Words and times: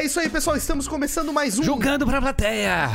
É 0.00 0.04
isso 0.04 0.18
aí, 0.18 0.30
pessoal. 0.30 0.56
Estamos 0.56 0.88
começando 0.88 1.30
mais 1.30 1.58
um. 1.58 1.62
Jogando 1.62 2.06
pra 2.06 2.22
plateia! 2.22 2.88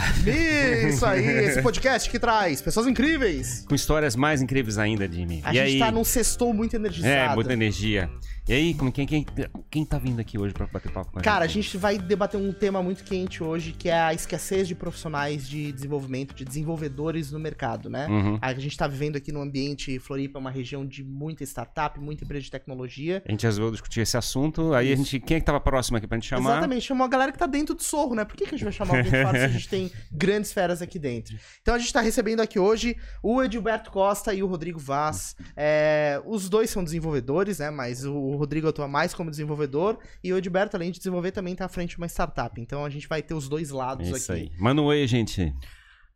Isso 0.89 1.05
aí, 1.05 1.23
esse 1.23 1.61
podcast 1.61 2.09
que 2.09 2.17
traz 2.17 2.63
pessoas 2.63 2.87
incríveis. 2.87 3.63
Com 3.69 3.75
histórias 3.75 4.15
mais 4.15 4.41
incríveis 4.41 4.79
ainda, 4.79 5.07
Jimmy. 5.07 5.39
A 5.45 5.51
e 5.53 5.57
gente 5.57 5.67
aí? 5.73 5.77
tá 5.79 5.91
num 5.91 6.03
sextou 6.03 6.51
muito 6.51 6.75
energizado. 6.75 7.31
É, 7.31 7.35
muita 7.35 7.53
energia. 7.53 8.09
E 8.47 8.53
aí, 8.53 8.73
como, 8.75 8.91
quem, 8.91 9.07
quem, 9.07 9.25
quem 9.71 9.83
tá 9.83 9.97
vindo 9.97 10.19
aqui 10.19 10.37
hoje 10.37 10.53
pra 10.53 10.67
bater 10.67 10.91
papo 10.91 11.11
com 11.11 11.17
a 11.17 11.21
Cara, 11.23 11.45
a 11.45 11.47
gente? 11.47 11.75
vai 11.77 11.97
debater 11.97 12.39
um 12.39 12.53
tema 12.53 12.81
muito 12.83 13.03
quente 13.03 13.43
hoje, 13.43 13.71
que 13.71 13.89
é 13.89 13.99
a 13.99 14.13
escassez 14.13 14.67
de 14.67 14.75
profissionais 14.75 15.49
de 15.49 15.71
desenvolvimento, 15.71 16.35
de 16.35 16.45
desenvolvedores 16.45 17.31
no 17.31 17.39
mercado, 17.39 17.89
né? 17.89 18.05
Uhum. 18.07 18.37
A 18.39 18.53
gente 18.53 18.77
tá 18.77 18.87
vivendo 18.87 19.15
aqui 19.15 19.31
no 19.31 19.41
ambiente 19.41 19.97
Floripa, 19.97 20.37
uma 20.37 20.51
região 20.51 20.85
de 20.85 21.03
muita 21.03 21.43
startup, 21.43 21.99
muita 21.99 22.23
empresa 22.23 22.43
de 22.43 22.51
tecnologia. 22.51 23.23
A 23.27 23.31
gente 23.31 23.41
resolveu 23.43 23.71
discutir 23.71 24.01
esse 24.01 24.15
assunto. 24.15 24.75
Aí 24.75 24.93
a 24.93 24.95
gente. 24.95 25.19
Quem 25.19 25.37
é 25.37 25.39
que 25.39 25.45
tava 25.45 25.59
próximo 25.59 25.97
aqui 25.97 26.05
pra 26.05 26.15
gente 26.15 26.27
chamar? 26.27 26.51
Exatamente, 26.51 26.85
chamou 26.85 27.03
a 27.03 27.09
galera 27.09 27.31
que 27.31 27.39
tá 27.39 27.47
dentro 27.47 27.73
do 27.73 27.81
sorro, 27.81 28.13
né? 28.13 28.25
Por 28.25 28.35
que, 28.35 28.45
que 28.45 28.53
a 28.53 28.57
gente 28.57 28.63
vai 28.63 28.73
chamar 28.73 28.97
alguém 28.97 29.11
de 29.11 29.23
fora 29.23 29.39
se 29.39 29.45
a 29.45 29.47
gente 29.47 29.69
tem 29.69 29.91
grandes 30.13 30.53
feras 30.53 30.83
aqui 30.83 30.99
dentro? 30.99 31.35
Então 31.63 31.73
a 31.73 31.79
gente 31.79 31.91
tá 31.91 31.99
recebendo 31.99 32.41
aqui 32.41 32.59
hoje 32.59 32.95
o 33.23 33.41
Edilberto 33.41 33.89
Costa 33.89 34.35
e 34.35 34.43
o 34.43 34.45
Rodrigo 34.45 34.79
Vaz. 34.79 35.35
É, 35.57 36.21
os 36.27 36.47
dois 36.47 36.69
são 36.69 36.83
desenvolvedores, 36.83 37.57
né? 37.57 37.71
Mas 37.71 38.05
o 38.05 38.34
Rodrigo 38.35 38.67
atua 38.67 38.87
mais 38.87 39.13
como 39.13 39.29
desenvolvedor 39.29 39.99
e 40.23 40.31
o 40.33 40.37
Edilberto, 40.37 40.75
além 40.75 40.91
de 40.91 40.97
desenvolver, 40.97 41.31
também 41.31 41.55
tá 41.55 41.65
à 41.65 41.69
frente 41.69 41.91
de 41.91 41.97
uma 41.97 42.07
startup. 42.07 42.59
Então 42.59 42.85
a 42.85 42.89
gente 42.89 43.07
vai 43.07 43.21
ter 43.21 43.33
os 43.33 43.47
dois 43.47 43.69
lados 43.69 44.07
Isso 44.07 44.31
aqui. 44.31 44.41
aí. 44.43 44.51
Manda 44.59 44.81
um 44.81 44.85
oi, 44.85 45.05
gente. 45.07 45.53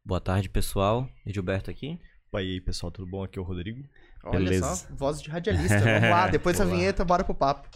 Boa 0.05 0.19
tarde, 0.21 0.49
pessoal. 0.49 1.07
Edilberto 1.25 1.69
aqui. 1.69 1.99
Opa, 2.29 2.41
e 2.41 2.53
aí 2.53 2.61
pessoal, 2.61 2.91
tudo 2.91 3.09
bom? 3.09 3.23
Aqui 3.23 3.39
é 3.39 3.41
o 3.41 3.45
Rodrigo. 3.45 3.81
Olha 4.23 4.39
Beleza. 4.39 4.75
só, 4.75 4.87
voz 4.95 5.21
de 5.21 5.29
radialista. 5.29 5.79
Vamos 5.79 6.09
lá, 6.09 6.27
depois 6.29 6.57
da 6.57 6.65
vinheta, 6.65 7.03
bora 7.03 7.23
pro 7.23 7.33
papo. 7.33 7.67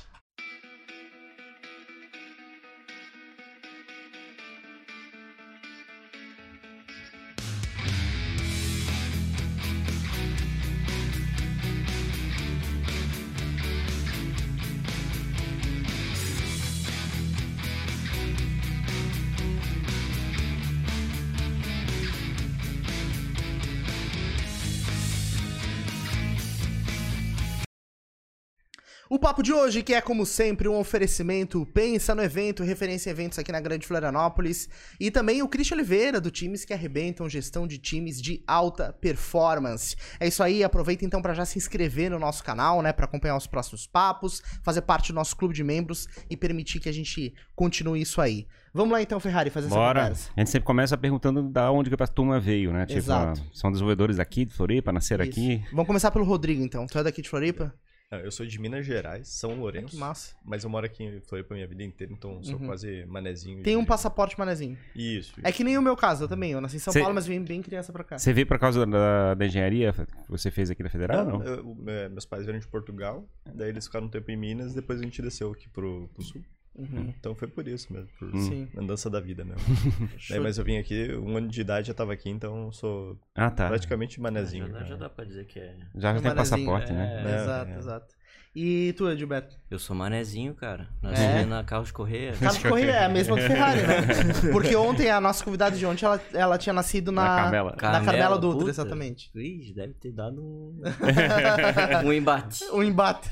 O 29.14 29.20
papo 29.20 29.44
de 29.44 29.54
hoje, 29.54 29.84
que 29.84 29.94
é 29.94 30.02
como 30.02 30.26
sempre 30.26 30.68
um 30.68 30.76
oferecimento, 30.76 31.64
pensa 31.68 32.16
no 32.16 32.24
evento, 32.24 32.64
referência 32.64 33.12
em 33.12 33.14
eventos 33.14 33.38
aqui 33.38 33.52
na 33.52 33.60
Grande 33.60 33.86
Florianópolis, 33.86 34.68
e 35.00 35.12
também 35.12 35.44
o 35.44 35.48
Christian 35.48 35.78
Oliveira, 35.78 36.20
do 36.20 36.32
Times 36.32 36.66
que 36.66 36.74
Arrebentam, 36.74 37.30
gestão 37.30 37.68
de 37.68 37.78
times 37.78 38.20
de 38.20 38.44
alta 38.48 38.92
performance. 38.92 39.96
É 40.20 40.28
isso 40.28 40.42
aí, 40.42 40.64
aproveita 40.64 41.06
então 41.06 41.22
para 41.22 41.36
já 41.36 41.46
se 41.46 41.60
inscrever 41.60 42.10
no 42.10 42.18
nosso 42.18 42.44
canal, 42.44 42.82
né, 42.82 42.92
para 42.92 43.06
acompanhar 43.06 43.38
os 43.38 43.46
próximos 43.46 43.86
papos, 43.86 44.42
fazer 44.64 44.82
parte 44.82 45.12
do 45.12 45.16
nosso 45.16 45.36
clube 45.36 45.54
de 45.54 45.64
membros 45.64 46.08
e 46.28 46.36
permitir 46.36 46.80
que 46.80 46.90
a 46.90 46.92
gente 46.92 47.36
continue 47.56 48.02
isso 48.02 48.20
aí. 48.20 48.48
Vamos 48.74 48.94
lá 48.94 49.02
então, 49.04 49.20
Ferrari, 49.20 49.52
fazer 49.52 49.68
essa 49.68 49.76
Bora. 49.76 50.02
conversa. 50.02 50.32
A 50.36 50.40
gente 50.40 50.50
sempre 50.50 50.66
começa 50.66 50.98
perguntando 50.98 51.44
da 51.44 51.72
onde 51.72 51.88
que 51.88 52.02
a 52.02 52.08
turma 52.08 52.40
veio, 52.40 52.74
né? 52.74 52.88
Tipo, 52.88 52.98
Exato. 52.98 53.44
são 53.54 53.72
desenvolvedores 53.72 54.18
aqui 54.18 54.44
de 54.44 54.56
Floripa, 54.56 54.92
nasceram 54.92 55.24
Isso. 55.24 55.40
aqui. 55.40 55.64
Vamos 55.70 55.86
começar 55.86 56.10
pelo 56.10 56.26
Rodrigo 56.26 56.64
então. 56.64 56.88
Tu 56.88 56.98
é 56.98 57.04
daqui 57.04 57.22
de 57.22 57.30
Floripa? 57.30 57.72
Ah, 58.12 58.18
Eu 58.18 58.32
sou 58.32 58.46
de 58.46 58.60
Minas 58.60 58.86
Gerais, 58.86 59.28
São 59.28 59.56
Lourenço. 59.56 59.88
Que 59.88 59.98
massa. 59.98 60.36
Mas 60.46 60.64
eu 60.64 60.70
moro 60.70 60.86
aqui 60.86 61.04
em 61.04 61.20
Floripa 61.22 61.54
a 61.54 61.56
minha 61.56 61.68
vida 61.68 61.84
inteira, 61.84 62.14
então 62.14 62.44
sou 62.44 62.60
Uhum. 62.60 62.68
quase 62.68 63.06
manezinho. 63.08 63.64
Tem 63.64 63.74
de- 63.76 63.82
um 63.82 63.86
passaporte 63.86 64.38
manezinho. 64.38 64.78
Isso. 64.96 65.34
É 65.44 65.52
que 65.52 65.64
nem 65.64 65.78
o 65.78 65.82
meu 65.82 65.96
caso, 65.96 66.26
eu 66.26 66.28
também. 66.28 66.52
Eu 66.52 66.62
nasci 66.62 66.76
em 66.76 66.80
São 66.80 66.94
Cê- 66.94 67.00
Paulo, 67.00 67.16
mas 67.16 67.26
vim 67.26 67.42
bem 67.44 67.62
criança 67.62 67.92
pra 67.92 68.04
cá. 68.04 68.18
Você 68.20 68.32
veio 68.32 68.46
por 68.46 68.60
causa 68.60 68.86
da, 68.86 69.34
da 69.34 69.46
engenharia 69.46 69.94
que 69.94 70.30
você 70.30 70.52
fez 70.52 70.70
aqui 70.70 70.84
na 70.84 70.90
Federal? 70.90 71.26
Não, 71.26 71.40
Não, 71.40 71.46
eu- 71.46 71.78
é, 71.88 72.10
meus 72.10 72.26
pais 72.26 72.44
vieram 72.44 72.60
de 72.60 72.68
Portugal, 72.68 73.28
daí 73.46 73.70
eles 73.70 73.86
ficaram 73.88 74.06
um 74.06 74.10
tempo 74.10 74.30
em 74.30 74.38
Minas, 74.38 74.74
depois 74.74 75.00
a 75.00 75.04
gente 75.04 75.22
desceu 75.22 75.52
aqui 75.52 75.68
pro, 75.70 76.08
pro 76.14 76.22
sul. 76.24 76.44
Uhum. 76.76 77.14
Então 77.20 77.36
foi 77.36 77.48
por 77.48 77.68
isso 77.68 77.94
mesmo, 77.94 78.10
por 78.18 78.32
Sim. 78.40 78.68
andança 78.76 79.10
da 79.10 79.20
vida 79.20 79.44
mesmo. 79.46 79.62
Daí, 80.30 80.40
mas 80.40 80.58
eu 80.58 80.66
vim 80.66 80.78
aqui, 80.78 81.14
um 81.16 81.38
ano 81.38 81.48
de 81.48 81.62
idade 81.62 81.88
já 81.88 81.94
tava 81.94 82.14
aqui, 82.14 82.30
então 82.30 82.72
sou 82.72 83.18
Ah, 83.36 83.52
tá. 83.52 83.68
praticamente 83.68 84.20
manezinho. 84.20 84.66
já, 84.66 84.72
dá, 84.72 84.78
cara. 84.80 84.86
já 84.90 84.96
dá 84.96 85.10
pra 85.10 85.24
dizer 85.26 85.46
que 85.46 85.60
é. 85.60 85.76
Já, 85.96 86.14
já 86.14 86.22
tem 86.22 86.30
Manezinho, 86.30 86.36
passaporte, 86.36 86.92
é. 86.92 86.96
né? 86.96 87.24
É, 87.32 87.36
exato, 87.36 87.72
é. 87.72 87.78
exato. 87.78 88.16
E 88.56 88.94
tu, 88.94 89.10
Edilberto? 89.10 89.56
Eu 89.70 89.80
sou 89.80 89.96
manezinho, 89.96 90.54
cara. 90.54 90.88
Nasci 91.02 91.24
É? 91.24 91.44
na 91.44 91.64
Carlos 91.64 91.90
Correia. 91.90 92.34
Carlos 92.40 92.62
Corrêa 92.62 92.92
é 92.92 93.06
a 93.06 93.10
mesma 93.10 93.36
do 93.36 93.42
Ferrari, 93.42 93.82
né? 93.82 93.98
Porque 94.54 94.76
ontem, 94.76 95.10
a 95.10 95.20
nossa 95.20 95.44
convidada 95.44 95.76
de 95.76 95.84
ontem, 95.88 96.06
ela, 96.06 96.22
ela 96.32 96.58
tinha 96.60 96.72
nascido 96.72 97.12
na... 97.12 97.24
Na 97.24 97.36
Carmela. 97.42 97.72
Na 97.72 97.78
Carmela 97.78 98.06
Carmela, 98.06 98.38
Dutra, 98.38 98.60
puta. 98.60 98.70
exatamente. 98.70 99.32
Ih, 99.36 99.74
deve 99.74 99.94
ter 99.96 100.12
dado 100.12 100.40
um, 100.40 100.80
um 102.06 102.14
embate. 102.14 102.64
Um 102.72 102.84
embate. 102.84 103.28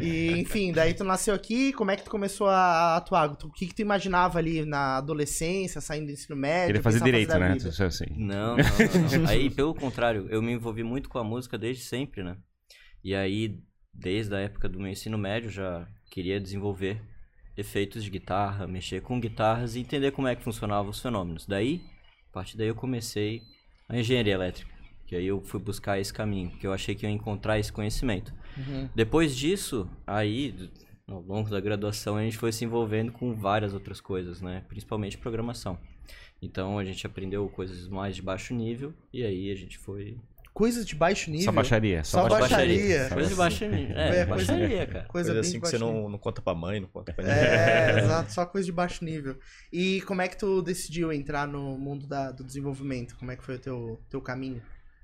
e, 0.00 0.32
enfim, 0.40 0.72
daí 0.72 0.94
tu 0.94 1.04
nasceu 1.04 1.32
aqui, 1.32 1.72
como 1.72 1.92
é 1.92 1.96
que 1.96 2.02
tu 2.02 2.10
começou 2.10 2.48
a 2.48 2.96
atuar? 2.96 3.36
Tu- 3.36 3.46
O 3.46 3.52
que 3.52 3.68
que 3.68 3.74
tu 3.74 3.82
imaginava 3.82 4.40
ali 4.40 4.64
na 4.66 4.96
adolescência, 4.96 5.80
saindo 5.80 6.06
do 6.06 6.12
ensino 6.12 6.34
médio? 6.34 6.66
Queria 6.66 6.82
fazer 6.82 7.00
direito, 7.04 7.28
da 7.28 7.38
né? 7.38 7.56
sei. 7.60 8.08
Não, 8.16 8.56
não, 8.56 8.64
não, 8.64 9.18
não. 9.22 9.28
Aí, 9.30 9.48
pelo 9.48 9.72
contrário, 9.76 10.26
eu 10.28 10.42
me 10.42 10.50
envolvi 10.52 10.82
muito 10.82 11.08
com 11.08 11.18
a 11.20 11.24
música 11.24 11.56
desde 11.56 11.84
sempre, 11.84 12.24
né? 12.24 12.36
E 13.04 13.14
aí, 13.14 13.60
desde 13.94 14.34
a 14.34 14.40
época 14.40 14.68
do 14.68 14.78
meu 14.78 14.88
ensino 14.88 15.16
médio, 15.16 15.50
já 15.50 15.86
queria 16.10 16.40
desenvolver 16.40 17.00
efeitos 17.56 18.02
de 18.02 18.10
guitarra, 18.10 18.66
mexer 18.66 19.00
com 19.00 19.20
guitarras 19.20 19.76
e 19.76 19.80
entender 19.80 20.10
como 20.10 20.28
é 20.28 20.34
que 20.34 20.42
funcionavam 20.42 20.90
os 20.90 21.00
fenômenos. 21.00 21.46
Daí, 21.46 21.82
a 22.30 22.32
partir 22.32 22.56
daí 22.56 22.68
eu 22.68 22.74
comecei 22.74 23.42
a 23.88 23.98
engenharia 23.98 24.34
elétrica. 24.34 24.72
Que 25.06 25.16
aí 25.16 25.26
eu 25.26 25.40
fui 25.40 25.60
buscar 25.60 26.00
esse 26.00 26.12
caminho, 26.12 26.50
que 26.50 26.66
eu 26.66 26.72
achei 26.72 26.94
que 26.94 27.04
eu 27.04 27.10
ia 27.10 27.14
encontrar 27.14 27.58
esse 27.58 27.72
conhecimento. 27.72 28.34
Uhum. 28.56 28.88
Depois 28.94 29.36
disso, 29.36 29.88
aí, 30.06 30.70
ao 31.06 31.20
longo 31.20 31.50
da 31.50 31.60
graduação, 31.60 32.16
a 32.16 32.22
gente 32.22 32.38
foi 32.38 32.50
se 32.52 32.64
envolvendo 32.64 33.12
com 33.12 33.34
várias 33.34 33.74
outras 33.74 34.00
coisas, 34.00 34.40
né? 34.40 34.64
Principalmente 34.68 35.18
programação. 35.18 35.78
Então 36.40 36.78
a 36.78 36.84
gente 36.84 37.06
aprendeu 37.06 37.48
coisas 37.48 37.88
mais 37.88 38.16
de 38.16 38.22
baixo 38.22 38.54
nível 38.54 38.92
e 39.12 39.24
aí 39.24 39.50
a 39.50 39.54
gente 39.54 39.78
foi. 39.78 40.18
Coisas 40.54 40.86
de 40.86 40.94
baixo 40.94 41.30
nível. 41.32 41.46
Só 41.46 41.52
baixaria. 41.52 42.04
Só 42.04 42.22
Só, 42.22 42.28
baixaria. 42.28 42.76
baixaria. 43.00 43.08
Coisa 43.14 43.28
de 43.28 43.34
baixo 43.34 43.64
nível. 43.66 43.96
É, 43.98 44.02
É, 44.20 44.24
coisa- 44.24 44.26
baixaria, 44.52 44.86
cara. 44.86 45.04
Coisa, 45.06 45.08
Coisa 45.08 45.32
bem 45.32 45.40
assim 45.40 45.60
que 45.60 45.66
você 45.68 45.78
não, 45.78 46.08
não 46.08 46.16
conta 46.18 46.40
pra 46.40 46.54
mãe, 46.54 46.78
não 46.78 46.86
conta 46.88 47.12
pra 47.12 47.24
ninguém. 47.24 47.38
É, 47.42 47.98
exato, 47.98 48.32
só 48.32 48.46
coisa 48.46 48.64
de 48.64 48.70
baixo 48.70 49.04
nível. 49.04 49.36
E 49.72 50.00
como 50.02 50.22
é 50.22 50.28
que 50.28 50.36
tu 50.38 50.62
decidiu 50.62 51.12
entrar 51.12 51.48
no 51.48 51.76
mundo 51.76 52.06
da- 52.06 52.30
do 52.30 52.44
desenvolvimento? 52.44 53.16
Como 53.18 53.32
é 53.32 53.36
que 53.36 53.42
foi 53.42 53.56
o 53.56 53.58
teu, 53.58 54.00
teu 54.08 54.20
caminho? 54.20 54.62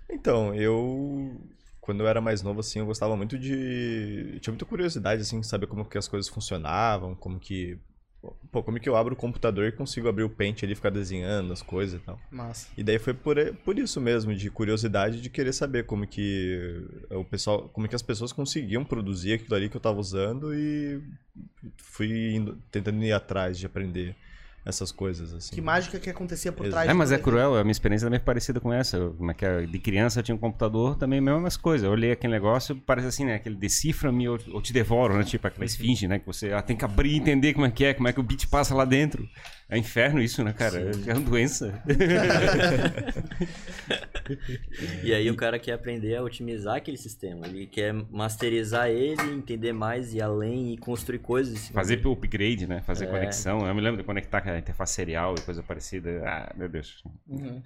Então, 0.09 0.55
eu. 0.55 1.41
Quando 1.81 2.01
eu 2.05 2.07
era 2.09 2.21
mais 2.21 2.43
novo, 2.43 2.61
assim, 2.61 2.79
eu 2.79 2.87
gostava 2.87 3.17
muito 3.17 3.37
de. 3.37 4.39
Tinha 4.41 4.53
muita 4.53 4.65
curiosidade, 4.65 5.23
assim, 5.23 5.41
de 5.41 5.47
saber 5.49 5.67
como 5.67 5.85
que 5.85 5.99
as 5.99 6.07
coisas 6.07 6.29
funcionavam, 6.31 7.15
como 7.17 7.41
que. 7.41 7.77
Pô, 8.53 8.63
como 8.63 8.79
que 8.79 8.89
eu 8.89 8.97
abro 8.97 9.15
o 9.15 9.17
computador 9.17 9.67
e 9.67 9.73
consigo 9.73 10.09
abrir 10.09 10.25
o 10.25 10.29
Paint 10.29 10.63
ali 10.63 10.73
e 10.73 10.75
ficar 10.75 10.91
desenhando 10.91 11.53
as 11.53 11.63
coisas 11.63 12.01
e 12.01 12.05
tal. 12.05 12.21
Massa. 12.31 12.69
E 12.77 12.83
daí 12.85 12.99
foi 12.99 13.15
por, 13.15 13.37
por 13.65 13.79
isso 13.79 13.99
mesmo, 14.01 14.35
de 14.35 14.51
curiosidade 14.51 15.23
de 15.23 15.31
querer 15.31 15.53
saber 15.55 15.87
como 15.87 16.07
que 16.07 16.83
o 17.11 17.25
pessoal, 17.25 17.69
como 17.71 17.89
que 17.89 17.95
as 17.95 18.03
pessoas 18.03 18.33
conseguiam 18.33 18.85
produzir 18.85 19.33
aquilo 19.35 19.55
ali 19.55 19.69
que 19.71 19.77
eu 19.77 19.81
tava 19.81 19.99
usando 19.99 20.53
e 20.53 21.01
fui 21.79 22.35
indo- 22.35 22.59
tentando 22.71 23.03
ir 23.03 23.13
atrás 23.13 23.59
de 23.59 23.65
aprender 23.67 24.15
essas 24.65 24.93
coisas, 24.93 25.33
assim. 25.33 25.55
Que 25.55 25.61
mágica 25.61 25.99
que 25.99 26.11
acontecia 26.11 26.53
por 26.53 26.69
trás 26.69 26.89
É, 26.89 26.93
mas 26.93 27.11
é 27.11 27.17
tudo 27.17 27.25
cruel, 27.25 27.57
a 27.57 27.65
minha 27.65 27.73
experiência 27.73 28.07
também 28.07 28.19
é 28.19 28.23
parecida 28.23 28.61
com 28.61 28.73
essa. 28.73 28.97
Eu, 28.97 29.15
como 29.15 29.31
é 29.31 29.35
que 29.35 29.45
é? 29.45 29.63
De 29.67 29.79
criança 29.79 30.21
eu 30.21 30.23
tinha 30.23 30.35
um 30.35 30.39
computador, 30.39 30.97
também 30.97 31.21
mesmas 31.21 31.57
coisas. 31.57 31.87
Eu 31.87 31.93
olhei 31.93 32.13
aquele 32.13 32.33
negócio, 32.33 32.77
parece 32.77 33.09
assim, 33.09 33.25
né? 33.25 33.37
Aquele 33.37 33.57
decifra-me 33.57 34.29
ou, 34.29 34.39
ou 34.53 34.61
te 34.61 34.73
devoro, 34.73 35.17
né? 35.17 35.25
Tipo 35.25 35.47
aquela 35.47 35.65
esfinge, 35.65 36.07
né? 36.07 36.19
Que 36.19 36.27
você 36.27 36.53
ah, 36.53 36.63
tem 36.63 36.77
que 36.77 36.85
abrir 36.85 37.13
e 37.13 37.17
entender 37.17 37.55
como 37.55 37.67
é 37.67 37.71
que 37.71 37.85
é, 37.85 37.95
como 37.95 38.09
é 38.09 38.13
que 38.13 38.21
o 38.21 38.23
bit 38.23 38.47
passa 38.49 38.75
lá 38.75 38.85
dentro. 38.85 39.27
É 39.71 39.79
inferno 39.79 40.21
isso, 40.21 40.43
né, 40.43 40.53
cara? 40.53 40.91
É 41.07 41.13
uma 41.15 41.21
doença. 41.21 41.81
E 45.03 45.13
aí 45.13 45.29
o 45.31 45.37
cara 45.37 45.59
quer 45.59 45.73
aprender 45.73 46.15
a 46.17 46.23
otimizar 46.23 46.77
aquele 46.77 46.97
sistema. 46.97 47.47
Ele 47.47 47.67
quer 47.67 47.93
masterizar 47.93 48.89
ele, 48.89 49.21
entender 49.33 49.73
mais 49.73 50.15
e 50.15 50.21
além 50.23 50.73
e 50.75 50.79
construir 50.79 51.19
coisas. 51.19 51.69
Fazer 51.69 51.97
dele. 51.97 52.13
upgrade, 52.13 52.67
né? 52.67 52.81
Fazer 52.83 53.07
É. 53.07 53.09
conexão. 53.09 53.67
Eu 53.67 53.75
me 53.75 53.81
lembro 53.81 53.99
de 53.99 54.05
conectar 54.05 54.41
com 54.41 54.51
a 54.51 54.59
interface 54.59 54.95
serial 54.95 55.35
e 55.37 55.41
coisa 55.41 55.63
parecida. 55.63 56.23
Ah, 56.25 56.53
meu 56.57 56.69
Deus. 56.69 57.03
Uhum. 57.29 57.61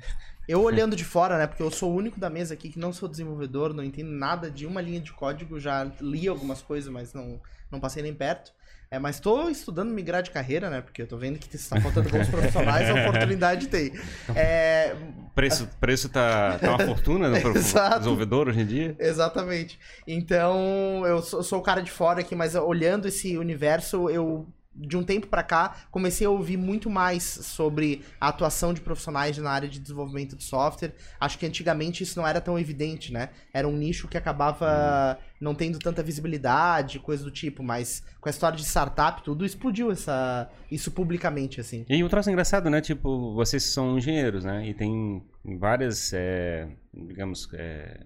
Eu 0.49 0.63
olhando 0.63 0.97
de 0.97 1.05
fora, 1.05 1.39
né? 1.39 1.47
Porque 1.47 1.63
eu 1.63 1.71
sou 1.71 1.93
o 1.93 1.97
único 1.97 2.19
da 2.19 2.31
mesa 2.31 2.55
aqui 2.55 2.71
que 2.71 2.79
não 2.79 2.93
sou 2.93 3.09
desenvolvedor, 3.09 3.75
não 3.75 3.85
entendo 3.85 4.11
nada 4.11 4.51
de 4.51 4.67
uma 4.67 4.81
linha 4.81 5.01
de 5.01 5.13
código, 5.13 5.59
já 5.61 5.91
li 6.01 6.29
algumas 6.29 6.63
coisas, 6.63 6.91
mas 6.91 7.13
não, 7.13 7.41
não 7.71 7.81
passei 7.81 8.03
nem 8.03 8.15
perto. 8.15 8.53
É, 8.95 8.99
mas 9.01 9.19
tô 9.19 9.49
estudando 9.49 9.91
migrar 9.91 10.23
de 10.23 10.31
carreira, 10.31 10.71
né? 10.71 10.81
Porque 10.81 11.03
eu 11.03 11.07
tô 11.09 11.17
vendo 11.17 11.37
que 11.37 11.57
está 11.57 11.81
faltando 11.81 12.09
bons 12.09 12.29
profissionais, 12.29 12.89
a 12.89 13.09
oportunidade 13.09 13.67
tem. 13.67 13.93
É, 14.37 14.95
Preço, 15.35 15.69
preço 15.81 16.09
tá, 16.09 16.59
tá 16.61 16.77
uma 16.77 16.87
fortuna 16.87 17.29
no 17.29 17.35
desenvolvedor 17.53 18.49
hoje 18.49 18.61
em 18.61 18.67
dia. 18.67 18.97
Exatamente. 19.01 19.81
Então, 20.07 21.05
eu 21.05 21.21
sou, 21.23 21.43
sou 21.43 21.59
o 21.59 21.63
cara 21.63 21.81
de 21.81 21.91
fora 21.91 22.21
aqui, 22.21 22.37
mas 22.37 22.55
olhando 22.55 23.09
esse 23.09 23.37
universo, 23.37 24.09
eu 24.09 24.47
de 24.75 24.97
um 24.97 25.05
tempo 25.05 25.29
para 25.29 25.43
cá, 25.43 25.77
comecei 25.91 26.27
a 26.27 26.31
ouvir 26.31 26.57
muito 26.57 26.91
mais 26.91 27.23
sobre 27.23 28.03
a 28.21 28.29
atuação 28.29 28.75
de 28.75 28.81
profissionais 28.81 29.39
na 29.39 29.51
área 29.51 29.69
de 29.69 29.79
desenvolvimento 29.79 30.37
de 30.37 30.45
software. 30.45 30.93
Acho 31.21 31.39
que 31.39 31.47
antigamente 31.47 32.03
isso 32.03 32.19
não 32.19 32.27
era 32.27 32.41
tão 32.41 32.59
evidente, 32.59 33.13
né? 33.13 33.31
Era 33.53 33.69
um 33.69 33.77
nicho 33.77 34.09
que 34.09 34.17
acabava 34.17 35.19
não 35.41 35.55
tendo 35.55 35.79
tanta 35.79 36.03
visibilidade, 36.03 36.99
coisa 36.99 37.23
do 37.23 37.31
tipo, 37.31 37.63
mas 37.63 38.03
com 38.21 38.29
a 38.29 38.31
história 38.31 38.57
de 38.57 38.65
startup, 38.65 39.23
tudo 39.23 39.45
explodiu 39.45 39.93
essa, 39.93 40.51
isso 40.71 40.91
publicamente, 40.91 41.61
assim. 41.61 41.85
E 41.89 42.03
um 42.03 42.09
troço 42.09 42.31
engraçado, 42.31 42.69
né? 42.71 42.81
Tipo, 42.81 43.35
vocês 43.35 43.63
são 43.63 43.99
engenheiros, 43.99 44.45
né? 44.45 44.67
E 44.67 44.75
tem 44.75 45.23
várias, 45.59 46.13
é, 46.13 46.69
digamos, 46.93 47.49
é, 47.55 48.01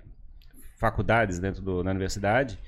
faculdades 0.79 1.39
dentro 1.39 1.63
do, 1.63 1.83
da 1.83 1.91
universidade 1.91 2.59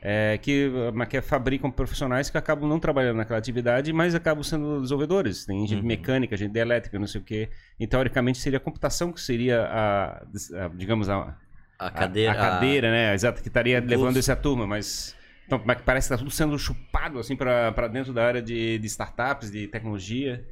é, 0.00 0.38
que, 0.38 0.70
que 1.08 1.20
fabricam 1.20 1.70
profissionais 1.70 2.30
que 2.30 2.38
acabam 2.38 2.68
não 2.68 2.78
trabalhando 2.78 3.16
naquela 3.16 3.38
atividade, 3.38 3.92
mas 3.92 4.14
acabam 4.14 4.42
sendo 4.42 4.80
desenvolvedores. 4.80 5.44
Tem 5.44 5.66
gente 5.66 5.80
uhum. 5.80 5.86
mecânica, 5.86 6.36
gente 6.36 6.52
de 6.52 6.60
elétrica, 6.60 6.98
não 6.98 7.06
sei 7.06 7.20
o 7.20 7.24
quê. 7.24 7.50
E 7.78 7.86
teoricamente 7.86 8.38
seria 8.38 8.58
a 8.58 8.60
computação 8.60 9.12
que 9.12 9.20
seria 9.20 9.62
a, 9.62 10.18
a 10.18 10.68
digamos, 10.74 11.08
a, 11.08 11.36
a 11.78 11.90
cadeira, 11.90 12.32
a, 12.32 12.34
a 12.34 12.36
cadeira, 12.36 12.90
né? 12.90 13.14
Exato, 13.14 13.42
que 13.42 13.48
estaria 13.48 13.80
levando 13.80 14.16
essa 14.16 14.36
turma, 14.36 14.66
mas 14.66 15.16
então, 15.46 15.60
mas 15.64 15.80
parece 15.80 16.08
que 16.08 16.14
está 16.14 16.22
tudo 16.22 16.30
sendo 16.30 16.58
chupado 16.58 17.18
assim 17.18 17.34
para 17.34 17.88
dentro 17.88 18.12
da 18.12 18.24
área 18.24 18.42
de, 18.42 18.78
de 18.78 18.86
startups, 18.86 19.50
de 19.50 19.66
tecnologia. 19.66 20.44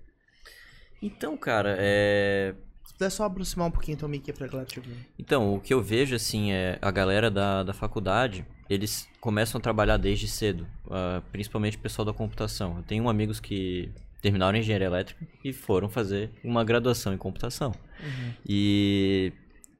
Então, 1.02 1.37
cara, 1.37 1.76
é 1.78 2.54
puder 2.96 3.10
só 3.10 3.25
aproximar 3.25 3.69
um 3.69 3.70
pouquinho 3.70 3.94
então, 3.94 4.08
Mickey, 4.08 4.32
pra 4.32 4.46
galera 4.46 4.66
tipo... 4.66 4.88
Então, 5.19 5.54
o 5.54 5.60
que 5.60 5.72
eu 5.75 5.82
vejo, 5.82 6.16
assim, 6.16 6.52
é 6.52 6.78
a 6.81 6.90
galera 6.90 7.31
da, 7.31 7.62
da 7.62 7.75
faculdade, 7.75 8.44
eles 8.68 9.08
começam 9.20 9.58
a 9.58 9.62
trabalhar 9.62 9.96
desde 9.96 10.28
cedo, 10.28 10.66
uh, 10.86 11.22
principalmente 11.32 11.76
o 11.76 11.80
pessoal 11.80 12.04
da 12.04 12.12
computação. 12.12 12.76
Eu 12.76 12.82
tenho 12.82 13.08
amigos 13.08 13.40
que 13.40 13.90
terminaram 14.20 14.58
engenharia 14.58 14.86
elétrica 14.86 15.26
e 15.44 15.52
foram 15.52 15.88
fazer 15.88 16.30
uma 16.42 16.64
graduação 16.64 17.14
em 17.14 17.18
computação. 17.18 17.72
Uhum. 18.00 18.32
E 18.48 19.32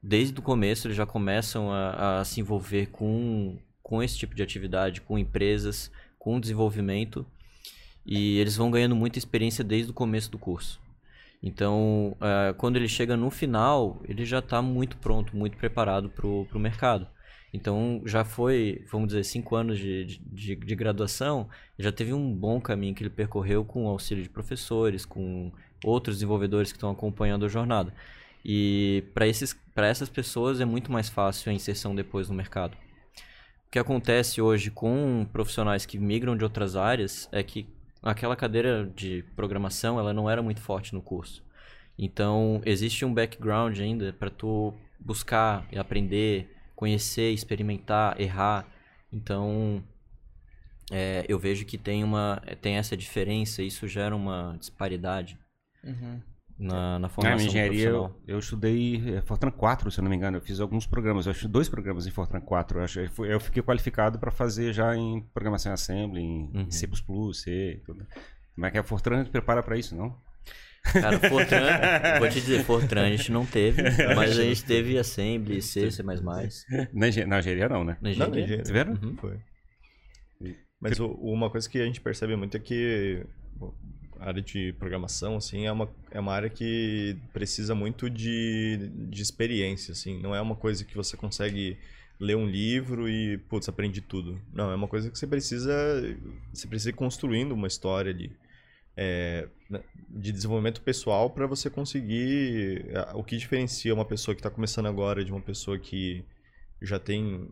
desde 0.03 0.39
o 0.39 0.43
começo 0.43 0.87
eles 0.87 0.97
já 0.97 1.07
começam 1.07 1.73
a, 1.73 2.21
a, 2.21 2.25
se 2.25 2.41
envolver 2.41 2.87
com, 2.87 3.59
com 3.83 4.03
esse 4.03 4.17
tipo 4.17 4.35
de 4.35 4.43
atividade, 4.43 5.01
com 5.01 5.19
empresas, 5.19 5.91
com 6.19 6.39
desenvolvimento. 6.39 7.27
E 8.05 8.39
eles 8.39 8.57
vão 8.57 8.71
ganhando 8.71 8.95
muita 8.95 9.19
experiência 9.19 9.65
desde 9.65 9.91
o 9.91 9.95
começo 9.95 10.31
do 10.31 10.39
curso. 10.39 10.81
Então, 11.43 12.17
uh, 12.21 12.55
quando 12.55 12.77
ele 12.77 12.89
chega 12.89 13.17
no 13.17 13.31
final, 13.31 14.01
ele 14.05 14.25
já 14.25 14.39
está 14.39 14.63
muito 14.63 14.97
pronto, 14.97 15.37
muito 15.37 15.57
preparado 15.57 16.09
para 16.09 16.27
o 16.27 16.59
mercado. 16.59 17.07
Então, 17.57 18.03
já 18.05 18.23
foi, 18.23 18.85
vamos 18.91 19.09
dizer, 19.09 19.25
cinco 19.25 19.57
anos 19.57 19.79
de, 19.79 20.05
de, 20.05 20.55
de, 20.55 20.77
graduação, 20.77 21.49
já 21.79 21.91
teve 21.91 22.13
um 22.13 22.31
bom 22.35 22.61
caminho 22.61 22.95
que 22.95 23.03
ele 23.03 23.09
percorreu 23.09 23.65
com 23.65 23.87
o 23.87 23.89
auxílio 23.89 24.23
de 24.23 24.29
professores, 24.29 25.07
com 25.07 25.51
outros 25.83 26.17
desenvolvedores 26.17 26.71
que 26.71 26.77
estão 26.77 26.91
acompanhando 26.91 27.47
a 27.47 27.49
jornada. 27.49 27.95
E 28.45 29.05
para 29.15 29.87
essas 29.87 30.09
pessoas 30.11 30.61
é 30.61 30.67
muito 30.67 30.93
mais 30.93 31.09
fácil 31.09 31.51
a 31.51 31.55
inserção 31.55 31.95
depois 31.95 32.29
no 32.29 32.35
mercado. 32.35 32.77
O 33.67 33.71
que 33.71 33.79
acontece 33.79 34.43
hoje 34.43 34.71
com 34.71 35.27
profissionais 35.33 35.87
que 35.87 35.99
migram 35.99 36.37
de 36.37 36.45
outras 36.45 36.77
áreas 36.77 37.27
é 37.33 37.43
que 37.43 37.67
aquela 38.03 38.37
cadeira 38.37 38.85
de 38.95 39.25
programação 39.35 39.99
ela 39.99 40.13
não 40.13 40.29
era 40.29 40.43
muito 40.43 40.61
forte 40.61 40.93
no 40.95 41.01
curso. 41.01 41.43
Então, 41.99 42.61
existe 42.67 43.03
um 43.03 43.15
background 43.15 43.79
ainda 43.81 44.13
para 44.13 44.29
tu 44.29 44.75
buscar 45.01 45.67
e 45.73 45.79
aprender, 45.79 46.56
conhecer, 46.77 47.33
experimentar, 47.33 48.21
errar. 48.21 48.65
Então, 49.13 49.83
é, 50.93 51.25
eu 51.29 51.39
vejo 51.39 51.65
que 51.65 51.77
tem, 51.77 52.05
uma, 52.05 52.41
tem 52.61 52.77
essa 52.77 52.97
diferença, 52.97 53.63
isso 53.63 53.89
gera 53.89 54.15
uma 54.15 54.57
disparidade. 54.61 55.37
Uhum 55.83 56.21
na, 56.59 56.99
na 56.99 57.09
formação 57.09 57.39
Na 57.39 57.45
engenharia, 57.45 57.89
eu, 57.89 58.15
eu, 58.27 58.39
estudei 58.39 59.17
é, 59.17 59.23
Fortran 59.23 59.51
4, 59.51 59.91
se 59.91 60.01
eu 60.01 60.03
não 60.03 60.11
me 60.11 60.17
engano. 60.17 60.39
Eu 60.39 60.41
fiz 60.41 60.59
alguns 60.59 60.87
programas, 60.87 61.27
eu 61.27 61.33
acho 61.33 61.49
dois 61.49 61.69
programas 61.69 62.07
em 62.07 62.11
Fortran 62.11 62.41
4. 62.41 62.79
Eu, 62.79 62.85
acho, 62.85 63.01
eu 63.01 63.41
fiquei 63.41 63.63
qualificado 63.63 64.19
para 64.19 64.31
fazer 64.31 64.73
já 64.73 64.97
em 64.97 65.21
programação 65.35 65.71
em 65.71 65.75
Assembly, 65.75 66.23
em 66.23 66.51
uhum. 66.55 66.71
C++, 66.71 66.89
C, 67.35 67.83
tudo. 67.85 68.07
Como 68.55 68.67
é 68.67 68.71
que 68.71 68.79
a 68.79 68.83
Fortran 68.83 69.25
te 69.25 69.31
prepara 69.31 69.63
para 69.63 69.77
isso, 69.77 69.95
não? 69.95 70.17
Cara, 70.93 71.19
Fortran, 71.19 72.19
vou 72.19 72.29
te 72.29 72.41
dizer, 72.41 72.65
Fortran 72.65 73.07
a 73.07 73.11
gente 73.11 73.33
não 73.33 73.45
teve, 73.45 73.83
mas 74.15 74.39
a 74.39 74.43
gente 74.43 74.65
teve 74.65 74.99
Assembly, 74.99 75.61
C, 75.63 75.91
C++. 75.91 76.03
Na, 76.03 76.17
na 76.93 77.09
engenharia 77.09 77.69
não, 77.69 77.85
né? 77.85 77.97
Na 78.01 78.11
engenharia. 78.11 78.17
Não, 78.17 78.31
na 78.31 78.41
engenharia. 78.41 78.65
Você 78.65 79.07
Uhum. 79.07 79.17
Foi. 79.17 79.39
Mas 80.81 81.01
o, 81.01 81.07
uma 81.07 81.51
coisa 81.51 81.69
que 81.69 81.79
a 81.81 81.85
gente 81.85 82.01
percebe 82.01 82.37
muito 82.37 82.57
é 82.57 82.61
que 82.61 83.25
a 84.19 84.29
área 84.29 84.43
de 84.43 84.73
programação, 84.79 85.37
assim, 85.37 85.67
é 85.67 85.73
uma, 85.73 85.89
é 86.11 86.21
uma 86.21 86.33
área 86.33 86.49
que 86.51 87.17
precisa 87.33 87.75
muito 87.75 88.09
de, 88.09 88.91
de 89.09 89.23
experiência, 89.23 89.93
assim. 89.93 90.21
Não 90.21 90.35
é 90.35 90.41
uma 90.41 90.57
coisa 90.57 90.85
que 90.85 90.95
você 90.95 91.17
consegue 91.17 91.79
ler 92.19 92.37
um 92.37 92.47
livro 92.47 93.09
e, 93.09 93.39
putz, 93.49 93.69
aprende 93.69 94.01
tudo. 94.01 94.41
Não, 94.53 94.71
é 94.71 94.75
uma 94.75 94.89
coisa 94.89 95.11
que 95.11 95.19
você 95.19 95.27
precisa, 95.27 95.75
você 96.53 96.67
precisa 96.67 96.91
ir 96.91 96.95
construindo 96.95 97.53
uma 97.53 97.67
história 97.67 98.11
ali. 98.11 98.31
É, 98.97 99.47
de 100.09 100.33
desenvolvimento 100.33 100.81
pessoal 100.81 101.29
para 101.29 101.47
você 101.47 101.69
conseguir 101.69 102.87
o 103.15 103.23
que 103.23 103.37
diferencia 103.37 103.93
uma 103.93 104.07
pessoa 104.07 104.35
que 104.35 104.41
está 104.41 104.49
começando 104.49 104.87
agora 104.87 105.23
de 105.23 105.31
uma 105.31 105.41
pessoa 105.41 105.79
que 105.79 106.25
já 106.81 106.99
tem 106.99 107.47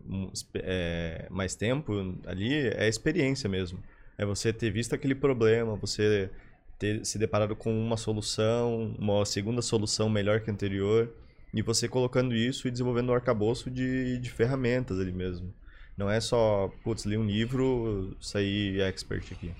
é, 0.55 1.27
mais 1.29 1.53
tempo 1.53 1.93
ali 2.25 2.51
é 2.51 2.85
a 2.85 2.87
experiência 2.87 3.47
mesmo 3.47 3.77
é 4.17 4.25
você 4.25 4.51
ter 4.51 4.71
visto 4.71 4.95
aquele 4.95 5.13
problema 5.13 5.75
você 5.75 6.31
ter 6.77 7.05
se 7.05 7.17
deparado 7.17 7.55
com 7.55 7.71
uma 7.71 7.97
solução, 7.97 8.95
uma 8.99 9.25
segunda 9.25 9.61
solução 9.61 10.09
melhor 10.09 10.41
que 10.41 10.49
a 10.49 10.53
anterior, 10.53 11.11
e 11.53 11.61
você 11.61 11.87
colocando 11.87 12.35
isso 12.35 12.67
e 12.67 12.71
desenvolvendo 12.71 13.09
um 13.09 13.15
arcabouço 13.15 13.71
de, 13.71 14.17
de 14.19 14.29
ferramentas 14.29 14.99
ali 14.99 15.11
mesmo. 15.11 15.53
Não 15.97 16.09
é 16.09 16.19
só, 16.19 16.69
putz, 16.83 17.05
li 17.05 17.17
um 17.17 17.25
livro, 17.25 18.15
sair 18.19 18.81
expert 18.81 19.31
aqui. 19.31 19.53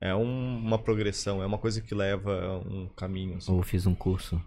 É 0.00 0.14
um, 0.14 0.58
uma 0.58 0.78
progressão, 0.78 1.42
é 1.42 1.46
uma 1.46 1.58
coisa 1.58 1.80
que 1.80 1.94
leva 1.94 2.62
um 2.66 2.88
caminho. 2.88 3.36
Assim. 3.36 3.52
Ou 3.52 3.62
fiz 3.62 3.86
um 3.86 3.94
curso 3.94 4.40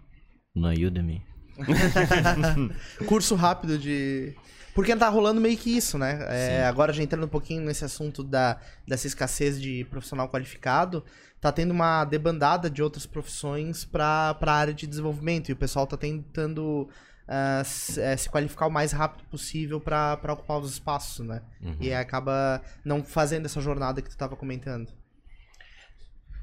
na 0.54 0.70
Udemy. 0.70 1.22
curso 3.06 3.36
rápido 3.36 3.78
de 3.78 4.34
porque 4.74 4.94
tá 4.96 5.08
rolando 5.08 5.40
meio 5.40 5.56
que 5.56 5.74
isso, 5.74 5.96
né? 5.96 6.18
É, 6.28 6.66
agora 6.66 6.92
já 6.92 7.00
entrando 7.00 7.24
um 7.24 7.28
pouquinho 7.28 7.64
nesse 7.64 7.84
assunto 7.84 8.24
da, 8.24 8.58
dessa 8.86 9.06
escassez 9.06 9.62
de 9.62 9.84
profissional 9.84 10.28
qualificado, 10.28 11.04
tá 11.40 11.52
tendo 11.52 11.70
uma 11.70 12.04
debandada 12.04 12.68
de 12.68 12.82
outras 12.82 13.06
profissões 13.06 13.84
para 13.84 14.36
a 14.38 14.52
área 14.52 14.74
de 14.74 14.88
desenvolvimento. 14.88 15.48
E 15.48 15.52
o 15.52 15.56
pessoal 15.56 15.86
tá 15.86 15.96
tentando 15.96 16.88
uh, 16.88 17.64
se, 17.64 18.00
é, 18.00 18.16
se, 18.16 18.28
qualificar 18.28 18.66
o 18.66 18.70
mais 18.70 18.90
rápido 18.90 19.24
possível 19.28 19.80
para 19.80 20.32
ocupar 20.32 20.58
os 20.58 20.72
espaços, 20.72 21.24
né? 21.24 21.40
Uhum. 21.62 21.76
E 21.80 21.94
acaba 21.94 22.60
não 22.84 23.04
fazendo 23.04 23.46
essa 23.46 23.60
jornada 23.60 24.02
que 24.02 24.10
tu 24.10 24.16
tava 24.16 24.34
comentando. 24.34 24.92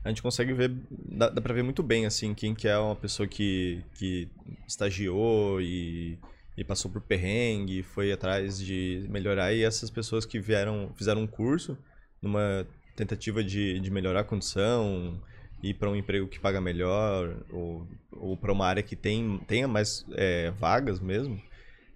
A 0.04 0.10
gente 0.10 0.22
consegue 0.22 0.54
ver, 0.54 0.72
dá, 0.90 1.30
dá 1.30 1.42
pra 1.42 1.54
ver 1.54 1.64
muito 1.64 1.84
bem, 1.84 2.06
assim, 2.06 2.34
quem 2.34 2.56
que 2.56 2.68
é 2.68 2.78
uma 2.78 2.96
pessoa 2.96 3.28
que, 3.28 3.84
que 3.94 4.28
estagiou 4.68 5.62
e 5.62 6.18
e 6.58 6.64
passou 6.64 6.92
por 6.92 7.02
perrengue, 7.02 7.82
foi 7.82 8.12
atrás 8.12 8.60
de 8.60 9.06
melhorar. 9.10 9.54
E 9.54 9.64
essas 9.64 9.90
pessoas 9.90 10.26
que 10.26 10.40
vieram, 10.40 10.92
fizeram 10.96 11.22
um 11.22 11.28
curso 11.28 11.78
numa 12.22 12.68
tentativa 12.96 13.44
de, 13.44 13.80
de 13.80 13.90
melhorar 13.90 14.22
a 14.22 14.24
condição, 14.24 15.20
ir 15.64 15.74
para 15.76 15.90
um 15.90 15.96
emprego 15.96 16.28
que 16.28 16.40
paga 16.40 16.60
melhor, 16.60 17.36
ou, 17.50 17.88
ou 18.12 18.38
para 18.38 18.52
uma 18.52 18.66
área 18.66 18.84
que 18.84 18.96
tem, 18.96 19.40
tenha 19.48 19.68
mais 19.68 20.06
é, 20.14 20.52
vagas 20.52 21.00
mesmo. 21.00 21.42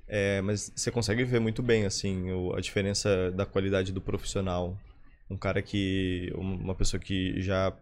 É, 0.08 0.42
mas 0.42 0.72
você 0.76 0.92
consegue 0.92 1.24
ver 1.24 1.40
muito 1.40 1.64
bem 1.64 1.86
assim 1.86 2.28
a 2.56 2.62
diferença 2.62 3.32
da 3.32 3.46
qualidade 3.46 3.92
do 3.92 4.02
profissional. 4.02 4.78
Um 5.30 5.38
cara 5.38 5.62
que. 5.62 6.32
Uma 6.36 6.76
pessoa 6.76 7.00
que 7.00 7.42
já 7.42 7.74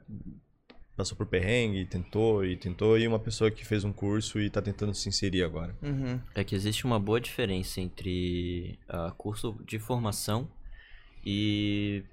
passou 0.95 1.17
por 1.17 1.25
perrengue, 1.25 1.85
tentou 1.85 2.45
e 2.45 2.55
tentou, 2.55 2.97
e 2.97 3.07
uma 3.07 3.19
pessoa 3.19 3.49
que 3.49 3.65
fez 3.65 3.83
um 3.83 3.91
curso 3.91 4.39
e 4.39 4.47
está 4.47 4.61
tentando 4.61 4.93
se 4.93 5.09
inserir 5.09 5.43
agora. 5.43 5.75
Uhum. 5.81 6.19
É 6.35 6.43
que 6.43 6.55
existe 6.55 6.85
uma 6.85 6.99
boa 6.99 7.19
diferença 7.19 7.81
entre 7.81 8.79
uh, 8.89 9.13
curso 9.15 9.57
de 9.65 9.79
formação 9.79 10.47
e, 11.25 12.03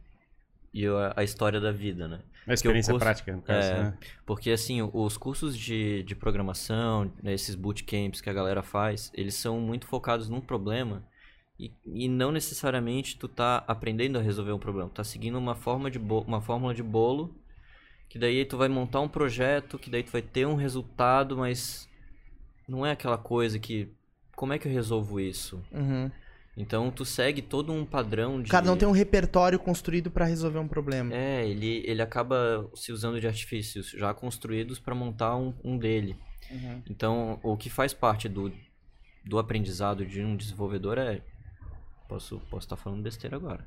e 0.73 0.87
a, 0.87 1.13
a, 1.17 1.25
história 1.25 1.61
da 1.61 1.71
vida, 1.71 2.09
né? 2.09 2.21
A 2.47 2.55
experiência 2.55 2.93
curso, 2.93 3.05
prática, 3.05 3.37
no 3.37 3.43
caso, 3.43 3.69
é, 3.69 3.83
né? 3.83 3.99
Porque, 4.25 4.51
assim, 4.51 4.81
os 4.81 5.17
cursos 5.19 5.57
de, 5.57 6.03
de 6.03 6.15
programação, 6.15 7.13
né, 7.23 7.35
esses 7.35 7.55
bootcamps 7.55 8.23
que 8.23 8.31
a 8.31 8.33
galera 8.33 8.63
faz, 8.63 9.13
eles 9.15 9.35
são 9.35 9.61
muito 9.61 9.87
focados 9.87 10.29
num 10.29 10.41
problema 10.41 11.05
e, 11.67 12.05
e 12.05 12.09
não 12.09 12.33
necessariamente 12.33 13.19
tu 13.19 13.29
tá 13.29 13.65
aprendendo 13.69 14.19
a 14.19 14.23
resolver 14.23 14.53
um 14.53 14.59
problema. 14.59 14.89
Tu 14.89 14.95
tá 14.95 15.05
seguindo 15.05 15.37
uma, 15.39 15.55
forma 15.55 15.91
de 15.91 15.99
uma 15.99 16.41
fórmula 16.41 16.73
de 16.73 16.83
bolo 16.83 17.35
que 18.09 18.19
daí 18.19 18.45
tu 18.45 18.57
vai 18.57 18.69
montar 18.69 19.01
um 19.01 19.09
projeto, 19.09 19.79
que 19.79 19.89
daí 19.89 20.03
tu 20.03 20.11
vai 20.11 20.23
ter 20.23 20.45
um 20.45 20.57
resultado, 20.57 21.37
mas 21.37 21.89
não 22.67 22.85
é 22.85 22.91
aquela 22.91 23.17
coisa 23.17 23.59
que 23.59 23.89
como 24.35 24.53
é 24.53 24.59
que 24.59 24.67
eu 24.67 24.73
resolvo 24.73 25.21
isso? 25.21 25.63
Uhum. 25.71 26.11
Então 26.57 26.91
tu 26.91 27.05
segue 27.05 27.41
todo 27.41 27.73
um 27.73 27.85
padrão 27.85 28.43
de. 28.43 28.51
Cara 28.51 28.65
não 28.65 28.77
tem 28.77 28.89
um 28.89 28.93
repertório 28.93 29.59
construído 29.59 30.11
para 30.11 30.25
resolver 30.25 30.59
um 30.59 30.67
problema. 30.67 31.15
É, 31.15 31.47
ele, 31.47 31.85
ele 31.87 32.03
acaba 32.03 32.69
se 32.75 32.91
usando 32.91 33.21
de 33.21 33.27
artifícios 33.27 33.91
já 33.91 34.13
construídos 34.13 34.79
para 34.79 34.95
montar 34.95 35.37
um, 35.37 35.55
um 35.63 35.79
dele. 35.79 36.17
Uhum. 36.51 36.83
Então, 36.91 37.39
o 37.43 37.57
que 37.57 37.71
faz 37.71 37.95
parte 37.95 38.29
do, 38.29 38.53
do 39.25 39.39
aprendizado 39.39 40.05
de 40.05 40.23
um 40.23 40.37
desenvolvedor 40.37 40.99
é. 40.99 41.23
Posso, 42.11 42.41
posso 42.51 42.67
estar 42.67 42.77
falando 42.77 43.03
besteira 43.03 43.37
agora. 43.37 43.65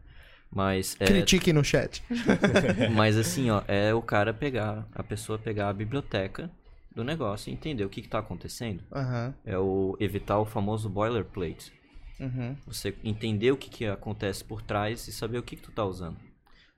Mas. 0.52 0.98
É, 1.00 1.06
Critique 1.06 1.54
no 1.54 1.64
chat. 1.64 2.04
mas 2.94 3.18
assim, 3.18 3.50
ó, 3.50 3.64
é 3.70 3.94
o 3.94 4.02
cara 4.02 4.34
pegar, 4.34 4.86
a 4.94 5.02
pessoa 5.02 5.40
pegar 5.40 5.70
a 5.70 5.74
biblioteca 5.74 6.52
do 6.94 7.06
negócio 7.06 7.50
e 7.50 7.54
entender 7.54 7.86
o 7.86 7.90
que 7.90 8.02
está 8.02 8.20
acontecendo. 8.20 8.84
Uhum. 8.92 9.34
É 9.46 9.58
o 9.58 9.96
evitar 9.98 10.40
o 10.40 10.46
famoso 10.46 10.90
boilerplate. 10.90 11.72
Uhum. 12.20 12.54
Você 12.68 12.94
entender 13.02 13.52
o 13.52 13.58
que, 13.58 13.70
que 13.70 13.86
acontece 13.86 14.44
por 14.44 14.62
trás 14.62 15.08
e 15.08 15.14
saber 15.14 15.38
o 15.38 15.44
que, 15.44 15.56
que 15.56 15.62
tu 15.62 15.72
tá 15.72 15.86
usando. 15.86 16.18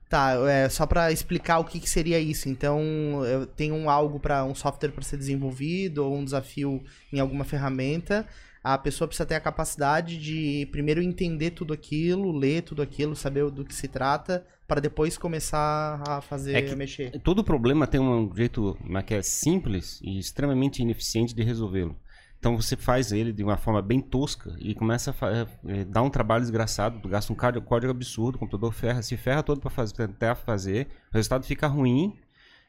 Tá, 0.08 0.34
é, 0.48 0.68
só 0.68 0.86
para 0.86 1.10
explicar 1.10 1.58
o 1.58 1.64
que, 1.64 1.80
que, 1.80 1.90
seria 1.90 2.20
isso. 2.20 2.48
Então, 2.48 2.80
eu 3.24 3.44
tenho 3.44 3.74
um 3.74 3.90
algo 3.90 4.20
para 4.20 4.44
um 4.44 4.54
software 4.54 4.92
para 4.92 5.02
ser 5.02 5.16
desenvolvido 5.16 6.04
ou 6.04 6.16
um 6.16 6.24
desafio 6.24 6.80
em 7.12 7.18
alguma 7.18 7.44
ferramenta. 7.44 8.24
A 8.66 8.76
pessoa 8.76 9.06
precisa 9.06 9.24
ter 9.24 9.36
a 9.36 9.40
capacidade 9.40 10.18
de 10.18 10.66
primeiro 10.72 11.00
entender 11.00 11.52
tudo 11.52 11.72
aquilo, 11.72 12.36
ler 12.36 12.62
tudo 12.62 12.82
aquilo, 12.82 13.14
saber 13.14 13.48
do 13.48 13.64
que 13.64 13.72
se 13.72 13.86
trata, 13.86 14.44
para 14.66 14.80
depois 14.80 15.16
começar 15.16 16.02
a 16.04 16.20
fazer, 16.20 16.56
é 16.56 16.62
que 16.62 16.74
mexer. 16.74 17.12
Todo 17.20 17.44
problema 17.44 17.86
tem 17.86 18.00
um 18.00 18.28
jeito 18.34 18.76
que 19.06 19.14
é 19.14 19.22
simples 19.22 20.00
e 20.02 20.18
extremamente 20.18 20.82
ineficiente 20.82 21.32
de 21.32 21.44
resolvê-lo. 21.44 21.96
Então 22.40 22.60
você 22.60 22.76
faz 22.76 23.12
ele 23.12 23.32
de 23.32 23.44
uma 23.44 23.56
forma 23.56 23.80
bem 23.80 24.00
tosca 24.00 24.56
e 24.58 24.74
começa 24.74 25.14
a 25.20 25.46
é, 25.70 25.84
dar 25.84 26.02
um 26.02 26.10
trabalho 26.10 26.42
desgraçado, 26.42 27.08
gasta 27.08 27.32
um 27.32 27.36
código 27.36 27.92
absurdo, 27.92 28.34
o 28.34 28.38
computador 28.40 28.72
ferra, 28.72 29.00
se 29.00 29.16
ferra 29.16 29.44
todo 29.44 29.60
para 29.60 29.70
fazer, 29.70 29.94
tentar 29.94 30.34
fazer, 30.34 30.88
o 31.12 31.14
resultado 31.14 31.46
fica 31.46 31.68
ruim. 31.68 32.18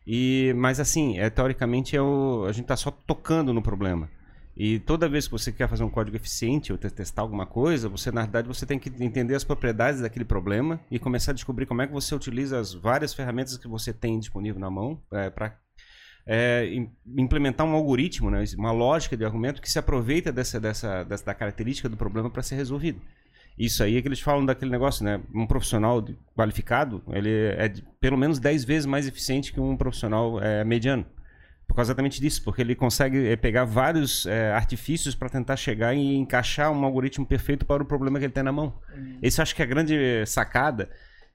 E, 0.05 0.53
mas 0.55 0.79
assim, 0.79 1.17
é, 1.17 1.27
teoricamente 1.27 1.95
é 1.95 2.01
o, 2.03 2.45
a 2.47 2.51
gente 2.51 2.65
está 2.65 2.77
só 2.77 2.91
tocando 2.91 3.51
no 3.51 3.63
problema. 3.63 4.07
E 4.59 4.79
toda 4.79 5.07
vez 5.07 5.27
que 5.27 5.31
você 5.31 5.51
quer 5.51 5.69
fazer 5.69 5.83
um 5.83 5.89
código 5.89 6.17
eficiente 6.17 6.71
ou 6.71 6.79
testar 6.79 7.21
alguma 7.21 7.45
coisa, 7.45 7.87
você 7.87 8.11
na 8.11 8.21
verdade 8.21 8.47
você 8.47 8.65
tem 8.65 8.79
que 8.79 8.91
entender 9.03 9.35
as 9.35 9.43
propriedades 9.43 10.01
daquele 10.01 10.25
problema 10.25 10.79
e 10.89 10.97
começar 10.97 11.31
a 11.31 11.35
descobrir 11.35 11.67
como 11.67 11.83
é 11.83 11.87
que 11.87 11.93
você 11.93 12.15
utiliza 12.15 12.59
as 12.59 12.73
várias 12.73 13.13
ferramentas 13.13 13.55
que 13.55 13.67
você 13.67 13.93
tem 13.93 14.17
disponível 14.17 14.59
na 14.59 14.71
mão 14.71 14.99
é, 15.11 15.29
para 15.29 15.55
é, 16.25 16.69
implementar 17.15 17.67
um 17.67 17.73
algoritmo, 17.73 18.31
né, 18.31 18.43
uma 18.57 18.71
lógica 18.71 19.15
de 19.15 19.23
argumento 19.23 19.61
que 19.61 19.69
se 19.69 19.77
aproveita 19.77 20.31
dessa, 20.31 20.59
dessa, 20.59 21.03
dessa 21.03 21.25
da 21.25 21.35
característica 21.35 21.87
do 21.87 21.95
problema 21.95 22.27
para 22.27 22.41
ser 22.41 22.55
resolvido. 22.55 22.99
Isso 23.59 23.83
aí 23.83 23.95
é 23.95 24.01
que 24.01 24.07
eles 24.07 24.19
falam 24.19 24.45
daquele 24.45 24.69
negócio, 24.69 25.03
né? 25.03 25.19
Um 25.33 25.47
profissional 25.47 26.05
qualificado, 26.35 27.01
ele 27.09 27.31
é 27.31 27.73
pelo 27.99 28.15
menos 28.15 28.37
10 28.37 28.63
vezes 28.63 28.85
mais 28.85 29.07
eficiente 29.07 29.51
que 29.51 29.59
um 29.59 29.75
profissional 29.75 30.39
é, 30.39 30.63
mediano. 30.63 31.05
Por 31.67 31.75
causa 31.75 31.91
exatamente 31.91 32.21
disso, 32.21 32.41
porque 32.43 32.61
ele 32.61 32.75
consegue 32.75 33.27
é, 33.27 33.35
pegar 33.35 33.65
vários 33.65 34.25
é, 34.25 34.51
artifícios 34.53 35.13
para 35.13 35.29
tentar 35.29 35.57
chegar 35.57 35.93
e 35.93 36.15
encaixar 36.15 36.71
um 36.71 36.85
algoritmo 36.85 37.25
perfeito 37.25 37.65
para 37.65 37.83
o 37.83 37.85
problema 37.85 38.17
que 38.17 38.25
ele 38.25 38.33
tem 38.33 38.43
na 38.43 38.51
mão. 38.51 38.73
Uhum. 38.95 39.19
Esse 39.21 39.39
eu 39.39 39.43
acho 39.43 39.53
que 39.53 39.61
é 39.61 39.65
a 39.65 39.67
grande 39.67 40.25
sacada 40.25 40.89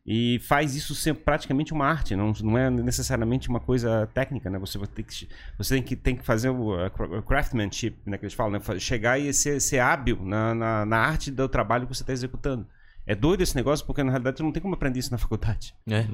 e 0.04 0.40
faz 0.40 0.74
isso 0.74 0.94
ser 0.94 1.14
praticamente 1.14 1.72
uma 1.72 1.86
arte, 1.86 2.16
não, 2.16 2.32
não 2.42 2.58
é 2.58 2.68
necessariamente 2.68 3.48
uma 3.48 3.60
coisa 3.60 4.08
técnica, 4.12 4.50
né? 4.50 4.58
Você 4.58 4.76
vai 4.76 4.88
ter 4.88 5.04
que, 5.04 5.28
você 5.56 5.74
tem 5.74 5.82
que, 5.82 5.94
tem 5.94 6.16
que 6.16 6.24
fazer 6.24 6.48
o, 6.48 6.74
o 6.86 7.22
craftsmanship, 7.22 7.96
né? 8.04 8.18
Que 8.18 8.24
eles 8.24 8.34
falam, 8.34 8.52
né? 8.52 8.80
Chegar 8.80 9.20
e 9.20 9.32
ser, 9.32 9.60
ser 9.60 9.78
hábil 9.78 10.18
na, 10.24 10.54
na, 10.54 10.86
na 10.86 10.98
arte 10.98 11.30
do 11.30 11.48
trabalho 11.48 11.86
que 11.86 11.94
você 11.94 12.02
está 12.02 12.12
executando. 12.12 12.66
É 13.06 13.14
doido 13.14 13.42
esse 13.42 13.54
negócio, 13.54 13.86
porque 13.86 14.02
na 14.02 14.10
realidade 14.10 14.38
você 14.38 14.42
não 14.42 14.52
tem 14.52 14.62
como 14.62 14.74
aprender 14.74 14.98
isso 14.98 15.12
na 15.12 15.18
faculdade. 15.18 15.74
É, 15.88 16.04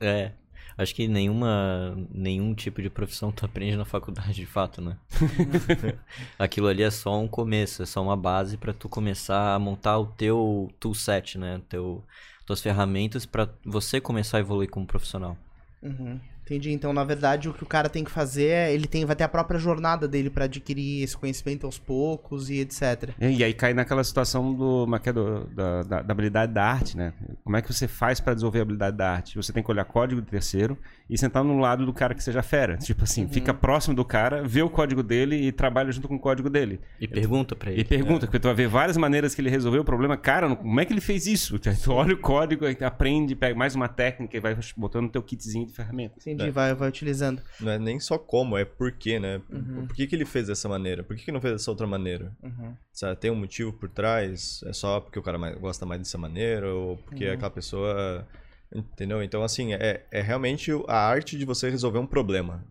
é, 0.00 0.22
é. 0.24 0.32
Acho 0.80 0.94
que 0.94 1.06
nenhuma, 1.06 1.94
nenhum 2.10 2.54
tipo 2.54 2.80
de 2.80 2.88
profissão 2.88 3.30
tu 3.30 3.44
aprende 3.44 3.76
na 3.76 3.84
faculdade, 3.84 4.32
de 4.32 4.46
fato, 4.46 4.80
né? 4.80 4.96
Aquilo 6.38 6.68
ali 6.68 6.82
é 6.82 6.90
só 6.90 7.20
um 7.20 7.28
começo, 7.28 7.82
é 7.82 7.86
só 7.86 8.02
uma 8.02 8.16
base 8.16 8.56
para 8.56 8.72
tu 8.72 8.88
começar 8.88 9.54
a 9.54 9.58
montar 9.58 9.98
o 9.98 10.06
teu 10.06 10.72
toolset, 10.80 11.36
né? 11.36 11.60
Teu 11.68 12.02
suas 12.46 12.62
ferramentas 12.62 13.26
para 13.26 13.46
você 13.62 14.00
começar 14.00 14.38
a 14.38 14.40
evoluir 14.40 14.70
como 14.70 14.86
profissional. 14.86 15.36
Uhum. 15.82 16.18
Entendi. 16.50 16.72
Então, 16.72 16.92
na 16.92 17.04
verdade, 17.04 17.48
o 17.48 17.54
que 17.54 17.62
o 17.62 17.66
cara 17.66 17.88
tem 17.88 18.02
que 18.02 18.10
fazer 18.10 18.48
é 18.48 18.74
ele 18.74 18.88
tem, 18.88 19.04
vai 19.04 19.14
ter 19.14 19.22
a 19.22 19.28
própria 19.28 19.56
jornada 19.56 20.08
dele 20.08 20.28
para 20.28 20.46
adquirir 20.46 21.04
esse 21.04 21.16
conhecimento 21.16 21.64
aos 21.64 21.78
poucos 21.78 22.50
e 22.50 22.58
etc. 22.58 23.10
E, 23.20 23.44
aí 23.44 23.54
cai 23.54 23.72
naquela 23.72 24.02
situação 24.02 24.52
do, 24.52 24.84
é 25.04 25.12
do 25.12 25.44
da, 25.54 25.82
da, 25.84 26.02
da, 26.02 26.12
habilidade 26.12 26.52
da 26.52 26.64
arte, 26.64 26.96
né? 26.96 27.12
Como 27.44 27.56
é 27.56 27.62
que 27.62 27.72
você 27.72 27.86
faz 27.86 28.18
para 28.18 28.34
desenvolver 28.34 28.58
a 28.58 28.62
habilidade 28.62 28.96
da 28.96 29.12
arte? 29.12 29.36
Você 29.36 29.52
tem 29.52 29.62
que 29.62 29.70
olhar 29.70 29.84
código 29.84 30.20
do 30.20 30.26
terceiro 30.26 30.76
e 31.10 31.18
sentar 31.18 31.42
no 31.42 31.58
lado 31.58 31.84
do 31.84 31.92
cara 31.92 32.14
que 32.14 32.22
seja 32.22 32.40
fera. 32.40 32.76
Tipo 32.76 33.02
assim, 33.02 33.24
uhum. 33.24 33.28
fica 33.28 33.52
próximo 33.52 33.96
do 33.96 34.04
cara, 34.04 34.46
vê 34.46 34.62
o 34.62 34.70
código 34.70 35.02
dele 35.02 35.34
e 35.34 35.50
trabalha 35.50 35.90
junto 35.90 36.06
com 36.06 36.14
o 36.14 36.20
código 36.20 36.48
dele. 36.48 36.80
E 37.00 37.08
pergunta 37.08 37.56
para 37.56 37.72
ele. 37.72 37.80
E 37.80 37.84
pergunta, 37.84 38.24
é. 38.24 38.26
porque 38.26 38.38
tu 38.38 38.44
vai 38.44 38.54
ver 38.54 38.68
várias 38.68 38.96
maneiras 38.96 39.34
que 39.34 39.40
ele 39.40 39.50
resolveu 39.50 39.82
o 39.82 39.84
problema. 39.84 40.16
Cara, 40.16 40.54
como 40.54 40.80
é 40.80 40.84
que 40.84 40.92
ele 40.92 41.00
fez 41.00 41.26
isso? 41.26 41.58
Tu 41.82 41.92
olha 41.92 42.14
o 42.14 42.18
código, 42.18 42.64
aprende, 42.84 43.34
pega 43.34 43.56
mais 43.56 43.74
uma 43.74 43.88
técnica 43.88 44.36
e 44.36 44.40
vai 44.40 44.56
botando 44.76 45.04
no 45.04 45.08
teu 45.08 45.22
kitzinho 45.22 45.66
de 45.66 45.72
ferramentas. 45.72 46.26
Entendi, 46.26 46.48
é. 46.48 46.50
vai, 46.50 46.74
vai 46.74 46.88
utilizando. 46.88 47.42
Não 47.58 47.72
é 47.72 47.78
nem 47.78 47.98
só 47.98 48.18
como, 48.18 48.56
é 48.56 48.64
por 48.64 48.92
quê, 48.92 49.18
né? 49.18 49.40
Uhum. 49.50 49.86
Por 49.86 49.96
que, 49.96 50.06
que 50.06 50.14
ele 50.14 50.26
fez 50.26 50.46
dessa 50.46 50.68
maneira? 50.68 51.02
Por 51.02 51.16
que, 51.16 51.24
que 51.24 51.32
não 51.32 51.40
fez 51.40 51.54
dessa 51.54 51.70
outra 51.70 51.86
maneira? 51.86 52.32
Uhum. 52.42 52.74
Sabe, 52.92 53.16
tem 53.16 53.30
um 53.30 53.36
motivo 53.36 53.72
por 53.72 53.88
trás? 53.88 54.62
É 54.66 54.72
só 54.72 55.00
porque 55.00 55.18
o 55.18 55.22
cara 55.22 55.38
mais, 55.38 55.56
gosta 55.58 55.86
mais 55.86 56.00
dessa 56.00 56.18
maneira? 56.18 56.72
Ou 56.72 56.98
porque 56.98 57.26
uhum. 57.26 57.32
aquela 57.32 57.50
pessoa 57.50 58.26
Entendeu? 58.72 59.22
Então, 59.22 59.42
assim, 59.42 59.74
é, 59.74 60.04
é 60.10 60.20
realmente 60.20 60.70
a 60.86 60.96
arte 60.96 61.36
de 61.36 61.44
você 61.44 61.68
resolver 61.68 61.98
um 61.98 62.06
problema. 62.06 62.64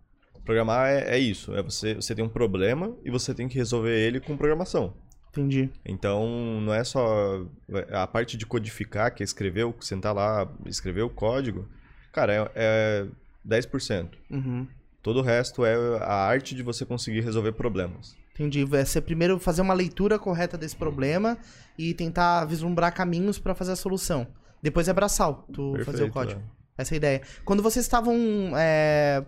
Programar 0.46 0.88
é, 0.88 1.16
é 1.16 1.20
isso. 1.20 1.54
É 1.56 1.62
você, 1.62 1.96
você 1.96 2.16
tem 2.16 2.24
um 2.24 2.30
problema 2.30 2.96
e 3.04 3.12
você 3.12 3.34
tem 3.34 3.48
que 3.48 3.58
resolver 3.58 3.98
ele 3.98 4.20
com 4.20 4.38
programação. 4.38 4.94
Entendi. 5.32 5.70
Então, 5.86 6.60
não 6.62 6.74
é 6.74 6.84
só 6.84 7.46
a 7.92 8.08
parte 8.08 8.36
de 8.36 8.46
codificar, 8.46 9.14
que 9.14 9.22
é 9.22 9.26
escrever, 9.26 9.72
sentar 9.80 10.14
lá, 10.14 10.50
escrever 10.66 11.04
o 11.04 11.10
código. 11.10 11.68
Cara, 12.12 12.34
é, 12.34 12.52
é 12.56 13.08
10%. 13.48 14.10
Uhum. 14.32 14.68
Todo 15.04 15.20
o 15.20 15.22
resto 15.22 15.64
é 15.66 15.76
a 16.00 16.14
arte 16.14 16.56
de 16.56 16.64
você 16.64 16.86
conseguir 16.86 17.22
resolver 17.22 17.52
problemas. 17.52 18.18
Entendi. 18.34 18.62
É 18.62 18.86
você 18.86 19.02
primeiro 19.02 19.38
fazer 19.38 19.62
uma 19.62 19.74
leitura 19.74 20.18
correta 20.18 20.58
desse 20.58 20.76
problema 20.76 21.38
e 21.78 21.94
tentar 21.94 22.46
vislumbrar 22.46 22.94
caminhos 22.94 23.38
para 23.38 23.54
fazer 23.54 23.74
a 23.74 23.76
solução. 23.76 24.28
Depois 24.62 24.88
é 24.88 24.94
braçal, 24.94 25.46
tu 25.52 25.74
Perfeito, 25.74 25.86
fazer 25.86 26.04
o 26.04 26.12
código. 26.12 26.42
É. 26.42 26.60
Essa 26.82 26.94
é 26.94 26.96
a 26.96 26.98
ideia. 26.98 27.22
Quando 27.44 27.62
vocês 27.62 27.86
estavam 27.86 28.16
é, 28.56 29.22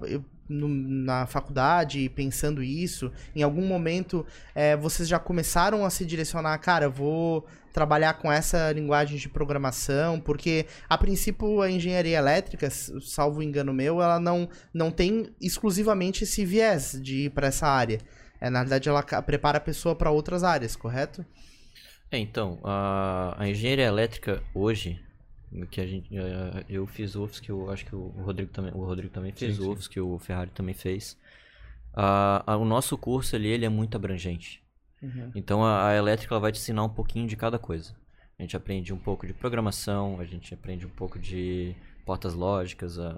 no, 0.47 0.67
na 0.69 1.25
faculdade 1.25 2.09
pensando 2.09 2.63
isso, 2.63 3.11
em 3.35 3.43
algum 3.43 3.65
momento 3.65 4.25
é, 4.55 4.75
vocês 4.77 5.07
já 5.07 5.19
começaram 5.19 5.85
a 5.85 5.89
se 5.89 6.05
direcionar, 6.05 6.57
cara, 6.59 6.87
vou 6.87 7.45
trabalhar 7.73 8.13
com 8.15 8.31
essa 8.31 8.71
linguagem 8.71 9.17
de 9.17 9.29
programação, 9.29 10.19
porque 10.19 10.65
a 10.89 10.97
princípio 10.97 11.61
a 11.61 11.71
engenharia 11.71 12.17
elétrica, 12.17 12.69
salvo 12.69 13.41
engano 13.41 13.73
meu, 13.73 14.01
ela 14.01 14.19
não, 14.19 14.49
não 14.73 14.91
tem 14.91 15.33
exclusivamente 15.39 16.23
esse 16.23 16.45
viés 16.45 16.97
de 17.01 17.25
ir 17.25 17.29
para 17.31 17.47
essa 17.47 17.67
área. 17.67 17.99
É, 18.39 18.49
na 18.49 18.61
verdade, 18.61 18.89
ela 18.89 19.03
prepara 19.03 19.57
a 19.57 19.61
pessoa 19.61 19.95
para 19.95 20.09
outras 20.09 20.43
áreas, 20.43 20.75
correto? 20.75 21.25
É, 22.09 22.17
então, 22.17 22.59
a, 22.63 23.35
a 23.37 23.47
engenharia 23.47 23.85
elétrica 23.85 24.43
hoje, 24.53 24.99
que 25.69 25.81
a 25.81 25.85
gente 25.85 26.09
eu 26.69 26.87
fiz 26.87 27.15
UFS 27.15 27.39
que 27.39 27.51
eu 27.51 27.69
acho 27.69 27.85
que 27.85 27.95
o 27.95 28.07
Rodrigo 28.07 28.51
também 28.51 28.71
o 28.73 28.85
Rodrigo 28.85 29.13
também 29.13 29.31
fez 29.31 29.57
sim, 29.57 29.69
UFS 29.69 29.85
sim. 29.85 29.89
que 29.91 29.99
o 29.99 30.17
Ferrari 30.17 30.49
também 30.51 30.73
fez 30.73 31.17
uh, 31.93 32.57
o 32.57 32.65
nosso 32.65 32.97
curso 32.97 33.35
ali 33.35 33.49
ele 33.49 33.65
é 33.65 33.69
muito 33.69 33.95
abrangente 33.95 34.63
uhum. 35.01 35.31
então 35.35 35.63
a, 35.63 35.89
a, 35.89 35.95
elétrica 35.95 36.39
vai 36.39 36.51
te 36.51 36.59
ensinar 36.59 36.83
um 36.83 36.89
pouquinho 36.89 37.27
de 37.27 37.35
cada 37.35 37.59
coisa 37.59 37.93
a 38.39 38.41
gente 38.41 38.55
aprende 38.55 38.93
um 38.93 38.97
pouco 38.97 39.27
de 39.27 39.33
programação 39.33 40.19
a 40.19 40.25
gente 40.25 40.53
aprende 40.53 40.85
um 40.85 40.89
pouco 40.89 41.19
de 41.19 41.75
portas 42.05 42.33
lógicas 42.33 42.97
a, 42.97 43.17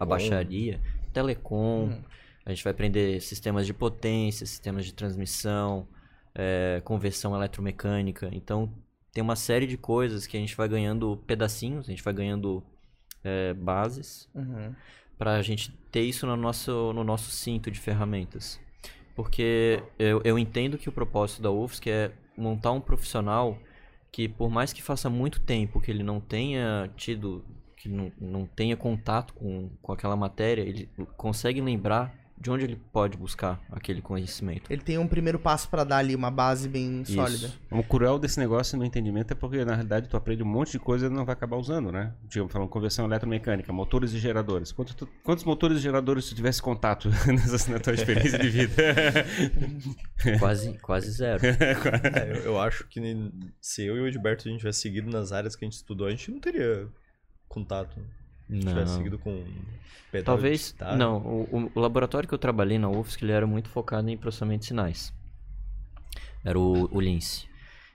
a 0.00 0.04
baixaria 0.04 0.80
telecom 1.12 1.84
uhum. 1.84 2.02
a 2.44 2.50
gente 2.50 2.64
vai 2.64 2.72
aprender 2.72 3.20
sistemas 3.20 3.64
de 3.64 3.72
potência 3.72 4.44
sistemas 4.44 4.84
de 4.84 4.92
transmissão 4.92 5.86
é, 6.34 6.82
conversão 6.84 7.32
eletromecânica 7.36 8.28
então 8.32 8.72
tem 9.14 9.22
uma 9.22 9.36
série 9.36 9.66
de 9.66 9.76
coisas 9.76 10.26
que 10.26 10.36
a 10.36 10.40
gente 10.40 10.56
vai 10.56 10.68
ganhando 10.68 11.16
pedacinhos, 11.24 11.86
a 11.86 11.90
gente 11.90 12.02
vai 12.02 12.12
ganhando 12.12 12.62
é, 13.22 13.54
bases 13.54 14.28
uhum. 14.34 14.74
para 15.16 15.36
a 15.36 15.42
gente 15.42 15.70
ter 15.92 16.02
isso 16.02 16.26
no 16.26 16.36
nosso, 16.36 16.92
no 16.92 17.04
nosso 17.04 17.30
cinto 17.30 17.70
de 17.70 17.78
ferramentas. 17.78 18.60
Porque 19.14 19.80
eu, 19.96 20.20
eu 20.24 20.36
entendo 20.36 20.76
que 20.76 20.88
o 20.88 20.92
propósito 20.92 21.40
da 21.40 21.50
UFSC 21.50 21.88
é 21.88 22.12
montar 22.36 22.72
um 22.72 22.80
profissional 22.80 23.56
que, 24.10 24.28
por 24.28 24.50
mais 24.50 24.72
que 24.72 24.82
faça 24.82 25.08
muito 25.08 25.40
tempo 25.40 25.80
que 25.80 25.92
ele 25.92 26.02
não 26.02 26.20
tenha 26.20 26.90
tido, 26.96 27.44
que 27.76 27.88
não, 27.88 28.10
não 28.20 28.46
tenha 28.46 28.76
contato 28.76 29.32
com, 29.34 29.70
com 29.80 29.92
aquela 29.92 30.16
matéria, 30.16 30.62
ele 30.62 30.90
consegue 31.16 31.60
lembrar 31.60 32.12
de 32.44 32.50
onde 32.50 32.62
ele 32.64 32.76
pode 32.92 33.16
buscar 33.16 33.58
aquele 33.72 34.02
conhecimento. 34.02 34.70
Ele 34.70 34.82
tem 34.82 34.98
um 34.98 35.08
primeiro 35.08 35.38
passo 35.38 35.66
para 35.66 35.82
dar 35.82 35.96
ali 35.96 36.14
uma 36.14 36.30
base 36.30 36.68
bem 36.68 37.00
Isso. 37.00 37.14
sólida. 37.14 37.50
O 37.70 37.82
cruel 37.82 38.18
desse 38.18 38.38
negócio 38.38 38.76
no 38.76 38.84
entendimento 38.84 39.30
é 39.32 39.34
porque, 39.34 39.64
na 39.64 39.72
realidade, 39.72 40.10
tu 40.10 40.16
aprende 40.16 40.42
um 40.42 40.46
monte 40.46 40.72
de 40.72 40.78
coisa 40.78 41.06
e 41.06 41.08
não 41.08 41.24
vai 41.24 41.32
acabar 41.32 41.56
usando, 41.56 41.90
né? 41.90 42.12
Tipo, 42.28 42.46
falando 42.48 42.68
conversão 42.68 43.06
eletromecânica, 43.06 43.72
motores 43.72 44.12
e 44.12 44.18
geradores. 44.18 44.72
Quantos, 44.72 44.94
tu- 44.94 45.08
quantos 45.22 45.42
motores 45.42 45.78
e 45.78 45.80
geradores 45.80 46.28
tu 46.28 46.34
tivesse 46.34 46.60
contato 46.60 47.08
nessa, 47.26 47.72
na 47.72 47.80
tua 47.80 47.94
experiência 47.94 48.38
de 48.38 48.50
vida? 48.50 48.74
Quase, 50.38 50.78
quase 50.78 51.10
zero. 51.10 51.40
É, 52.14 52.30
eu, 52.30 52.42
eu 52.44 52.60
acho 52.60 52.86
que 52.88 53.00
se 53.60 53.84
eu 53.86 53.96
e 53.96 54.00
o 54.00 54.06
Edberto 54.06 54.46
a 54.46 54.50
gente 54.50 54.60
tivesse 54.60 54.80
seguido 54.80 55.10
nas 55.10 55.32
áreas 55.32 55.56
que 55.56 55.64
a 55.64 55.66
gente 55.66 55.76
estudou, 55.76 56.06
a 56.06 56.10
gente 56.10 56.30
não 56.30 56.40
teria 56.40 56.86
contato. 57.48 57.98
Se 58.48 58.58
tivesse 58.58 58.92
Não. 58.92 58.96
seguido 58.98 59.18
com 59.18 59.44
Talvez. 60.24 60.72
guitarra. 60.72 60.96
Não, 60.96 61.18
o, 61.18 61.42
o- 61.50 61.72
o 61.74 61.80
laboratório 61.80 62.28
que 62.28 62.34
eu 62.34 62.38
trabalhei 62.38 62.78
na 62.78 62.88
UFSC 62.88 63.24
ele 63.24 63.32
era 63.32 63.46
muito 63.46 63.68
focado 63.68 64.08
em 64.08 64.16
processamento 64.16 64.60
de 64.60 64.66
sinais. 64.66 65.12
Era 66.44 66.58
o, 66.58 66.88
o 66.94 67.00
Lince. 67.00 67.46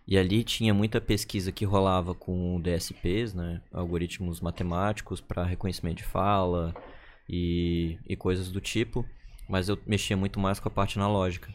E 0.07 0.17
ali 0.17 0.43
tinha 0.43 0.73
muita 0.73 0.99
pesquisa 0.99 1.51
que 1.51 1.63
rolava 1.65 2.15
com 2.15 2.59
DSPs, 2.61 3.33
né? 3.35 3.61
Algoritmos 3.71 4.41
matemáticos 4.41 5.21
para 5.21 5.43
reconhecimento 5.43 5.97
de 5.97 6.03
fala 6.03 6.73
e, 7.29 7.99
e 8.07 8.15
coisas 8.15 8.51
do 8.51 8.59
tipo. 8.59 9.05
Mas 9.47 9.69
eu 9.69 9.77
mexia 9.85 10.17
muito 10.17 10.39
mais 10.39 10.59
com 10.59 10.67
a 10.67 10.71
parte 10.71 10.97
analógica. 10.97 11.53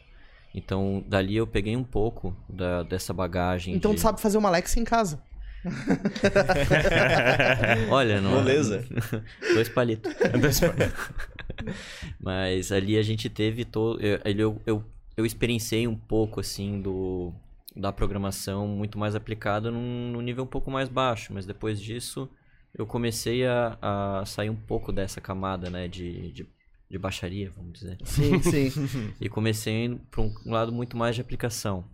Então, 0.54 1.04
dali 1.08 1.34
eu 1.36 1.48
peguei 1.48 1.76
um 1.76 1.82
pouco 1.82 2.34
da, 2.48 2.84
dessa 2.84 3.12
bagagem. 3.12 3.74
Então 3.74 3.90
de... 3.90 3.96
tu 3.96 4.00
sabe 4.02 4.20
fazer 4.20 4.38
uma 4.38 4.48
Alexa 4.48 4.78
em 4.78 4.84
casa. 4.84 5.20
Olha, 7.90 8.20
não. 8.20 8.32
Moleza. 8.32 8.84
Dois 9.54 9.68
palitos. 9.68 10.12
Mas 12.20 12.70
ali 12.70 12.98
a 12.98 13.02
gente 13.02 13.30
teve 13.30 13.64
todo. 13.64 14.00
Eu, 14.00 14.20
ali 14.24 14.40
eu, 14.40 14.60
eu, 14.66 14.84
eu 15.16 15.24
experienciei 15.24 15.86
um 15.86 15.96
pouco 15.96 16.40
assim 16.40 16.80
do 16.80 17.32
da 17.74 17.92
programação 17.92 18.68
muito 18.68 18.98
mais 18.98 19.16
aplicada 19.16 19.70
num, 19.70 20.12
num 20.12 20.20
nível 20.20 20.44
um 20.44 20.48
pouco 20.48 20.70
mais 20.70 20.88
baixo. 20.88 21.32
Mas 21.32 21.46
depois 21.46 21.80
disso 21.80 22.28
eu 22.76 22.86
comecei 22.86 23.46
a, 23.46 23.78
a 23.80 24.24
sair 24.26 24.50
um 24.50 24.56
pouco 24.56 24.92
dessa 24.92 25.20
camada, 25.20 25.70
né, 25.70 25.86
de, 25.86 26.32
de, 26.32 26.46
de 26.90 26.98
baixaria, 26.98 27.50
vamos 27.50 27.78
dizer. 27.78 27.96
Sim, 28.04 28.42
sim. 28.42 28.70
E 29.20 29.28
comecei 29.28 29.96
para 30.10 30.22
um 30.22 30.32
lado 30.46 30.72
muito 30.72 30.96
mais 30.96 31.14
de 31.14 31.20
aplicação. 31.20 31.84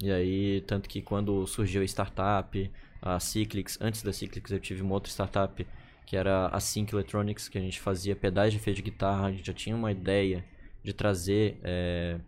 E 0.00 0.10
aí, 0.10 0.62
tanto 0.62 0.88
que 0.88 1.02
quando 1.02 1.46
surgiu 1.46 1.82
a 1.82 1.84
startup, 1.84 2.70
a 3.02 3.18
Cyclics, 3.18 3.76
antes 3.80 4.02
da 4.02 4.12
Cyclics 4.12 4.52
eu 4.52 4.60
tive 4.60 4.80
uma 4.80 4.94
outra 4.94 5.10
startup 5.10 5.66
que 6.06 6.16
era 6.16 6.46
a 6.48 6.60
Sync 6.60 6.92
Electronics, 6.92 7.48
que 7.48 7.58
a 7.58 7.60
gente 7.60 7.80
fazia 7.80 8.14
pedais 8.14 8.52
de 8.52 8.58
efeito 8.58 8.76
de 8.76 8.82
guitarra, 8.82 9.26
a 9.26 9.32
gente 9.32 9.46
já 9.46 9.52
tinha 9.52 9.74
uma 9.74 9.90
ideia 9.90 10.44
de 10.82 10.92
trazer 10.92 11.58
eh, 11.62 12.18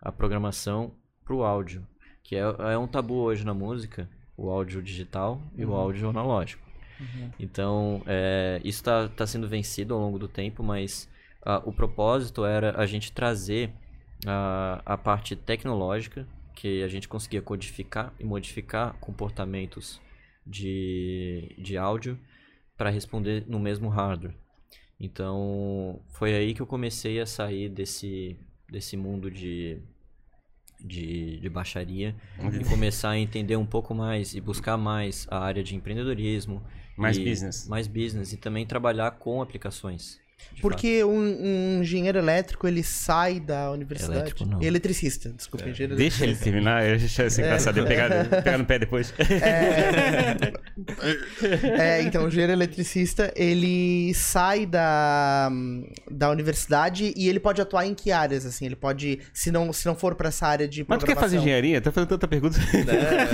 a 0.00 0.12
programação 0.12 0.92
para 1.24 1.34
o 1.34 1.42
áudio, 1.42 1.86
que 2.22 2.36
é, 2.36 2.40
é 2.40 2.76
um 2.76 2.86
tabu 2.86 3.14
hoje 3.14 3.44
na 3.44 3.54
música, 3.54 4.08
o 4.36 4.50
áudio 4.50 4.82
digital 4.82 5.40
e 5.56 5.64
o 5.64 5.74
áudio 5.74 6.08
analógico. 6.10 6.62
Então, 7.38 8.02
é, 8.06 8.60
isso 8.64 8.80
está 8.80 9.08
tá 9.08 9.26
sendo 9.26 9.48
vencido 9.48 9.94
ao 9.94 10.00
longo 10.00 10.18
do 10.18 10.28
tempo, 10.28 10.62
mas 10.62 11.08
ah, 11.44 11.62
o 11.64 11.72
propósito 11.72 12.44
era 12.44 12.78
a 12.80 12.86
gente 12.86 13.12
trazer 13.12 13.72
a, 14.26 14.80
a 14.84 14.96
parte 14.96 15.34
tecnológica, 15.34 16.26
que 16.54 16.82
a 16.82 16.88
gente 16.88 17.08
conseguia 17.08 17.42
codificar 17.42 18.12
e 18.20 18.24
modificar 18.24 18.94
comportamentos 19.00 20.00
de, 20.46 21.54
de 21.58 21.76
áudio 21.76 22.18
para 22.76 22.90
responder 22.90 23.44
no 23.46 23.58
mesmo 23.58 23.88
hardware. 23.88 24.34
Então, 24.98 26.00
foi 26.10 26.34
aí 26.34 26.54
que 26.54 26.62
eu 26.62 26.66
comecei 26.66 27.20
a 27.20 27.26
sair 27.26 27.68
desse, 27.68 28.36
desse 28.70 28.96
mundo 28.96 29.30
de, 29.30 29.82
de, 30.80 31.40
de 31.40 31.48
baixaria 31.48 32.14
e 32.38 32.64
começar 32.64 33.10
a 33.10 33.18
entender 33.18 33.56
um 33.56 33.66
pouco 33.66 33.94
mais 33.94 34.34
e 34.34 34.40
buscar 34.40 34.76
mais 34.76 35.26
a 35.28 35.38
área 35.40 35.62
de 35.62 35.74
empreendedorismo. 35.74 36.62
Mais 36.96 37.18
business. 37.18 37.66
Mais 37.66 37.88
business 37.88 38.32
e 38.32 38.36
também 38.36 38.64
trabalhar 38.64 39.10
com 39.12 39.42
aplicações. 39.42 40.21
De 40.54 40.60
Porque 40.62 41.02
um, 41.04 41.18
um 41.18 41.80
engenheiro 41.82 42.18
elétrico, 42.18 42.66
ele 42.68 42.82
sai 42.82 43.40
da 43.40 43.70
universidade. 43.70 44.18
Elétrico, 44.18 44.44
não. 44.46 44.62
Eletricista, 44.62 45.30
desculpa, 45.30 45.68
engenheiro 45.68 45.96
Deixa 45.96 46.24
ele 46.24 46.36
terminar, 46.36 46.86
eu 46.86 46.96
achei 46.96 47.26
assim 47.26 47.42
engraçado 47.42 47.78
eu 47.78 47.86
pegar, 47.86 48.10
pegar 48.42 48.58
no 48.58 48.64
pé 48.64 48.78
depois. 48.78 49.12
É, 51.78 52.02
então, 52.02 52.24
o 52.24 52.28
engenheiro 52.28 52.52
eletricista, 52.52 53.32
ele 53.36 54.12
sai 54.14 54.66
da, 54.66 55.50
da 56.10 56.30
universidade 56.30 57.12
e 57.16 57.28
ele 57.28 57.40
pode 57.40 57.60
atuar 57.60 57.86
em 57.86 57.94
que 57.94 58.10
áreas, 58.12 58.44
assim? 58.46 58.66
Ele 58.66 58.76
pode, 58.76 59.20
se 59.32 59.50
não, 59.50 59.72
se 59.72 59.86
não 59.86 59.94
for 59.94 60.14
pra 60.14 60.28
essa 60.28 60.46
área 60.46 60.68
de 60.68 60.84
Mas 60.86 60.98
tu 60.98 61.06
quer 61.06 61.16
fazer 61.16 61.38
engenharia? 61.38 61.80
Tá 61.80 61.90
fazendo 61.90 62.08
tanta 62.10 62.28
pergunta. 62.28 62.58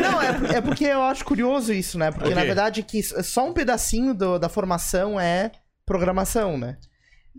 Não, 0.01 0.23
é, 0.23 0.59
é 0.59 0.61
porque 0.61 0.85
eu 0.85 1.03
acho 1.03 1.25
curioso 1.25 1.73
isso, 1.73 1.99
né? 1.99 2.11
Porque, 2.11 2.27
Ok. 2.29 2.35
na 2.35 2.45
verdade, 2.45 2.83
que 2.83 3.03
só 3.03 3.47
um 3.49 3.53
pedacinho 3.53 4.15
do- 4.15 4.39
da 4.39 4.49
formação 4.49 5.19
é 5.21 5.51
programação, 5.87 6.59
né? 6.59 6.77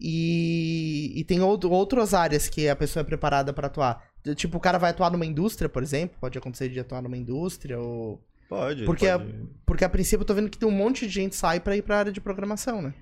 E, 0.01 1.11
e 1.15 1.23
tem 1.25 1.41
outro- 1.41 1.69
outras 1.71 2.13
áreas 2.13 2.47
que 2.47 2.67
a 2.69 2.75
pessoa 2.75 3.01
é 3.01 3.03
preparada 3.03 3.51
pra 3.53 3.67
atuar. 3.67 4.03
Tipo, 4.35 4.57
o 4.57 4.59
cara 4.59 4.77
vai 4.77 4.91
atuar 4.91 5.11
numa 5.11 5.25
indústria, 5.25 5.67
por 5.69 5.83
exemplo. 5.83 6.17
Pode 6.19 6.37
acontecer 6.37 6.69
de 6.69 6.79
atuar 6.79 7.01
numa 7.01 7.17
indústria 7.17 7.79
ou... 7.79 8.21
Pode. 8.47 8.83
Porque, 8.85 9.07
a- 9.07 9.19
pode. 9.19 9.33
porque 9.65 9.85
a 9.85 9.89
princípio 9.89 10.23
eu 10.23 10.25
tô 10.27 10.33
vendo 10.33 10.49
que 10.49 10.57
tem 10.57 10.67
um 10.67 10.71
monte 10.71 11.05
de 11.05 11.13
gente 11.13 11.35
sai 11.35 11.59
pra 11.59 11.75
ir 11.77 11.81
pra 11.83 11.99
área 11.99 12.11
de 12.11 12.19
programação, 12.19 12.81
né? 12.81 12.93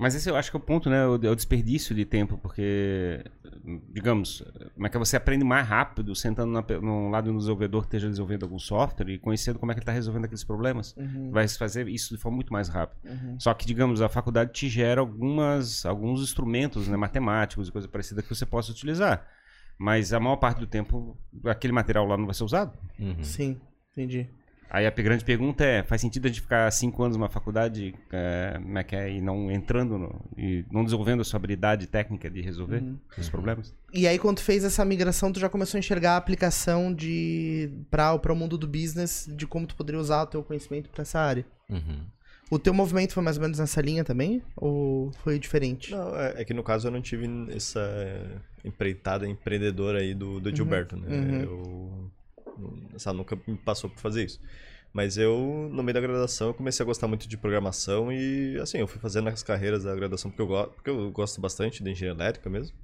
Mas 0.00 0.14
esse 0.14 0.30
eu 0.30 0.34
acho 0.34 0.50
que 0.50 0.56
é 0.56 0.58
o 0.58 0.62
ponto, 0.62 0.88
né? 0.88 1.06
O, 1.06 1.16
é 1.22 1.28
o 1.28 1.36
desperdício 1.36 1.94
de 1.94 2.06
tempo, 2.06 2.38
porque, 2.38 3.22
digamos, 3.92 4.42
como 4.74 4.86
é 4.86 4.88
que 4.88 4.96
você 4.96 5.14
aprende 5.14 5.44
mais 5.44 5.68
rápido 5.68 6.14
sentando 6.14 6.50
na, 6.50 6.64
num 6.80 7.10
lado 7.10 7.30
do 7.30 7.36
desenvolvedor 7.36 7.82
que 7.82 7.88
esteja 7.88 8.08
desenvolvendo 8.08 8.44
algum 8.44 8.58
software 8.58 9.10
e 9.10 9.18
conhecendo 9.18 9.58
como 9.58 9.70
é 9.70 9.74
que 9.74 9.80
ele 9.80 9.82
está 9.82 9.92
resolvendo 9.92 10.24
aqueles 10.24 10.42
problemas. 10.42 10.96
Vai 11.30 11.46
fazer 11.48 11.86
isso 11.86 12.16
de 12.16 12.20
forma 12.20 12.36
muito 12.36 12.50
mais 12.50 12.70
rápida. 12.70 12.98
Só 13.38 13.52
que, 13.52 13.66
digamos, 13.66 14.00
a 14.00 14.08
faculdade 14.08 14.52
te 14.54 14.70
gera 14.70 15.02
algumas, 15.02 15.84
alguns 15.84 16.22
instrumentos 16.22 16.88
né, 16.88 16.96
matemáticos 16.96 17.68
e 17.68 17.72
coisa 17.72 17.86
parecida 17.86 18.22
que 18.22 18.34
você 18.34 18.46
possa 18.46 18.72
utilizar. 18.72 19.26
Mas 19.78 20.14
a 20.14 20.20
maior 20.20 20.36
parte 20.36 20.60
do 20.60 20.66
tempo, 20.66 21.14
aquele 21.44 21.74
material 21.74 22.06
lá 22.06 22.16
não 22.16 22.24
vai 22.24 22.34
ser 22.34 22.44
usado. 22.44 22.72
Uhum. 22.98 23.22
Sim, 23.22 23.60
entendi. 23.92 24.30
Aí 24.72 24.86
a 24.86 24.90
grande 24.90 25.24
pergunta 25.24 25.64
é, 25.64 25.82
faz 25.82 26.00
sentido 26.00 26.26
a 26.26 26.28
gente 26.28 26.40
ficar 26.42 26.70
cinco 26.70 27.02
anos 27.02 27.16
numa 27.16 27.28
faculdade 27.28 27.92
é, 28.12 28.52
como 28.62 28.78
é 28.78 28.84
que 28.84 28.94
é, 28.94 29.10
e 29.12 29.20
não 29.20 29.50
entrando 29.50 29.98
no- 29.98 30.20
e 30.38 30.64
não 30.70 30.84
desenvolvendo 30.84 31.20
a 31.22 31.24
sua 31.24 31.38
habilidade 31.38 31.88
técnica 31.88 32.30
de 32.30 32.40
resolver 32.40 32.82
os 33.18 33.28
problemas? 33.28 33.74
E 33.92 34.06
aí, 34.06 34.16
quando 34.18 34.36
tu 34.36 34.44
fez 34.44 34.62
essa 34.62 34.84
migração, 34.84 35.32
tu 35.32 35.40
já 35.40 35.48
começou 35.48 35.76
a 35.76 35.80
enxergar 35.80 36.12
a 36.12 36.16
aplicação 36.16 36.94
de 36.94 37.68
para 37.90 38.14
o 38.32 38.36
mundo 38.36 38.56
do 38.56 38.68
business, 38.68 39.28
de 39.36 39.44
como 39.46 39.66
tu 39.66 39.74
poderia 39.74 40.00
usar 40.00 40.22
o 40.22 40.26
teu 40.26 40.42
conhecimento 40.44 40.88
pra 40.90 41.02
essa 41.02 41.18
área. 41.18 41.44
Uhum. 41.68 42.04
O 42.48 42.58
teu 42.58 42.72
movimento 42.74 43.12
foi 43.12 43.22
mais 43.22 43.36
ou 43.36 43.42
menos 43.42 43.58
nessa 43.58 43.80
linha 43.80 44.04
também? 44.04 44.42
Ou 44.56 45.12
foi 45.24 45.38
diferente? 45.38 45.90
Não, 45.92 46.16
é, 46.16 46.42
é 46.42 46.44
que 46.44 46.54
no 46.54 46.62
caso 46.62 46.86
eu 46.88 46.92
não 46.92 47.00
tive 47.00 47.26
essa 47.54 47.80
empreitada 48.64 49.26
empreendedora 49.26 49.98
aí 50.00 50.14
do, 50.14 50.40
do 50.40 50.54
Gilberto, 50.54 50.96
né? 50.96 51.06
uhum. 51.08 51.40
Eu. 51.42 52.10
Sabe, 52.98 53.18
nunca 53.18 53.38
me 53.46 53.56
passou 53.56 53.88
por 53.90 53.98
fazer 53.98 54.24
isso. 54.24 54.40
Mas 54.92 55.16
eu, 55.16 55.68
no 55.72 55.82
meio 55.82 55.94
da 55.94 56.00
graduação, 56.00 56.48
eu 56.48 56.54
comecei 56.54 56.82
a 56.82 56.86
gostar 56.86 57.06
muito 57.06 57.28
de 57.28 57.36
programação 57.36 58.12
e, 58.12 58.58
assim, 58.60 58.78
eu 58.78 58.88
fui 58.88 59.00
fazendo 59.00 59.28
as 59.28 59.42
carreiras 59.42 59.84
da 59.84 59.94
graduação 59.94 60.30
porque 60.30 60.42
eu, 60.42 60.46
go 60.48 60.66
porque 60.68 60.90
eu 60.90 61.10
gosto 61.12 61.40
bastante 61.40 61.82
de 61.82 61.90
engenharia 61.90 62.22
elétrica 62.22 62.50
mesmo. 62.50 62.76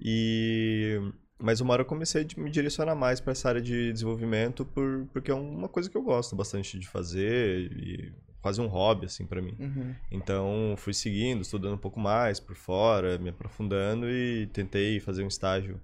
E... 0.00 1.00
Mas 1.40 1.60
uma 1.60 1.72
hora 1.72 1.82
eu 1.82 1.86
comecei 1.86 2.26
a 2.36 2.40
me 2.40 2.50
direcionar 2.50 2.96
mais 2.96 3.20
para 3.20 3.30
essa 3.30 3.48
área 3.48 3.62
de 3.62 3.92
desenvolvimento 3.92 4.64
por, 4.64 5.06
porque 5.12 5.30
é 5.30 5.34
uma 5.34 5.68
coisa 5.68 5.88
que 5.88 5.96
eu 5.96 6.02
gosto 6.02 6.34
bastante 6.34 6.76
de 6.78 6.88
fazer 6.88 7.70
e 7.72 8.12
quase 8.42 8.60
um 8.60 8.66
hobby, 8.66 9.06
assim, 9.06 9.24
para 9.24 9.40
mim. 9.40 9.54
Uhum. 9.58 9.94
Então, 10.10 10.74
fui 10.76 10.92
seguindo, 10.92 11.42
estudando 11.42 11.74
um 11.74 11.78
pouco 11.78 12.00
mais 12.00 12.40
por 12.40 12.56
fora, 12.56 13.18
me 13.18 13.30
aprofundando 13.30 14.08
e 14.10 14.48
tentei 14.48 15.00
fazer 15.00 15.22
um 15.22 15.28
estágio 15.28 15.80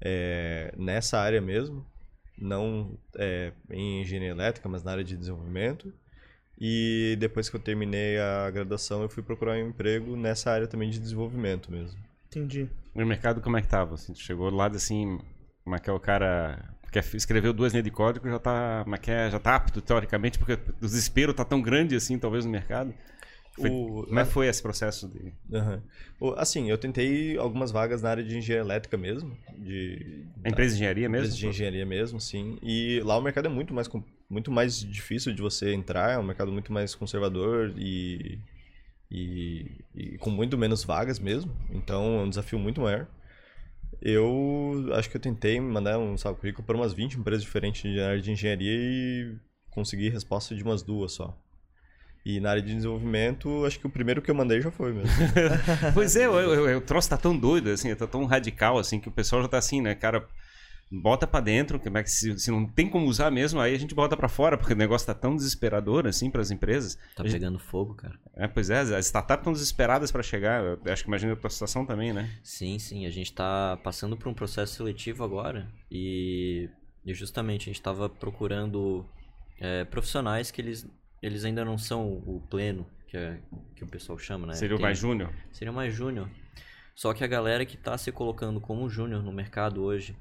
é, 0.00 0.72
nessa 0.76 1.18
área 1.18 1.40
mesmo, 1.40 1.84
não 2.38 2.96
é, 3.16 3.52
em 3.70 4.02
engenharia 4.02 4.30
elétrica, 4.30 4.68
mas 4.68 4.82
na 4.82 4.92
área 4.92 5.04
de 5.04 5.16
desenvolvimento. 5.16 5.92
E 6.58 7.16
depois 7.18 7.48
que 7.48 7.56
eu 7.56 7.60
terminei 7.60 8.18
a 8.18 8.50
graduação, 8.50 9.02
eu 9.02 9.08
fui 9.08 9.22
procurar 9.22 9.52
um 9.52 9.68
emprego 9.68 10.16
nessa 10.16 10.50
área 10.50 10.66
também 10.66 10.88
de 10.88 11.00
desenvolvimento 11.00 11.70
mesmo. 11.70 11.98
Entendi. 12.28 12.68
E 12.94 13.02
o 13.02 13.06
mercado 13.06 13.40
como 13.40 13.56
é 13.56 13.62
que 13.62 13.68
tava? 13.68 13.94
Assim, 13.94 14.12
tu 14.12 14.20
chegou 14.20 14.50
lá 14.50 14.66
assim, 14.68 15.18
como 15.64 15.76
é 15.76 15.78
que 15.78 15.90
é 15.90 15.92
o 15.92 16.00
cara 16.00 16.74
que 16.92 17.16
escreveu 17.16 17.52
duas 17.52 17.72
linhas 17.72 17.84
de 17.84 17.90
código 17.90 18.28
já 18.28 18.38
tá, 18.38 18.84
é, 19.08 19.30
já 19.30 19.40
tá 19.40 19.56
apto 19.56 19.80
teoricamente, 19.80 20.38
porque 20.38 20.52
o 20.52 20.86
desespero 20.86 21.34
tá 21.34 21.44
tão 21.44 21.60
grande 21.60 21.96
assim, 21.96 22.18
talvez 22.18 22.44
no 22.44 22.50
mercado. 22.52 22.94
Foi- 23.56 23.70
O- 23.70 24.04
como 24.08 24.18
é 24.18 24.24
que 24.24 24.30
foi 24.32 24.48
esse 24.48 24.60
processo 24.60 25.08
de. 25.08 25.32
O- 26.18 26.30
Assim, 26.36 26.68
eu 26.70 26.76
tentei 26.76 27.36
algumas 27.38 27.70
vagas 27.70 28.02
na 28.02 28.10
área 28.10 28.24
de 28.24 28.36
engenharia 28.36 28.64
elétrica 28.66 28.96
mesmo, 28.96 29.36
de 29.56 30.26
a 30.44 30.48
empresa 30.48 30.70
de 30.70 30.76
engenharia 30.76 31.08
mesmo? 31.08 31.26
Empresa 31.26 31.40
de 31.40 31.46
engenharia 31.46 31.86
mesmo, 31.86 32.20
sim. 32.20 32.58
E 32.62 33.00
lá 33.04 33.16
o 33.16 33.22
mercado 33.22 33.46
é 33.46 33.48
muito 33.48 33.72
mais, 33.72 33.88
muito 34.28 34.50
mais 34.50 34.80
difícil 34.80 35.32
de 35.32 35.40
você 35.40 35.72
entrar, 35.72 36.12
é 36.14 36.18
um 36.18 36.22
mercado 36.24 36.50
muito 36.50 36.72
mais 36.72 36.94
conservador 36.96 37.72
e, 37.76 38.40
e, 39.10 39.84
e 39.94 40.18
com 40.18 40.30
muito 40.30 40.58
menos 40.58 40.82
vagas 40.82 41.20
mesmo. 41.20 41.54
Então 41.70 42.20
é 42.20 42.22
um 42.24 42.28
desafio 42.28 42.58
muito 42.58 42.80
maior. 42.80 43.06
Eu 44.02 44.90
acho 44.94 45.08
que 45.08 45.16
eu 45.16 45.20
tentei 45.20 45.60
mandar 45.60 45.98
um 45.98 46.16
salve 46.18 46.40
currículo 46.40 46.66
para 46.66 46.76
umas 46.76 46.92
20 46.92 47.14
empresas 47.18 47.42
diferentes 47.44 47.82
de 47.82 48.00
área 48.00 48.20
de 48.20 48.30
engenharia 48.32 48.72
e 48.72 49.36
consegui 49.70 50.08
resposta 50.08 50.54
de 50.54 50.62
umas 50.62 50.82
duas 50.82 51.12
só. 51.12 51.40
E 52.24 52.40
na 52.40 52.50
área 52.50 52.62
de 52.62 52.74
desenvolvimento, 52.74 53.66
acho 53.66 53.78
que 53.78 53.86
o 53.86 53.90
primeiro 53.90 54.22
que 54.22 54.30
eu 54.30 54.34
mandei 54.34 54.60
já 54.60 54.70
foi 54.70 54.94
mesmo. 54.94 55.10
pois 55.92 56.16
é, 56.16 56.26
o, 56.26 56.78
o, 56.78 56.80
troço 56.80 57.10
tá 57.10 57.18
tão 57.18 57.36
doido, 57.36 57.68
assim, 57.68 57.94
tá 57.94 58.06
tão 58.06 58.24
radical, 58.24 58.78
assim, 58.78 58.98
que 58.98 59.08
o 59.08 59.12
pessoal 59.12 59.42
já 59.42 59.48
tá 59.48 59.58
assim, 59.58 59.82
né, 59.82 59.94
cara, 59.94 60.26
bota 60.90 61.26
para 61.26 61.44
dentro, 61.44 61.78
que 61.78 61.86
é 61.86 62.04
se, 62.06 62.38
se 62.38 62.50
não 62.50 62.66
tem 62.66 62.88
como 62.88 63.06
usar 63.06 63.30
mesmo, 63.30 63.60
aí 63.60 63.74
a 63.74 63.78
gente 63.78 63.94
bota 63.94 64.16
para 64.16 64.28
fora, 64.28 64.56
porque 64.56 64.72
o 64.72 64.76
negócio 64.76 65.06
tá 65.06 65.14
tão 65.14 65.36
desesperador, 65.36 66.06
assim, 66.06 66.30
para 66.30 66.40
as 66.40 66.50
empresas. 66.50 66.98
Tá 67.14 67.22
pegando 67.22 67.58
fogo, 67.58 67.94
cara. 67.94 68.18
É, 68.34 68.48
pois 68.48 68.70
é, 68.70 68.80
as 68.80 69.06
startups 69.06 69.40
estão 69.40 69.52
desesperadas 69.52 70.10
para 70.10 70.22
chegar, 70.22 70.62
eu 70.64 70.92
acho 70.92 71.02
que 71.02 71.08
imagina 71.10 71.34
a 71.34 71.36
tua 71.36 71.50
situação 71.50 71.84
também, 71.84 72.14
né? 72.14 72.30
Sim, 72.42 72.78
sim, 72.78 73.04
a 73.04 73.10
gente 73.10 73.34
tá 73.34 73.78
passando 73.82 74.16
por 74.16 74.28
um 74.28 74.34
processo 74.34 74.76
seletivo 74.76 75.24
agora 75.24 75.68
e, 75.90 76.70
e 77.04 77.12
justamente 77.12 77.68
a 77.68 77.72
gente 77.72 77.82
tava 77.82 78.08
procurando 78.08 79.04
é, 79.60 79.84
profissionais 79.84 80.50
que 80.50 80.62
eles 80.62 80.88
eles 81.24 81.42
ainda 81.44 81.64
não 81.64 81.78
são 81.78 82.12
o 82.26 82.42
pleno, 82.50 82.86
que, 83.08 83.16
é, 83.16 83.40
que 83.74 83.82
o 83.82 83.86
pessoal 83.86 84.18
chama, 84.18 84.46
né? 84.46 84.52
Seria 84.52 84.76
o 84.76 84.80
mais 84.80 84.98
júnior? 84.98 85.32
Seria 85.50 85.72
o 85.72 85.74
mais 85.74 85.94
júnior. 85.94 86.28
Só 86.94 87.14
que 87.14 87.24
a 87.24 87.26
galera 87.26 87.64
que 87.64 87.76
está 87.76 87.96
se 87.96 88.12
colocando 88.12 88.60
como 88.60 88.90
júnior 88.90 89.22
no 89.22 89.32
mercado 89.32 89.82
hoje 89.82 90.14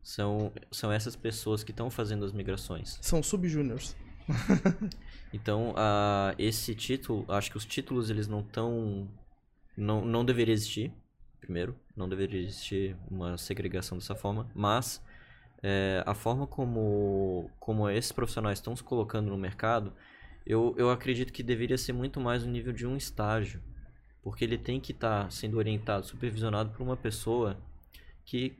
são, 0.00 0.52
são 0.70 0.92
essas 0.92 1.16
pessoas 1.16 1.64
que 1.64 1.72
estão 1.72 1.90
fazendo 1.90 2.24
as 2.24 2.32
migrações. 2.32 2.98
São 3.02 3.20
sub-júniors. 3.20 3.96
então, 5.34 5.72
uh, 5.72 6.32
esse 6.38 6.72
título, 6.76 7.26
acho 7.28 7.50
que 7.50 7.56
os 7.56 7.66
títulos 7.66 8.08
eles 8.08 8.28
não 8.28 8.40
estão. 8.40 9.08
Não, 9.76 10.04
não 10.04 10.24
deveria 10.24 10.54
existir, 10.54 10.92
primeiro. 11.40 11.76
Não 11.96 12.08
deveria 12.08 12.40
existir 12.40 12.96
uma 13.10 13.36
segregação 13.36 13.98
dessa 13.98 14.14
forma. 14.14 14.48
Mas 14.54 15.02
é, 15.60 16.04
a 16.06 16.14
forma 16.14 16.46
como, 16.46 17.50
como 17.58 17.90
esses 17.90 18.12
profissionais 18.12 18.58
estão 18.58 18.76
se 18.76 18.84
colocando 18.84 19.30
no 19.30 19.36
mercado 19.36 19.92
eu, 20.46 20.74
eu 20.76 20.90
acredito 20.90 21.32
que 21.32 21.42
deveria 21.42 21.78
ser 21.78 21.92
muito 21.92 22.20
mais 22.20 22.44
no 22.44 22.50
nível 22.50 22.72
de 22.72 22.86
um 22.86 22.96
estágio. 22.96 23.60
Porque 24.22 24.44
ele 24.44 24.56
tem 24.56 24.80
que 24.80 24.92
estar 24.92 25.24
tá 25.24 25.30
sendo 25.30 25.58
orientado, 25.58 26.06
supervisionado 26.06 26.70
por 26.70 26.82
uma 26.82 26.96
pessoa 26.96 27.58
que, 28.24 28.56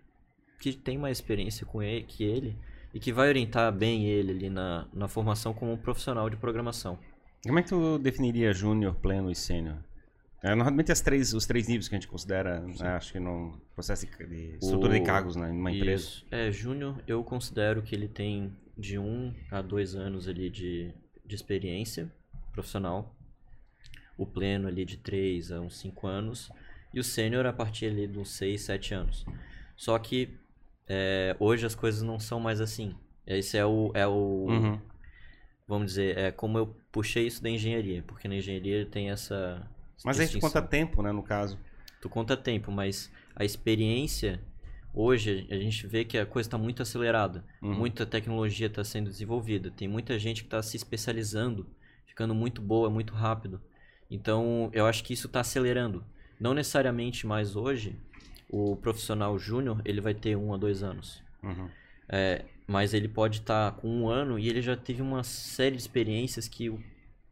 que 0.61 0.73
tem 0.73 0.99
mais 0.99 1.18
experiência 1.18 1.64
com 1.64 1.83
ele, 1.83 2.03
que 2.03 2.25
ele 2.25 2.57
e 2.92 3.01
que 3.01 3.12
vai 3.12 3.29
orientar 3.29 3.73
bem 3.73 4.07
ele 4.07 4.33
ali 4.33 4.51
na, 4.51 4.87
na 4.92 5.09
formação 5.09 5.55
como 5.55 5.73
um 5.73 5.77
profissional 5.77 6.29
de 6.29 6.37
programação. 6.37 6.99
Como 7.45 7.59
é 7.59 7.62
que 7.62 7.68
tu 7.68 7.99
definiria 7.99 8.53
júnior, 8.53 8.95
pleno 8.97 9.31
e 9.31 9.35
sênior? 9.35 9.77
É, 10.42 10.55
normalmente 10.55 10.90
as 10.90 11.01
três, 11.01 11.33
os 11.33 11.47
três 11.47 11.68
níveis 11.68 11.88
que 11.88 11.95
a 11.95 11.99
gente 11.99 12.09
considera, 12.09 12.61
né, 12.61 12.88
acho 12.97 13.12
que 13.12 13.21
no 13.21 13.61
processo 13.75 14.07
de 14.07 14.57
estrutura 14.61 14.90
o... 14.90 14.99
de 14.99 15.01
cargos 15.01 15.37
né, 15.37 15.49
numa 15.49 15.71
empresa. 15.71 16.03
Isso. 16.03 16.27
É, 16.31 16.51
júnior 16.51 17.01
eu 17.07 17.23
considero 17.23 17.81
que 17.83 17.95
ele 17.95 18.09
tem 18.09 18.53
de 18.77 18.99
um 18.99 19.33
a 19.51 19.62
dois 19.62 19.95
anos 19.95 20.29
ali 20.29 20.51
de, 20.51 20.92
de 21.33 21.37
experiência 21.37 22.12
profissional. 22.53 23.14
O 24.18 24.27
pleno 24.27 24.68
ali 24.68 24.85
de 24.85 24.99
3 24.99 25.51
a 25.53 25.61
uns 25.61 25.79
5 25.79 26.07
anos. 26.07 26.51
E 26.92 27.01
o 27.01 27.05
sênior 27.05 27.47
a 27.47 27.53
partir 27.53 27.87
ali 27.87 28.07
de 28.07 28.18
uns 28.18 28.31
6, 28.31 28.61
7 28.61 28.95
anos. 28.95 29.27
Só 29.75 29.99
que 29.99 30.29
é, 30.87 31.35
hoje 31.40 31.64
as 31.64 31.75
coisas 31.75 32.03
não 32.03 32.21
são 32.21 32.38
mais 32.38 32.61
assim. 32.61 32.95
Esse 33.27 33.57
é 33.57 33.64
o. 33.64 33.90
É 33.95 34.07
o 34.07 34.47
uhum. 34.49 34.81
Vamos 35.66 35.87
dizer, 35.92 36.18
é 36.18 36.31
como 36.31 36.59
eu 36.59 36.77
puxei 36.90 37.27
isso 37.27 37.42
da 37.42 37.49
engenharia. 37.49 38.05
Porque 38.07 38.29
na 38.29 38.37
engenharia 38.37 38.85
tem 38.85 39.11
essa. 39.11 39.66
Mas 40.05 40.21
aí 40.21 40.29
tu 40.29 40.38
conta 40.38 40.61
tempo, 40.61 41.03
né, 41.03 41.12
no 41.12 41.23
caso. 41.23 41.59
Tu 42.01 42.11
conta 42.11 42.37
tempo, 42.37 42.71
mas 42.71 43.11
a 43.35 43.45
experiência 43.45 44.40
Hoje 44.94 45.46
a 45.50 45.57
gente 45.57 45.87
vê 45.87 46.05
que 46.05 46.18
a 46.18 46.26
coisa 46.26 46.46
está 46.46 46.59
muito 46.59 46.83
acelerada, 46.83 47.44
uhum. 47.62 47.74
muita 47.74 48.05
tecnologia 48.05 48.66
está 48.66 48.85
sendo 48.85 49.09
desenvolvida, 49.09 49.70
tem 49.70 49.88
muita 49.88 50.18
gente 50.18 50.42
que 50.42 50.46
está 50.46 50.62
se 50.62 50.76
especializando, 50.76 51.66
ficando 52.07 52.35
muito 52.35 52.61
boa, 52.61 52.90
muito 52.90 53.14
rápido. 53.14 53.61
Então 54.11 54.70
eu 54.72 54.87
acho 54.87 55.02
que 55.02 55.14
isso 55.14 55.26
está 55.28 55.40
acelerando. 55.40 56.05
Não 56.38 56.52
necessariamente 56.52 57.26
mais 57.26 57.57
hoje 57.57 57.96
o 58.50 58.76
profissional 58.76 59.38
júnior 59.38 59.81
ele 59.83 60.00
vai 60.00 60.12
ter 60.12 60.37
um 60.37 60.52
a 60.52 60.59
dois 60.59 60.83
anos, 60.83 61.22
uhum. 61.42 61.70
é, 62.07 62.44
mas 62.66 62.92
ele 62.92 63.09
pode 63.09 63.38
estar 63.38 63.72
tá 63.72 63.81
com 63.81 63.88
um 63.88 64.09
ano 64.09 64.38
e 64.38 64.46
ele 64.46 64.61
já 64.61 64.76
teve 64.76 65.00
uma 65.00 65.24
série 65.24 65.76
de 65.76 65.81
experiências 65.81 66.46
que 66.46 66.68
o 66.68 66.78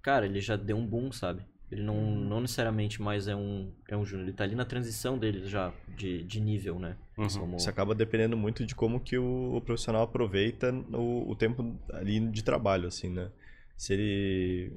cara 0.01 0.25
ele 0.25 0.41
já 0.41 0.57
deu 0.57 0.79
um 0.79 0.87
boom, 0.87 1.13
sabe? 1.13 1.45
Ele 1.71 1.83
não, 1.83 2.11
não 2.11 2.41
necessariamente 2.41 3.01
mais 3.01 3.29
é 3.29 3.37
um, 3.37 3.71
é 3.89 3.97
um 3.97 4.05
júnior. 4.05 4.25
Ele 4.25 4.33
está 4.33 4.43
ali 4.43 4.57
na 4.57 4.65
transição 4.65 5.17
dele 5.17 5.47
já, 5.47 5.73
de, 5.97 6.25
de 6.25 6.41
nível, 6.41 6.79
né? 6.79 6.97
Uhum. 7.17 7.29
Como... 7.29 7.57
Isso 7.57 7.71
acaba 7.71 7.95
dependendo 7.95 8.37
muito 8.37 8.67
de 8.67 8.75
como 8.75 8.99
que 8.99 9.17
o, 9.17 9.57
o 9.57 9.61
profissional 9.61 10.03
aproveita 10.03 10.73
o, 10.93 11.31
o, 11.31 11.37
tempo 11.37 11.77
ali 11.93 12.19
de 12.19 12.43
trabalho, 12.43 12.89
assim, 12.89 13.09
né? 13.09 13.31
Se 13.77 13.93
ele... 13.93 14.73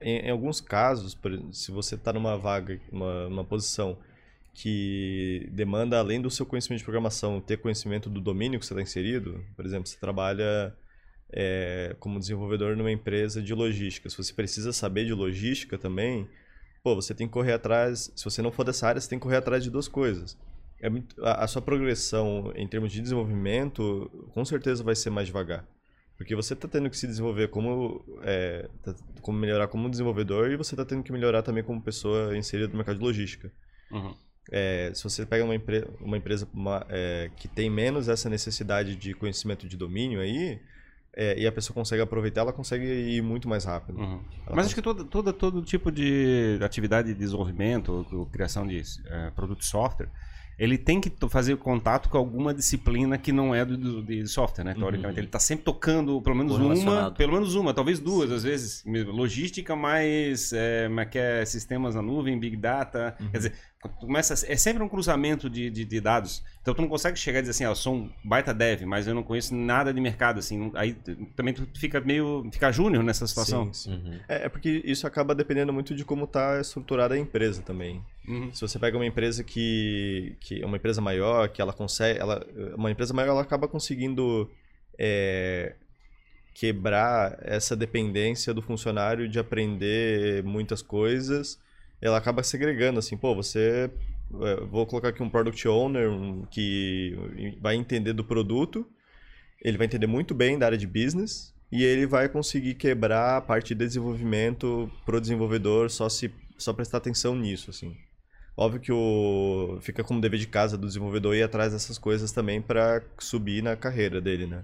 Em, 0.00 0.26
em 0.26 0.30
alguns 0.30 0.60
casos, 0.60 1.16
se 1.52 1.70
você 1.70 1.94
está 1.94 2.12
numa 2.12 2.36
vaga, 2.36 2.80
uma, 2.90 3.26
uma 3.28 3.44
posição 3.44 3.96
que 4.52 5.48
demanda, 5.52 5.98
além 5.98 6.20
do 6.20 6.30
seu 6.30 6.44
conhecimento 6.44 6.78
de 6.78 6.84
programação, 6.84 7.40
ter 7.40 7.58
conhecimento 7.58 8.10
do 8.10 8.20
domínio 8.20 8.58
que 8.58 8.66
você 8.66 8.72
está 8.72 8.82
inserido, 8.82 9.44
por 9.54 9.64
exemplo, 9.64 9.86
você 9.86 9.98
trabalha 9.98 10.74
é, 11.32 11.94
como 11.98 12.18
desenvolvedor 12.18 12.76
numa 12.76 12.90
empresa 12.90 13.42
de 13.42 13.54
logística, 13.54 14.08
se 14.08 14.16
você 14.16 14.32
precisa 14.32 14.72
saber 14.72 15.04
de 15.04 15.12
logística 15.12 15.78
também, 15.78 16.28
pô, 16.82 16.94
você 16.94 17.14
tem 17.14 17.26
que 17.26 17.32
correr 17.32 17.52
atrás. 17.52 18.12
Se 18.16 18.24
você 18.24 18.42
não 18.42 18.52
for 18.52 18.64
dessa 18.64 18.86
área, 18.86 19.00
você 19.00 19.08
tem 19.08 19.18
que 19.18 19.22
correr 19.22 19.36
atrás 19.36 19.62
de 19.62 19.70
duas 19.70 19.88
coisas. 19.88 20.36
É 20.80 20.88
muito, 20.88 21.22
a, 21.24 21.44
a, 21.44 21.46
sua 21.46 21.60
progressão 21.60 22.52
em 22.56 22.66
termos 22.66 22.90
de 22.90 23.00
desenvolvimento, 23.00 24.10
com 24.32 24.44
certeza 24.44 24.82
vai 24.82 24.94
ser 24.94 25.10
mais 25.10 25.26
devagar. 25.26 25.64
Porque 26.16 26.34
você 26.34 26.54
está 26.54 26.68
tendo 26.68 26.88
que 26.90 26.96
se 26.96 27.06
desenvolver 27.06 27.48
como, 27.48 28.04
é, 28.22 28.68
tá, 28.82 28.94
como 29.22 29.38
melhorar 29.38 29.68
como 29.68 29.88
desenvolvedor 29.88 30.50
e 30.50 30.56
você 30.56 30.74
está 30.74 30.84
tendo 30.84 31.02
que 31.02 31.12
melhorar 31.12 31.42
também 31.42 31.62
como 31.62 31.80
pessoa 31.80 32.36
inserida 32.36 32.68
no 32.68 32.76
mercado 32.76 32.98
de 32.98 33.04
logística. 33.04 33.52
Uhum. 33.90 34.14
É, 34.50 34.90
se 34.94 35.04
você 35.04 35.24
pega 35.24 35.44
uma, 35.44 35.54
empre 35.54 35.86
uma 36.00 36.16
empresa 36.16 36.48
uma, 36.52 36.84
é, 36.88 37.30
que 37.36 37.46
tem 37.46 37.70
menos 37.70 38.08
essa 38.08 38.28
necessidade 38.28 38.96
de 38.96 39.14
conhecimento 39.14 39.68
de 39.68 39.76
domínio 39.76 40.20
aí, 40.20 40.60
é, 41.16 41.38
e 41.38 41.46
a 41.46 41.52
pessoa 41.52 41.74
consegue 41.74 42.02
aproveitar, 42.02 42.42
ela 42.42 42.52
consegue 42.52 42.84
ir 42.84 43.22
muito 43.22 43.48
mais 43.48 43.64
rápido. 43.64 43.98
Uhum. 43.98 44.20
Mas 44.52 44.66
acho 44.66 44.74
que 44.74 44.82
todo, 44.82 45.04
todo, 45.04 45.32
todo 45.32 45.62
tipo 45.62 45.90
de 45.90 46.58
atividade 46.62 47.08
de 47.08 47.14
desenvolvimento, 47.14 48.28
criação 48.32 48.66
de 48.66 48.82
é, 49.06 49.30
produto 49.30 49.58
de 49.58 49.66
software, 49.66 50.08
ele 50.60 50.76
tem 50.76 51.00
que 51.00 51.10
fazer 51.30 51.56
contato 51.56 52.10
com 52.10 52.18
alguma 52.18 52.52
disciplina 52.52 53.16
que 53.16 53.32
não 53.32 53.54
é 53.54 53.64
do, 53.64 54.02
de 54.02 54.26
software, 54.28 54.62
né? 54.62 54.74
Teoricamente, 54.74 55.14
uhum. 55.14 55.18
ele 55.18 55.26
está 55.26 55.38
sempre 55.38 55.64
tocando 55.64 56.20
pelo 56.20 56.36
menos 56.36 56.58
uma, 56.58 57.10
pelo 57.10 57.32
menos 57.32 57.54
uma, 57.54 57.72
talvez 57.72 57.98
duas, 57.98 58.30
às 58.30 58.42
vezes. 58.42 58.84
Logística 59.06 59.74
mais, 59.74 60.52
é, 60.52 60.86
é, 61.14 61.40
é 61.40 61.44
sistemas 61.46 61.94
na 61.94 62.02
nuvem, 62.02 62.38
big 62.38 62.58
data. 62.58 63.16
Uhum. 63.18 63.30
Quer 63.30 63.36
dizer, 63.38 63.52
começa 63.88 64.34
é 64.46 64.56
sempre 64.56 64.82
um 64.82 64.88
cruzamento 64.88 65.48
de, 65.48 65.70
de, 65.70 65.84
de, 65.84 66.00
dados. 66.00 66.42
Então 66.60 66.74
tu 66.74 66.82
não 66.82 66.88
consegue 66.88 67.18
chegar 67.18 67.38
e 67.38 67.42
dizer 67.42 67.52
assim, 67.52 67.64
ah, 67.64 67.68
eu 67.68 67.74
sou 67.74 67.94
um 67.94 68.12
baita 68.22 68.52
dev, 68.52 68.82
mas 68.82 69.06
eu 69.06 69.14
não 69.14 69.22
conheço 69.22 69.54
nada 69.54 69.92
de 69.92 70.00
mercado 70.00 70.38
assim. 70.38 70.70
Aí 70.74 70.92
também 71.34 71.54
tu 71.54 71.66
fica 71.78 71.98
meio 72.00 72.46
fica 72.52 72.70
júnior 72.70 73.02
nessa 73.02 73.26
situação. 73.26 73.72
Sim, 73.72 73.90
sim. 73.90 73.92
Uhum. 73.92 74.20
É, 74.28 74.44
é, 74.44 74.48
porque 74.50 74.82
isso 74.84 75.06
acaba 75.06 75.34
dependendo 75.34 75.72
muito 75.72 75.94
de 75.94 76.04
como 76.04 76.24
está 76.24 76.60
estruturada 76.60 77.14
a 77.14 77.18
empresa 77.18 77.62
também. 77.62 78.04
Uhum. 78.28 78.52
Se 78.52 78.60
você 78.60 78.78
pega 78.78 78.98
uma 78.98 79.06
empresa 79.06 79.42
que 79.42 80.36
que 80.40 80.62
é 80.62 80.66
uma 80.66 80.76
empresa 80.76 81.00
maior, 81.00 81.48
que 81.48 81.62
ela 81.62 81.72
consegue, 81.72 82.18
ela 82.18 82.46
uma 82.76 82.90
empresa 82.90 83.14
maior 83.14 83.30
ela 83.30 83.42
acaba 83.42 83.66
conseguindo 83.66 84.50
é, 84.98 85.74
quebrar 86.52 87.38
essa 87.40 87.74
dependência 87.74 88.52
do 88.52 88.60
funcionário 88.60 89.26
de 89.26 89.38
aprender 89.38 90.44
muitas 90.44 90.82
coisas 90.82 91.58
ela 92.00 92.18
acaba 92.18 92.42
segregando, 92.42 92.98
assim, 92.98 93.16
pô, 93.16 93.34
você. 93.34 93.90
É, 94.42 94.60
vou 94.64 94.86
colocar 94.86 95.08
aqui 95.08 95.22
um 95.22 95.28
product 95.28 95.66
owner 95.66 96.08
que 96.50 97.16
vai 97.60 97.74
entender 97.74 98.12
do 98.12 98.24
produto, 98.24 98.86
ele 99.60 99.76
vai 99.76 99.86
entender 99.86 100.06
muito 100.06 100.34
bem 100.34 100.56
da 100.56 100.66
área 100.66 100.78
de 100.78 100.86
business 100.86 101.52
e 101.70 101.82
ele 101.84 102.06
vai 102.06 102.28
conseguir 102.28 102.74
quebrar 102.74 103.38
a 103.38 103.40
parte 103.40 103.74
de 103.74 103.84
desenvolvimento 103.84 104.88
pro 105.04 105.20
desenvolvedor 105.20 105.90
só 105.90 106.08
se 106.08 106.32
só 106.56 106.72
prestar 106.72 106.98
atenção 106.98 107.34
nisso, 107.34 107.70
assim. 107.70 107.96
Óbvio 108.56 108.80
que 108.80 108.92
o 108.92 109.78
fica 109.80 110.04
como 110.04 110.20
dever 110.20 110.38
de 110.38 110.46
casa 110.46 110.76
do 110.76 110.86
desenvolvedor 110.86 111.34
ir 111.34 111.42
atrás 111.42 111.72
dessas 111.72 111.96
coisas 111.98 112.30
também 112.30 112.60
para 112.60 113.02
subir 113.18 113.62
na 113.62 113.74
carreira 113.74 114.20
dele, 114.20 114.46
né? 114.46 114.62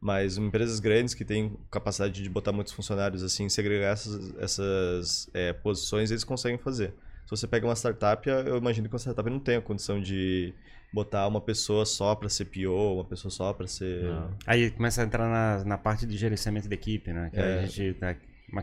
Mas 0.00 0.38
empresas 0.38 0.80
grandes 0.80 1.12
que 1.12 1.24
têm 1.24 1.56
capacidade 1.70 2.22
de 2.22 2.28
botar 2.28 2.52
muitos 2.52 2.72
funcionários 2.72 3.22
assim, 3.22 3.48
segregar 3.48 3.92
essas, 3.92 4.34
essas 4.38 5.30
é, 5.34 5.52
posições, 5.52 6.10
eles 6.10 6.24
conseguem 6.24 6.58
fazer. 6.58 6.94
Se 7.26 7.30
você 7.30 7.46
pega 7.46 7.66
uma 7.66 7.76
startup, 7.76 8.26
eu 8.28 8.56
imagino 8.56 8.88
que 8.88 8.94
uma 8.94 8.98
startup 8.98 9.28
não 9.28 9.38
tem 9.38 9.56
a 9.56 9.60
condição 9.60 10.00
de 10.00 10.54
botar 10.92 11.26
uma 11.28 11.40
pessoa 11.40 11.84
só 11.86 12.14
para 12.14 12.28
ser 12.28 12.46
PO, 12.46 12.94
uma 12.94 13.04
pessoa 13.04 13.30
só 13.30 13.52
para 13.52 13.66
ser. 13.66 14.04
Não. 14.04 14.30
Aí 14.46 14.70
começa 14.70 15.02
a 15.02 15.04
entrar 15.04 15.28
na, 15.28 15.64
na 15.64 15.78
parte 15.78 16.06
de 16.06 16.16
gerenciamento 16.16 16.68
da 16.68 16.74
equipe, 16.74 17.12
né? 17.12 17.30
Que 17.30 17.38
é. 17.38 17.58
a 17.60 17.66
gente, 17.66 17.96
né, 18.00 18.16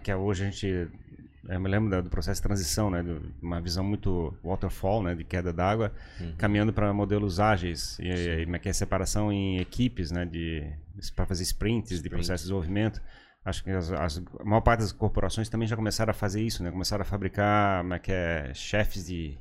que 0.04 0.14
hoje 0.14 0.44
a 0.44 0.50
gente 0.50 0.90
Eu 1.50 1.60
me 1.60 1.70
lembro 1.70 2.02
do 2.04 2.10
processo 2.10 2.42
de 2.42 2.48
transição, 2.48 2.90
né? 2.90 3.02
De 3.02 3.20
uma 3.42 3.62
visão 3.62 3.84
muito 3.84 4.36
waterfall, 4.44 5.02
né? 5.02 5.16
De 5.16 5.24
queda 5.24 5.54
d'água, 5.54 5.94
uhum. 6.20 6.36
caminhando 6.38 6.74
para 6.74 6.94
modelos 6.94 7.40
ágeis. 7.40 7.98
E, 8.00 8.08
e 8.08 8.56
é 8.56 8.60
que 8.60 8.70
é 8.70 8.74
separação 8.74 9.32
em 9.32 9.60
equipes, 9.60 10.12
né? 10.12 10.26
De, 10.26 10.70
para 11.16 11.26
fazer 11.26 11.44
sprints 11.44 11.92
Sprint. 11.92 12.04
de 12.04 12.10
processo 12.10 12.44
de 12.44 12.48
desenvolvimento. 12.50 13.02
Acho 13.46 13.64
que 13.64 13.72
as, 13.72 13.90
as, 13.92 14.22
a 14.40 14.44
maior 14.44 14.60
parte 14.60 14.82
das 14.82 14.92
corporações 14.92 15.48
também 15.48 15.68
já 15.68 15.76
começaram 15.78 16.12
a 16.12 16.14
fazer 16.14 16.42
isso, 16.42 16.62
né? 16.62 16.70
Começaram 16.70 17.02
a 17.02 17.06
fabricar, 17.06 17.82
como 17.82 17.94
é 17.94 18.00
que 18.00 18.12
é, 18.12 18.54
chefes 18.54 19.06
de, 19.08 19.38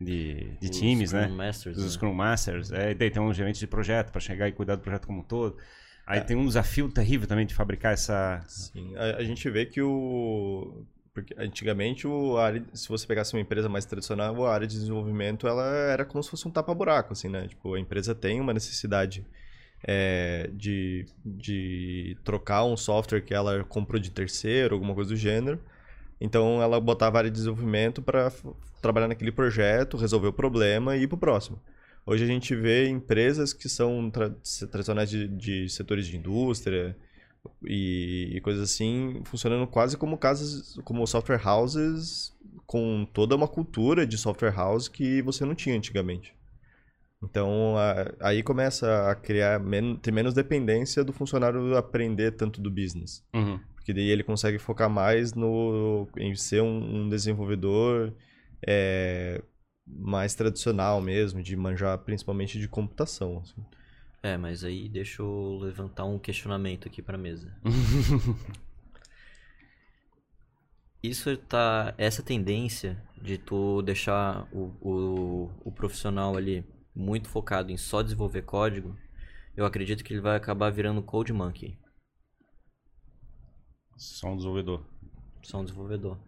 de, 0.00 0.56
de 0.58 0.70
times, 0.70 1.10
Scrum 1.10 1.20
né? 1.20 1.28
Masters, 1.28 1.76
Os 1.76 1.84
né? 1.84 1.90
Scrum 1.90 2.14
Masters. 2.14 2.72
É, 2.72 2.92
e 2.92 2.94
daí 2.94 3.10
tem 3.10 3.20
um 3.20 3.34
gerente 3.34 3.60
de 3.60 3.66
projeto 3.66 4.10
para 4.10 4.20
chegar 4.20 4.48
e 4.48 4.52
cuidar 4.52 4.76
do 4.76 4.80
projeto 4.80 5.06
como 5.06 5.20
um 5.20 5.24
todo. 5.24 5.58
Aí 6.06 6.20
é. 6.20 6.22
tem 6.22 6.36
um 6.36 6.46
desafio 6.46 6.88
terrível 6.88 7.28
também 7.28 7.44
de 7.44 7.54
fabricar 7.54 7.92
essa. 7.92 8.42
Sim, 8.48 8.96
a, 8.96 9.18
a 9.18 9.24
gente 9.24 9.48
vê 9.50 9.66
que 9.66 9.82
o. 9.82 10.86
Porque 11.22 11.34
antigamente, 11.38 12.06
o 12.06 12.36
área, 12.36 12.62
se 12.72 12.88
você 12.88 13.06
pegasse 13.06 13.34
uma 13.34 13.40
empresa 13.40 13.68
mais 13.68 13.84
tradicional, 13.84 14.46
a 14.46 14.52
área 14.52 14.66
de 14.66 14.74
desenvolvimento 14.74 15.46
ela 15.46 15.66
era 15.66 16.04
como 16.04 16.22
se 16.22 16.30
fosse 16.30 16.46
um 16.46 16.50
tapa-buraco, 16.50 17.12
assim, 17.12 17.28
né? 17.28 17.46
Tipo, 17.48 17.74
a 17.74 17.80
empresa 17.80 18.14
tem 18.14 18.40
uma 18.40 18.52
necessidade 18.52 19.24
é, 19.82 20.50
de, 20.52 21.06
de 21.24 22.16
trocar 22.24 22.64
um 22.64 22.76
software 22.76 23.20
que 23.20 23.34
ela 23.34 23.64
comprou 23.64 24.00
de 24.00 24.10
terceiro, 24.10 24.74
alguma 24.74 24.94
coisa 24.94 25.10
do 25.10 25.16
gênero. 25.16 25.60
Então, 26.20 26.62
ela 26.62 26.80
botava 26.80 27.18
a 27.18 27.20
área 27.20 27.30
de 27.30 27.36
desenvolvimento 27.36 28.02
para 28.02 28.32
trabalhar 28.80 29.08
naquele 29.08 29.32
projeto, 29.32 29.96
resolver 29.96 30.28
o 30.28 30.32
problema 30.32 30.96
e 30.96 31.02
ir 31.02 31.06
para 31.06 31.16
o 31.16 31.18
próximo. 31.18 31.60
Hoje 32.04 32.24
a 32.24 32.26
gente 32.26 32.54
vê 32.54 32.88
empresas 32.88 33.52
que 33.52 33.68
são 33.68 34.10
tra 34.10 34.30
tradicionais 34.70 35.10
de, 35.10 35.28
de, 35.28 35.68
setores 35.68 36.06
de 36.06 36.16
indústria 36.16 36.96
e, 37.64 38.32
e, 38.34 38.40
coisas 38.40 38.70
assim, 38.70 39.22
funcionando 39.24 39.66
quase 39.66 39.96
como 39.96 40.18
casas, 40.18 40.78
como 40.84 41.06
software 41.06 41.40
houses, 41.46 42.36
com 42.66 43.06
toda 43.12 43.36
uma 43.36 43.48
cultura 43.48 44.06
de 44.06 44.16
software 44.16 44.54
house 44.54 44.88
que 44.88 45.22
você 45.22 45.44
não 45.44 45.54
tinha 45.54 45.76
antigamente. 45.76 46.34
Então, 47.22 47.76
a, 47.76 48.28
aí 48.28 48.42
começa 48.42 49.10
a 49.10 49.14
criar, 49.14 49.60
men 49.60 49.96
ter 49.96 50.10
menos 50.10 50.32
dependência 50.32 51.04
do 51.04 51.12
funcionário 51.12 51.76
aprender 51.76 52.32
tanto 52.32 52.60
do 52.60 52.70
business. 52.70 53.22
Uhum. 53.34 53.60
Porque 53.74 53.92
daí 53.92 54.08
ele 54.08 54.22
consegue 54.22 54.58
focar 54.58 54.88
mais 54.88 55.34
no, 55.34 56.08
em 56.16 56.34
ser 56.34 56.62
um, 56.62 57.02
um 57.02 57.08
desenvolvedor 57.08 58.14
é, 58.66 59.42
mais 59.86 60.34
tradicional 60.34 61.00
mesmo, 61.00 61.42
de 61.42 61.56
manjar 61.56 61.98
principalmente 61.98 62.58
de 62.58 62.68
computação. 62.68 63.38
Assim. 63.38 63.62
É, 64.22 64.36
mas 64.36 64.62
aí 64.64 64.88
deixa 64.88 65.22
eu 65.22 65.58
levantar 65.62 66.04
um 66.04 66.18
questionamento 66.18 66.86
aqui 66.86 67.00
para 67.00 67.16
mesa. 67.16 67.54
Isso 71.02 71.34
tá. 71.38 71.94
Essa 71.96 72.22
tendência 72.22 73.02
de 73.20 73.38
tu 73.38 73.80
deixar 73.80 74.46
o, 74.52 74.74
o, 74.80 75.50
o 75.64 75.72
profissional 75.72 76.36
ali 76.36 76.62
muito 76.94 77.28
focado 77.28 77.72
em 77.72 77.78
só 77.78 78.02
desenvolver 78.02 78.42
código, 78.42 78.94
eu 79.56 79.64
acredito 79.64 80.04
que 80.04 80.12
ele 80.12 80.20
vai 80.20 80.36
acabar 80.36 80.70
virando 80.70 81.02
code 81.02 81.32
monkey. 81.32 81.78
Só 83.96 84.28
um 84.28 84.36
desenvolvedor. 84.36 84.84
Só 85.42 85.60
um 85.60 85.64
desenvolvedor. 85.64 86.18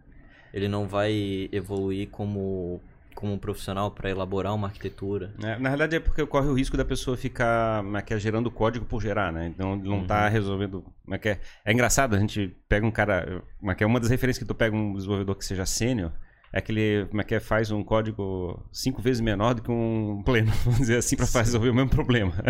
Ele 0.52 0.68
não 0.68 0.88
vai 0.88 1.48
evoluir 1.52 2.08
como 2.10 2.80
como 3.14 3.32
um 3.32 3.38
profissional 3.38 3.90
para 3.90 4.10
elaborar 4.10 4.54
uma 4.54 4.68
arquitetura. 4.68 5.34
É, 5.42 5.58
na 5.58 5.68
verdade 5.70 5.96
é 5.96 6.00
porque 6.00 6.24
corre 6.26 6.48
o 6.48 6.54
risco 6.54 6.76
da 6.76 6.84
pessoa 6.84 7.16
ficar 7.16 7.84
é, 7.84 8.14
é, 8.14 8.18
gerando 8.18 8.50
código 8.50 8.84
por 8.84 9.00
gerar, 9.00 9.32
né? 9.32 9.46
Então 9.46 9.76
não 9.76 10.02
está 10.02 10.24
uhum. 10.24 10.30
resolvendo. 10.30 10.84
É, 11.10 11.28
é, 11.28 11.40
é, 11.64 11.72
engraçado, 11.72 12.14
a 12.14 12.18
gente 12.18 12.54
pega 12.68 12.86
um 12.86 12.90
cara. 12.90 13.42
É, 13.78 13.86
uma 13.86 14.00
das 14.00 14.10
referências 14.10 14.42
que 14.42 14.48
tu 14.48 14.54
pega 14.54 14.74
um 14.74 14.94
desenvolvedor 14.94 15.34
que 15.34 15.44
seja 15.44 15.66
sênior 15.66 16.12
é 16.52 16.60
que 16.60 16.70
ele 16.70 17.06
como 17.06 17.20
é 17.20 17.24
que 17.24 17.34
é, 17.34 17.40
faz 17.40 17.70
um 17.70 17.82
código 17.82 18.62
cinco 18.70 19.00
vezes 19.00 19.20
menor 19.20 19.54
do 19.54 19.62
que 19.62 19.70
um 19.70 20.22
pleno, 20.24 20.52
vamos 20.64 20.80
dizer 20.80 20.96
assim, 20.96 21.16
para 21.16 21.26
resolver 21.40 21.70
o 21.70 21.74
mesmo 21.74 21.90
problema. 21.90 22.32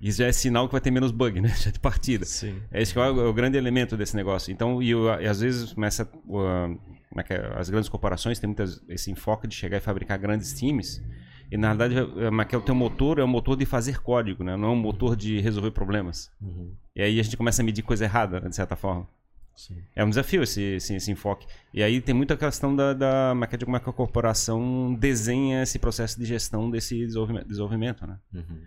Isso 0.00 0.18
já 0.18 0.26
é 0.26 0.32
sinal 0.32 0.68
que 0.68 0.72
vai 0.72 0.80
ter 0.80 0.90
menos 0.90 1.10
bug, 1.10 1.40
né? 1.40 1.48
Já 1.58 1.70
de 1.70 1.80
partida. 1.80 2.24
Sim. 2.24 2.62
É 2.70 2.80
esse 2.80 2.92
que 2.92 2.98
é 2.98 3.02
o, 3.02 3.20
é 3.20 3.28
o 3.28 3.32
grande 3.32 3.58
elemento 3.58 3.96
desse 3.96 4.14
negócio. 4.14 4.52
Então, 4.52 4.80
e, 4.80 4.92
e 4.92 5.26
às 5.26 5.40
vezes 5.40 5.72
começa. 5.72 6.08
Uh, 6.26 6.78
é 7.16 7.58
as 7.58 7.70
grandes 7.70 7.88
corporações 7.88 8.38
têm 8.38 8.48
muitas, 8.48 8.82
esse 8.88 9.10
enfoque 9.10 9.46
de 9.46 9.54
chegar 9.54 9.78
e 9.78 9.80
fabricar 9.80 10.18
grandes 10.18 10.52
times. 10.52 11.02
E 11.50 11.56
na 11.56 11.74
verdade, 11.74 11.96
é, 11.96 12.56
o 12.56 12.60
teu 12.60 12.74
motor 12.74 13.18
é 13.18 13.24
um 13.24 13.28
motor 13.28 13.56
de 13.56 13.64
fazer 13.64 14.00
código, 14.00 14.44
né? 14.44 14.56
Não 14.56 14.68
é 14.68 14.70
um 14.72 14.76
motor 14.76 15.16
de 15.16 15.40
resolver 15.40 15.70
problemas. 15.70 16.30
Uhum. 16.40 16.74
E 16.94 17.02
aí 17.02 17.18
a 17.18 17.22
gente 17.22 17.36
começa 17.36 17.62
a 17.62 17.64
medir 17.64 17.82
coisa 17.82 18.04
errada, 18.04 18.40
de 18.40 18.54
certa 18.54 18.76
forma. 18.76 19.08
Sim. 19.56 19.82
É 19.96 20.04
um 20.04 20.08
desafio 20.08 20.42
esse, 20.42 20.62
esse, 20.62 20.94
esse, 20.94 21.10
enfoque. 21.10 21.46
E 21.74 21.82
aí 21.82 22.00
tem 22.00 22.14
muita 22.14 22.36
questão 22.36 22.76
da, 22.76 22.92
da 22.92 23.34
de 23.34 23.64
como 23.64 23.76
é 23.76 23.80
que 23.80 23.90
a 23.90 23.92
corporação 23.92 24.94
desenha 24.94 25.62
esse 25.62 25.80
processo 25.80 26.16
de 26.18 26.24
gestão 26.26 26.70
desse 26.70 26.96
desenvolvimento, 26.96 27.48
desenvolvimento 27.48 28.06
né? 28.06 28.18
Uhum. 28.32 28.62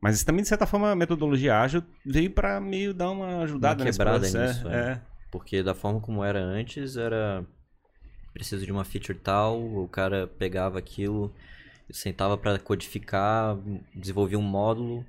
Mas 0.00 0.22
também, 0.22 0.42
de 0.42 0.48
certa 0.48 0.64
forma, 0.64 0.92
a 0.92 0.94
metodologia 0.94 1.58
ágil 1.60 1.82
veio 2.06 2.30
para 2.30 2.60
meio 2.60 2.94
dar 2.94 3.10
uma 3.10 3.42
ajudada 3.42 3.82
uma 3.82 3.90
quebrada 3.90 4.20
nesse 4.20 4.32
processo. 4.32 4.64
Nisso, 4.64 4.68
é. 4.68 4.92
é. 4.92 5.00
Porque 5.28 5.60
da 5.60 5.74
forma 5.74 6.00
como 6.00 6.22
era 6.22 6.40
antes, 6.40 6.96
era 6.96 7.44
preciso 8.38 8.64
de 8.64 8.72
uma 8.72 8.84
feature 8.84 9.18
tal, 9.18 9.60
o 9.60 9.88
cara 9.88 10.26
pegava 10.26 10.78
aquilo, 10.78 11.34
sentava 11.90 12.38
para 12.38 12.58
codificar, 12.58 13.58
desenvolvia 13.94 14.38
um 14.38 14.42
módulo 14.42 15.04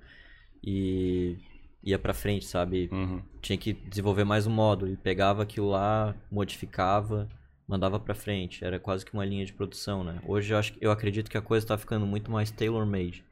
e 0.63 1.37
ia 1.83 1.99
para 1.99 2.13
frente, 2.13 2.45
sabe? 2.45 2.89
Uhum. 2.91 3.21
Tinha 3.41 3.57
que 3.57 3.73
desenvolver 3.73 4.23
mais 4.23 4.47
um 4.47 4.51
módulo. 4.51 4.89
Ele 4.89 4.97
pegava 4.97 5.43
aquilo 5.43 5.69
lá, 5.69 6.15
modificava, 6.31 7.29
mandava 7.67 7.99
para 7.99 8.15
frente. 8.15 8.65
Era 8.65 8.79
quase 8.79 9.05
que 9.05 9.13
uma 9.13 9.25
linha 9.25 9.45
de 9.45 9.53
produção, 9.53 10.03
né? 10.03 10.19
Hoje 10.25 10.53
eu, 10.53 10.57
acho, 10.57 10.73
eu 10.81 10.91
acredito 10.91 11.29
que 11.29 11.37
a 11.37 11.41
coisa 11.41 11.63
está 11.63 11.77
ficando 11.77 12.05
muito 12.05 12.31
mais 12.31 12.51
tailor-made. 12.51 13.23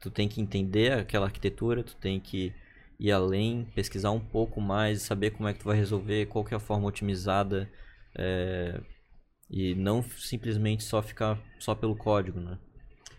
Tu 0.00 0.10
tem 0.10 0.28
que 0.28 0.40
entender 0.40 0.92
aquela 0.92 1.26
arquitetura, 1.26 1.82
tu 1.82 1.96
tem 1.96 2.20
que 2.20 2.54
ir 2.98 3.10
além, 3.10 3.66
pesquisar 3.74 4.10
um 4.12 4.20
pouco 4.20 4.60
mais, 4.60 5.02
saber 5.02 5.30
como 5.30 5.48
é 5.48 5.52
que 5.52 5.58
tu 5.58 5.64
vai 5.64 5.76
resolver, 5.76 6.26
qual 6.26 6.44
que 6.44 6.54
é 6.54 6.56
a 6.56 6.60
forma 6.60 6.86
otimizada 6.86 7.68
é, 8.14 8.80
e 9.50 9.74
não 9.74 10.02
simplesmente 10.02 10.84
só 10.84 11.02
ficar 11.02 11.38
só 11.58 11.74
pelo 11.74 11.96
código, 11.96 12.40
né? 12.40 12.58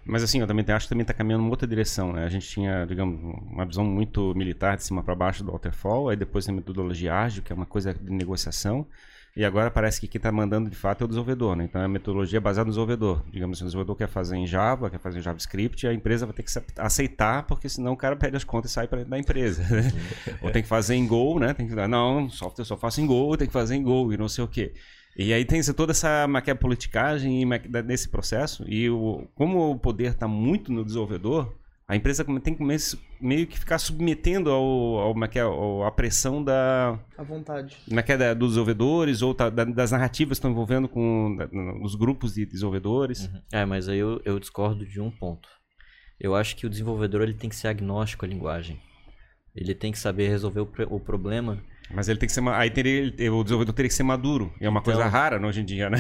Mas 0.05 0.23
assim, 0.23 0.39
eu 0.39 0.47
também 0.47 0.65
acho 0.69 0.85
que 0.85 0.89
também 0.89 1.01
está 1.01 1.13
caminhando 1.13 1.43
em 1.43 1.49
outra 1.49 1.67
direção, 1.67 2.13
né? 2.13 2.23
A 2.23 2.29
gente 2.29 2.47
tinha, 2.47 2.85
digamos, 2.85 3.19
uma 3.51 3.65
visão 3.65 3.83
muito 3.83 4.33
militar 4.35 4.77
de 4.77 4.83
cima 4.83 5.03
para 5.03 5.13
baixo 5.13 5.43
do 5.43 5.51
waterfall, 5.51 6.09
aí 6.09 6.15
depois 6.15 6.45
tem 6.45 6.53
a 6.53 6.55
metodologia 6.55 7.13
ágil, 7.13 7.43
que 7.43 7.51
é 7.51 7.55
uma 7.55 7.65
coisa 7.65 7.93
de 7.93 8.09
negociação, 8.09 8.87
e 9.35 9.43
agora 9.43 9.69
parece 9.69 9.99
que 9.99 10.07
quem 10.07 10.17
está 10.17 10.31
mandando 10.31 10.69
de 10.69 10.75
fato 10.75 11.01
é 11.01 11.05
o 11.05 11.07
desenvolvedor, 11.07 11.55
né? 11.57 11.65
Então 11.65 11.81
é 11.81 11.85
a 11.85 11.87
metodologia 11.89 12.41
baseada 12.41 12.65
no 12.65 12.71
desenvolvedor. 12.71 13.23
Digamos, 13.29 13.61
o 13.61 13.65
desenvolvedor 13.65 13.95
quer 13.95 14.07
fazer 14.07 14.37
em 14.37 14.47
Java, 14.47 14.89
quer 14.89 14.97
fazer 14.97 15.19
em 15.19 15.21
JavaScript, 15.21 15.85
a 15.85 15.93
empresa 15.93 16.25
vai 16.25 16.33
ter 16.33 16.41
que 16.41 16.51
aceitar, 16.77 17.43
porque 17.43 17.67
senão 17.67 17.93
o 17.93 17.97
cara 17.97 18.15
perde 18.15 18.37
as 18.37 18.43
contas 18.43 18.71
e 18.71 18.73
sai 18.73 18.87
pra, 18.87 19.03
da 19.03 19.19
empresa. 19.19 19.61
Né? 19.63 19.91
Ou 20.41 20.49
tem 20.49 20.63
que 20.63 20.67
fazer 20.67 20.95
em 20.95 21.05
Go, 21.05 21.37
né? 21.37 21.53
Tem 21.53 21.67
que 21.67 21.75
não, 21.75 22.29
software 22.29 22.65
só 22.65 22.75
faço 22.77 22.99
em 22.99 23.05
Go, 23.05 23.37
tem 23.37 23.45
que 23.45 23.53
fazer 23.53 23.75
em 23.75 23.83
Go 23.83 24.11
e 24.11 24.17
não 24.17 24.29
sei 24.29 24.43
o 24.43 24.47
quê. 24.47 24.73
E 25.17 25.33
aí 25.33 25.43
tem 25.43 25.61
toda 25.73 25.93
essa 25.93 26.27
maquia 26.27 26.55
politicagem 26.55 27.43
nesse 27.83 28.07
processo, 28.07 28.63
e 28.67 28.87
o, 28.87 29.27
como 29.33 29.71
o 29.71 29.79
poder 29.79 30.11
está 30.11 30.27
muito 30.27 30.71
no 30.71 30.85
desenvolvedor, 30.85 31.57
a 31.87 31.95
empresa 31.95 32.23
tem 32.41 32.53
que 32.53 32.63
meio 33.19 33.47
que 33.47 33.57
ficar 33.57 33.79
submetendo 33.79 34.51
ao, 34.51 34.97
ao, 34.99 35.15
ao, 35.41 35.85
à 35.85 35.91
pressão 35.91 36.43
da. 36.43 36.99
À 37.17 37.23
vontade. 37.23 37.77
Da, 37.87 38.33
dos 38.33 38.49
desenvolvedores 38.49 39.21
ou 39.21 39.33
tá, 39.33 39.49
da, 39.49 39.63
das 39.63 39.91
narrativas 39.91 40.37
que 40.37 40.39
estão 40.39 40.51
envolvendo 40.51 40.89
com 40.89 41.35
da, 41.37 41.47
os 41.81 41.95
grupos 41.95 42.33
de 42.33 42.45
desenvolvedores. 42.45 43.25
Uhum. 43.27 43.41
É, 43.53 43.65
mas 43.65 43.87
aí 43.87 43.99
eu, 43.99 44.21
eu 44.25 44.37
discordo 44.37 44.85
de 44.85 44.99
um 44.99 45.09
ponto. 45.09 45.47
Eu 46.19 46.35
acho 46.35 46.57
que 46.57 46.65
o 46.65 46.69
desenvolvedor 46.69 47.21
ele 47.21 47.33
tem 47.33 47.49
que 47.49 47.55
ser 47.55 47.69
agnóstico 47.69 48.25
à 48.25 48.27
linguagem. 48.27 48.81
Ele 49.55 49.73
tem 49.73 49.91
que 49.91 49.97
saber 49.97 50.27
resolver 50.27 50.59
o, 50.59 50.69
o 50.89 50.99
problema 50.99 51.63
mas 51.89 52.09
ele 52.09 52.19
tem 52.19 52.27
que 52.27 52.33
ser. 52.33 52.45
Aí 52.49 52.69
teria, 52.69 53.03
o 53.31 53.43
desenvolvedor 53.43 53.73
teria 53.73 53.89
que 53.89 53.95
ser 53.95 54.03
maduro. 54.03 54.53
E 54.59 54.65
é 54.65 54.69
uma 54.69 54.79
então, 54.79 54.93
coisa 54.93 55.07
rara 55.07 55.45
hoje 55.45 55.61
em 55.61 55.65
dia, 55.65 55.89
né? 55.89 55.97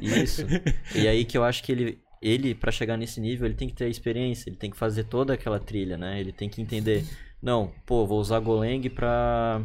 Isso. 0.00 0.42
isso. 0.44 0.98
E 0.98 1.06
aí 1.06 1.24
que 1.24 1.36
eu 1.36 1.44
acho 1.44 1.62
que 1.62 1.72
ele, 1.72 1.98
ele 2.20 2.54
para 2.54 2.72
chegar 2.72 2.96
nesse 2.96 3.20
nível, 3.20 3.46
ele 3.46 3.54
tem 3.54 3.68
que 3.68 3.74
ter 3.74 3.84
a 3.84 3.88
experiência, 3.88 4.48
ele 4.48 4.56
tem 4.56 4.70
que 4.70 4.76
fazer 4.76 5.04
toda 5.04 5.34
aquela 5.34 5.60
trilha, 5.60 5.96
né? 5.96 6.18
Ele 6.18 6.32
tem 6.32 6.48
que 6.48 6.62
entender. 6.62 7.04
Não, 7.40 7.72
pô, 7.84 8.06
vou 8.06 8.20
usar 8.20 8.40
Golang 8.40 8.88
para 8.88 9.60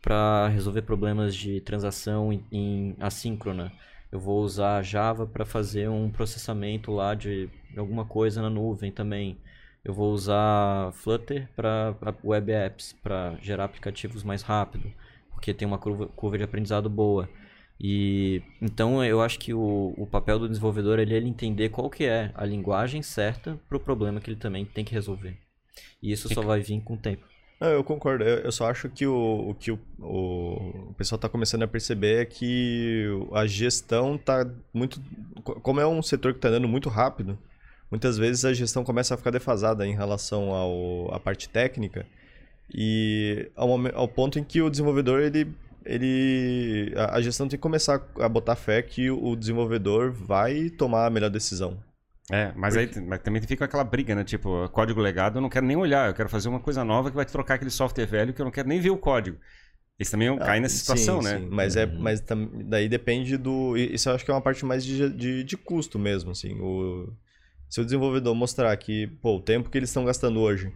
para 0.00 0.48
resolver 0.48 0.80
problemas 0.80 1.36
de 1.36 1.60
transação 1.60 2.32
em, 2.32 2.42
em 2.50 2.96
assíncrona. 3.00 3.70
Eu 4.10 4.18
vou 4.18 4.42
usar 4.42 4.82
Java 4.82 5.26
para 5.26 5.44
fazer 5.44 5.90
um 5.90 6.10
processamento 6.10 6.90
lá 6.90 7.14
de 7.14 7.50
alguma 7.76 8.04
coisa 8.06 8.40
na 8.40 8.48
nuvem 8.48 8.90
também 8.90 9.36
eu 9.84 9.94
vou 9.94 10.12
usar 10.12 10.92
Flutter 10.92 11.48
para 11.56 11.94
web 12.22 12.52
apps, 12.52 12.94
para 13.02 13.36
gerar 13.40 13.64
aplicativos 13.64 14.22
mais 14.22 14.42
rápido, 14.42 14.92
porque 15.32 15.54
tem 15.54 15.66
uma 15.66 15.78
curva, 15.78 16.06
curva 16.08 16.38
de 16.38 16.44
aprendizado 16.44 16.88
boa. 16.90 17.28
E 17.82 18.42
então 18.60 19.02
eu 19.02 19.22
acho 19.22 19.38
que 19.38 19.54
o, 19.54 19.94
o 19.96 20.06
papel 20.06 20.38
do 20.38 20.48
desenvolvedor 20.48 20.98
é 20.98 21.02
ele 21.02 21.26
entender 21.26 21.70
qual 21.70 21.88
que 21.88 22.04
é 22.04 22.30
a 22.34 22.44
linguagem 22.44 23.00
certa 23.00 23.58
para 23.68 23.76
o 23.76 23.80
problema 23.80 24.20
que 24.20 24.28
ele 24.28 24.38
também 24.38 24.66
tem 24.66 24.84
que 24.84 24.92
resolver. 24.92 25.38
E 26.02 26.12
isso 26.12 26.32
só 26.32 26.42
vai 26.42 26.60
vir 26.60 26.80
com 26.82 26.94
o 26.94 26.98
tempo. 26.98 27.24
Não, 27.58 27.68
eu 27.68 27.84
concordo. 27.84 28.24
Eu, 28.24 28.38
eu, 28.38 28.52
só 28.52 28.70
acho 28.70 28.88
que 28.88 29.06
o, 29.06 29.50
o 29.50 29.54
que 29.54 29.70
o, 29.70 29.78
o, 29.98 30.90
o 30.90 30.94
pessoal 30.94 31.16
está 31.16 31.28
começando 31.28 31.62
a 31.62 31.68
perceber 31.68 32.22
é 32.22 32.24
que 32.24 33.06
a 33.32 33.46
gestão 33.46 34.16
está 34.16 34.50
muito. 34.72 35.00
Como 35.42 35.80
é 35.80 35.86
um 35.86 36.02
setor 36.02 36.32
que 36.32 36.38
está 36.38 36.48
andando 36.48 36.68
muito 36.68 36.88
rápido, 36.88 37.38
muitas 37.90 38.16
vezes 38.16 38.44
a 38.44 38.52
gestão 38.52 38.84
começa 38.84 39.14
a 39.14 39.16
ficar 39.16 39.30
defasada 39.30 39.86
em 39.86 39.94
relação 39.94 40.52
ao, 40.52 41.14
à 41.14 41.20
parte 41.20 41.48
técnica 41.48 42.06
e 42.72 43.50
ao, 43.56 43.70
ao 43.94 44.08
ponto 44.08 44.38
em 44.38 44.44
que 44.44 44.62
o 44.62 44.70
desenvolvedor 44.70 45.20
ele 45.20 45.48
ele 45.84 46.92
a, 46.96 47.16
a 47.16 47.20
gestão 47.22 47.48
tem 47.48 47.58
que 47.58 47.62
começar 47.62 48.02
a 48.20 48.28
botar 48.28 48.54
fé 48.54 48.82
que 48.82 49.10
o 49.10 49.34
desenvolvedor 49.34 50.12
vai 50.12 50.70
tomar 50.70 51.06
a 51.06 51.10
melhor 51.10 51.30
decisão. 51.30 51.82
É, 52.30 52.52
mas 52.54 52.76
Porque... 52.76 52.98
aí 52.98 53.04
mas 53.04 53.20
também 53.20 53.42
fica 53.42 53.64
aquela 53.64 53.82
briga, 53.82 54.14
né? 54.14 54.22
Tipo, 54.22 54.68
código 54.68 55.00
legado 55.00 55.38
eu 55.38 55.42
não 55.42 55.48
quero 55.48 55.66
nem 55.66 55.76
olhar, 55.76 56.08
eu 56.08 56.14
quero 56.14 56.28
fazer 56.28 56.48
uma 56.48 56.60
coisa 56.60 56.84
nova 56.84 57.10
que 57.10 57.16
vai 57.16 57.24
trocar 57.24 57.54
aquele 57.54 57.70
software 57.70 58.06
velho 58.06 58.32
que 58.32 58.40
eu 58.40 58.44
não 58.44 58.52
quero 58.52 58.68
nem 58.68 58.80
ver 58.80 58.90
o 58.90 58.96
código. 58.96 59.36
Isso 59.98 60.12
também 60.12 60.28
ah, 60.28 60.38
cai 60.38 60.60
nessa 60.60 60.76
situação, 60.76 61.20
sim, 61.20 61.28
né? 61.28 61.38
Sim. 61.38 61.48
Mas, 61.50 61.76
é, 61.76 61.84
uhum. 61.84 61.98
mas 61.98 62.24
daí 62.66 62.88
depende 62.88 63.36
do. 63.36 63.76
Isso 63.76 64.08
eu 64.08 64.14
acho 64.14 64.24
que 64.24 64.30
é 64.30 64.34
uma 64.34 64.40
parte 64.40 64.64
mais 64.64 64.82
de, 64.82 65.10
de, 65.10 65.44
de 65.44 65.56
custo 65.58 65.98
mesmo, 65.98 66.30
assim. 66.30 66.58
O, 66.58 67.12
se 67.70 67.80
o 67.80 67.84
desenvolvedor 67.84 68.34
mostrar 68.34 68.76
que, 68.76 69.06
pô, 69.22 69.36
o 69.36 69.40
tempo 69.40 69.70
que 69.70 69.78
eles 69.78 69.88
estão 69.88 70.04
gastando 70.04 70.40
hoje, 70.40 70.72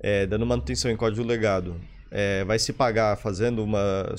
é, 0.00 0.26
dando 0.26 0.46
manutenção 0.46 0.90
em 0.90 0.96
código 0.96 1.22
legado, 1.22 1.78
é, 2.10 2.42
vai 2.44 2.58
se 2.58 2.72
pagar 2.72 3.14
fazendo 3.16 3.62
uma, 3.62 4.14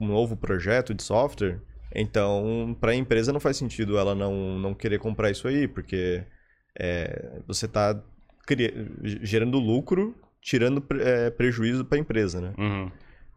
um 0.00 0.06
novo 0.06 0.36
projeto 0.36 0.94
de 0.94 1.02
software, 1.02 1.60
então 1.92 2.76
para 2.80 2.92
a 2.92 2.94
empresa 2.94 3.32
não 3.32 3.40
faz 3.40 3.56
sentido 3.56 3.98
ela 3.98 4.14
não, 4.14 4.58
não 4.58 4.72
querer 4.72 5.00
comprar 5.00 5.30
isso 5.30 5.48
aí, 5.48 5.66
porque 5.66 6.22
é, 6.78 7.40
você 7.46 7.66
está 7.66 8.00
gerando 9.22 9.58
lucro, 9.58 10.14
tirando 10.40 10.84
é, 11.00 11.30
prejuízo 11.30 11.84
para 11.84 11.98
a 11.98 12.00
empresa, 12.00 12.40
né? 12.40 12.54
Uhum. 12.56 12.90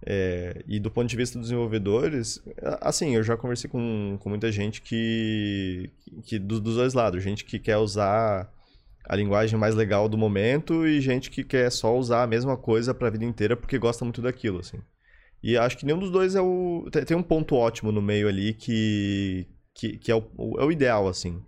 É, 0.06 0.64
e 0.66 0.80
do 0.80 0.90
ponto 0.90 1.10
de 1.10 1.16
vista 1.16 1.38
dos 1.38 1.50
desenvolvedores, 1.50 2.42
assim, 2.82 3.16
eu 3.16 3.24
já 3.24 3.36
conversei 3.36 3.70
com, 3.70 4.18
com 4.20 4.30
muita 4.30 4.52
gente 4.52 4.82
que, 4.82 5.90
que 6.24 6.40
dos, 6.40 6.62
dois 6.62 6.94
lados, 6.94 7.22
gente 7.22 7.44
que 7.44 7.60
quer 7.60 7.78
usar 7.78 8.50
a 9.06 9.16
linguagem 9.16 9.60
mais 9.60 9.76
legal 9.76 10.08
do 10.08 10.18
momento 10.18 10.88
e 10.88 11.02
gente 11.02 11.30
que 11.30 11.44
quer 11.44 11.72
só 11.72 11.98
usar 11.98 12.24
a 12.24 12.28
mesma 12.28 12.56
coisa 12.56 12.94
para 12.94 13.08
a 13.08 13.12
vida 13.12 13.26
inteira 13.26 13.58
porque 13.58 13.78
gosta 13.78 14.06
muito 14.06 14.22
daquilo, 14.22 14.60
assim. 14.60 14.80
E 15.42 15.58
acho 15.58 15.78
que 15.78 15.86
nenhum 15.86 16.00
dos 16.00 16.12
dois 16.12 16.36
é 16.36 16.42
o. 16.42 16.88
Tem 17.06 17.16
um 17.16 17.24
ponto 17.24 17.56
ótimo 17.56 17.92
no 17.92 18.02
meio 18.02 18.28
ali 18.28 18.54
que, 18.54 19.48
que, 19.74 19.98
que 19.98 20.12
é, 20.12 20.16
o, 20.16 20.60
é 20.60 20.66
o 20.66 20.72
ideal, 20.72 21.08
assim. 21.08 21.42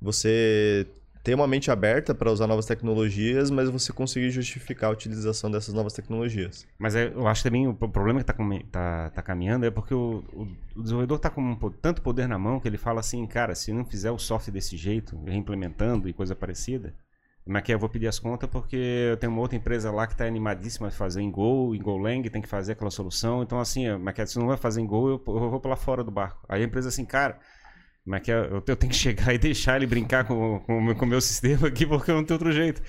Você 0.00 0.86
ter 1.22 1.34
uma 1.34 1.46
mente 1.46 1.70
aberta 1.70 2.14
para 2.14 2.30
usar 2.30 2.46
novas 2.46 2.66
tecnologias, 2.66 3.50
mas 3.50 3.70
você 3.70 3.92
conseguir 3.92 4.30
justificar 4.30 4.90
a 4.90 4.92
utilização 4.92 5.50
dessas 5.50 5.72
novas 5.72 5.92
tecnologias. 5.92 6.66
Mas 6.78 6.96
é, 6.96 7.12
eu 7.14 7.28
acho 7.28 7.44
também 7.44 7.68
o 7.68 7.74
problema 7.74 8.22
que 8.22 8.30
está 8.30 8.44
tá, 8.70 9.10
tá 9.10 9.22
caminhando 9.22 9.64
é 9.64 9.70
porque 9.70 9.94
o, 9.94 10.24
o, 10.32 10.48
o 10.76 10.82
desenvolvedor 10.82 11.16
está 11.16 11.30
com 11.30 11.40
um, 11.40 11.56
tanto 11.80 12.02
poder 12.02 12.26
na 12.26 12.38
mão 12.38 12.58
que 12.58 12.66
ele 12.66 12.76
fala 12.76 13.00
assim, 13.00 13.24
cara, 13.26 13.54
se 13.54 13.72
não 13.72 13.84
fizer 13.84 14.10
o 14.10 14.18
software 14.18 14.52
desse 14.52 14.76
jeito, 14.76 15.16
reimplementando 15.24 16.08
e 16.08 16.12
coisa 16.12 16.34
parecida, 16.34 16.92
como 17.44 17.58
é 17.58 17.62
que 17.62 17.72
é? 17.72 17.74
eu 17.74 17.78
vou 17.78 17.88
pedir 17.88 18.06
as 18.06 18.18
contas 18.18 18.48
porque 18.48 18.76
eu 18.76 19.16
tenho 19.16 19.32
uma 19.32 19.40
outra 19.40 19.56
empresa 19.56 19.90
lá 19.90 20.06
que 20.06 20.14
está 20.14 20.24
animadíssima 20.24 20.88
a 20.88 20.90
fazer 20.90 21.22
em 21.22 21.30
Go, 21.30 21.74
em 21.74 21.80
GoLang, 21.80 22.28
tem 22.30 22.42
que 22.42 22.48
fazer 22.48 22.72
aquela 22.72 22.90
solução. 22.90 23.42
Então, 23.42 23.58
assim, 23.58 23.88
mas 23.96 24.18
é 24.18 24.26
se 24.26 24.38
não 24.38 24.46
vai 24.46 24.56
fazer 24.56 24.80
em 24.80 24.86
Go, 24.86 25.08
eu, 25.08 25.22
eu 25.26 25.50
vou 25.50 25.60
para 25.60 25.70
lá 25.70 25.76
fora 25.76 26.04
do 26.04 26.10
barco. 26.10 26.44
Aí 26.48 26.62
a 26.62 26.64
empresa 26.64 26.88
assim, 26.88 27.04
cara, 27.04 27.38
como 28.04 28.16
é 28.16 28.20
que 28.20 28.32
é? 28.32 28.34
Eu, 28.34 28.62
eu 28.66 28.76
tenho 28.76 28.90
que 28.90 28.98
chegar 28.98 29.32
e 29.32 29.38
deixar 29.38 29.76
ele 29.76 29.86
brincar 29.86 30.24
com, 30.24 30.58
com, 30.60 30.94
com 30.94 31.04
o 31.04 31.08
meu 31.08 31.20
sistema 31.20 31.68
aqui, 31.68 31.86
porque 31.86 32.10
eu 32.10 32.16
não 32.16 32.24
tenho 32.24 32.34
outro 32.34 32.52
jeito. 32.52 32.82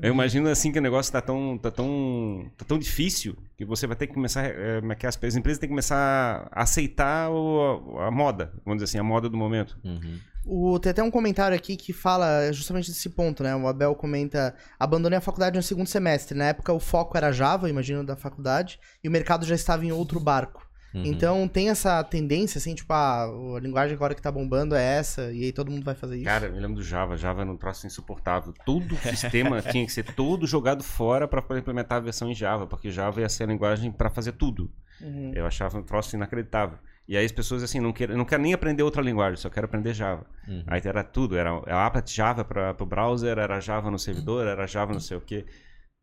Eu 0.00 0.12
imagino 0.12 0.48
assim 0.48 0.70
que 0.70 0.78
o 0.78 0.82
negócio 0.82 1.08
está 1.08 1.20
tão, 1.20 1.58
tá 1.58 1.72
tão, 1.72 2.48
tá 2.56 2.64
tão 2.64 2.78
difícil 2.78 3.36
que 3.56 3.64
você 3.64 3.86
vai 3.86 3.96
ter 3.96 4.06
que 4.06 4.14
começar. 4.14 4.44
É, 4.44 4.80
como 4.80 4.92
é 4.92 4.94
que 4.94 5.06
as, 5.06 5.18
as 5.20 5.34
empresas 5.34 5.58
têm 5.58 5.68
que 5.68 5.72
começar 5.72 6.48
a 6.52 6.62
aceitar 6.62 7.30
o, 7.30 7.98
a, 7.98 8.06
a, 8.06 8.10
moda, 8.12 8.52
vamos 8.64 8.80
dizer 8.80 8.84
assim, 8.84 8.98
a 8.98 9.02
moda 9.02 9.28
do 9.28 9.36
momento. 9.36 9.76
Uhum. 9.82 10.18
O, 10.46 10.78
tem 10.78 10.90
até 10.90 11.02
um 11.02 11.10
comentário 11.10 11.56
aqui 11.56 11.76
que 11.76 11.92
fala 11.92 12.52
justamente 12.52 12.90
desse 12.90 13.10
ponto, 13.10 13.42
né? 13.42 13.54
O 13.56 13.66
Abel 13.66 13.94
comenta: 13.96 14.54
abandonei 14.78 15.18
a 15.18 15.20
faculdade 15.20 15.56
no 15.56 15.62
segundo 15.64 15.88
semestre. 15.88 16.38
Na 16.38 16.44
época 16.44 16.72
o 16.72 16.78
foco 16.78 17.16
era 17.16 17.32
Java, 17.32 17.68
imagino, 17.68 18.04
da 18.04 18.14
faculdade, 18.14 18.78
e 19.02 19.08
o 19.08 19.12
mercado 19.12 19.44
já 19.44 19.56
estava 19.56 19.84
em 19.84 19.90
outro 19.90 20.20
barco. 20.20 20.69
Uhum. 20.92 21.04
Então 21.04 21.46
tem 21.46 21.70
essa 21.70 22.02
tendência, 22.02 22.58
assim, 22.58 22.74
tipo, 22.74 22.92
ah, 22.92 23.24
a 23.56 23.60
linguagem 23.60 23.94
agora 23.94 24.14
que 24.14 24.22
tá 24.22 24.30
bombando 24.30 24.74
é 24.74 24.82
essa, 24.82 25.32
e 25.32 25.44
aí 25.44 25.52
todo 25.52 25.70
mundo 25.70 25.84
vai 25.84 25.94
fazer 25.94 26.16
isso. 26.16 26.24
Cara, 26.24 26.46
eu 26.46 26.52
me 26.52 26.58
lembro 26.58 26.76
do 26.76 26.82
Java. 26.82 27.16
Java 27.16 27.42
era 27.42 27.50
um 27.50 27.56
troço 27.56 27.86
insuportável. 27.86 28.52
Todo 28.64 28.94
o 28.94 28.98
sistema 28.98 29.62
tinha 29.70 29.86
que 29.86 29.92
ser 29.92 30.04
todo 30.14 30.46
jogado 30.46 30.82
fora 30.82 31.28
para 31.28 31.58
implementar 31.58 31.98
a 31.98 32.00
versão 32.00 32.30
em 32.30 32.34
Java, 32.34 32.66
porque 32.66 32.90
Java 32.90 33.20
ia 33.20 33.28
ser 33.28 33.44
a 33.44 33.46
linguagem 33.46 33.92
para 33.92 34.10
fazer 34.10 34.32
tudo. 34.32 34.70
Uhum. 35.00 35.32
Eu 35.34 35.46
achava 35.46 35.78
um 35.78 35.82
troço 35.82 36.16
inacreditável. 36.16 36.78
E 37.08 37.16
aí 37.16 37.24
as 37.24 37.32
pessoas 37.32 37.62
assim, 37.62 37.80
não 37.80 37.92
querem, 37.92 38.16
não 38.16 38.24
quero 38.24 38.42
nem 38.42 38.52
aprender 38.52 38.82
outra 38.82 39.02
linguagem, 39.02 39.36
só 39.36 39.50
quero 39.50 39.66
aprender 39.66 39.94
Java. 39.94 40.24
Uhum. 40.46 40.62
Aí 40.66 40.80
era 40.84 41.02
tudo, 41.02 41.36
era 41.36 41.50
a 41.66 41.86
app 41.86 42.02
Java 42.06 42.44
para 42.44 42.76
o 42.78 42.86
browser, 42.86 43.38
era 43.38 43.58
Java 43.58 43.90
no 43.90 43.98
servidor, 43.98 44.46
era 44.46 44.66
Java 44.66 44.92
não 44.92 45.00
sei 45.00 45.16
o 45.16 45.20
quê. 45.20 45.44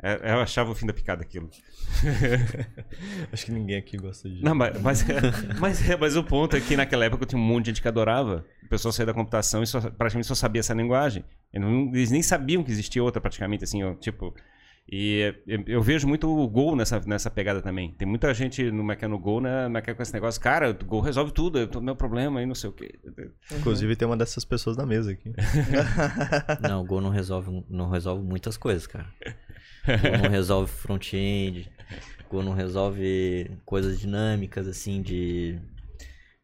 É, 0.01 0.31
eu 0.31 0.39
achava 0.41 0.71
o 0.71 0.75
fim 0.75 0.85
da 0.85 0.93
picada 0.93 1.23
aquilo. 1.23 1.49
Acho 3.31 3.45
que 3.45 3.51
ninguém 3.51 3.77
aqui 3.77 3.97
gosta 3.97 4.29
de. 4.29 4.43
Não, 4.43 4.53
mas, 4.53 4.79
mas, 4.79 5.09
é, 5.09 5.15
mas, 5.59 5.89
é, 5.89 5.97
mas 5.97 6.15
o 6.15 6.23
ponto 6.23 6.55
é 6.55 6.61
que 6.61 6.77
naquela 6.77 7.05
época 7.05 7.25
tinha 7.25 7.39
um 7.39 7.43
monte 7.43 7.65
de 7.65 7.71
gente 7.71 7.81
que 7.81 7.87
adorava. 7.87 8.45
O 8.63 8.69
pessoal 8.69 8.91
saía 8.91 9.07
da 9.07 9.13
computação 9.13 9.63
e 9.63 9.67
só, 9.67 9.79
praticamente 9.79 10.27
só 10.27 10.35
sabia 10.35 10.59
essa 10.59 10.73
linguagem. 10.73 11.23
Eles 11.51 12.11
nem 12.11 12.21
sabiam 12.21 12.63
que 12.63 12.71
existia 12.71 13.03
outra, 13.03 13.19
praticamente, 13.19 13.63
assim, 13.63 13.83
ó, 13.83 13.95
tipo. 13.95 14.35
E 14.89 15.35
eu 15.67 15.81
vejo 15.81 16.07
muito 16.07 16.29
o 16.29 16.47
Gol 16.47 16.73
nessa, 16.73 17.01
nessa 17.05 17.29
pegada 17.29 17.61
também. 17.61 17.91
Tem 17.91 18.07
muita 18.07 18.33
gente 18.33 18.71
no 18.71 18.85
Mac 18.85 19.01
no 19.03 19.19
Gol, 19.19 19.41
né? 19.41 19.67
Mac 19.67 19.85
com 19.93 20.01
esse 20.01 20.13
negócio. 20.13 20.39
Cara, 20.39 20.69
o 20.69 20.85
Gol 20.85 21.01
resolve 21.01 21.33
tudo, 21.33 21.59
é 21.59 21.65
o 21.75 21.81
meu 21.81 21.95
problema 21.95 22.39
aí, 22.39 22.45
não 22.45 22.55
sei 22.55 22.69
o 22.69 22.73
quê. 22.73 22.97
Inclusive 23.51 23.97
tem 23.97 24.07
uma 24.07 24.15
dessas 24.15 24.45
pessoas 24.45 24.77
na 24.77 24.85
mesa 24.85 25.11
aqui. 25.11 25.33
não, 26.61 26.83
o 26.83 26.85
Gol 26.85 27.01
não 27.01 27.09
resolve, 27.09 27.65
não 27.69 27.89
resolve 27.89 28.23
muitas 28.23 28.55
coisas, 28.55 28.87
cara. 28.87 29.07
Go 29.87 30.17
não 30.23 30.29
resolve 30.31 30.71
front-end, 30.71 31.71
Go 32.29 32.43
não 32.43 32.53
resolve 32.53 33.51
coisas 33.65 33.99
dinâmicas, 33.99 34.67
assim, 34.67 35.01
de 35.01 35.59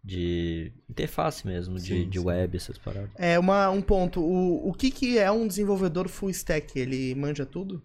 de 0.03 0.73
interface 0.89 1.47
mesmo, 1.47 1.79
sim, 1.79 1.85
de, 1.85 2.05
de 2.05 2.19
web, 2.19 2.57
essas 2.57 2.77
paradas. 2.77 3.09
É, 3.17 3.39
uma, 3.39 3.69
um 3.69 3.81
ponto. 3.81 4.19
O, 4.19 4.69
o 4.69 4.73
que, 4.73 4.91
que 4.91 5.17
é 5.17 5.31
um 5.31 5.47
desenvolvedor 5.47 6.09
full 6.09 6.29
stack? 6.29 6.77
Ele 6.77 7.15
manja 7.15 7.45
tudo? 7.45 7.81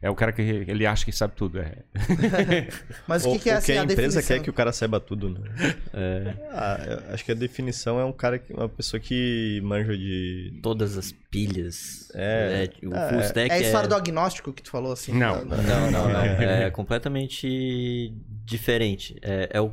É 0.00 0.08
o 0.08 0.14
cara 0.14 0.30
que 0.30 0.40
ele 0.42 0.86
acha 0.86 1.04
que 1.04 1.10
sabe 1.10 1.34
tudo. 1.34 1.58
É. 1.58 1.82
Mas 3.06 3.24
o 3.24 3.32
que, 3.32 3.40
que 3.40 3.50
é 3.50 3.54
assim, 3.54 3.72
que 3.72 3.78
a, 3.78 3.80
a 3.80 3.84
empresa 3.84 4.02
definição? 4.02 4.36
quer 4.36 4.42
que 4.44 4.50
o 4.50 4.52
cara 4.52 4.72
saiba 4.72 5.00
tudo, 5.00 5.30
né? 5.30 5.40
É. 5.92 6.34
Ah, 6.52 7.12
acho 7.12 7.24
que 7.24 7.32
a 7.32 7.34
definição 7.34 7.98
é 7.98 8.04
um 8.04 8.12
cara, 8.12 8.40
uma 8.50 8.68
pessoa 8.68 9.00
que 9.00 9.60
manja 9.64 9.96
de... 9.96 10.60
Todas 10.62 10.96
as 10.96 11.10
pilhas. 11.10 12.08
É. 12.14 12.70
é 12.82 12.86
o 12.86 12.94
ah, 12.94 13.08
full 13.08 13.20
stack 13.20 13.50
é... 13.50 13.54
a 13.54 13.60
história 13.60 13.86
é... 13.86 13.88
do 13.88 13.94
agnóstico 13.96 14.52
que 14.52 14.62
tu 14.62 14.70
falou, 14.70 14.92
assim. 14.92 15.12
Não, 15.12 15.44
não, 15.44 15.56
não. 15.56 15.90
não, 15.90 16.08
não. 16.08 16.20
É 16.38 16.70
completamente 16.70 18.14
diferente. 18.44 19.16
É, 19.20 19.48
é 19.54 19.60
o... 19.60 19.72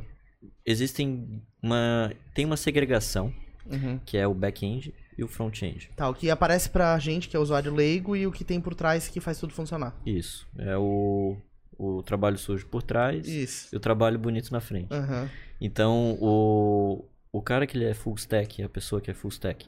Existem 0.64 1.40
uma... 1.62 2.12
Tem 2.34 2.44
uma 2.44 2.56
segregação, 2.56 3.32
uhum. 3.70 4.00
que 4.04 4.16
é 4.16 4.26
o 4.26 4.34
back-end 4.34 4.92
e 5.18 5.24
o 5.24 5.28
front-end. 5.28 5.90
Tá, 5.96 6.08
o 6.08 6.14
que 6.14 6.28
aparece 6.30 6.68
pra 6.68 6.98
gente, 6.98 7.28
que 7.28 7.36
é 7.36 7.38
o 7.38 7.42
usuário 7.42 7.74
leigo, 7.74 8.14
e 8.14 8.26
o 8.26 8.32
que 8.32 8.44
tem 8.44 8.60
por 8.60 8.74
trás 8.74 9.08
que 9.08 9.20
faz 9.20 9.38
tudo 9.38 9.52
funcionar. 9.54 9.96
Isso. 10.04 10.46
É 10.58 10.76
o, 10.76 11.36
o 11.78 12.02
trabalho 12.02 12.38
sujo 12.38 12.66
por 12.66 12.82
trás 12.82 13.26
Isso. 13.26 13.74
e 13.74 13.76
o 13.76 13.80
trabalho 13.80 14.18
bonito 14.18 14.52
na 14.52 14.60
frente. 14.60 14.92
Uhum. 14.92 15.28
Então, 15.60 16.18
o, 16.20 17.04
o 17.32 17.42
cara 17.42 17.66
que 17.66 17.76
ele 17.76 17.86
é 17.86 17.94
full 17.94 18.14
stack, 18.14 18.62
a 18.62 18.68
pessoa 18.68 19.00
que 19.00 19.10
é 19.10 19.14
full 19.14 19.30
stack, 19.30 19.66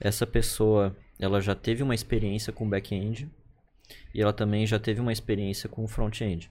essa 0.00 0.26
pessoa, 0.26 0.96
ela 1.18 1.40
já 1.40 1.54
teve 1.54 1.82
uma 1.82 1.94
experiência 1.94 2.52
com 2.52 2.68
back-end 2.68 3.30
e 4.14 4.20
ela 4.20 4.32
também 4.32 4.66
já 4.66 4.78
teve 4.78 5.00
uma 5.00 5.12
experiência 5.12 5.68
com 5.68 5.86
front-end. 5.86 6.50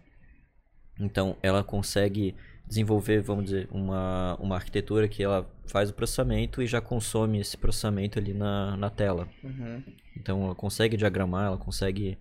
Então, 1.00 1.38
ela 1.44 1.64
consegue 1.64 2.36
desenvolver, 2.68 3.22
vamos 3.22 3.46
dizer, 3.46 3.68
uma, 3.72 4.36
uma 4.40 4.56
arquitetura 4.56 5.08
que 5.08 5.24
ela 5.24 5.50
faz 5.66 5.90
o 5.90 5.94
processamento 5.94 6.62
e 6.62 6.68
já 6.68 6.82
consome 6.82 7.40
esse 7.40 7.58
processamento 7.58 8.20
ali 8.20 8.34
na, 8.34 8.76
na 8.76 8.90
tela. 8.90 9.28
Uhum. 9.44 9.82
Então 10.16 10.44
ela 10.44 10.56
consegue 10.56 10.98
diagramar, 10.98 11.48
ela 11.48 11.58
consegue 11.58 12.18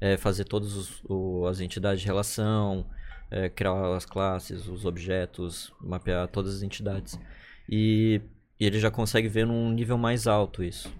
é, 0.00 0.16
fazer 0.16 0.44
todas 0.44 1.02
as 1.48 1.60
entidades 1.60 2.02
de 2.02 2.06
relação, 2.06 2.84
é, 3.30 3.48
criar 3.48 3.96
as 3.96 4.04
classes, 4.04 4.68
os 4.68 4.84
objetos, 4.84 5.72
mapear 5.80 6.28
todas 6.28 6.56
as 6.56 6.62
entidades. 6.62 7.18
E, 7.68 8.20
e 8.60 8.66
ele 8.66 8.78
já 8.78 8.90
consegue 8.90 9.28
ver 9.28 9.46
num 9.46 9.70
nível 9.70 9.96
mais 9.96 10.26
alto 10.26 10.62
isso. 10.62 10.92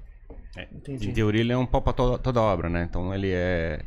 É, 0.56 0.66
em 0.88 1.12
teoria 1.12 1.40
ele 1.40 1.52
é 1.52 1.56
um 1.56 1.66
pau 1.66 1.82
pra 1.82 1.92
toda, 1.92 2.18
toda 2.18 2.40
obra, 2.40 2.68
né? 2.68 2.86
Então 2.88 3.14
ele 3.14 3.30
é, 3.30 3.84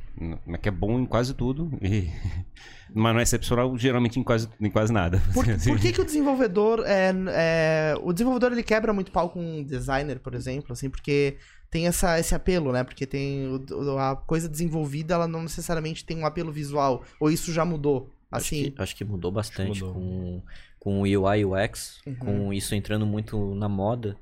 que 0.62 0.70
é 0.70 0.72
bom 0.72 1.00
em 1.00 1.06
quase 1.06 1.34
tudo, 1.34 1.72
e, 1.82 2.10
mas 2.94 3.14
não 3.14 3.20
é 3.20 3.24
excepcional 3.24 3.76
geralmente 3.78 4.20
em 4.20 4.24
quase, 4.24 4.48
em 4.60 4.70
quase 4.70 4.94
nada. 4.94 5.22
Por, 5.34 5.46
por 5.68 5.80
que, 5.80 5.92
que 5.92 6.02
o 6.02 6.06
desenvolvedor 6.06 6.84
é, 6.86 7.12
é, 7.30 7.96
O 8.02 8.14
desenvolvedor 8.14 8.52
ele 8.52 8.64
quebra 8.64 8.94
muito 8.94 9.12
pau 9.12 9.30
com 9.30 9.40
um 9.40 9.64
designer, 9.64 10.20
por 10.20 10.34
exemplo, 10.36 10.72
assim, 10.72 10.90
porque 10.90 11.38
tem 11.70 11.88
essa, 11.88 12.20
esse 12.20 12.36
apelo, 12.36 12.72
né? 12.72 12.84
Porque 12.84 13.06
tem 13.06 13.48
o, 13.48 13.98
a 13.98 14.16
coisa 14.16 14.48
desenvolvida, 14.48 15.16
ela 15.16 15.28
não 15.28 15.42
necessariamente 15.42 16.06
tem 16.06 16.18
um 16.18 16.26
apelo 16.26 16.52
visual. 16.52 17.04
Ou 17.20 17.32
isso 17.32 17.52
já 17.52 17.66
mudou? 17.66 18.10
Assim? 18.32 18.62
Acho 18.62 18.72
que, 18.72 18.82
acho 18.82 18.96
que 18.96 19.06
mudou 19.06 19.32
bastante 19.32 19.82
mudou. 19.82 19.94
com, 19.94 20.42
com 20.80 21.00
o 21.00 21.04
UI 21.04 21.44
UX, 21.44 22.02
uhum. 22.06 22.16
com 22.16 22.54
isso 22.54 22.76
entrando 22.76 23.06
muito 23.06 23.56
na 23.56 23.68
moda 23.68 24.16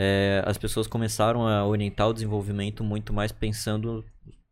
é, 0.00 0.44
as 0.46 0.56
pessoas 0.56 0.86
começaram 0.86 1.44
a 1.44 1.66
orientar 1.66 2.08
o 2.08 2.12
desenvolvimento 2.12 2.84
muito 2.84 3.12
mais 3.12 3.32
pensando 3.32 4.04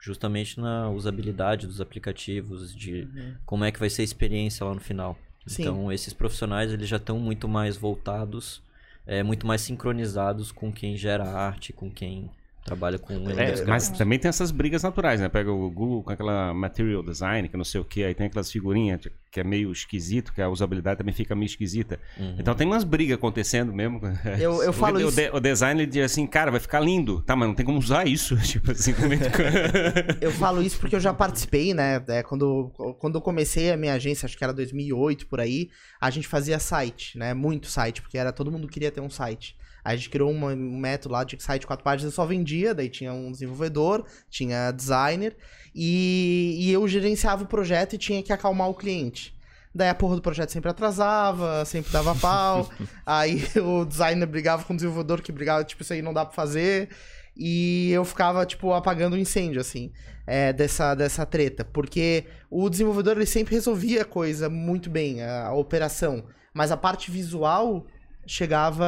justamente 0.03 0.59
na 0.59 0.90
usabilidade 0.90 1.68
dos 1.68 1.80
aplicativos, 1.80 2.74
de 2.74 3.03
uhum. 3.03 3.34
como 3.47 3.64
é 3.64 3.70
que 3.70 3.78
vai 3.78 3.88
ser 3.88 4.03
a 4.03 4.05
experiência 4.05 4.66
lá 4.66 4.74
no 4.74 4.80
final. 4.80 5.16
Sim. 5.47 5.62
Então, 5.62 5.92
esses 5.92 6.12
profissionais 6.12 6.72
eles 6.72 6.88
já 6.88 6.97
estão 6.97 7.20
muito 7.20 7.47
mais 7.47 7.76
voltados, 7.76 8.61
é, 9.07 9.22
muito 9.22 9.47
mais 9.47 9.61
sincronizados 9.61 10.51
com 10.51 10.72
quem 10.72 10.97
gera 10.97 11.24
arte, 11.24 11.72
com 11.72 11.88
quem 11.92 12.28
trabalha 12.67 12.99
com 12.99 13.14
é, 13.31 13.64
Mas 13.64 13.89
também 13.89 14.19
tem 14.19 14.29
essas 14.29 14.51
brigas 14.51 14.83
naturais, 14.83 15.21
né? 15.21 15.29
Pega 15.29 15.51
o 15.53 15.71
Google 15.71 16.03
com 16.03 16.11
aquela 16.11 16.53
material 16.53 17.03
design, 17.03 17.49
que 17.49 17.57
não 17.57 17.64
sei 17.64 17.81
o 17.81 17.85
que, 17.85 18.05
aí 18.05 18.14
tem 18.14 18.27
aquelas 18.27 18.51
figurinhas 18.51 19.01
que 19.31 19.41
é 19.41 19.45
meio 19.45 19.71
esquisito, 19.71 20.33
que 20.33 20.43
a 20.43 20.49
usabilidade 20.49 20.99
também 20.99 21.14
fica 21.14 21.35
meio 21.35 21.47
esquisita. 21.47 22.01
Uhum. 22.19 22.37
Então 22.39 22.55
tem 22.55 22.67
umas 22.67 22.85
brigas 22.85 23.17
acontecendo 23.17 23.73
mesmo. 23.73 24.01
Eu, 24.41 24.62
eu 24.62 24.73
falo 24.73 24.99
o, 24.99 25.09
isso. 25.09 25.21
O, 25.33 25.37
o 25.37 25.41
design 25.41 25.87
diz 25.87 26.05
assim, 26.05 26.27
cara, 26.27 26.51
vai 26.51 26.61
ficar 26.61 26.81
lindo. 26.81 27.23
Tá, 27.23 27.37
mas 27.37 27.49
não 27.49 27.55
tem 27.55 27.64
como 27.64 27.79
usar 27.79 28.07
isso. 28.07 28.37
tipo 28.43 28.73
assim, 28.73 28.93
Eu 30.21 30.33
falo 30.33 30.62
isso 30.62 30.79
porque 30.79 30.97
eu 30.97 31.01
já 31.01 31.12
participei, 31.12 31.73
né? 31.75 32.03
É, 32.09 32.23
quando, 32.23 32.71
quando 32.99 33.17
eu 33.17 33.21
comecei 33.21 33.71
a 33.71 33.77
minha 33.77 33.95
agência, 33.95 34.27
acho 34.27 34.37
que 34.37 34.45
era 34.45 34.53
2008 34.53 35.27
por 35.27 35.41
aí, 35.41 35.71
a 36.01 36.11
gente 36.11 36.27
fazia 36.27 36.59
site, 36.59 37.19
né? 37.19 37.35
Muito 37.35 37.67
site, 37.67 38.03
porque 38.03 38.19
era 38.19 38.33
todo 38.33 38.51
mundo 38.51 38.67
queria 38.67 38.91
ter 38.91 39.01
um 39.01 39.11
site. 39.11 39.57
Aí 39.87 39.95
a 39.95 39.97
gente 39.97 40.11
criou 40.11 40.32
um 40.32 40.78
método 40.80 41.12
lá 41.12 41.22
de 41.22 41.41
site 41.41 41.64
quatro 41.64 41.84
páginas, 41.84 42.12
eu 42.12 42.16
só 42.16 42.26
vendia, 42.26 42.74
daí 42.74 42.89
tinha 42.89 43.12
um 43.12 43.30
desenvolvedor, 43.30 44.05
tinha 44.28 44.72
designer, 44.72 45.37
e, 45.72 46.57
e 46.59 46.72
eu 46.72 46.89
gerenciava 46.89 47.45
o 47.45 47.47
projeto 47.47 47.93
e 47.93 47.99
tinha 47.99 48.20
que 48.20 48.32
acalmar 48.32 48.68
o 48.68 48.74
cliente. 48.74 49.32
Daí 49.72 49.89
a 49.89 49.95
porra 49.95 50.16
do 50.16 50.22
projeto 50.22 50.51
sempre 50.51 50.68
atrasava, 50.68 51.64
sempre 51.64 51.93
dava 51.93 52.16
pau. 52.16 52.68
aí 53.07 53.45
o 53.62 53.84
designer 53.84 54.26
brigava 54.26 54.64
com 54.64 54.72
o 54.72 54.76
desenvolvedor 54.76 55.22
que 55.22 55.30
brigava, 55.30 55.62
tipo, 55.62 55.82
isso 55.82 55.93
aí 55.93 56.03
não 56.03 56.12
dá 56.12 56.24
pra 56.24 56.34
fazer. 56.34 56.89
E 57.37 57.93
eu 57.93 58.05
ficava, 58.05 58.45
tipo, 58.45 58.72
apagando 58.72 59.12
o 59.14 59.18
incêndio, 59.18 59.61
assim, 59.61 59.93
é, 60.26 60.53
dessa, 60.53 60.97
dessa 60.97 61.24
treta. 61.24 61.64
Porque 61.64 62.24
o 62.51 62.68
desenvolvedor, 62.68 63.18
ele 63.18 63.26
sempre 63.26 63.55
resolvia 63.55 64.03
a 64.03 64.05
coisa 64.05 64.49
muito 64.49 64.91
bem, 64.91 65.22
a, 65.22 65.47
a 65.47 65.55
operação. 65.55 66.24
Mas 66.53 66.72
a 66.72 66.76
parte 66.76 67.09
visual, 67.09 67.87
chegava, 68.27 68.85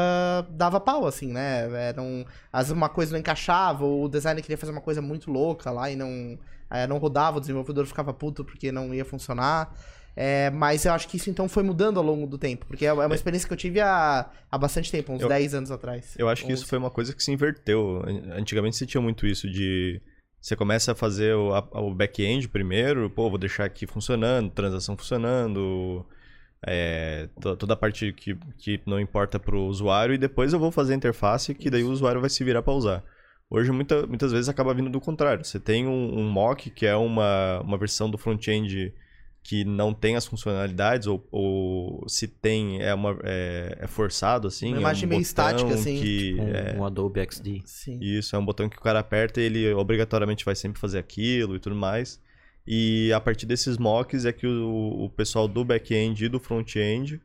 dava 0.50 0.80
pau, 0.80 1.06
assim, 1.06 1.32
né? 1.32 1.68
Era 1.88 2.02
um, 2.02 2.24
às 2.52 2.70
uma 2.70 2.88
coisa 2.88 3.12
não 3.12 3.18
encaixava, 3.18 3.84
ou 3.84 4.04
o 4.04 4.08
designer 4.08 4.42
queria 4.42 4.58
fazer 4.58 4.72
uma 4.72 4.80
coisa 4.80 5.00
muito 5.00 5.30
louca 5.30 5.70
lá 5.70 5.90
e 5.90 5.96
não, 5.96 6.38
é, 6.70 6.86
não 6.86 6.98
rodava, 6.98 7.38
o 7.38 7.40
desenvolvedor 7.40 7.86
ficava 7.86 8.12
puto 8.12 8.44
porque 8.44 8.72
não 8.72 8.94
ia 8.94 9.04
funcionar. 9.04 9.74
É, 10.20 10.50
mas 10.50 10.84
eu 10.84 10.92
acho 10.92 11.06
que 11.06 11.16
isso 11.16 11.30
então 11.30 11.48
foi 11.48 11.62
mudando 11.62 11.96
ao 11.96 12.04
longo 12.04 12.26
do 12.26 12.36
tempo, 12.36 12.66
porque 12.66 12.84
é 12.84 12.92
uma 12.92 13.04
é. 13.04 13.14
experiência 13.14 13.46
que 13.46 13.52
eu 13.54 13.58
tive 13.58 13.80
há, 13.80 14.28
há 14.50 14.58
bastante 14.58 14.90
tempo, 14.90 15.12
uns 15.12 15.20
eu, 15.20 15.28
10 15.28 15.54
anos 15.54 15.70
atrás. 15.70 16.16
Eu 16.18 16.28
acho 16.28 16.44
que 16.44 16.52
isso 16.52 16.66
foi 16.66 16.76
uma 16.76 16.90
coisa 16.90 17.14
que 17.14 17.22
se 17.22 17.30
inverteu. 17.30 18.02
Antigamente 18.36 18.76
você 18.76 18.84
tinha 18.84 19.00
muito 19.00 19.26
isso 19.28 19.48
de. 19.48 20.02
Você 20.40 20.56
começa 20.56 20.90
a 20.90 20.94
fazer 20.94 21.34
o, 21.34 21.52
o 21.72 21.94
back-end 21.94 22.48
primeiro, 22.48 23.08
pô, 23.10 23.30
vou 23.30 23.38
deixar 23.38 23.64
aqui 23.64 23.86
funcionando, 23.86 24.50
transação 24.50 24.96
funcionando, 24.96 26.04
é, 26.66 27.28
toda 27.40 27.74
a 27.74 27.76
parte 27.76 28.12
que, 28.12 28.36
que 28.56 28.80
não 28.84 28.98
importa 28.98 29.38
para 29.38 29.56
o 29.56 29.66
usuário 29.66 30.14
e 30.14 30.18
depois 30.18 30.52
eu 30.52 30.58
vou 30.58 30.72
fazer 30.72 30.94
a 30.94 30.96
interface 30.96 31.54
que 31.54 31.70
daí 31.70 31.84
o 31.84 31.90
usuário 31.90 32.20
vai 32.20 32.30
se 32.30 32.42
virar 32.42 32.62
para 32.62 32.72
usar. 32.72 33.04
Hoje 33.50 33.70
muita, 33.72 34.06
muitas 34.06 34.32
vezes 34.32 34.48
acaba 34.48 34.74
vindo 34.74 34.90
do 34.90 35.00
contrário. 35.00 35.44
Você 35.44 35.58
tem 35.58 35.86
um, 35.86 36.18
um 36.18 36.28
mock 36.28 36.68
que 36.70 36.84
é 36.84 36.96
uma, 36.96 37.60
uma 37.60 37.78
versão 37.78 38.10
do 38.10 38.18
front-end 38.18 38.92
que 39.42 39.64
não 39.64 39.94
tem 39.94 40.14
as 40.16 40.26
funcionalidades 40.26 41.06
ou, 41.06 41.26
ou 41.32 42.06
se 42.06 42.28
tem 42.28 42.82
é, 42.82 42.92
uma, 42.92 43.18
é, 43.22 43.78
é 43.80 43.86
forçado 43.86 44.46
assim. 44.46 44.72
Uma 44.72 44.80
imagem 44.80 45.04
é 45.04 45.06
um 45.06 45.08
meio 45.08 45.22
estática 45.22 45.72
assim. 45.72 45.98
Que, 45.98 46.30
tipo 46.32 46.42
um, 46.42 46.48
é, 46.48 46.76
um 46.76 46.84
Adobe 46.84 47.20
XD. 47.20 47.62
Sim. 47.64 47.98
Isso, 48.02 48.36
é 48.36 48.38
um 48.38 48.44
botão 48.44 48.68
que 48.68 48.76
o 48.76 48.80
cara 48.80 48.98
aperta 48.98 49.40
e 49.40 49.44
ele 49.44 49.72
obrigatoriamente 49.72 50.44
vai 50.44 50.54
sempre 50.54 50.78
fazer 50.78 50.98
aquilo 50.98 51.56
e 51.56 51.58
tudo 51.58 51.74
mais. 51.74 52.20
E 52.70 53.10
a 53.14 53.18
partir 53.18 53.46
desses 53.46 53.78
mocks 53.78 54.26
é 54.26 54.32
que 54.32 54.46
o, 54.46 55.04
o 55.04 55.08
pessoal 55.08 55.48
do 55.48 55.64
back-end 55.64 56.26
e 56.26 56.28
do 56.28 56.38
front-end, 56.38 57.18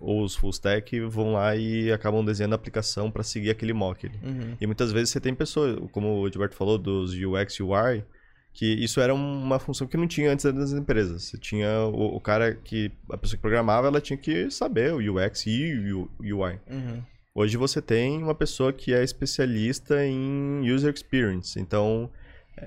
ou 0.00 0.24
os 0.24 0.34
full 0.34 0.50
stack, 0.50 0.98
vão 1.02 1.34
lá 1.34 1.54
e 1.54 1.92
acabam 1.92 2.24
desenhando 2.24 2.54
a 2.54 2.56
aplicação 2.56 3.08
para 3.08 3.22
seguir 3.22 3.50
aquele 3.50 3.72
mock. 3.72 4.08
Uhum. 4.08 4.56
E 4.60 4.66
muitas 4.66 4.90
vezes 4.90 5.10
você 5.10 5.20
tem 5.20 5.32
pessoas, 5.32 5.78
como 5.92 6.20
o 6.20 6.28
Gilberto 6.28 6.56
falou, 6.56 6.76
dos 6.76 7.12
UX 7.12 7.60
UI, 7.60 8.04
que 8.52 8.66
isso 8.66 9.00
era 9.00 9.14
uma 9.14 9.60
função 9.60 9.86
que 9.86 9.96
não 9.96 10.08
tinha 10.08 10.32
antes 10.32 10.44
das 10.52 10.72
empresas. 10.72 11.22
Você 11.22 11.38
tinha 11.38 11.70
o, 11.84 12.16
o 12.16 12.20
cara 12.20 12.52
que, 12.56 12.90
a 13.10 13.16
pessoa 13.16 13.36
que 13.36 13.42
programava, 13.42 13.86
ela 13.86 14.00
tinha 14.00 14.16
que 14.16 14.50
saber 14.50 14.92
o 14.92 14.98
UX 14.98 15.46
e 15.46 15.92
o 15.92 16.10
UI. 16.20 16.58
Uhum. 16.68 17.00
Hoje 17.32 17.56
você 17.56 17.80
tem 17.80 18.20
uma 18.20 18.34
pessoa 18.34 18.72
que 18.72 18.92
é 18.92 19.04
especialista 19.04 20.04
em 20.04 20.68
user 20.68 20.92
experience. 20.92 21.60
Então, 21.60 22.10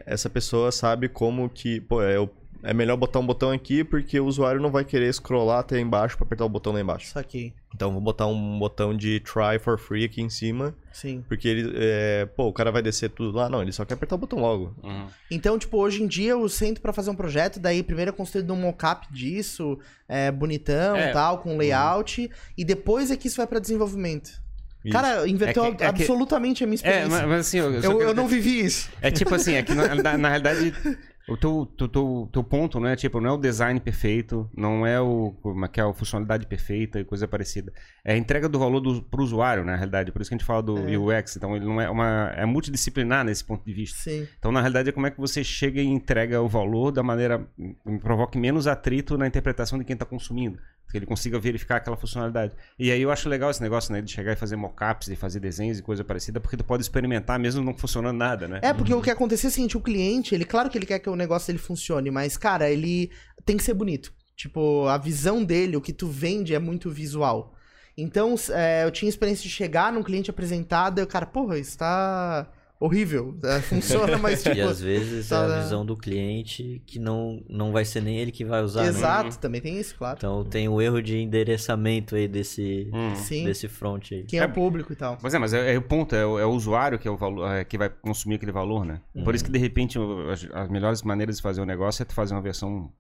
essa 0.06 0.30
pessoa 0.30 0.72
sabe 0.72 1.08
como 1.08 1.50
que, 1.50 1.82
pô, 1.82 2.02
é, 2.02 2.16
é 2.64 2.74
melhor 2.74 2.96
botar 2.96 3.20
um 3.20 3.26
botão 3.26 3.52
aqui 3.52 3.84
porque 3.84 4.20
o 4.20 4.26
usuário 4.26 4.62
não 4.62 4.72
vai 4.72 4.86
querer 4.86 5.14
scrollar 5.14 5.60
até 5.60 5.80
embaixo 5.80 6.16
para 6.16 6.26
apertar 6.26 6.46
o 6.46 6.50
botão 6.50 6.72
lá 6.72 6.80
embaixo. 6.80 7.08
Isso 7.08 7.20
aqui. 7.20 7.54
Então 7.76 7.92
vou 7.92 8.00
botar 8.02 8.28
um 8.28 8.60
botão 8.60 8.96
de 8.96 9.20
try 9.20 9.60
for 9.60 9.78
free 9.78 10.06
aqui 10.06 10.22
em 10.22 10.30
cima. 10.30 10.74
Sim. 10.92 11.24
Porque 11.28 11.48
ele, 11.48 11.74
é, 11.76 12.26
pô, 12.26 12.48
o 12.48 12.54
cara 12.54 12.72
vai 12.72 12.82
descer 12.82 13.10
tudo 13.10 13.38
lá. 13.38 13.50
Não, 13.50 13.62
ele 13.62 13.72
só 13.72 13.84
quer 13.84 13.96
apertar 13.96 14.16
o 14.16 14.20
botão 14.20 14.40
logo. 14.40 14.76
Uhum. 14.82 15.08
Então, 15.30 15.58
tipo, 15.60 15.78
hoje 15.78 16.02
em 16.02 16.08
dia 16.08 16.32
eu 16.32 16.48
sento 16.48 16.80
para 16.80 16.94
fazer 16.94 17.10
um 17.10 17.16
projeto, 17.16 17.60
daí 17.60 17.84
primeiro 17.84 18.10
eu 18.10 18.16
construí 18.16 18.50
um 18.50 18.56
mockup 18.56 19.12
disso, 19.12 19.78
é, 20.08 20.32
bonitão 20.32 20.96
é. 20.96 21.12
tal, 21.12 21.40
com 21.40 21.58
layout, 21.58 22.22
uhum. 22.22 22.30
e 22.58 22.64
depois 22.64 23.12
é 23.12 23.18
que 23.18 23.28
isso 23.28 23.38
vai 23.38 23.48
para 23.48 23.60
desenvolvimento. 23.60 24.43
Isso. 24.84 24.94
Cara, 24.94 25.28
inverteu 25.28 25.66
é 25.66 25.76
que, 25.76 25.84
é 25.84 25.88
absolutamente 25.88 26.58
que... 26.58 26.64
a 26.64 26.68
minha 26.68 26.76
experiência. 26.76 27.06
É, 27.06 27.10
mas, 27.10 27.28
mas 27.28 27.40
assim, 27.48 27.58
eu, 27.58 27.74
eu, 27.74 28.02
eu, 28.02 28.14
não 28.14 28.28
vivi 28.28 28.66
isso. 28.66 28.90
É 29.02 29.10
tipo 29.10 29.34
assim, 29.34 29.54
é 29.54 29.64
que 29.64 29.74
na, 29.74 29.96
na, 29.96 30.18
na 30.18 30.30
realidade 30.30 30.74
o 31.28 31.38
teu, 31.38 31.66
teu, 31.78 31.88
teu, 31.88 32.30
teu, 32.34 32.44
ponto, 32.44 32.82
né? 32.82 32.98
Tipo, 32.98 33.22
não 33.22 33.30
é 33.30 33.34
o 33.34 33.38
design 33.38 33.80
perfeito, 33.80 34.50
não 34.56 34.86
é 34.86 35.00
o 35.00 35.34
como 35.42 35.64
é 35.64 35.70
que 35.70 35.80
é 35.80 35.84
a 35.84 35.94
funcionalidade 35.94 36.46
perfeita 36.46 37.00
e 37.00 37.06
coisa 37.06 37.26
parecida. 37.26 37.72
É 38.04 38.14
a 38.14 38.18
entrega 38.18 38.50
do 38.50 38.60
valor 38.60 38.82
do, 38.82 39.02
pro 39.02 39.24
usuário, 39.24 39.64
na 39.64 39.74
realidade. 39.74 40.12
Por 40.12 40.22
isso 40.22 40.30
que 40.30 40.36
a 40.36 40.38
gente 40.38 40.46
fala 40.46 40.62
do 40.62 40.78
é. 40.78 40.98
UX. 40.98 41.38
Então, 41.38 41.56
ele 41.56 41.66
não 41.66 41.80
é 41.80 41.90
uma. 41.90 42.34
É 42.36 42.46
multidisciplinar 42.46 43.24
nesse 43.24 43.44
ponto 43.44 43.64
de 43.66 43.74
vista. 43.74 43.98
Sim. 44.00 44.28
Então, 44.38 44.52
na 44.52 44.60
realidade, 44.60 44.90
é 44.90 44.92
como 44.92 45.08
é 45.08 45.12
que 45.12 45.20
você 45.20 45.46
chega 45.46 45.82
e 45.82 45.88
entrega 45.88 46.42
o 46.42 46.50
valor 46.50 46.92
da 46.92 47.02
maneira. 47.02 47.48
provoque 48.02 48.38
menos 48.38 48.68
atrito 48.68 49.18
na 49.18 49.26
interpretação 49.26 49.80
de 49.80 49.86
quem 49.86 49.94
está 49.94 50.06
consumindo 50.06 50.60
que 50.90 50.98
ele 50.98 51.06
consiga 51.06 51.40
verificar 51.40 51.78
aquela 51.78 51.98
funcionalidade. 51.98 52.54
E 52.78 52.92
aí 52.92 53.02
eu 53.02 53.12
acho 53.12 53.28
legal 53.28 53.50
esse 53.50 53.62
negócio, 53.62 53.92
né, 53.92 54.02
de 54.02 54.12
chegar 54.12 54.34
e 54.34 54.36
fazer 54.36 54.56
mockups, 54.56 55.08
de 55.08 55.16
fazer 55.16 55.40
desenhos 55.40 55.80
e 55.80 55.82
coisa 55.82 56.04
parecida, 56.04 56.40
porque 56.40 56.56
tu 56.56 56.64
pode 56.64 56.84
experimentar 56.84 57.40
mesmo 57.40 57.64
não 57.64 57.76
funcionando 57.76 58.18
nada, 58.18 58.48
né? 58.48 58.60
É, 58.62 58.74
porque 58.74 58.94
uhum. 58.94 59.00
o 59.00 59.02
que 59.02 59.10
acontece 59.10 59.48
é 59.48 59.50
o 59.50 59.78
o 59.78 59.82
cliente, 59.82 60.36
ele, 60.36 60.46
claro 60.46 60.70
que 60.70 60.78
ele 60.78 60.86
quer 60.86 61.00
que 61.00 61.10
o 61.10 61.16
negócio 61.16 61.48
dele 61.48 61.58
funcione, 61.58 62.12
mas, 62.12 62.38
cara, 62.38 62.70
ele 62.70 63.12
tem 63.44 63.58
que 63.58 63.64
ser 63.64 63.74
bonito. 63.74 64.14
Tipo, 64.36 64.88
a 64.88 64.98
visão 64.98 65.44
dele, 65.44 65.78
o 65.78 65.82
que 65.82 65.94
tu 65.94 66.08
vende 66.08 66.54
é 66.54 66.60
muito 66.60 66.92
visual. 66.92 67.56
Então, 67.98 68.36
é, 68.52 68.84
eu 68.84 68.92
tinha 68.92 69.10
experiência 69.10 69.44
de 69.44 69.50
chegar 69.50 69.92
num 69.94 70.04
cliente 70.04 70.30
apresentado 70.30 71.00
e 71.00 71.04
o 71.04 71.08
cara, 71.08 71.26
porra, 71.26 71.58
isso 71.58 71.78
tá 71.78 72.48
horrível. 72.80 73.38
É, 73.44 73.62
funciona, 73.62 74.18
mas 74.18 74.42
tipo. 74.44 74.56
E 74.56 74.62
às 74.62 74.82
vezes 74.82 75.30
tá... 75.30 75.48
é 75.48 75.60
a 75.60 75.62
visão 75.62 75.86
do 75.86 75.96
cliente 75.96 76.82
que 76.86 77.00
não, 77.00 77.44
não 77.50 77.72
vai 77.72 77.86
ser 77.86 78.02
nem 78.02 78.18
ele 78.18 78.32
que 78.32 78.44
vai 78.44 78.62
usar. 78.62 78.84
Né? 78.84 78.90
Exato, 78.90 79.30
né? 79.30 79.38
também 79.40 79.62
tem 79.62 79.80
isso, 79.80 79.96
claro. 79.98 80.18
Então 80.18 80.44
tem 80.44 80.68
o 80.68 80.82
erro 80.82 81.02
de 81.02 81.18
endereçamento 81.18 82.16
aí 82.16 82.28
desse, 82.28 82.90
hum. 82.94 83.14
desse 83.44 83.68
front 83.68 84.12
aí. 84.12 84.24
Quem 84.24 84.40
é, 84.40 84.46
o 84.46 84.52
público 84.52 84.92
e 84.92 84.96
tal. 84.96 85.18
Mas 85.22 85.34
é, 85.34 85.40
mas 85.40 85.54
é, 85.54 85.74
é 85.74 85.78
o 85.78 85.82
ponto, 85.82 86.16
é 86.16 86.26
o, 86.26 86.40
é 86.40 86.46
o, 86.46 86.52
usuário 86.52 87.00
que 87.00 87.08
é 87.08 87.12
o 87.12 87.18
valor, 87.18 87.52
é, 87.52 87.64
que 87.64 87.78
vai 87.78 87.90
consumir 87.90 88.36
aquele 88.36 88.52
valor, 88.52 88.86
né? 88.86 89.02
Uhum. 89.16 89.24
Por 89.24 89.34
isso 89.36 89.44
que 89.44 89.52
de 89.52 89.60
repente 89.60 89.98
as, 90.32 90.48
as, 90.54 90.70
melhores 90.70 91.02
maneiras 91.04 91.38
de 91.38 91.42
fazer 91.42 91.62
o 91.62 91.66
negócio 91.66 92.04
é 92.04 92.06
tu 92.06 92.14
fazer 92.14 92.34
uma 92.34 92.42
versão 92.42 92.92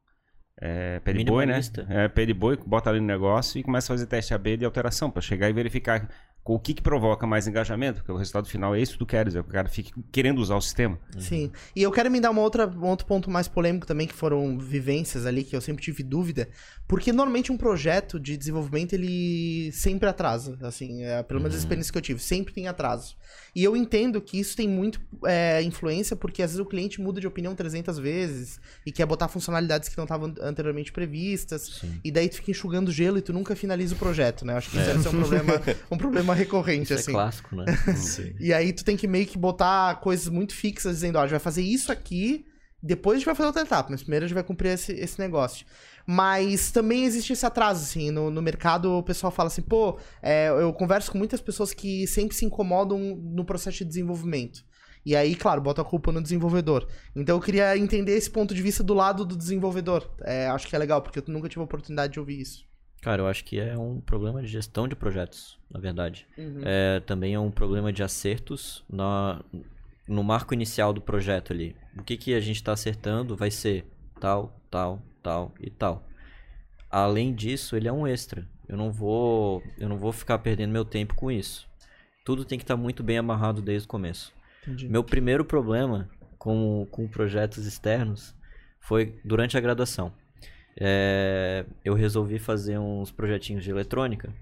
é, 0.61 0.99
pé 0.99 1.13
de 1.13 1.25
boi, 1.25 1.45
né? 1.45 1.59
É, 1.89 2.07
pé 2.07 2.25
de 2.25 2.33
boi, 2.33 2.57
bota 2.65 2.89
ali 2.89 2.99
no 2.99 3.07
negócio 3.07 3.59
e 3.59 3.63
começa 3.63 3.91
a 3.91 3.95
fazer 3.95 4.05
teste 4.05 4.33
AB 4.33 4.57
de 4.57 4.65
alteração 4.65 5.09
para 5.09 5.21
chegar 5.21 5.49
e 5.49 5.53
verificar 5.53 6.07
o 6.45 6.59
que, 6.59 6.73
que 6.73 6.81
provoca 6.81 7.25
mais 7.25 7.47
engajamento, 7.47 7.99
porque 7.99 8.11
o 8.11 8.17
resultado 8.17 8.47
final 8.47 8.75
é 8.75 8.81
isso 8.81 8.93
que 8.93 8.99
tu 8.99 9.05
queres, 9.05 9.33
é 9.33 9.41
que 9.41 9.47
o 9.47 9.51
cara 9.51 9.69
fique 9.69 9.93
querendo 10.11 10.39
usar 10.39 10.55
o 10.55 10.61
sistema. 10.61 10.99
Sim. 11.17 11.49
E 11.73 11.81
eu 11.81 11.91
quero 11.91 12.11
me 12.11 12.19
dar 12.19 12.31
uma 12.31 12.41
outra, 12.41 12.67
um 12.67 12.87
outro 12.87 13.05
ponto 13.05 13.31
mais 13.31 13.47
polêmico 13.47 13.87
também, 13.87 14.05
que 14.05 14.13
foram 14.13 14.57
vivências 14.59 15.25
ali, 15.25 15.43
que 15.43 15.55
eu 15.55 15.61
sempre 15.61 15.81
tive 15.81 16.03
dúvida, 16.03 16.49
porque 16.85 17.13
normalmente 17.13 17.51
um 17.51 17.57
projeto 17.57 18.19
de 18.19 18.35
desenvolvimento, 18.35 18.93
ele 18.93 19.71
sempre 19.71 20.09
atrasa, 20.09 20.57
assim, 20.61 21.03
é, 21.03 21.23
pelo 21.23 21.39
menos 21.39 21.55
a 21.55 21.59
experiência 21.59 21.91
que 21.91 21.97
eu 21.97 22.01
tive, 22.01 22.19
sempre 22.19 22.53
tem 22.53 22.67
atraso. 22.67 23.15
E 23.55 23.63
eu 23.63 23.77
entendo 23.77 24.19
que 24.19 24.37
isso 24.37 24.55
tem 24.57 24.67
muito 24.67 24.99
é, 25.25 25.61
influência, 25.61 26.15
porque 26.15 26.41
às 26.41 26.51
vezes 26.51 26.59
o 26.59 26.65
cliente 26.65 26.99
muda 26.99 27.21
de 27.21 27.27
opinião 27.27 27.55
300 27.55 27.97
vezes 27.99 28.59
e 28.85 28.91
quer 28.91 29.05
botar 29.05 29.27
funcionalidades 29.27 29.87
que 29.87 29.97
não 29.97 30.03
estavam 30.03 30.33
anteriormente 30.41 30.91
previstas, 30.91 31.79
Sim. 31.79 31.99
e 32.03 32.11
daí 32.11 32.27
tu 32.27 32.35
fica 32.35 32.51
enxugando 32.51 32.91
gelo 32.91 33.17
e 33.17 33.21
tu 33.21 33.31
nunca 33.31 33.55
finaliza 33.55 33.95
o 33.95 33.97
projeto, 33.97 34.43
né? 34.43 34.55
Acho 34.55 34.69
que 34.71 34.77
isso 34.77 34.85
deve 34.85 35.03
ser 35.03 35.09
um 35.09 35.19
problema, 35.19 35.61
um 35.89 35.97
problema 35.97 36.32
recorrente, 36.33 36.93
Isso 36.93 36.93
assim. 36.93 37.11
é 37.11 37.13
clássico, 37.13 37.55
né? 37.55 37.65
E 38.39 38.53
aí 38.53 38.73
tu 38.73 38.83
tem 38.83 38.97
que 38.97 39.07
meio 39.07 39.25
que 39.25 39.37
botar 39.37 39.95
coisas 40.01 40.27
muito 40.27 40.53
fixas, 40.53 40.95
dizendo, 40.95 41.17
ó, 41.17 41.19
a 41.19 41.23
gente 41.23 41.31
vai 41.31 41.39
fazer 41.39 41.61
isso 41.61 41.91
aqui, 41.91 42.45
depois 42.81 43.15
a 43.15 43.19
gente 43.19 43.25
vai 43.25 43.35
fazer 43.35 43.47
outra 43.47 43.61
etapa, 43.61 43.89
mas 43.89 44.01
primeiro 44.01 44.25
a 44.25 44.27
gente 44.27 44.35
vai 44.35 44.43
cumprir 44.43 44.69
esse, 44.69 44.91
esse 44.93 45.19
negócio. 45.19 45.65
Mas 46.05 46.71
também 46.71 47.05
existe 47.05 47.31
esse 47.31 47.45
atraso, 47.45 47.83
assim, 47.83 48.11
no, 48.11 48.29
no 48.29 48.41
mercado 48.41 48.97
o 48.97 49.03
pessoal 49.03 49.31
fala 49.31 49.47
assim, 49.47 49.61
pô, 49.61 49.97
é, 50.21 50.49
eu 50.49 50.73
converso 50.73 51.11
com 51.11 51.17
muitas 51.17 51.39
pessoas 51.39 51.73
que 51.73 52.05
sempre 52.07 52.35
se 52.35 52.43
incomodam 52.43 52.99
no 52.99 53.45
processo 53.45 53.77
de 53.79 53.85
desenvolvimento. 53.85 54.65
E 55.05 55.15
aí, 55.15 55.35
claro, 55.35 55.61
bota 55.61 55.81
a 55.81 55.85
culpa 55.85 56.11
no 56.11 56.21
desenvolvedor. 56.21 56.87
Então 57.15 57.35
eu 57.35 57.41
queria 57.41 57.77
entender 57.77 58.13
esse 58.13 58.29
ponto 58.29 58.53
de 58.53 58.61
vista 58.61 58.83
do 58.83 58.93
lado 58.93 59.25
do 59.25 59.35
desenvolvedor. 59.35 60.09
É, 60.21 60.47
acho 60.47 60.67
que 60.67 60.75
é 60.75 60.79
legal, 60.79 61.01
porque 61.01 61.19
eu 61.19 61.23
nunca 61.27 61.49
tive 61.49 61.61
a 61.61 61.65
oportunidade 61.65 62.13
de 62.13 62.19
ouvir 62.19 62.39
isso. 62.39 62.65
Cara, 63.03 63.21
eu 63.21 63.27
acho 63.27 63.43
que 63.43 63.59
é 63.59 63.77
um 63.77 63.99
problema 63.99 64.41
de 64.41 64.47
gestão 64.47 64.87
de 64.87 64.95
projetos, 64.95 65.59
na 65.69 65.77
verdade. 65.77 66.25
É, 66.63 67.01
também 67.01 67.33
é 67.33 67.39
um 67.39 67.51
problema 67.51 67.91
de 67.91 68.01
acertos 68.01 68.81
na, 68.89 69.43
no 70.07 70.23
marco 70.23 70.53
inicial 70.53 70.93
do 70.93 71.01
projeto 71.01 71.51
ali. 71.51 71.75
O 71.97 72.01
que, 72.01 72.15
que 72.15 72.33
a 72.33 72.39
gente 72.39 72.55
está 72.55 72.71
acertando 72.71 73.35
vai 73.35 73.51
ser 73.51 73.85
tal, 74.21 74.57
tal, 74.71 75.01
tal 75.21 75.53
e 75.59 75.69
tal. 75.69 76.07
Além 76.89 77.35
disso, 77.35 77.75
ele 77.75 77.89
é 77.89 77.91
um 77.91 78.07
extra. 78.07 78.47
Eu 78.69 78.77
não 78.77 78.89
vou, 78.89 79.61
eu 79.77 79.89
não 79.89 79.97
vou 79.97 80.13
ficar 80.13 80.37
perdendo 80.37 80.71
meu 80.71 80.85
tempo 80.85 81.13
com 81.13 81.29
isso. 81.29 81.67
Tudo 82.23 82.45
tem 82.45 82.57
que 82.57 82.63
estar 82.63 82.77
muito 82.77 83.03
bem 83.03 83.17
amarrado 83.17 83.61
desde 83.61 83.85
o 83.85 83.89
começo. 83.89 84.33
Entendi. 84.61 84.87
Meu 84.87 85.03
primeiro 85.03 85.43
problema 85.43 86.09
com, 86.37 86.87
com 86.89 87.05
projetos 87.09 87.65
externos 87.65 88.33
foi 88.79 89.19
durante 89.25 89.57
a 89.57 89.59
graduação. 89.59 90.13
É, 90.75 91.65
eu 91.83 91.93
resolvi 91.93 92.39
fazer 92.39 92.77
uns 92.79 93.11
projetinhos 93.11 93.63
de 93.63 93.69
eletrônica 93.69 94.33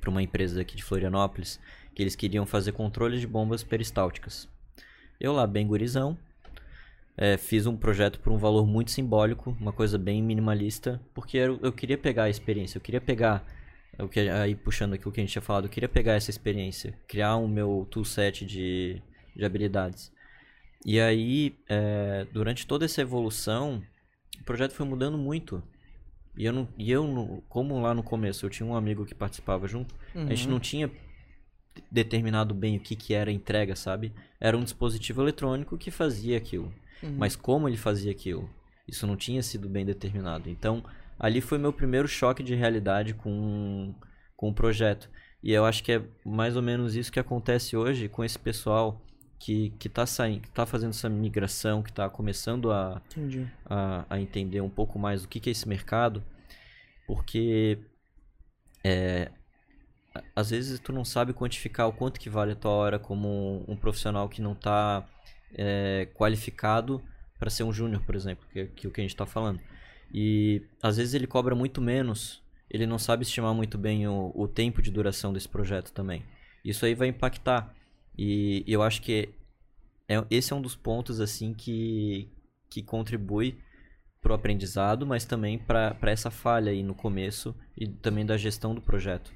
para 0.00 0.10
uma 0.10 0.22
empresa 0.22 0.60
aqui 0.60 0.76
de 0.76 0.84
Florianópolis, 0.84 1.60
que 1.94 2.02
eles 2.02 2.16
queriam 2.16 2.46
fazer 2.46 2.72
controles 2.72 3.20
de 3.20 3.26
bombas 3.26 3.62
peristálticas. 3.62 4.48
Eu 5.18 5.32
lá, 5.32 5.46
bem 5.46 5.66
gurizão, 5.66 6.16
é, 7.16 7.36
fiz 7.36 7.66
um 7.66 7.76
projeto 7.76 8.20
por 8.20 8.32
um 8.32 8.36
valor 8.36 8.66
muito 8.66 8.90
simbólico, 8.90 9.56
uma 9.60 9.72
coisa 9.72 9.98
bem 9.98 10.22
minimalista, 10.22 11.00
porque 11.14 11.38
eu, 11.38 11.58
eu 11.62 11.72
queria 11.72 11.96
pegar 11.96 12.24
a 12.24 12.30
experiência, 12.30 12.76
eu 12.76 12.82
queria 12.82 13.00
pegar, 13.00 13.44
o 13.98 14.08
que, 14.08 14.20
aí 14.28 14.54
puxando 14.54 14.92
aqui 14.92 15.08
o 15.08 15.12
que 15.12 15.20
a 15.20 15.22
gente 15.22 15.32
tinha 15.32 15.42
falado, 15.42 15.64
eu 15.64 15.70
queria 15.70 15.88
pegar 15.88 16.12
essa 16.12 16.30
experiência, 16.30 16.94
criar 17.08 17.36
o 17.36 17.48
meu 17.48 17.86
toolset 17.90 18.44
de, 18.44 19.02
de 19.34 19.44
habilidades. 19.44 20.12
E 20.84 21.00
aí, 21.00 21.56
é, 21.68 22.26
durante 22.32 22.66
toda 22.66 22.84
essa 22.84 23.00
evolução, 23.00 23.82
o 24.40 24.44
projeto 24.44 24.72
foi 24.72 24.86
mudando 24.86 25.18
muito. 25.18 25.62
E 26.36 26.44
eu, 26.44 26.52
não, 26.52 26.68
e 26.78 26.90
eu 26.90 27.06
não- 27.06 27.42
como 27.48 27.80
lá 27.80 27.94
no 27.94 28.02
começo 28.02 28.44
eu 28.46 28.50
tinha 28.50 28.66
um 28.66 28.76
amigo 28.76 29.06
que 29.06 29.14
participava 29.14 29.66
junto, 29.66 29.94
a 30.14 30.34
gente 30.34 30.48
não 30.48 30.60
tinha 30.60 30.90
determinado 31.90 32.54
bem 32.54 32.76
o 32.76 32.80
que, 32.80 32.96
que 32.96 33.14
era 33.14 33.30
a 33.30 33.32
entrega, 33.32 33.76
sabe? 33.76 34.12
Era 34.40 34.56
um 34.56 34.64
dispositivo 34.64 35.22
eletrônico 35.22 35.76
que 35.78 35.90
fazia 35.90 36.36
aquilo. 36.36 36.72
Mas 37.18 37.36
como 37.36 37.68
ele 37.68 37.76
fazia 37.76 38.10
aquilo? 38.10 38.48
Isso 38.88 39.06
não 39.06 39.16
tinha 39.16 39.42
sido 39.42 39.68
bem 39.68 39.84
determinado. 39.84 40.48
Então, 40.48 40.82
ali 41.18 41.40
foi 41.40 41.58
meu 41.58 41.72
primeiro 41.72 42.08
choque 42.08 42.42
de 42.42 42.54
realidade 42.54 43.14
com, 43.14 43.94
com 44.36 44.48
o 44.50 44.54
projeto. 44.54 45.10
E 45.42 45.52
eu 45.52 45.64
acho 45.64 45.82
que 45.84 45.92
é 45.92 46.02
mais 46.24 46.56
ou 46.56 46.62
menos 46.62 46.96
isso 46.96 47.12
que 47.12 47.20
acontece 47.20 47.76
hoje 47.76 48.08
com 48.08 48.24
esse 48.24 48.38
pessoal 48.38 49.00
que, 49.38 49.70
que 49.78 49.88
tá 49.88 50.06
saindo, 50.06 50.42
que 50.42 50.50
tá 50.50 50.66
fazendo 50.66 50.90
essa 50.90 51.08
migração, 51.08 51.82
que 51.82 51.90
está 51.90 52.08
começando 52.08 52.70
a, 52.72 53.02
a, 53.64 54.06
a 54.10 54.20
entender 54.20 54.60
um 54.60 54.70
pouco 54.70 54.98
mais 54.98 55.24
o 55.24 55.28
que, 55.28 55.40
que 55.40 55.50
é 55.50 55.52
esse 55.52 55.68
mercado, 55.68 56.22
porque 57.06 57.78
é, 58.82 59.30
às 60.34 60.50
vezes 60.50 60.80
tu 60.80 60.92
não 60.92 61.04
sabe 61.04 61.32
quantificar 61.32 61.88
o 61.88 61.92
quanto 61.92 62.18
que 62.18 62.30
vale 62.30 62.52
a 62.52 62.56
tua 62.56 62.70
hora 62.70 62.98
como 62.98 63.28
um, 63.28 63.72
um 63.72 63.76
profissional 63.76 64.28
que 64.28 64.40
não 64.42 64.52
está 64.52 65.06
qualificado 66.14 67.02
para 67.38 67.48
ser 67.48 67.62
um 67.64 67.72
júnior, 67.72 68.02
por 68.02 68.14
exemplo, 68.14 68.46
que, 68.52 68.66
que 68.66 68.86
é 68.86 68.88
o 68.88 68.92
que 68.92 69.00
a 69.00 69.04
gente 69.04 69.14
está 69.14 69.26
falando. 69.26 69.60
E 70.12 70.62
às 70.82 70.96
vezes 70.96 71.14
ele 71.14 71.26
cobra 71.26 71.54
muito 71.54 71.80
menos, 71.80 72.42
ele 72.70 72.86
não 72.86 72.98
sabe 72.98 73.22
estimar 73.22 73.54
muito 73.54 73.78
bem 73.78 74.06
o, 74.06 74.32
o 74.34 74.48
tempo 74.48 74.82
de 74.82 74.90
duração 74.90 75.32
desse 75.32 75.48
projeto 75.48 75.92
também. 75.92 76.24
Isso 76.64 76.84
aí 76.84 76.94
vai 76.94 77.08
impactar. 77.08 77.74
E 78.18 78.64
eu 78.66 78.82
acho 78.82 79.02
que 79.02 79.28
é, 80.08 80.24
esse 80.30 80.52
é 80.52 80.56
um 80.56 80.62
dos 80.62 80.74
pontos 80.76 81.20
assim 81.20 81.52
que, 81.52 82.28
que 82.70 82.82
contribui 82.82 83.58
para 84.22 84.32
o 84.32 84.34
aprendizado, 84.34 85.06
mas 85.06 85.24
também 85.24 85.58
para 85.58 85.96
essa 86.02 86.30
falha 86.30 86.72
aí 86.72 86.82
no 86.82 86.94
começo 86.94 87.54
e 87.76 87.86
também 87.86 88.24
da 88.26 88.36
gestão 88.36 88.74
do 88.74 88.80
projeto. 88.80 89.32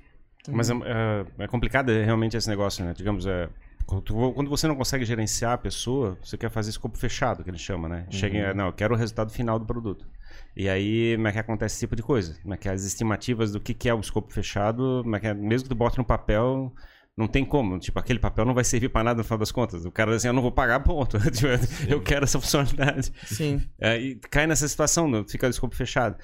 Mas 0.49 0.71
é, 0.71 0.75
é- 0.75 1.45
é 1.45 1.47
complicado 1.49 1.91
é, 1.93 2.05
realmente 2.05 2.37
esse 2.37 2.49
negócio, 2.49 2.85
né? 2.85 2.95
Digamos, 2.97 3.27
é, 3.27 3.49
quando, 3.87 4.49
você 4.49 4.67
não 4.67 4.75
consegue 4.77 5.05
gerenciar 5.05 5.53
a 5.53 5.59
pessoa, 5.59 6.17
você 6.23 6.37
quer 6.39 6.51
fazer 6.51 6.71
escopo 6.71 6.97
fechado, 6.99 7.45
que 7.45 7.51
ele 7.51 7.59
chama, 7.59 7.89
né? 7.89 8.07
Chega, 8.11 8.37
em- 8.53 8.55
não, 8.55 8.67
eu 8.67 8.73
quero 8.73 8.95
o 8.95 8.97
resultado 8.97 9.31
final 9.31 9.59
do 9.59 9.67
produto. 9.67 10.07
E 10.57 10.69
aí, 10.69 11.15
como 11.17 11.29
é 11.29 11.33
que 11.33 11.39
acontece 11.39 11.75
esse 11.75 11.81
tipo 11.87 11.95
de 11.95 12.03
coisa? 12.03 12.39
Como 12.43 12.55
é 12.55 12.57
que 12.57 12.69
as 12.69 12.85
estimativas 12.85 13.53
do 13.53 13.61
que, 13.61 13.75
que 13.75 13.89
é 13.89 13.95
o 13.95 14.01
escopo 14.01 14.33
fechado, 14.33 15.01
como 15.03 15.15
é 15.17 15.21
que 15.21 15.27
é- 15.27 15.35
mesmo 15.35 15.65
que 15.69 15.75
tu 15.75 15.79
bote 15.79 15.99
no 15.99 16.05
papel, 16.05 16.73
não 17.21 17.29
tem 17.29 17.45
como. 17.45 17.79
Tipo, 17.79 17.99
aquele 17.99 18.19
papel 18.19 18.45
não 18.45 18.55
vai 18.55 18.65
servir 18.65 18.89
para 18.89 19.05
nada 19.05 19.19
no 19.19 19.25
final 19.25 19.39
das 19.39 19.53
contas. 19.53 19.85
O 19.85 19.91
cara 19.93 20.11
diz 20.11 20.17
assim, 20.19 20.29
eu 20.29 20.33
não 20.33 20.43
vou 20.43 20.51
pagar, 20.51 20.81
ponto. 20.81 21.19
Tipo, 21.31 21.49
eu 21.89 22.01
quero 22.03 22.25
essa 22.25 22.41
funcionalidade. 22.41 23.13
Sim. 23.25 23.63
É, 23.81 23.97
e 23.99 24.17
cai 24.17 24.47
nessa 24.47 24.67
situação, 24.67 25.09
né? 25.09 25.25
fica 25.29 25.47
o 25.47 25.51
escopo 25.51 25.77
fechado. 25.77 26.17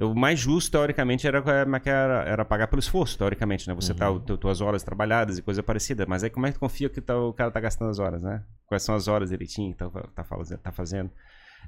O 0.00 0.14
mais 0.14 0.38
justo, 0.38 0.70
teoricamente, 0.72 1.26
era, 1.26 1.38
é 1.38 1.88
era, 1.88 2.22
era 2.28 2.44
pagar 2.44 2.66
pelo 2.68 2.80
esforço, 2.80 3.16
teoricamente, 3.16 3.66
né? 3.66 3.74
Você 3.74 3.94
tá, 3.94 4.10
o 4.10 4.20
teu- 4.20 4.36
tuas 4.36 4.60
horas 4.60 4.82
trabalhadas 4.82 5.38
e 5.38 5.42
coisa 5.42 5.62
parecida. 5.62 6.04
Mas 6.06 6.22
aí 6.22 6.28
como 6.30 6.46
é 6.46 6.50
que 6.50 6.56
tu 6.58 6.60
confia 6.60 6.88
que 6.90 7.00
tá- 7.00 7.16
o 7.18 7.32
cara 7.32 7.50
tá 7.50 7.58
gastando 7.60 7.90
as 7.90 7.98
horas, 7.98 8.20
né? 8.22 8.42
Quais 8.66 8.82
são 8.82 8.94
as 8.94 9.08
horas 9.08 9.30
direitinho 9.30 9.72
que 9.72 9.78
tá, 9.78 9.88
tá, 10.14 10.22
fazendo- 10.24 10.58
tá 10.58 10.70
fazendo? 10.72 11.10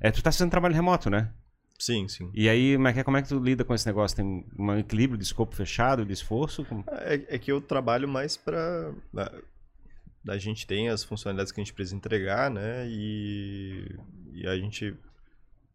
É, 0.01 0.11
tu 0.11 0.23
tá 0.23 0.31
fazendo 0.31 0.51
trabalho 0.51 0.75
remoto, 0.75 1.09
né? 1.09 1.31
Sim, 1.79 2.09
sim. 2.09 2.31
E 2.35 2.49
aí, 2.49 2.75
como 2.75 2.89
é, 2.89 2.93
que, 2.93 3.05
como 3.05 3.17
é 3.17 3.23
que 3.23 3.29
tu 3.29 3.39
lida 3.39 3.65
com 3.65 3.73
esse 3.75 3.87
negócio? 3.87 4.17
Tem 4.17 4.45
um 4.59 4.77
equilíbrio 4.79 5.17
de 5.17 5.25
escopo 5.25 5.55
fechado, 5.55 6.05
de 6.05 6.13
esforço? 6.13 6.65
Como- 6.65 6.85
É, 6.89 7.37
é 7.37 7.39
que 7.39 7.53
eu 7.53 7.61
trabalho 7.61 8.09
mais 8.09 8.37
pra. 8.37 8.93
A, 9.17 9.33
a 10.33 10.39
gente 10.39 10.67
tem 10.67 10.89
as 10.89 11.05
funcionalidades 11.05 11.53
que 11.53 11.61
a 11.61 11.65
gente 11.65 11.73
precisa 11.73 11.97
entregar, 11.97 12.51
né? 12.51 12.87
E, 12.89 13.97
e 14.33 14.47
a 14.47 14.57
gente. 14.57 14.95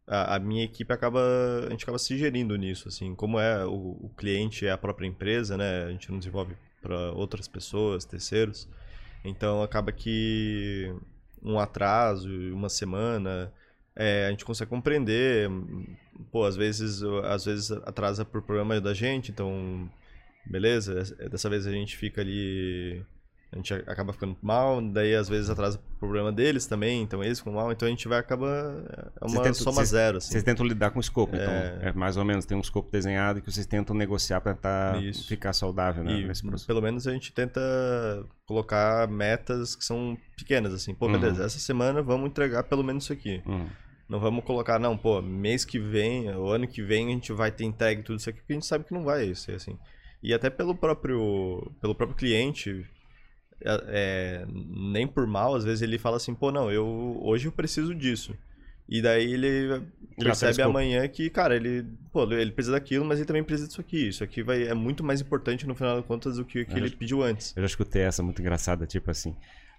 A, 0.06 0.36
a 0.36 0.40
minha 0.40 0.66
equipe 0.66 0.92
acaba. 0.94 1.22
A 1.68 1.70
gente 1.70 1.84
acaba 1.84 1.98
se 1.98 2.18
gerindo 2.18 2.56
nisso, 2.58 2.90
assim. 2.90 3.16
Como 3.16 3.40
é 3.40 3.66
o, 3.66 3.72
o 4.02 4.12
cliente 4.18 4.66
é 4.68 4.72
a 4.72 4.78
própria 4.78 5.08
empresa, 5.08 5.56
né? 5.58 5.86
A 5.86 5.92
gente 5.92 6.12
não 6.12 6.20
desenvolve 6.20 6.56
para 6.82 7.12
outras 7.14 7.48
pessoas, 7.48 8.04
terceiros. 8.04 8.68
Então 9.24 9.64
acaba 9.64 9.92
que 9.94 10.94
um 11.42 11.58
atraso, 11.60 12.30
uma 12.54 12.68
semana, 12.70 13.54
é, 13.96 14.28
a 14.28 14.30
gente 14.30 14.46
consegue 14.46 14.70
compreender. 14.70 15.50
Pô, 16.32 16.46
às 16.46 16.56
vezes, 16.56 17.02
às 17.26 17.46
vezes 17.46 17.72
atrasa 17.72 18.26
por 18.26 18.42
problema 18.42 18.80
da 18.80 18.94
gente, 18.94 19.32
então 19.32 19.90
beleza, 20.46 21.04
dessa 21.30 21.50
vez 21.50 21.66
a 21.66 21.72
gente 21.72 21.96
fica 21.96 22.22
ali, 22.22 23.04
a 23.54 23.56
gente 23.56 23.74
acaba 23.74 24.12
ficando 24.12 24.36
mal, 24.42 24.82
daí 24.82 25.16
às 25.16 25.30
vezes 25.30 25.50
atrasa 25.50 25.78
o 25.78 26.00
problema 26.00 26.32
deles 26.32 26.66
também, 26.66 27.02
então 27.04 27.24
eles 27.24 27.38
ficam 27.40 27.54
mal, 27.54 27.72
então 27.72 27.88
a 27.88 27.90
gente 27.92 28.08
vai 28.08 28.18
acaba 28.20 28.48
é 29.22 29.26
uma 29.26 29.38
tentam- 29.44 29.54
soma 29.54 29.76
vocês- 29.78 29.90
zero 29.90 30.18
assim. 30.18 30.32
Vocês 30.32 30.44
tentam 30.44 30.66
lidar 30.66 30.90
com 30.92 30.98
o 30.98 31.02
escopo, 31.02 31.36
então. 31.36 31.54
É. 31.54 31.80
É 31.84 31.94
mais 31.94 32.18
ou 32.18 32.26
menos, 32.26 32.46
tem 32.46 32.58
um 32.58 32.62
escopo 32.62 32.92
desenhado 32.92 33.42
que 33.42 33.52
vocês 33.52 33.66
tentam 33.66 33.96
negociar 33.96 34.42
para 34.42 34.54
tentar 34.56 35.02
Isso. 35.04 35.28
ficar 35.28 35.54
saudável, 35.54 36.04
né? 36.04 36.14
E 36.20 36.26
nesse 36.28 36.42
processo. 36.42 36.68
pelo 36.68 36.82
menos 36.82 37.08
a 37.08 37.14
gente 37.14 37.32
tenta 37.32 37.62
colocar 38.46 39.08
metas 39.08 39.76
que 39.76 39.86
são 39.86 40.18
pequenas, 40.38 40.74
assim. 40.74 40.94
Pô, 40.94 41.06
Uhum. 41.08 41.14
beleza, 41.20 41.46
essa 41.46 41.60
semana 41.60 42.02
vamos 42.02 42.30
entregar 42.30 42.64
pelo 42.64 42.84
menos 42.84 43.04
isso 43.06 43.14
aqui. 43.14 43.42
Hum. 43.46 43.66
Não 44.10 44.20
vamos 44.20 44.44
colocar, 44.44 44.78
não, 44.80 44.98
pô, 44.98 45.22
mês 45.22 45.64
que 45.64 45.80
vem, 45.80 46.30
o 46.36 46.48
ano 46.50 46.68
que 46.68 46.82
vem 46.84 47.08
a 47.08 47.12
gente 47.12 47.32
vai 47.32 47.52
ter 47.52 47.64
entregue 47.64 48.04
tudo 48.04 48.20
isso 48.20 48.30
aqui, 48.30 48.40
porque 48.40 48.54
a 48.54 48.56
gente 48.56 48.66
sabe 48.66 48.84
que 48.84 48.94
não 48.94 49.04
vai 49.04 49.34
ser 49.34 49.54
assim. 49.56 49.78
E 50.22 50.34
até 50.34 50.50
pelo 50.50 50.76
próprio, 50.76 51.72
pelo 51.82 51.96
próprio 51.96 52.16
cliente, 52.18 52.86
é, 53.66 53.84
é, 53.88 54.46
nem 54.48 55.08
por 55.08 55.26
mal, 55.26 55.56
às 55.56 55.64
vezes 55.64 55.82
ele 55.82 55.98
fala 55.98 56.18
assim, 56.18 56.34
pô, 56.34 56.52
não, 56.52 56.72
eu 56.72 57.20
hoje 57.22 57.48
eu 57.48 57.52
preciso 57.52 57.94
disso. 57.94 58.36
E 58.88 59.02
daí 59.02 59.34
ele 59.34 59.82
percebe 60.18 60.62
amanhã 60.62 61.08
que, 61.08 61.30
cara, 61.30 61.56
ele, 61.56 61.86
pô, 62.12 62.24
ele 62.32 62.52
precisa 62.52 62.74
daquilo, 62.74 63.06
mas 63.06 63.18
ele 63.18 63.26
também 63.26 63.44
precisa 63.44 63.68
disso 63.68 63.82
aqui. 63.82 64.10
Isso 64.10 64.24
aqui 64.24 64.44
vai, 64.44 64.68
é 64.68 64.74
muito 64.74 65.04
mais 65.04 65.22
importante 65.22 65.66
no 65.66 65.74
final 65.74 65.96
das 65.96 66.06
contas 66.06 66.36
do 66.36 66.46
que 66.46 66.62
o 66.62 66.66
que 66.66 66.78
ele 66.78 66.90
pediu 66.90 67.24
antes. 67.24 67.56
Eu 67.56 67.64
já 67.64 67.68
escutei 67.68 68.02
essa 68.02 68.22
muito 68.22 68.42
engraçada, 68.42 68.86
tipo 68.86 69.10
assim. 69.10 69.36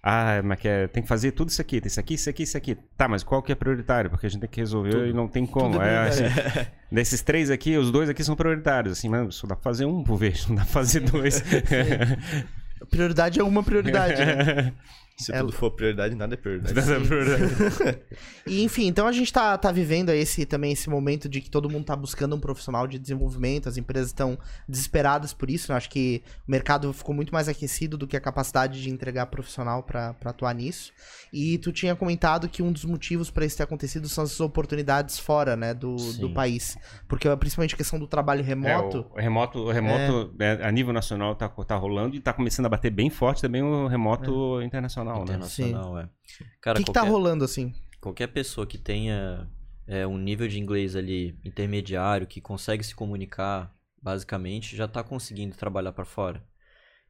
Ah, 0.06 0.42
mas 0.44 0.60
que 0.60 0.68
é, 0.68 0.86
tem 0.86 1.02
que 1.02 1.08
fazer 1.08 1.32
tudo 1.32 1.48
isso 1.48 1.62
aqui, 1.62 1.80
isso 1.82 1.98
aqui, 1.98 2.14
isso 2.14 2.28
aqui, 2.28 2.42
isso 2.42 2.56
aqui. 2.58 2.76
Tá, 2.94 3.08
mas 3.08 3.22
qual 3.22 3.42
que 3.42 3.50
é 3.50 3.54
prioritário? 3.54 4.10
Porque 4.10 4.26
a 4.26 4.28
gente 4.28 4.40
tem 4.40 4.50
que 4.50 4.60
resolver 4.60 4.90
tudo, 4.90 5.06
e 5.06 5.12
não 5.14 5.26
tem 5.26 5.46
como. 5.46 5.80
É, 5.80 6.08
assim, 6.08 6.24
desses 6.92 7.22
três 7.22 7.50
aqui, 7.50 7.76
os 7.78 7.90
dois 7.90 8.10
aqui 8.10 8.22
são 8.22 8.36
prioritários. 8.36 8.98
Assim, 8.98 9.08
mas 9.08 9.34
só 9.34 9.46
dá 9.46 9.54
pra 9.54 9.62
fazer 9.62 9.86
um 9.86 10.04
por 10.04 10.16
vez, 10.16 10.44
não 10.48 10.56
dá 10.56 10.62
pra 10.62 10.72
fazer 10.72 11.00
dois. 11.00 11.42
prioridade 12.90 13.40
é 13.40 13.44
uma 13.44 13.62
prioridade, 13.62 14.24
né? 14.24 14.72
Se 15.16 15.32
é... 15.32 15.38
tudo 15.38 15.52
for 15.52 15.70
prioridade, 15.70 16.14
nada 16.16 16.34
é 16.34 16.36
prioridade. 16.36 16.74
Nada 16.74 16.96
é 16.96 17.00
prioridade. 17.00 17.98
e, 18.46 18.64
enfim, 18.64 18.88
então 18.88 19.06
a 19.06 19.12
gente 19.12 19.32
tá, 19.32 19.56
tá 19.56 19.70
vivendo 19.70 20.10
esse, 20.10 20.44
também 20.44 20.72
esse 20.72 20.90
momento 20.90 21.28
de 21.28 21.40
que 21.40 21.48
todo 21.48 21.70
mundo 21.70 21.84
tá 21.84 21.94
buscando 21.94 22.34
um 22.34 22.40
profissional 22.40 22.86
de 22.88 22.98
desenvolvimento, 22.98 23.68
as 23.68 23.76
empresas 23.76 24.08
estão 24.08 24.36
desesperadas 24.68 25.32
por 25.32 25.48
isso. 25.48 25.70
Né? 25.70 25.76
Acho 25.76 25.88
que 25.88 26.20
o 26.46 26.50
mercado 26.50 26.92
ficou 26.92 27.14
muito 27.14 27.32
mais 27.32 27.48
aquecido 27.48 27.96
do 27.96 28.08
que 28.08 28.16
a 28.16 28.20
capacidade 28.20 28.82
de 28.82 28.90
entregar 28.90 29.26
profissional 29.26 29.84
para 29.84 30.16
atuar 30.24 30.52
nisso. 30.52 30.92
E 31.32 31.58
tu 31.58 31.70
tinha 31.70 31.94
comentado 31.94 32.48
que 32.48 32.62
um 32.62 32.72
dos 32.72 32.84
motivos 32.84 33.30
para 33.30 33.44
isso 33.44 33.56
ter 33.56 33.62
acontecido 33.62 34.08
são 34.08 34.24
as 34.24 34.40
oportunidades 34.40 35.18
fora 35.18 35.54
né, 35.54 35.72
do, 35.72 35.94
do 36.14 36.30
país. 36.30 36.76
Porque 37.06 37.28
principalmente 37.36 37.74
a 37.74 37.76
questão 37.76 38.00
do 38.00 38.08
trabalho 38.08 38.42
remoto. 38.42 39.06
É, 39.14 39.20
o, 39.20 39.22
remoto, 39.22 39.58
o 39.60 39.70
remoto 39.70 40.34
é... 40.40 40.66
a 40.66 40.72
nível 40.72 40.92
nacional 40.92 41.36
tá, 41.36 41.48
tá 41.48 41.76
rolando 41.76 42.16
e 42.16 42.20
tá 42.20 42.32
começando 42.32 42.66
a 42.66 42.68
bater 42.68 42.90
bem 42.90 43.10
forte 43.10 43.42
também 43.42 43.62
o 43.62 43.86
remoto 43.86 44.60
é. 44.60 44.64
internacional 44.64 45.03
internacional, 45.12 45.22
internacional 45.22 45.94
né? 45.94 46.10
Sim. 46.26 46.44
é. 46.44 46.46
Cara, 46.60 46.78
o 46.78 46.80
que, 46.80 46.84
qualquer, 46.84 46.84
que 46.84 46.92
tá 46.92 47.02
rolando 47.02 47.44
assim? 47.44 47.74
Qualquer 48.00 48.28
pessoa 48.28 48.66
que 48.66 48.78
tenha 48.78 49.48
é, 49.86 50.06
um 50.06 50.18
nível 50.18 50.48
de 50.48 50.58
inglês 50.58 50.96
ali 50.96 51.38
intermediário, 51.44 52.26
que 52.26 52.40
consegue 52.40 52.84
se 52.84 52.94
comunicar, 52.94 53.74
basicamente, 54.02 54.76
já 54.76 54.86
está 54.86 55.02
conseguindo 55.02 55.56
trabalhar 55.56 55.92
para 55.92 56.04
fora. 56.04 56.44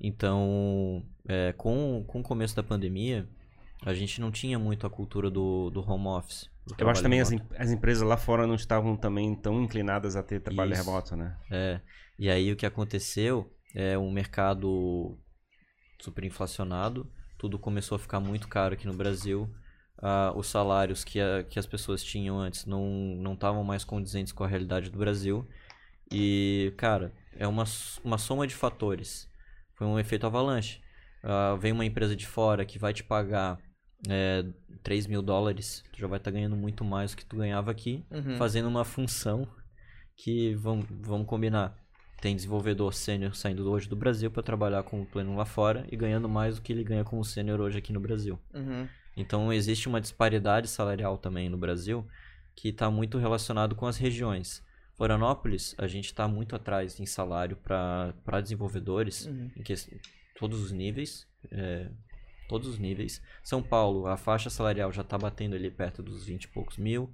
Então, 0.00 1.04
é, 1.28 1.52
com, 1.52 2.04
com 2.06 2.20
o 2.20 2.22
começo 2.22 2.54
da 2.56 2.62
pandemia, 2.62 3.28
a 3.84 3.94
gente 3.94 4.20
não 4.20 4.30
tinha 4.30 4.58
muito 4.58 4.86
a 4.86 4.90
cultura 4.90 5.30
do, 5.30 5.70
do 5.70 5.80
home 5.80 6.08
office. 6.08 6.50
Do 6.66 6.74
Eu 6.78 6.88
acho 6.88 7.02
também 7.02 7.20
as, 7.20 7.30
as 7.58 7.70
empresas 7.70 8.02
lá 8.02 8.16
fora 8.16 8.46
não 8.46 8.54
estavam 8.54 8.96
também 8.96 9.34
tão 9.34 9.62
inclinadas 9.62 10.16
a 10.16 10.22
ter 10.22 10.40
trabalho 10.40 10.72
Isso. 10.72 10.82
remoto, 10.82 11.16
né? 11.16 11.36
É. 11.50 11.80
E 12.18 12.30
aí 12.30 12.50
o 12.50 12.56
que 12.56 12.64
aconteceu 12.64 13.52
é 13.74 13.98
um 13.98 14.10
mercado 14.10 15.18
super 16.00 16.24
inflacionado, 16.24 17.10
tudo 17.38 17.58
começou 17.58 17.96
a 17.96 17.98
ficar 17.98 18.20
muito 18.20 18.48
caro 18.48 18.74
aqui 18.74 18.86
no 18.86 18.94
Brasil. 18.94 19.48
Uh, 19.98 20.36
os 20.36 20.48
salários 20.48 21.04
que, 21.04 21.20
a, 21.20 21.44
que 21.44 21.58
as 21.58 21.66
pessoas 21.66 22.02
tinham 22.02 22.38
antes 22.38 22.66
não 22.66 23.32
estavam 23.32 23.62
mais 23.62 23.84
condizentes 23.84 24.32
com 24.32 24.44
a 24.44 24.48
realidade 24.48 24.90
do 24.90 24.98
Brasil. 24.98 25.46
E, 26.12 26.72
cara, 26.76 27.12
é 27.36 27.46
uma, 27.46 27.64
uma 28.02 28.18
soma 28.18 28.46
de 28.46 28.54
fatores. 28.54 29.28
Foi 29.74 29.86
um 29.86 29.98
efeito 29.98 30.26
avalanche. 30.26 30.80
Uh, 31.22 31.56
vem 31.56 31.72
uma 31.72 31.84
empresa 31.84 32.14
de 32.14 32.26
fora 32.26 32.64
que 32.64 32.78
vai 32.78 32.92
te 32.92 33.02
pagar 33.02 33.58
é, 34.08 34.44
3 34.82 35.06
mil 35.06 35.22
dólares, 35.22 35.82
tu 35.92 35.98
já 35.98 36.06
vai 36.06 36.18
estar 36.18 36.30
tá 36.30 36.34
ganhando 36.34 36.56
muito 36.56 36.84
mais 36.84 37.12
do 37.12 37.16
que 37.16 37.24
tu 37.24 37.36
ganhava 37.36 37.70
aqui, 37.70 38.04
uhum. 38.10 38.36
fazendo 38.36 38.68
uma 38.68 38.84
função 38.84 39.48
que, 40.16 40.54
vamos, 40.54 40.86
vamos 40.90 41.26
combinar, 41.26 41.76
tem 42.24 42.34
desenvolvedor 42.34 42.94
sênior 42.94 43.36
saindo 43.36 43.70
hoje 43.70 43.86
do 43.86 43.94
Brasil 43.94 44.30
para 44.30 44.42
trabalhar 44.42 44.82
com 44.82 45.02
o 45.02 45.04
pleno 45.04 45.36
lá 45.36 45.44
fora 45.44 45.86
e 45.92 45.94
ganhando 45.94 46.26
mais 46.26 46.56
do 46.56 46.62
que 46.62 46.72
ele 46.72 46.82
ganha 46.82 47.04
como 47.04 47.22
sênior 47.22 47.60
hoje 47.60 47.76
aqui 47.76 47.92
no 47.92 48.00
Brasil. 48.00 48.38
Uhum. 48.54 48.88
Então 49.14 49.52
existe 49.52 49.90
uma 49.90 50.00
disparidade 50.00 50.66
salarial 50.66 51.18
também 51.18 51.50
no 51.50 51.58
Brasil 51.58 52.08
que 52.54 52.70
está 52.70 52.90
muito 52.90 53.18
relacionado 53.18 53.74
com 53.74 53.86
as 53.86 53.98
regiões. 53.98 54.64
Florianópolis, 54.96 55.74
a 55.76 55.86
gente 55.86 56.06
está 56.06 56.26
muito 56.26 56.56
atrás 56.56 56.98
em 56.98 57.04
salário 57.04 57.58
para 57.58 58.40
desenvolvedores, 58.40 59.26
uhum. 59.26 59.50
em 59.54 59.62
que, 59.62 59.74
todos 60.38 60.62
os 60.62 60.72
níveis. 60.72 61.26
É, 61.50 61.90
todos 62.48 62.68
os 62.68 62.78
níveis. 62.78 63.20
São 63.42 63.62
Paulo, 63.62 64.06
a 64.06 64.16
faixa 64.16 64.48
salarial 64.48 64.90
já 64.90 65.02
está 65.02 65.18
batendo 65.18 65.56
ali 65.56 65.70
perto 65.70 66.02
dos 66.02 66.24
20 66.24 66.44
e 66.44 66.48
poucos 66.48 66.78
mil. 66.78 67.12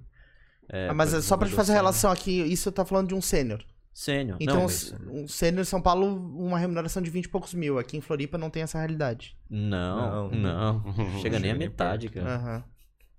É, 0.69 0.87
ah, 0.87 0.93
mas 0.93 1.13
é 1.13 1.19
só 1.19 1.35
para 1.35 1.49
fazer 1.49 1.73
a 1.73 1.75
relação 1.75 2.09
aqui, 2.09 2.41
isso 2.43 2.71
tá 2.71 2.85
falando 2.85 3.09
de 3.09 3.15
um 3.15 3.21
sênior. 3.21 3.61
Sênior. 3.93 4.37
Então, 4.39 4.55
não, 4.55 4.63
mas... 4.63 4.95
um 5.09 5.27
sênior 5.27 5.61
em 5.61 5.65
São 5.65 5.81
Paulo, 5.81 6.05
uma 6.07 6.57
remuneração 6.57 7.01
de 7.01 7.09
20 7.09 7.25
e 7.25 7.29
poucos 7.29 7.53
mil. 7.53 7.77
Aqui 7.77 7.97
em 7.97 8.01
Floripa 8.01 8.37
não 8.37 8.49
tem 8.49 8.63
essa 8.63 8.77
realidade. 8.77 9.35
Não, 9.49 10.29
não. 10.29 10.79
não. 10.79 11.19
Chega 11.21 11.39
nem 11.39 11.51
a 11.51 11.55
metade, 11.55 12.09
cara. 12.09 12.39
Uhum. 12.39 12.63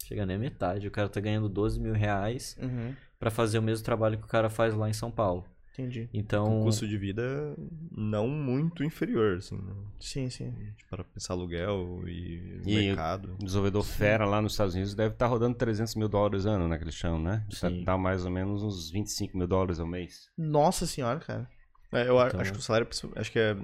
Chega 0.04 0.26
nem 0.26 0.36
a 0.36 0.38
metade. 0.38 0.88
O 0.88 0.90
cara 0.90 1.08
tá 1.08 1.20
ganhando 1.20 1.48
12 1.48 1.78
mil 1.78 1.92
reais 1.92 2.56
uhum. 2.60 2.94
para 3.18 3.30
fazer 3.30 3.58
o 3.58 3.62
mesmo 3.62 3.84
trabalho 3.84 4.18
que 4.18 4.24
o 4.24 4.28
cara 4.28 4.48
faz 4.48 4.74
lá 4.74 4.88
em 4.88 4.94
São 4.94 5.10
Paulo. 5.10 5.44
Entendi. 5.72 6.08
Então. 6.12 6.44
Com 6.44 6.64
custo 6.64 6.86
de 6.86 6.98
vida 6.98 7.56
não 7.90 8.28
muito 8.28 8.84
inferior, 8.84 9.38
assim. 9.38 9.56
Né? 9.56 9.72
Sim, 9.98 10.28
sim. 10.28 10.52
Para 10.90 11.02
pensar 11.02 11.32
aluguel 11.32 12.02
e, 12.06 12.60
e 12.64 12.74
mercado. 12.74 13.34
O 13.40 13.44
desenvolvedor 13.44 13.82
fera 13.82 14.26
lá 14.26 14.42
nos 14.42 14.52
Estados 14.52 14.74
Unidos 14.74 14.94
deve 14.94 15.14
estar 15.14 15.26
tá 15.26 15.30
rodando 15.30 15.56
300 15.56 15.94
mil 15.94 16.08
dólares 16.08 16.44
ano, 16.44 16.68
né? 16.68 16.76
Que 16.76 16.84
eles 16.84 16.94
chamam, 16.94 17.18
né? 17.18 17.44
Sim. 17.50 17.84
Dá 17.84 17.96
mais 17.96 18.24
ou 18.26 18.30
menos 18.30 18.62
uns 18.62 18.90
25 18.90 19.36
mil 19.36 19.46
dólares 19.46 19.80
ao 19.80 19.86
mês. 19.86 20.28
Nossa 20.36 20.86
senhora, 20.86 21.18
cara. 21.20 21.48
É, 21.90 22.08
eu 22.08 22.20
então... 22.26 22.40
acho 22.40 22.52
que 22.52 22.58
o 22.58 22.62
salário, 22.62 22.88
acho 23.16 23.32
que 23.32 23.38
é 23.38 23.56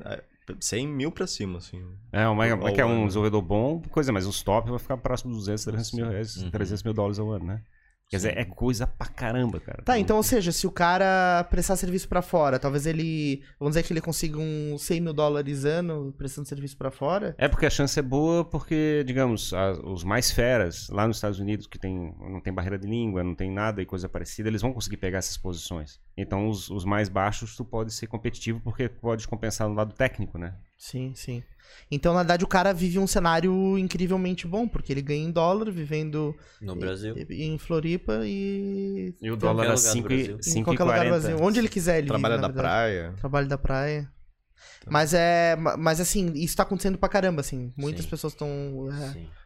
100 0.60 0.84
é, 0.84 0.88
mil 0.88 1.10
pra 1.10 1.26
cima, 1.26 1.58
assim. 1.58 1.82
É, 2.12 2.26
uma, 2.26 2.46
uma 2.54 2.72
que 2.72 2.80
é 2.80 2.84
um 2.84 3.06
desenvolvedor 3.06 3.42
bom, 3.42 3.82
coisa, 3.90 4.12
mas 4.12 4.26
os 4.26 4.42
top 4.42 4.70
vai 4.70 4.78
ficar 4.78 4.96
próximo 4.96 5.32
dos 5.32 5.40
200, 5.40 5.64
300 5.64 5.92
mil 5.92 6.08
reais, 6.08 6.36
uhum. 6.36 6.50
300 6.50 6.82
mil 6.82 6.94
dólares 6.94 7.18
ao 7.18 7.30
ano, 7.30 7.46
né? 7.46 7.62
Quer 8.08 8.16
dizer, 8.16 8.38
é 8.38 8.44
coisa 8.44 8.86
pra 8.86 9.06
caramba, 9.06 9.60
cara. 9.60 9.82
Tá, 9.82 9.98
então, 9.98 10.16
ou 10.16 10.22
seja, 10.22 10.50
se 10.50 10.66
o 10.66 10.70
cara 10.70 11.44
prestar 11.50 11.76
serviço 11.76 12.08
para 12.08 12.22
fora, 12.22 12.58
talvez 12.58 12.86
ele. 12.86 13.42
Vamos 13.60 13.72
dizer 13.72 13.82
que 13.82 13.92
ele 13.92 14.00
consiga 14.00 14.38
uns 14.38 14.80
100 14.82 15.00
mil 15.02 15.12
dólares 15.12 15.66
ano 15.66 16.14
prestando 16.16 16.48
serviço 16.48 16.74
para 16.78 16.90
fora? 16.90 17.34
É 17.36 17.46
porque 17.46 17.66
a 17.66 17.70
chance 17.70 17.98
é 17.98 18.02
boa, 18.02 18.46
porque, 18.46 19.04
digamos, 19.06 19.52
os 19.84 20.04
mais 20.04 20.30
feras, 20.30 20.88
lá 20.88 21.06
nos 21.06 21.18
Estados 21.18 21.38
Unidos, 21.38 21.66
que 21.66 21.78
tem, 21.78 22.14
não 22.18 22.40
tem 22.40 22.52
barreira 22.52 22.78
de 22.78 22.88
língua, 22.88 23.22
não 23.22 23.34
tem 23.34 23.50
nada 23.50 23.82
e 23.82 23.86
coisa 23.86 24.08
parecida, 24.08 24.48
eles 24.48 24.62
vão 24.62 24.72
conseguir 24.72 24.96
pegar 24.96 25.18
essas 25.18 25.36
posições. 25.36 26.00
Então, 26.16 26.48
os, 26.48 26.70
os 26.70 26.86
mais 26.86 27.10
baixos, 27.10 27.56
tu 27.56 27.64
pode 27.64 27.92
ser 27.92 28.06
competitivo 28.06 28.58
porque 28.60 28.88
pode 28.88 29.28
compensar 29.28 29.68
no 29.68 29.74
lado 29.74 29.92
técnico, 29.92 30.38
né? 30.38 30.54
Sim, 30.78 31.12
sim. 31.16 31.42
Então, 31.90 32.14
na 32.14 32.20
verdade, 32.20 32.44
o 32.44 32.48
cara 32.48 32.72
vive 32.72 33.00
um 33.00 33.06
cenário 33.06 33.76
incrivelmente 33.76 34.46
bom, 34.46 34.66
porque 34.68 34.92
ele 34.92 35.02
ganha 35.02 35.24
em 35.24 35.30
dólar, 35.30 35.70
vivendo 35.70 36.34
no 36.62 36.76
Brasil, 36.76 37.14
em 37.28 37.58
Floripa 37.58 38.20
e. 38.24 39.12
E 39.20 39.30
o 39.30 39.36
dólar 39.36 39.72
a 39.72 39.76
5 39.76 40.08
Em 40.12 40.62
qualquer 40.62 40.84
lugar 40.84 41.04
do 41.04 41.10
Brasil. 41.10 41.36
Onde 41.40 41.58
ele 41.58 41.68
quiser, 41.68 41.98
ele 41.98 42.06
Trabalha 42.06 42.36
vive, 42.36 42.48
da 42.48 42.54
praia. 42.54 43.14
Trabalho 43.18 43.48
da 43.48 43.58
praia. 43.58 44.10
Tá. 44.80 44.90
Mas 44.90 45.12
é. 45.12 45.56
Mas 45.56 46.00
assim, 46.00 46.32
isso 46.34 46.56
tá 46.56 46.62
acontecendo 46.62 46.96
pra 46.96 47.08
caramba, 47.08 47.40
assim. 47.40 47.72
Muitas 47.76 48.04
Sim. 48.04 48.10
pessoas 48.10 48.32
estão 48.32 48.48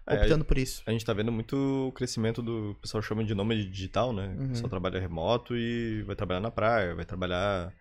é, 0.07 0.15
optando 0.15 0.45
é, 0.45 0.47
por 0.47 0.59
isso. 0.59 0.83
A 0.87 0.91
gente 0.91 1.05
tá 1.05 1.15
vendo 1.15 1.33
muito 1.33 1.91
crescimento 1.95 2.43
do. 2.43 2.73
O 2.73 2.75
pessoal 2.75 3.03
chama 3.03 3.25
de 3.25 3.35
nômade 3.35 3.69
digital, 3.69 4.13
né? 4.13 4.35
Uhum. 4.39 4.47
O 4.47 4.49
pessoal 4.51 4.69
trabalha 4.69 5.01
remoto 5.01 5.57
e 5.57 6.03
vai 6.03 6.15
trabalhar 6.15 6.41
na 6.41 6.51
praia, 6.51 6.95
vai 6.95 7.07
trabalhar 7.07 7.73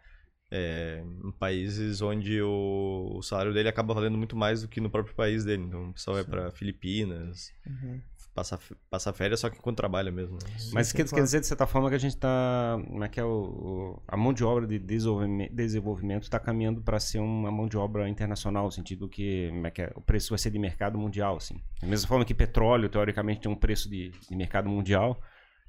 é, 0.51 1.01
em 1.23 1.31
países 1.31 2.01
onde 2.01 2.41
o, 2.41 3.13
o, 3.15 3.21
salário 3.21 3.53
dele 3.53 3.69
acaba 3.69 3.93
valendo 3.93 4.17
muito 4.17 4.35
mais 4.35 4.61
do 4.61 4.67
que 4.67 4.81
no 4.81 4.89
próprio 4.89 5.15
país 5.15 5.45
dele. 5.45 5.63
Então 5.63 5.89
o 5.89 5.93
pessoal 5.93 6.17
Sim. 6.17 6.23
vai 6.23 6.29
para 6.29 6.51
Filipinas, 6.51 7.53
uhum. 7.65 8.01
passa, 8.35 8.59
passa 8.89 9.13
férias 9.13 9.39
só 9.39 9.49
que 9.49 9.57
quando 9.59 9.77
trabalha 9.77 10.11
mesmo. 10.11 10.33
Né? 10.33 10.49
Mas 10.73 10.91
o 10.91 10.95
que 10.95 11.05
quer 11.05 11.23
dizer, 11.23 11.39
de 11.39 11.47
certa 11.47 11.65
forma, 11.65 11.87
que 11.87 11.95
a 11.95 11.99
gente 11.99 12.15
está. 12.15 12.77
Como 12.85 13.01
é 13.01 13.07
que 13.07 13.17
é 13.17 13.23
o, 13.23 13.29
o, 13.29 14.03
a 14.05 14.17
mão 14.17 14.33
de 14.33 14.43
obra 14.43 14.67
de 14.67 14.77
desenvolvimento 14.77 16.23
está 16.23 16.37
caminhando 16.37 16.81
para 16.81 16.99
ser 16.99 17.19
uma 17.19 17.49
mão 17.49 17.65
de 17.65 17.77
obra 17.77 18.09
internacional, 18.09 18.65
no 18.65 18.71
sentido 18.71 19.07
que, 19.07 19.47
como 19.51 19.67
é 19.67 19.71
que 19.71 19.83
é, 19.83 19.91
o 19.95 20.01
preço 20.01 20.31
vai 20.31 20.37
ser 20.37 20.51
de 20.51 20.59
mercado 20.59 20.99
mundial. 20.99 21.37
Assim. 21.37 21.61
Da 21.81 21.87
mesma 21.87 22.09
forma 22.09 22.25
que 22.25 22.33
petróleo, 22.33 22.89
teoricamente, 22.89 23.39
tem 23.39 23.49
um 23.51 23.55
preço 23.55 23.89
de, 23.89 24.09
de 24.09 24.35
mercado 24.35 24.67
mundial, 24.67 25.17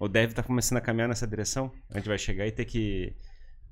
ou 0.01 0.09
deve 0.09 0.33
estar 0.33 0.43
tá 0.43 0.47
começando 0.49 0.79
a 0.79 0.81
caminhar 0.81 1.09
nessa 1.09 1.27
direção. 1.27 1.71
A 1.89 1.99
gente 1.99 2.09
vai 2.09 2.19
chegar 2.19 2.49
e 2.49 2.51
ter 2.51 2.65
que 2.65 3.15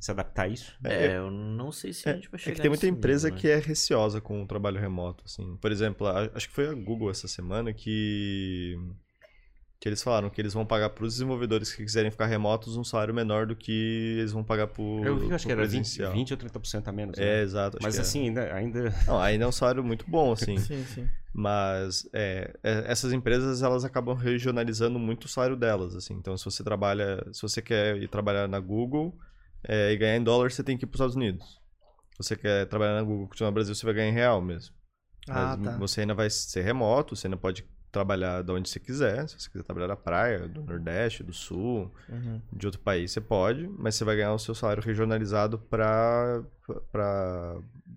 se 0.00 0.10
adaptar 0.10 0.44
a 0.44 0.48
isso? 0.48 0.74
É, 0.82 1.06
é, 1.06 1.16
eu 1.18 1.30
não 1.30 1.70
sei 1.70 1.92
se 1.92 2.08
a 2.08 2.14
gente 2.14 2.30
vai 2.30 2.40
chegar 2.40 2.52
É 2.52 2.56
que 2.56 2.62
tem 2.62 2.70
muita 2.70 2.86
empresa 2.86 3.28
nível, 3.28 3.36
né? 3.36 3.40
que 3.40 3.48
é 3.48 3.58
receosa 3.58 4.20
com 4.20 4.42
o 4.42 4.46
trabalho 4.46 4.80
remoto, 4.80 5.24
assim. 5.26 5.56
Por 5.60 5.70
exemplo, 5.70 6.06
acho 6.08 6.48
que 6.48 6.54
foi 6.54 6.68
a 6.68 6.72
Google 6.72 7.10
essa 7.10 7.28
semana 7.28 7.72
que 7.72 8.78
que 9.80 9.88
eles 9.88 10.02
falaram 10.02 10.28
que 10.28 10.38
eles 10.38 10.52
vão 10.52 10.66
pagar 10.66 10.90
para 10.90 11.04
os 11.04 11.14
desenvolvedores 11.14 11.72
que 11.72 11.82
quiserem 11.82 12.10
ficar 12.10 12.26
remotos 12.26 12.76
um 12.76 12.84
salário 12.84 13.14
menor 13.14 13.46
do 13.46 13.56
que 13.56 14.16
eles 14.18 14.30
vão 14.30 14.44
pagar 14.44 14.66
por 14.66 15.06
Eu 15.06 15.16
vi, 15.16 15.32
acho 15.32 15.46
que 15.46 15.52
era 15.52 15.66
20, 15.66 16.02
20 16.02 16.32
ou 16.32 16.38
30% 16.38 16.86
a 16.86 16.92
menos. 16.92 17.18
Né? 17.18 17.24
É, 17.24 17.42
exato. 17.42 17.78
Mas 17.80 17.98
assim, 17.98 18.28
ainda, 18.28 18.52
ainda... 18.52 18.94
Não, 19.08 19.18
ainda 19.18 19.44
é 19.46 19.48
um 19.48 19.52
salário 19.52 19.82
muito 19.82 20.04
bom, 20.06 20.32
assim. 20.36 20.58
sim, 20.58 20.84
sim. 20.84 21.08
Mas 21.32 22.06
é, 22.12 22.52
é, 22.62 22.84
essas 22.88 23.10
empresas, 23.14 23.62
elas 23.62 23.82
acabam 23.82 24.14
regionalizando 24.14 24.98
muito 24.98 25.24
o 25.24 25.28
salário 25.28 25.56
delas, 25.56 25.96
assim. 25.96 26.12
Então, 26.12 26.36
se 26.36 26.44
você 26.44 26.62
trabalha, 26.62 27.26
se 27.32 27.40
você 27.40 27.62
quer 27.62 27.96
ir 27.96 28.08
trabalhar 28.08 28.46
na 28.46 28.60
Google, 28.60 29.16
é, 29.64 29.92
e 29.92 29.96
ganhar 29.96 30.16
em 30.16 30.22
dólar, 30.22 30.50
você 30.50 30.62
tem 30.64 30.76
que 30.76 30.84
ir 30.84 30.86
para 30.86 30.94
os 30.94 30.98
Estados 31.00 31.16
Unidos. 31.16 31.60
Se 32.12 32.24
você 32.28 32.36
quer 32.36 32.66
trabalhar 32.66 32.94
na 32.94 33.02
Google, 33.02 33.28
continuar 33.28 33.50
no 33.50 33.54
Brasil, 33.54 33.74
você 33.74 33.84
vai 33.86 33.94
ganhar 33.94 34.08
em 34.10 34.14
real 34.14 34.40
mesmo. 34.42 34.74
Ah, 35.28 35.56
Mas 35.56 35.72
tá. 35.72 35.78
você 35.78 36.00
ainda 36.02 36.14
vai 36.14 36.28
ser 36.30 36.62
remoto, 36.62 37.14
você 37.16 37.26
ainda 37.26 37.36
pode 37.36 37.64
trabalhar 37.92 38.42
de 38.42 38.52
onde 38.52 38.68
você 38.68 38.78
quiser. 38.78 39.28
Se 39.28 39.38
você 39.40 39.50
quiser 39.50 39.64
trabalhar 39.64 39.88
na 39.88 39.96
praia, 39.96 40.46
do 40.48 40.62
Nordeste, 40.62 41.22
do 41.22 41.32
Sul, 41.32 41.92
Uhum. 42.08 42.40
de 42.52 42.66
outro 42.66 42.80
país, 42.80 43.12
você 43.12 43.20
pode, 43.20 43.66
mas 43.78 43.94
você 43.94 44.04
vai 44.04 44.16
ganhar 44.16 44.32
o 44.32 44.38
seu 44.38 44.54
salário 44.54 44.82
regionalizado 44.82 45.58
para 45.58 46.42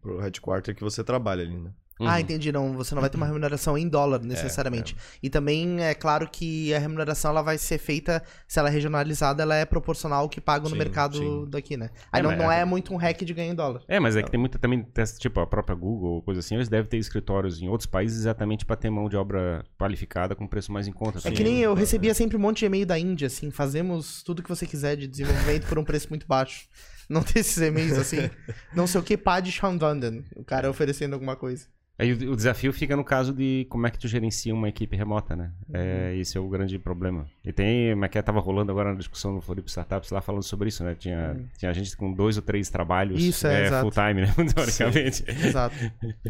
o 0.06 0.18
headquarter 0.20 0.76
que 0.76 0.84
você 0.84 1.04
trabalha 1.04 1.44
ali, 1.44 1.58
né? 1.58 1.72
Ah, 2.00 2.14
Uhum. 2.14 2.20
entendi. 2.20 2.52
Não, 2.52 2.74
você 2.74 2.94
não 2.96 3.02
vai 3.02 3.10
ter 3.10 3.18
uma 3.18 3.26
remuneração 3.26 3.78
em 3.78 3.88
dólar, 3.88 4.20
necessariamente. 4.22 4.96
E 5.22 5.30
também 5.30 5.82
é 5.84 5.94
claro 5.94 6.28
que 6.30 6.74
a 6.74 6.80
remuneração 6.80 7.32
ela 7.32 7.42
vai 7.42 7.58
ser 7.58 7.78
feita, 7.78 8.24
se 8.48 8.60
ela 8.60 8.70
é 8.70 8.72
regionalizada, 8.72 9.44
ela 9.44 9.56
é 9.56 9.64
proporcional 9.66 10.22
ao 10.24 10.30
que 10.30 10.42
paga 10.42 10.68
no 10.68 10.76
mercado 10.76 11.18
sim. 11.18 11.46
daqui, 11.50 11.78
né? 11.78 11.90
Aí 12.12 12.20
É, 12.20 12.24
não, 12.24 12.36
não 12.36 12.52
é- 12.52 12.62
é 12.62 12.66
muito 12.66 12.94
um 12.94 12.98
hack 12.98 13.22
de 13.24 13.34
ganho 13.34 13.52
em 13.52 13.56
dólar. 13.56 13.82
É, 13.88 14.00
mas 14.00 14.16
é 14.16 14.24
que 14.24 14.32
tem 14.32 14.40
muita 14.40 14.58
também, 14.58 14.86
tipo, 15.20 15.40
a 15.40 15.48
própria 15.48 15.76
Google, 15.76 16.22
coisa 16.24 16.40
assim, 16.40 16.56
eles 16.56 16.68
devem 16.70 16.90
ter 16.90 16.98
escritórios 16.98 17.62
em 17.62 17.68
outros 17.70 17.86
países 17.88 18.20
exatamente 18.20 18.66
para 18.66 18.76
ter 18.76 18.90
mão 18.90 19.08
de 19.08 19.16
obra 19.16 19.64
qualificada 19.78 20.36
com 20.36 20.48
preço 20.48 20.72
mais 20.72 20.88
em 20.88 20.92
conta. 20.92 21.20
É 21.20 21.20
assim. 21.20 21.32
que 21.34 21.44
nem 21.44 21.60
eu 21.60 21.74
recebia 21.74 22.14
sempre 22.14 22.38
um 22.38 22.40
monte 22.40 22.60
de 22.60 22.66
e-mail 22.66 22.86
da 22.86 22.98
Índia, 22.98 23.28
assim, 23.28 23.52
fazemos 23.52 24.24
tudo 24.24 24.42
que 24.42 24.50
você 24.50 24.66
quiser 24.66 24.96
de 24.98 25.08
desenvolvimento 25.08 25.68
por 25.68 25.78
um 25.78 25.84
preço 25.84 26.08
muito 26.10 26.26
baixo. 26.28 26.68
Não 27.10 27.22
tem 27.22 27.42
esses 27.42 27.58
e-mails 27.58 27.98
assim, 27.98 28.18
não 28.74 28.88
sei 28.88 29.02
o 29.02 29.04
que, 29.04 29.18
Pad 29.18 29.52
Shanvandan, 29.52 30.24
o 30.36 30.44
cara 30.44 30.70
oferecendo 30.70 31.14
alguma 31.14 31.36
coisa. 31.36 31.68
Aí 31.98 32.12
o, 32.12 32.32
o 32.32 32.36
desafio 32.36 32.74
fica 32.74 32.96
no 32.96 33.04
caso 33.04 33.32
de 33.32 33.68
como 33.70 33.86
é 33.86 33.92
que 33.92 34.00
tu 34.00 34.08
gerencia 34.08 34.54
uma 34.54 34.68
equipe 34.68 34.96
remota, 34.96 35.36
né? 35.36 35.52
Uhum. 35.70 35.76
É, 35.76 36.16
esse 36.18 36.38
é 36.38 36.42
o 36.42 36.50
grande 36.50 36.80
problema. 36.80 37.26
E 37.46 37.54
tem, 37.54 37.92
como 37.92 38.06
é 38.06 38.10
que 38.10 38.18
é, 38.18 38.22
tava 38.22 38.40
rolando 38.40 38.72
agora 38.72 38.92
na 38.92 38.98
discussão 38.98 39.34
no 39.34 39.42
Floripa 39.42 39.68
Startups 39.68 40.10
lá 40.10 40.20
falando 40.20 40.44
sobre 40.44 40.70
isso, 40.70 40.84
né? 40.84 40.96
Tinha, 40.96 41.40
tinha 41.58 41.72
gente 41.74 41.96
com 41.96 42.12
dois 42.12 42.38
ou 42.38 42.44
três 42.44 42.70
trabalhos 42.70 43.22
Uhum. 43.22 43.30
Isso, 43.30 43.48
é, 43.48 43.66
exato. 43.68 43.82
full 43.82 43.92
time, 43.92 44.22
né? 44.22 44.34
Teoricamente. 44.54 45.24
Exato. 45.28 45.76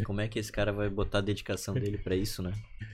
Como 0.05 0.21
é 0.21 0.27
que 0.27 0.39
esse 0.39 0.51
cara 0.51 0.71
vai 0.71 0.89
botar 0.89 1.19
a 1.19 1.21
dedicação 1.21 1.73
dele 1.73 1.97
pra 1.97 2.15
isso, 2.15 2.41
né? 2.41 2.51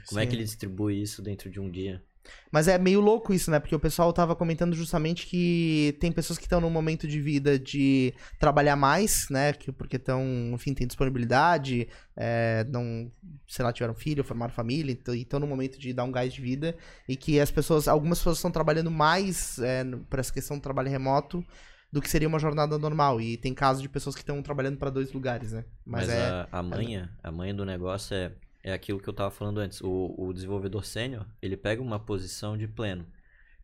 Como 0.07 0.19
é 0.19 0.23
Sim. 0.23 0.29
que 0.29 0.35
ele 0.35 0.43
distribui 0.43 1.01
isso 1.01 1.21
dentro 1.21 1.49
de 1.49 1.59
um 1.59 1.69
dia? 1.69 2.03
Mas 2.51 2.67
é 2.67 2.77
meio 2.77 2.99
louco 2.99 3.33
isso, 3.33 3.49
né? 3.51 3.59
Porque 3.59 3.75
o 3.75 3.79
pessoal 3.79 4.11
tava 4.11 4.35
comentando 4.35 4.75
justamente 4.75 5.25
que 5.27 5.95
tem 5.99 6.11
pessoas 6.11 6.37
que 6.37 6.45
estão 6.45 6.59
num 6.59 6.69
momento 6.69 7.07
de 7.07 7.19
vida 7.21 7.57
de 7.59 8.13
trabalhar 8.39 8.75
mais, 8.75 9.27
né? 9.29 9.53
Que, 9.53 9.71
porque 9.71 9.95
estão, 9.97 10.23
enfim, 10.53 10.73
tem 10.73 10.85
disponibilidade, 10.85 11.87
é, 12.15 12.65
não, 12.69 13.11
sei 13.47 13.63
lá, 13.63 13.71
tiveram 13.71 13.93
filho, 13.93 14.23
formaram 14.23 14.53
família, 14.53 14.91
então- 14.91 15.13
e 15.15 15.21
estão 15.21 15.39
num 15.39 15.47
momento 15.47 15.79
de 15.79 15.93
dar 15.93 16.03
um 16.03 16.11
gás 16.11 16.33
de 16.33 16.41
vida. 16.41 16.75
E 17.07 17.15
que 17.15 17.39
as 17.39 17.51
pessoas, 17.51 17.87
algumas 17.87 18.17
pessoas 18.19 18.37
estão 18.37 18.51
trabalhando 18.51 18.91
mais 18.91 19.59
é, 19.59 19.83
no- 19.83 19.99
por 19.99 20.19
essa 20.19 20.33
questão 20.33 20.57
do 20.57 20.61
trabalho 20.63 20.89
remoto 20.89 21.43
do 21.91 22.01
que 22.01 22.09
seria 22.09 22.27
uma 22.27 22.37
jornada 22.39 22.77
normal. 22.77 23.19
E 23.19 23.37
tem 23.37 23.53
casos 23.53 23.81
de 23.81 23.89
pessoas 23.89 24.15
que 24.15 24.21
estão 24.21 24.41
trabalhando 24.43 24.77
para 24.77 24.89
dois 24.91 25.11
lugares, 25.11 25.51
né? 25.53 25.65
Mas, 25.85 26.07
Mas, 26.07 26.15
é. 26.15 26.21
a, 26.21 26.47
a 26.51 26.63
manha, 26.63 27.11
a 27.23 27.31
manha 27.31 27.53
do 27.53 27.65
negócio 27.65 28.15
é, 28.15 28.31
é 28.63 28.73
aquilo 28.73 28.99
que 28.99 29.07
eu 29.07 29.13
tava 29.13 29.31
falando 29.31 29.59
antes. 29.59 29.81
O, 29.81 30.15
o 30.17 30.33
desenvolvedor 30.33 30.85
sênior, 30.85 31.25
ele 31.41 31.57
pega 31.57 31.81
uma 31.81 31.99
posição 31.99 32.57
de 32.57 32.67
pleno. 32.67 33.05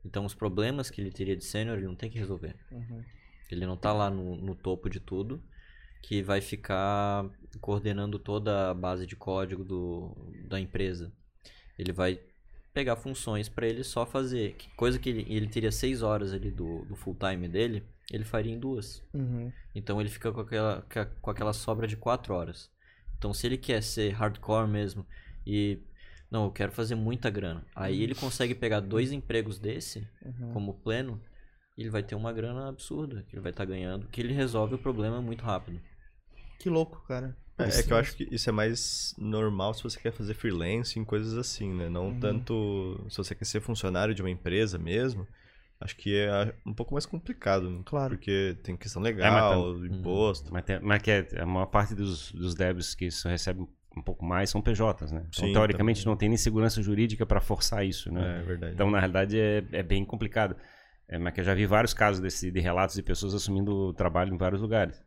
Então 0.03 0.25
os 0.25 0.33
problemas 0.33 0.89
que 0.89 1.01
ele 1.01 1.11
teria 1.11 1.35
de 1.35 1.43
sênior, 1.43 1.77
ele 1.77 1.87
não 1.87 1.95
tem 1.95 2.09
que 2.09 2.19
resolver. 2.19 2.55
Uhum. 2.71 3.03
Ele 3.51 3.65
não 3.65 3.75
tá 3.77 3.91
lá 3.91 4.09
no, 4.09 4.35
no 4.35 4.55
topo 4.55 4.89
de 4.89 4.99
tudo, 4.99 5.41
que 6.01 6.21
vai 6.21 6.41
ficar 6.41 7.25
coordenando 7.59 8.19
toda 8.19 8.69
a 8.69 8.73
base 8.73 9.05
de 9.05 9.15
código 9.15 9.63
do, 9.63 10.15
da 10.47 10.59
empresa. 10.59 11.11
Ele 11.77 11.91
vai 11.91 12.19
pegar 12.73 12.95
funções 12.95 13.49
para 13.49 13.67
ele 13.67 13.83
só 13.83 14.05
fazer. 14.05 14.53
Que 14.55 14.69
Coisa 14.75 14.99
que 14.99 15.09
ele, 15.09 15.25
ele 15.27 15.47
teria 15.47 15.71
seis 15.71 16.01
horas 16.01 16.33
ali 16.33 16.51
do, 16.51 16.85
do 16.85 16.95
full 16.95 17.15
time 17.15 17.47
dele, 17.47 17.83
ele 18.11 18.23
faria 18.23 18.53
em 18.53 18.59
duas. 18.59 19.03
Uhum. 19.13 19.51
Então 19.73 19.99
ele 19.99 20.09
fica 20.09 20.31
com 20.31 20.41
aquela, 20.41 20.85
com 21.21 21.31
aquela 21.31 21.53
sobra 21.53 21.87
de 21.87 21.97
4 21.97 22.33
horas. 22.33 22.69
Então 23.17 23.33
se 23.33 23.47
ele 23.47 23.57
quer 23.57 23.81
ser 23.81 24.11
hardcore 24.11 24.67
mesmo 24.67 25.05
e. 25.45 25.79
Não, 26.29 26.45
eu 26.45 26.51
quero 26.51 26.71
fazer 26.71 26.95
muita 26.95 27.29
grana. 27.29 27.63
Aí 27.75 28.01
ele 28.01 28.15
consegue 28.15 28.55
pegar 28.55 28.79
dois 28.79 29.11
empregos 29.11 29.59
desse, 29.59 30.05
Uhum. 30.25 30.53
como 30.53 30.73
pleno, 30.73 31.21
e 31.77 31.81
ele 31.81 31.89
vai 31.89 32.01
ter 32.03 32.15
uma 32.15 32.33
grana 32.33 32.67
absurda 32.67 33.23
que 33.29 33.35
ele 33.35 33.41
vai 33.41 33.51
estar 33.51 33.63
ganhando, 33.63 34.07
que 34.07 34.19
ele 34.21 34.33
resolve 34.33 34.75
o 34.75 34.77
problema 34.79 35.21
muito 35.21 35.43
rápido. 35.43 35.79
Que 36.59 36.69
louco, 36.69 37.03
cara. 37.07 37.35
É, 37.57 37.79
é 37.79 37.83
que 37.83 37.93
eu 37.93 37.97
acho 37.97 38.15
que 38.15 38.27
isso 38.31 38.49
é 38.49 38.51
mais 38.51 39.13
normal 39.17 39.73
se 39.73 39.83
você 39.83 39.99
quer 39.99 40.11
fazer 40.11 40.33
freelance 40.33 40.99
em 40.99 41.05
coisas 41.05 41.37
assim, 41.37 41.73
né? 41.73 41.87
Não 41.89 42.07
Uhum. 42.07 42.19
tanto 42.19 43.05
se 43.09 43.17
você 43.17 43.33
quer 43.33 43.45
ser 43.45 43.61
funcionário 43.61 44.13
de 44.13 44.21
uma 44.21 44.29
empresa 44.29 44.77
mesmo. 44.77 45.25
Acho 45.79 45.95
que 45.97 46.15
é 46.17 46.53
um 46.65 46.73
pouco 46.73 46.93
mais 46.93 47.05
complicado, 47.05 47.69
né? 47.69 47.81
Claro. 47.85 48.15
Porque 48.15 48.57
tem 48.63 48.75
questão 48.77 49.01
mas 49.01 49.11
legal, 49.13 49.49
tam- 49.73 49.85
imposto. 49.85 50.51
Mas, 50.53 50.63
tem- 50.63 50.79
mas 50.81 51.01
que 51.01 51.11
é, 51.11 51.27
a 51.37 51.45
maior 51.45 51.65
parte 51.65 51.93
dos, 51.93 52.31
dos 52.31 52.55
devs 52.55 52.95
que 52.95 53.05
isso 53.05 53.27
recebem 53.27 53.67
um 53.95 54.01
pouco 54.01 54.25
mais 54.25 54.49
são 54.49 54.61
PJs, 54.61 55.11
né? 55.11 55.25
Então, 55.29 55.47
Sim, 55.47 55.53
teoricamente, 55.53 56.01
também. 56.01 56.11
não 56.11 56.17
tem 56.17 56.29
nem 56.29 56.37
segurança 56.37 56.81
jurídica 56.81 57.25
para 57.25 57.39
forçar 57.41 57.85
isso, 57.85 58.11
né? 58.11 58.39
É 58.39 58.43
verdade. 58.43 58.73
Então, 58.73 58.89
na 58.89 58.99
realidade, 58.99 59.39
é, 59.39 59.63
é 59.71 59.83
bem 59.83 60.03
complicado. 60.05 60.55
É, 61.07 61.17
mas 61.19 61.33
que 61.33 61.39
eu 61.41 61.43
já 61.43 61.53
vi 61.53 61.65
vários 61.65 61.93
casos 61.93 62.19
desse, 62.19 62.49
de 62.49 62.59
relatos 62.59 62.95
de 62.95 63.03
pessoas 63.03 63.33
assumindo 63.33 63.93
trabalho 63.93 64.33
em 64.33 64.37
vários 64.37 64.61
lugares. 64.61 65.03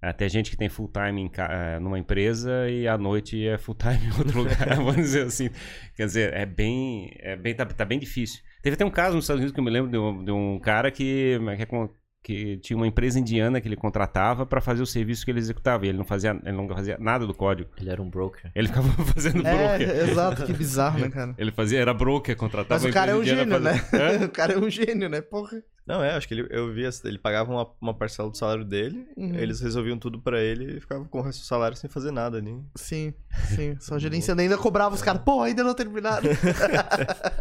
Até 0.00 0.28
gente 0.28 0.50
que 0.50 0.56
tem 0.56 0.68
full 0.68 0.88
time 0.88 1.22
em 1.22 1.30
eh, 1.34 1.78
numa 1.80 1.98
empresa 1.98 2.68
e 2.68 2.86
à 2.86 2.96
noite 2.98 3.46
é 3.46 3.56
full 3.56 3.74
time 3.74 3.98
em 4.06 4.18
outro 4.18 4.38
lugar, 4.42 4.76
vamos 4.76 4.96
dizer 4.96 5.26
assim. 5.26 5.50
Quer 5.96 6.06
dizer, 6.06 6.32
é 6.34 6.44
bem. 6.44 7.10
É 7.20 7.36
bem 7.36 7.54
tá, 7.54 7.64
tá 7.64 7.84
bem 7.84 7.98
difícil. 7.98 8.42
Teve 8.64 8.74
até 8.74 8.84
um 8.84 8.90
caso 8.90 9.14
nos 9.14 9.24
Estados 9.24 9.40
Unidos 9.40 9.52
que 9.54 9.60
eu 9.60 9.64
me 9.64 9.70
lembro 9.70 9.90
de 9.90 9.98
um, 9.98 10.24
de 10.24 10.32
um 10.32 10.58
cara 10.58 10.90
que, 10.90 11.38
que, 11.56 11.62
é 11.62 11.66
com- 11.66 11.88
que 12.22 12.56
tinha 12.56 12.74
uma 12.78 12.86
empresa 12.86 13.20
indiana 13.20 13.60
que 13.60 13.68
ele 13.68 13.76
contratava 13.76 14.46
para 14.46 14.58
fazer 14.58 14.82
o 14.82 14.86
serviço 14.86 15.22
que 15.22 15.30
ele 15.30 15.38
executava. 15.38 15.84
E 15.84 15.90
ele 15.90 15.98
não 15.98 16.04
fazia, 16.06 16.30
ele 16.42 16.56
não 16.56 16.66
fazia 16.66 16.96
nada 16.98 17.26
do 17.26 17.34
código. 17.34 17.68
Ele 17.78 17.90
era 17.90 18.00
um 18.00 18.08
broker. 18.08 18.50
Ele 18.54 18.66
ficava 18.68 18.88
fazendo 19.12 19.46
É, 19.46 19.76
broker. 19.76 20.08
exato, 20.08 20.46
que 20.46 20.52
bizarro, 20.54 20.98
né, 20.98 21.10
cara? 21.10 21.34
Ele 21.36 21.52
fazia, 21.52 21.78
era 21.78 21.92
broker, 21.92 22.34
contratava 22.34 22.82
Mas 22.82 22.90
o 22.90 22.94
cara 22.94 23.12
é 23.12 23.14
um 23.14 23.22
gênio, 23.22 23.60
né? 23.60 23.74
fazer-? 23.74 24.24
O 24.24 24.28
cara 24.30 24.54
é 24.54 24.58
um 24.58 24.70
gênio, 24.70 25.10
né? 25.10 25.20
Porra. 25.20 25.62
Não, 25.86 26.02
é, 26.02 26.14
acho 26.14 26.26
que 26.26 26.32
ele, 26.32 26.46
eu 26.50 26.72
vi, 26.72 26.86
essa- 26.86 27.06
ele 27.06 27.18
pagava 27.18 27.52
uma, 27.52 27.70
uma 27.80 27.92
parcela 27.94 28.30
do 28.30 28.36
salário 28.38 28.64
dele, 28.64 29.06
Uhum. 29.18 29.34
eles 29.34 29.60
resolviam 29.60 29.98
tudo 29.98 30.18
pra 30.18 30.40
ele 30.40 30.78
e 30.78 30.80
ficava 30.80 31.04
com 31.04 31.18
o 31.18 31.22
resto 31.22 31.40
do 31.40 31.46
salário 31.46 31.76
sem 31.76 31.90
fazer 31.90 32.10
nada 32.10 32.38
ali. 32.38 32.58
Sim, 32.74 33.12
sim. 33.54 33.76
Só 33.80 33.98
gerenciando. 33.98 34.40
Ainda 34.40 34.56
cobrava 34.56 34.94
os 34.94 35.02
caras. 35.02 35.20
Pô, 35.22 35.42
ainda 35.42 35.62
não 35.62 35.74
terminaram. 35.74 36.30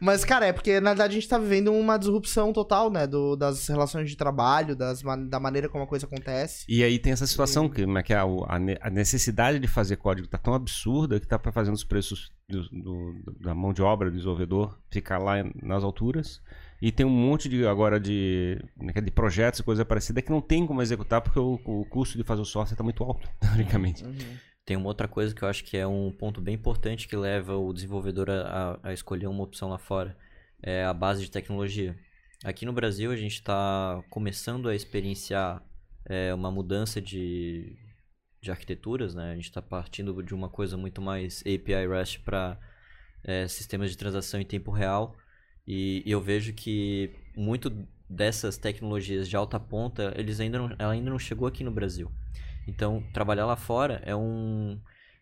Mas, 0.00 0.24
cara, 0.24 0.46
é 0.46 0.52
porque 0.52 0.80
na 0.80 0.90
verdade 0.90 1.12
a 1.12 1.14
gente 1.14 1.28
tá 1.28 1.38
vivendo 1.38 1.72
uma 1.72 1.96
disrupção 1.98 2.52
total, 2.52 2.90
né? 2.90 3.06
Do, 3.06 3.36
das 3.36 3.66
relações 3.68 4.10
de 4.10 4.16
trabalho, 4.16 4.76
das, 4.76 5.02
da 5.28 5.40
maneira 5.40 5.68
como 5.68 5.84
a 5.84 5.86
coisa 5.86 6.06
acontece. 6.06 6.64
E 6.68 6.82
aí 6.84 6.98
tem 6.98 7.12
essa 7.12 7.26
situação 7.26 7.68
que, 7.68 7.82
como 7.84 7.98
é 7.98 8.02
que 8.02 8.12
é, 8.12 8.16
a, 8.16 8.24
a 8.80 8.90
necessidade 8.90 9.58
de 9.58 9.68
fazer 9.68 9.96
código 9.96 10.28
tá 10.28 10.38
tão 10.38 10.54
absurda 10.54 11.18
que 11.20 11.26
tá 11.26 11.38
pra 11.38 11.52
fazendo 11.52 11.74
os 11.74 11.84
preços 11.84 12.30
do- 12.48 12.68
do- 12.68 13.14
da 13.40 13.54
mão 13.54 13.72
de 13.72 13.82
obra 13.82 14.10
do 14.10 14.16
desenvolvedor 14.16 14.78
ficar 14.90 15.18
lá 15.18 15.36
nas 15.62 15.82
alturas. 15.82 16.40
E 16.86 16.92
tem 16.92 17.04
um 17.04 17.10
monte 17.10 17.48
de 17.48 17.66
agora 17.66 17.98
de, 17.98 18.62
é 18.94 18.98
é, 18.98 19.00
de 19.00 19.10
projetos 19.10 19.58
e 19.58 19.64
coisa 19.64 19.84
parecida 19.84 20.22
que 20.22 20.30
não 20.30 20.40
tem 20.40 20.64
como 20.64 20.80
executar 20.80 21.20
porque 21.20 21.36
o, 21.36 21.54
o 21.64 21.84
custo 21.86 22.16
de 22.16 22.22
fazer 22.22 22.42
o 22.42 22.44
software 22.44 22.74
está 22.74 22.84
muito 22.84 23.02
alto, 23.02 23.28
teoricamente. 23.40 24.04
Tem 24.64 24.76
uma 24.76 24.86
outra 24.86 25.08
coisa 25.08 25.34
que 25.34 25.42
eu 25.42 25.48
acho 25.48 25.64
que 25.64 25.76
é 25.76 25.84
um 25.84 26.12
ponto 26.12 26.40
bem 26.40 26.54
importante 26.54 27.08
que 27.08 27.16
leva 27.16 27.56
o 27.56 27.72
desenvolvedor 27.72 28.30
a, 28.30 28.78
a- 28.84 28.92
escolher 28.92 29.26
uma 29.26 29.42
opção 29.42 29.68
lá 29.68 29.78
fora. 29.78 30.16
É 30.62 30.84
a 30.84 30.94
base 30.94 31.22
de 31.24 31.28
tecnologia. 31.28 31.98
Aqui 32.44 32.64
no 32.64 32.72
Brasil 32.72 33.10
a 33.10 33.16
gente 33.16 33.32
está 33.34 34.00
começando 34.08 34.68
a 34.68 34.74
experienciar 34.76 35.60
é, 36.04 36.32
uma 36.32 36.52
mudança 36.52 37.02
de, 37.02 37.76
de 38.40 38.48
arquiteturas, 38.48 39.12
né? 39.12 39.32
A 39.32 39.34
gente 39.34 39.46
está 39.46 39.60
partindo 39.60 40.22
de 40.22 40.32
uma 40.32 40.48
coisa 40.48 40.76
muito 40.76 41.02
mais 41.02 41.40
API 41.40 41.88
REST 41.88 42.20
para 42.20 42.56
sistemas 43.48 43.90
de 43.90 43.98
transação 43.98 44.40
em 44.40 44.44
tempo 44.44 44.70
real. 44.70 45.16
E, 45.66 46.02
e 46.06 46.10
eu 46.10 46.20
vejo 46.20 46.52
que 46.52 47.10
muito 47.36 47.70
dessas 48.08 48.56
tecnologias 48.56 49.28
de 49.28 49.36
alta 49.36 49.58
ponta, 49.58 50.14
eles 50.16 50.38
ainda 50.38 50.58
não, 50.58 50.76
ela 50.78 50.92
ainda 50.92 51.10
não 51.10 51.18
chegou 51.18 51.48
aqui 51.48 51.64
no 51.64 51.70
Brasil. 51.70 52.10
Então, 52.66 53.02
trabalhar 53.12 53.46
lá 53.46 53.56
fora 53.56 54.00
é 54.04 54.14
um 54.14 54.78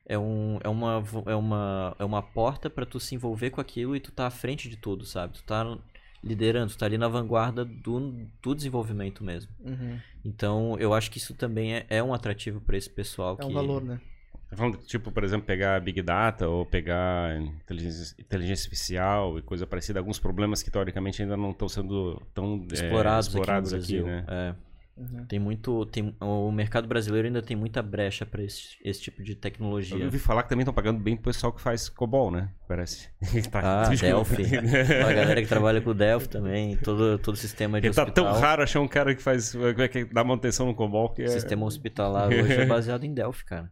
é, 0.06 0.18
um, 0.18 0.58
é, 0.62 0.68
uma, 0.68 1.02
é, 1.26 1.34
uma, 1.34 1.96
é 1.98 2.04
uma 2.04 2.22
porta 2.22 2.68
para 2.68 2.84
tu 2.84 3.00
se 3.00 3.14
envolver 3.14 3.50
com 3.50 3.60
aquilo 3.60 3.96
e 3.96 4.00
tu 4.00 4.12
tá 4.12 4.26
à 4.26 4.30
frente 4.30 4.68
de 4.68 4.76
tudo, 4.76 5.04
sabe? 5.06 5.34
Tu 5.34 5.42
tá 5.44 5.78
liderando, 6.22 6.72
tu 6.72 6.78
tá 6.78 6.86
ali 6.86 6.98
na 6.98 7.08
vanguarda 7.08 7.64
do, 7.64 8.26
do 8.42 8.54
desenvolvimento 8.54 9.24
mesmo. 9.24 9.50
Uhum. 9.60 9.98
Então, 10.24 10.76
eu 10.78 10.92
acho 10.92 11.10
que 11.10 11.18
isso 11.18 11.34
também 11.34 11.74
é, 11.74 11.86
é 11.88 12.02
um 12.02 12.12
atrativo 12.12 12.60
para 12.60 12.76
esse 12.76 12.88
pessoal 12.88 13.34
É 13.34 13.40
que 13.40 13.46
um 13.46 13.52
valor, 13.52 13.82
né? 13.82 14.00
Tá 14.48 14.56
falando, 14.56 14.78
tipo, 14.78 15.10
por 15.10 15.24
exemplo, 15.24 15.46
pegar 15.46 15.80
Big 15.80 16.00
Data 16.02 16.48
ou 16.48 16.64
pegar 16.66 17.36
inteligência, 17.40 18.14
inteligência 18.20 18.64
artificial 18.66 19.38
e 19.38 19.42
coisa 19.42 19.66
parecida, 19.66 19.98
alguns 19.98 20.18
problemas 20.18 20.62
que 20.62 20.70
teoricamente 20.70 21.22
ainda 21.22 21.36
não 21.36 21.50
estão 21.50 21.68
sendo 21.68 22.20
tão 22.32 22.64
é, 22.70 22.74
explorados, 22.74 23.26
explorados 23.28 23.72
aqui 23.74 23.98
no 24.00 24.06
aqui, 24.06 24.12
Brasil. 24.12 24.26
né? 24.26 24.50
É. 24.60 24.74
Uhum. 24.96 25.24
Tem 25.26 25.40
muito. 25.40 25.84
Tem, 25.86 26.14
o 26.20 26.52
mercado 26.52 26.86
brasileiro 26.86 27.26
ainda 27.26 27.42
tem 27.42 27.56
muita 27.56 27.82
brecha 27.82 28.24
para 28.24 28.44
esse, 28.44 28.76
esse 28.84 29.02
tipo 29.02 29.24
de 29.24 29.32
Eu 29.32 29.36
tecnologia. 29.36 30.04
ouvi 30.04 30.20
falar 30.20 30.44
que 30.44 30.48
também 30.48 30.62
estão 30.62 30.72
pagando 30.72 31.00
bem 31.00 31.16
pro 31.16 31.32
pessoal 31.32 31.52
que 31.52 31.60
faz 31.60 31.88
COBOL, 31.88 32.30
né? 32.30 32.50
Parece. 32.68 33.08
Tá- 33.50 33.86
Ah, 33.86 33.88
Delphi. 33.88 34.44
a 35.04 35.12
galera 35.12 35.42
que 35.42 35.48
trabalha 35.48 35.80
com 35.80 35.90
o 35.90 35.94
Delphi 35.94 36.28
também, 36.28 36.76
todo, 36.76 37.18
todo 37.18 37.36
sistema 37.36 37.80
de 37.80 37.88
Porque 37.88 37.96
tá 37.96 38.04
hospital. 38.04 38.32
tão 38.32 38.40
raro 38.40 38.62
achar 38.62 38.78
um 38.80 38.86
cara 38.86 39.12
que 39.16 39.20
faz. 39.22 39.52
que 39.90 40.04
dá 40.04 40.22
manutenção 40.22 40.64
no 40.66 40.74
COBOL 40.76 41.12
que 41.12 41.22
é. 41.22 41.26
sistema 41.28 41.66
hospitalar 41.66 42.28
hoje 42.28 42.52
é 42.52 42.64
baseado 42.64 43.02
em 43.02 43.12
Delphi, 43.12 43.44
cara. 43.46 43.68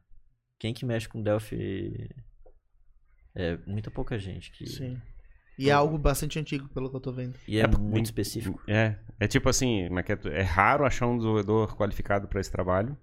Quem 0.63 0.73
que 0.73 0.87
mexe 0.87 1.09
com 1.09 1.21
Delphi 1.21 2.09
É 3.35 3.59
muita 3.67 3.91
pouca 3.91 4.17
gente 4.17 4.53
que. 4.53 4.65
Sim. 4.65 4.97
E 5.59 5.69
é 5.69 5.73
algo 5.73 5.99
bastante 5.99 6.39
antigo, 6.39 6.69
pelo 6.69 6.89
que 6.89 6.95
eu 6.95 7.01
tô 7.01 7.11
vendo. 7.11 7.35
E 7.49 7.59
é, 7.59 7.65
É, 7.65 7.67
muito 7.67 8.07
específico. 8.07 8.63
É, 8.69 8.97
é 9.19 9.27
tipo 9.27 9.49
assim, 9.49 9.83
é, 9.83 9.89
é, 9.89 10.39
é 10.39 10.43
raro 10.43 10.87
achar 10.87 11.09
um 11.09 11.17
desenvolvedor 11.17 11.77
qualificado 11.77 12.29
para 12.29 12.41
esse 12.41 12.51
trabalho. 12.51 12.97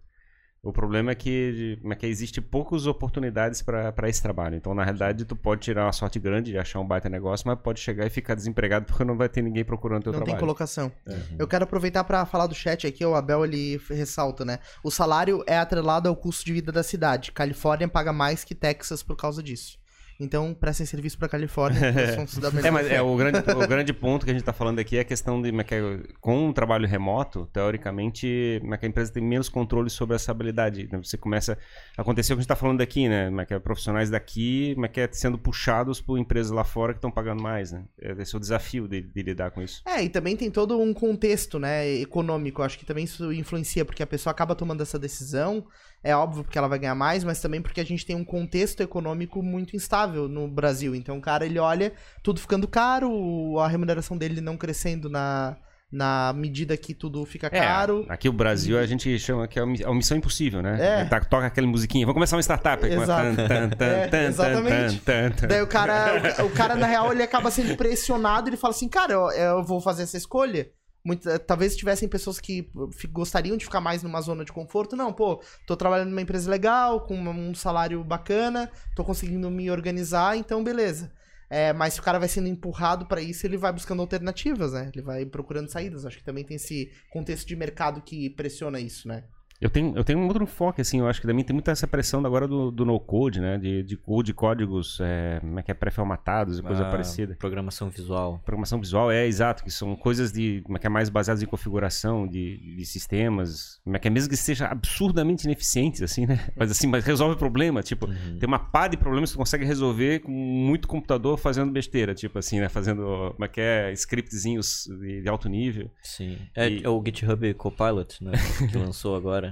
O 0.61 0.73
problema 0.73 1.11
é 1.11 1.15
que, 1.15 1.77
como 1.81 1.93
é 1.93 1.95
que 1.95 2.05
existe 2.05 2.41
poucas 2.41 2.85
oportunidades 2.85 3.61
para 3.61 4.09
esse 4.09 4.21
trabalho. 4.21 4.55
Então, 4.55 4.73
na 4.73 4.83
realidade, 4.83 5.23
tu 5.23 5.33
pode 5.35 5.61
tirar 5.61 5.85
uma 5.85 5.93
sorte 5.93 6.19
grande 6.19 6.51
de 6.51 6.57
achar 6.57 6.79
um 6.81 6.85
baita 6.85 7.07
negócio, 7.07 7.47
mas 7.47 7.57
pode 7.59 7.79
chegar 7.79 8.05
e 8.05 8.09
ficar 8.09 8.35
desempregado 8.35 8.85
porque 8.85 9.05
não 9.05 9.15
vai 9.15 9.29
ter 9.29 9.41
ninguém 9.41 9.63
procurando 9.63 10.03
teu 10.03 10.11
Não 10.11 10.19
tem 10.19 10.25
trabalho. 10.25 10.39
colocação. 10.41 10.91
Eu 11.37 11.47
quero 11.47 11.63
aproveitar 11.63 12.03
pra 12.03 12.25
falar 12.25 12.47
do 12.47 12.53
chat 12.53 12.85
aqui, 12.85 13.05
o 13.05 13.15
Abel 13.15 13.45
ele 13.45 13.79
ressalta, 13.89 14.43
né? 14.43 14.59
O 14.83 14.91
salário 14.91 15.43
é 15.47 15.57
atrelado 15.57 16.09
ao 16.09 16.15
custo 16.15 16.45
de 16.45 16.51
vida 16.51 16.73
da 16.73 16.83
cidade. 16.83 17.31
Califórnia 17.31 17.87
paga 17.87 18.11
mais 18.11 18.43
que 18.43 18.53
Texas 18.53 19.01
por 19.01 19.15
causa 19.15 19.41
disso. 19.41 19.79
Então, 20.19 20.53
prestem 20.53 20.85
serviço 20.85 21.17
Califórnia. 21.17 21.93
porque 21.93 22.13
são 22.13 22.27
cidadãos 22.27 22.65
É, 22.65 22.69
mas 22.69 22.87
é, 22.87 23.01
o, 23.01 23.15
grande, 23.15 23.39
o 23.39 23.67
grande 23.67 23.93
ponto 23.93 24.25
que 24.25 24.31
a 24.31 24.33
gente 24.33 24.41
está 24.41 24.51
falando 24.51 24.79
aqui 24.79 24.97
é 24.97 25.01
a 25.01 25.05
questão 25.05 25.41
de 25.41 25.49
é 25.49 25.61
é, 25.61 26.13
com 26.19 26.47
um 26.47 26.53
trabalho 26.53 26.87
remoto, 26.87 27.47
teoricamente, 27.53 28.59
como 28.61 28.75
é 28.75 28.77
que 28.77 28.85
a 28.85 28.89
empresa 28.89 29.13
tem 29.13 29.23
menos 29.23 29.47
controle 29.47 29.89
sobre 29.89 30.15
essa 30.15 30.31
habilidade. 30.31 30.81
Então, 30.81 31.01
Você 31.01 31.17
começa. 31.17 31.57
Aconteceu 31.97 32.33
o 32.33 32.37
que 32.37 32.39
a 32.39 32.41
gente 32.41 32.45
está 32.45 32.55
falando 32.55 32.81
aqui, 32.81 33.07
né? 33.07 33.27
Como 33.27 33.41
é 33.41 33.45
que 33.45 33.53
é, 33.53 33.59
profissionais 33.59 34.09
daqui 34.09 34.73
como 34.73 34.85
é 34.85 34.89
que 34.89 34.99
é, 34.99 35.09
sendo 35.11 35.37
puxados 35.37 36.01
por 36.01 36.17
empresas 36.17 36.51
lá 36.51 36.63
fora 36.63 36.93
que 36.93 36.97
estão 36.97 37.11
pagando 37.11 37.41
mais, 37.41 37.71
né? 37.71 37.85
Esse 37.97 38.35
é 38.35 38.37
o 38.37 38.39
desafio 38.39 38.87
de, 38.87 39.01
de 39.01 39.21
lidar 39.21 39.51
com 39.51 39.61
isso. 39.61 39.81
É, 39.85 40.03
e 40.03 40.09
também 40.09 40.35
tem 40.35 40.51
todo 40.51 40.79
um 40.79 40.93
contexto, 40.93 41.59
né, 41.59 41.87
econômico. 41.87 42.61
Acho 42.61 42.77
que 42.77 42.85
também 42.85 43.05
isso 43.05 43.31
influencia, 43.31 43.85
porque 43.85 44.03
a 44.03 44.07
pessoa 44.07 44.31
acaba 44.31 44.55
tomando 44.55 44.81
essa 44.81 44.99
decisão. 44.99 45.65
É 46.03 46.15
óbvio 46.15 46.43
porque 46.43 46.57
ela 46.57 46.67
vai 46.67 46.79
ganhar 46.79 46.95
mais, 46.95 47.23
mas 47.23 47.41
também 47.41 47.61
porque 47.61 47.81
a 47.81 47.85
gente 47.85 48.05
tem 48.05 48.15
um 48.15 48.23
contexto 48.23 48.81
econômico 48.81 49.43
muito 49.43 49.75
instável 49.75 50.29
no 50.29 50.47
Brasil. 50.47 50.95
Então 50.95 51.17
o 51.17 51.21
cara, 51.21 51.45
ele 51.45 51.59
olha 51.59 51.91
tudo 52.23 52.39
ficando 52.39 52.67
caro, 52.67 53.59
a 53.59 53.67
remuneração 53.67 54.17
dele 54.17 54.39
não 54.39 54.55
crescendo 54.55 55.09
na, 55.09 55.57
na 55.91 56.31
medida 56.33 56.77
que 56.77 56.93
tudo 56.93 57.25
fica 57.25 57.47
É, 57.47 57.59
caro. 57.59 58.05
aqui 58.07 58.29
o 58.29 58.33
Brasil 58.33 58.79
a 58.79 58.85
gente 58.85 59.17
chama 59.19 59.47
que 59.47 59.59
é 59.59 59.63
uma 59.63 59.95
missão 59.95 60.15
impossível, 60.15 60.61
né? 60.61 61.01
É. 61.01 61.05
Tá- 61.05 61.19
toca 61.19 61.47
aquela 61.47 61.67
musiquinha. 61.67 62.05
Vamos 62.05 62.13
começar 62.15 62.37
uma 62.37 62.41
startup. 62.43 62.85
Exato. 62.85 63.35
tan, 63.35 63.47
tan, 63.47 63.69
tan, 63.69 63.85
É, 64.17 64.25
exatamente. 64.27 65.01
Daí 65.47 65.61
o 65.61 65.67
cara, 65.67 66.21
o 66.45 66.49
cara, 66.51 66.75
na 66.75 66.87
real, 66.87 67.11
ele 67.11 67.23
acaba 67.23 67.51
sendo 67.51 67.75
pressionado 67.75 68.49
ele 68.49 68.57
fala 68.57 68.73
assim, 68.73 68.87
cara, 68.87 69.13
eu, 69.13 69.29
eu 69.31 69.63
vou 69.63 69.81
fazer 69.81 70.03
essa 70.03 70.15
escolha. 70.15 70.69
Muito, 71.09 71.27
eh, 71.27 71.39
talvez 71.39 71.75
tivessem 71.75 72.07
pessoas 72.07 72.39
que 72.39 72.69
fi- 72.91 73.07
gostariam 73.07 73.57
de 73.57 73.65
ficar 73.65 73.81
mais 73.81 74.03
numa 74.03 74.21
zona 74.21 74.45
de 74.45 74.51
conforto. 74.53 74.95
Não, 74.95 75.11
pô, 75.11 75.41
tô 75.65 75.75
trabalhando 75.75 76.09
numa 76.09 76.21
empresa 76.21 76.47
legal, 76.51 77.01
com 77.01 77.15
um 77.17 77.55
salário 77.55 78.03
bacana, 78.03 78.69
tô 78.95 79.03
conseguindo 79.03 79.49
me 79.49 79.71
organizar, 79.71 80.37
então 80.37 80.63
beleza. 80.63 81.11
É, 81.49 81.73
mas 81.73 81.95
se 81.95 81.99
o 81.99 82.03
cara 82.03 82.19
vai 82.19 82.27
sendo 82.27 82.47
empurrado 82.47 83.07
pra 83.07 83.19
isso, 83.19 83.43
ele 83.47 83.57
vai 83.57 83.73
buscando 83.73 84.03
alternativas, 84.03 84.73
né? 84.73 84.91
Ele 84.93 85.01
vai 85.01 85.25
procurando 85.25 85.67
saídas. 85.67 86.05
Acho 86.05 86.19
que 86.19 86.23
também 86.23 86.43
tem 86.43 86.57
esse 86.57 86.91
contexto 87.09 87.47
de 87.47 87.55
mercado 87.55 88.03
que 88.03 88.29
pressiona 88.29 88.79
isso, 88.79 89.07
né? 89.07 89.23
Eu 89.61 89.69
tenho, 89.69 89.93
eu 89.95 90.03
tenho 90.05 90.19
um 90.19 90.27
outro 90.27 90.43
enfoque, 90.43 90.79
assim, 90.79 90.99
eu 90.99 91.07
acho 91.07 91.19
que 91.19 91.27
também 91.27 91.43
tem 91.43 91.53
muita 91.53 91.71
essa 91.71 91.85
pressão 91.85 92.25
agora 92.25 92.47
do, 92.47 92.71
do 92.71 92.85
no-code, 92.85 93.41
né? 93.41 93.57
De, 93.57 93.83
de, 93.83 93.99
ou 94.05 94.23
de 94.23 94.33
códigos 94.33 94.99
é, 95.01 95.39
como 95.41 95.59
é 95.59 95.63
que 95.63 95.69
é, 95.69 95.73
pré-formatados 95.73 96.59
e 96.59 96.63
coisa 96.63 96.83
Ah, 96.87 96.89
parecida. 96.89 97.35
Programação 97.37 97.89
visual. 97.89 98.41
Programação 98.45 98.79
visual 98.79 99.11
é 99.11 99.25
exato, 99.27 99.61
que 99.63 99.69
são 99.71 99.95
coisas 99.97 100.31
de 100.31 100.61
como 100.63 100.77
é 100.77 100.79
que 100.79 100.87
é 100.87 100.89
mais 100.89 101.09
baseadas 101.09 101.43
em 101.43 101.45
configuração 101.45 102.25
de, 102.25 102.75
de 102.77 102.85
sistemas, 102.85 103.81
como 103.83 103.95
é 103.97 103.99
que 103.99 104.07
é 104.07 104.11
mesmo 104.11 104.29
que 104.29 104.37
seja 104.37 104.65
absurdamente 104.67 105.43
ineficientes 105.45 106.01
assim, 106.01 106.25
né? 106.25 106.39
Mas 106.55 106.71
assim, 106.71 106.87
mas 106.87 107.03
resolve 107.03 107.35
o 107.35 107.37
problema, 107.37 107.81
tipo, 107.83 108.07
tem 108.39 108.47
uma 108.47 108.59
pá 108.59 108.87
de 108.87 108.95
problemas 108.97 109.29
que 109.31 109.35
tu 109.35 109.39
consegue 109.39 109.65
resolver 109.65 110.19
com 110.19 110.31
muito 110.31 110.87
computador 110.87 111.37
fazendo 111.37 111.71
besteira, 111.71 112.13
tipo 112.15 112.37
assim, 112.39 112.59
né, 112.59 112.69
fazendo 112.69 113.31
como 113.33 113.45
é 113.45 113.47
que 113.47 113.59
é, 113.61 113.91
scriptzinhos 113.93 114.87
de, 114.99 115.21
de 115.21 115.29
alto 115.29 115.47
nível. 115.49 115.89
Sim. 116.01 116.37
É, 116.55 116.69
E- 116.69 116.83
é 116.83 116.89
o 116.89 117.01
GitHub 117.03 117.53
Copilot, 117.55 118.23
né? 118.23 118.31
que 118.71 118.77
lançou 118.77 119.15
agora. 119.15 119.48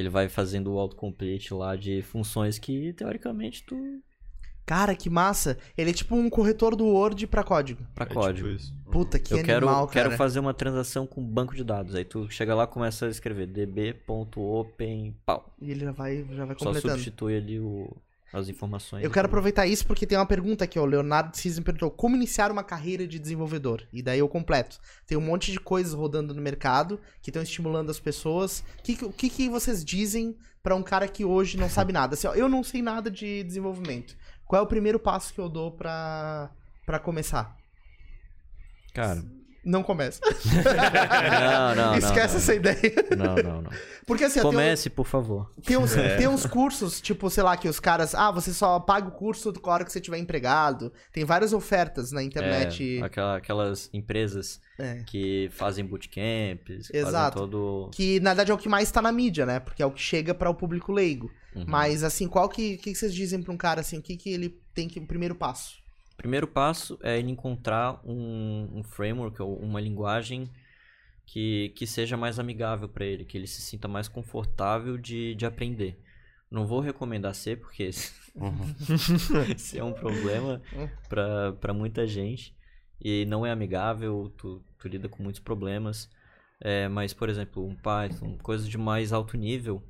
Ele 0.00 0.08
vai 0.08 0.28
fazendo 0.28 0.72
o 0.72 0.78
autocomplete 0.78 1.52
lá 1.54 1.76
de 1.76 2.02
funções 2.02 2.58
que, 2.58 2.92
teoricamente, 2.94 3.62
tu. 3.64 3.76
Cara, 4.66 4.94
que 4.94 5.10
massa! 5.10 5.58
Ele 5.76 5.90
é 5.90 5.92
tipo 5.92 6.14
um 6.14 6.30
corretor 6.30 6.76
do 6.76 6.84
Word 6.86 7.26
pra 7.26 7.42
código. 7.42 7.82
Pra 7.94 8.04
É 8.04 8.08
tipo 8.08 8.20
código. 8.20 8.48
isso. 8.48 8.72
Puta, 8.92 9.18
que 9.18 9.34
eu 9.34 9.42
quero, 9.42 9.66
animal, 9.66 9.86
cara. 9.88 10.04
quero 10.08 10.16
fazer 10.16 10.38
uma 10.38 10.54
transação 10.54 11.06
com 11.06 11.22
banco 11.24 11.54
de 11.56 11.64
dados. 11.64 11.94
Aí 11.94 12.04
tu 12.04 12.30
chega 12.30 12.54
lá 12.54 12.64
e 12.64 12.66
começa 12.68 13.06
a 13.06 13.08
escrever 13.08 13.46
db.open 13.46 15.16
pau. 15.26 15.52
E 15.60 15.70
ele 15.70 15.84
já 15.84 15.92
vai, 15.92 16.24
já 16.30 16.44
vai 16.44 16.56
Só 16.58 16.66
completando. 16.66 16.92
substitui 16.94 17.36
ali 17.36 17.58
o, 17.60 17.96
as 18.32 18.48
informações. 18.48 19.02
Eu 19.04 19.10
quero 19.10 19.26
aproveitar 19.26 19.66
isso 19.66 19.84
porque 19.86 20.06
tem 20.06 20.16
uma 20.16 20.26
pergunta 20.26 20.64
aqui, 20.64 20.78
ó. 20.78 20.82
O 20.82 20.86
Leonardo 20.86 21.36
Cisne 21.36 21.64
perguntou 21.64 21.90
como 21.90 22.14
iniciar 22.16 22.50
uma 22.50 22.62
carreira 22.62 23.06
de 23.06 23.18
desenvolvedor. 23.18 23.82
E 23.92 24.02
daí 24.02 24.18
eu 24.20 24.28
completo. 24.28 24.78
Tem 25.06 25.18
um 25.18 25.20
monte 25.20 25.50
de 25.52 25.58
coisas 25.58 25.92
rodando 25.94 26.34
no 26.34 26.40
mercado 26.40 27.00
que 27.22 27.30
estão 27.30 27.42
estimulando 27.42 27.90
as 27.90 27.98
pessoas. 27.98 28.60
O 28.78 28.82
que, 28.82 28.94
que- 29.12 29.30
que, 29.30 29.48
vocês 29.48 29.84
dizem 29.84 30.36
pra 30.62 30.76
um 30.76 30.82
cara 30.82 31.08
que 31.08 31.24
hoje 31.24 31.56
não 31.58 31.68
sabe 31.68 31.92
nada? 31.92 32.14
Assim, 32.14 32.26
ó, 32.28 32.34
eu 32.34 32.48
não 32.48 32.62
sei 32.62 32.82
nada 32.82 33.10
de 33.10 33.42
desenvolvimento. 33.42 34.16
Qual 34.46 34.60
é 34.60 34.62
o 34.62 34.68
primeiro 34.68 34.98
passo 35.00 35.32
que 35.34 35.40
eu 35.40 35.48
dou 35.48 35.72
pra 35.72 36.50
começar? 37.02 37.56
Cara. 38.92 39.24
Não 39.64 39.82
começa. 39.82 40.20
Não, 40.24 41.74
não, 41.74 41.90
não. 41.92 41.98
Esquece 41.98 42.34
não. 42.34 42.40
essa 42.40 42.54
ideia. 42.54 42.80
Não, 43.16 43.34
não, 43.36 43.62
não. 43.62 43.70
Porque 44.06 44.24
assim, 44.24 44.40
tem 44.40 44.48
um- 44.48 44.52
Comece, 44.52 44.90
por 44.90 45.06
favor. 45.06 45.52
Tem 45.64 45.76
uns, 45.76 45.96
É. 45.96 46.16
tem 46.16 46.26
uns 46.28 46.46
cursos, 46.46 47.00
tipo, 47.00 47.28
sei 47.30 47.42
lá, 47.42 47.56
que 47.56 47.68
os 47.68 47.78
caras. 47.78 48.14
Ah, 48.14 48.30
você 48.30 48.52
só 48.52 48.80
paga 48.80 49.08
o 49.08 49.12
curso 49.12 49.52
com 49.52 49.70
a 49.70 49.74
hora 49.74 49.84
que 49.84 49.92
você 49.92 50.00
tiver 50.00 50.18
empregado. 50.18 50.92
Tem 51.12 51.24
várias 51.24 51.52
ofertas 51.52 52.10
na 52.10 52.22
internet. 52.22 52.98
É, 52.98 53.02
aquela- 53.02 53.36
aquelas 53.36 53.90
empresas 53.92 54.60
É. 54.78 55.02
que 55.06 55.50
fazem 55.52 55.84
bootcamps, 55.84 56.88
que 56.88 56.96
Exato. 56.96 57.12
fazem 57.12 57.50
todo... 57.50 57.90
Que 57.92 58.18
na 58.20 58.30
verdade 58.30 58.50
é 58.50 58.54
o 58.54 58.58
que 58.58 58.68
mais 58.68 58.90
tá 58.90 59.00
na 59.02 59.12
mídia, 59.12 59.44
né? 59.46 59.60
Porque 59.60 59.82
é 59.82 59.86
o 59.86 59.90
que 59.90 60.00
chega 60.02 60.34
para 60.34 60.48
o 60.50 60.54
público 60.54 60.90
leigo. 60.92 61.30
Uhum. 61.54 61.64
Mas 61.66 62.02
assim, 62.02 62.26
qual 62.28 62.48
que, 62.48 62.76
que 62.78 62.92
que 62.92 62.94
vocês 62.98 63.12
dizem 63.14 63.42
pra 63.42 63.52
um 63.52 63.56
cara 63.56 63.80
assim? 63.80 63.98
O 63.98 64.02
que, 64.02 64.16
que 64.16 64.30
ele 64.30 64.58
tem 64.72 64.88
que. 64.88 64.98
O 65.00 65.06
primeiro 65.06 65.34
passo? 65.34 65.79
Primeiro 66.20 66.46
passo 66.46 66.98
é 67.02 67.18
ele 67.18 67.30
encontrar 67.30 67.98
um, 68.04 68.68
um 68.74 68.82
framework 68.82 69.40
ou 69.40 69.56
uma 69.56 69.80
linguagem 69.80 70.50
que, 71.24 71.70
que 71.70 71.86
seja 71.86 72.14
mais 72.14 72.38
amigável 72.38 72.90
para 72.90 73.06
ele, 73.06 73.24
que 73.24 73.38
ele 73.38 73.46
se 73.46 73.62
sinta 73.62 73.88
mais 73.88 74.06
confortável 74.06 74.98
de, 74.98 75.34
de 75.34 75.46
aprender. 75.46 75.98
Não 76.50 76.66
vou 76.66 76.80
recomendar 76.80 77.34
C, 77.34 77.56
porque 77.56 77.84
esse 79.54 79.78
é 79.78 79.82
um 79.82 79.94
problema 79.94 80.60
para 81.08 81.72
muita 81.72 82.06
gente. 82.06 82.54
E 83.00 83.24
não 83.24 83.46
é 83.46 83.50
amigável, 83.50 84.30
tu, 84.36 84.62
tu 84.78 84.88
lida 84.88 85.08
com 85.08 85.22
muitos 85.22 85.40
problemas. 85.40 86.10
É, 86.60 86.86
mas, 86.86 87.14
por 87.14 87.30
exemplo, 87.30 87.66
um 87.66 87.74
Python, 87.74 88.36
coisas 88.42 88.68
de 88.68 88.76
mais 88.76 89.10
alto 89.10 89.38
nível, 89.38 89.82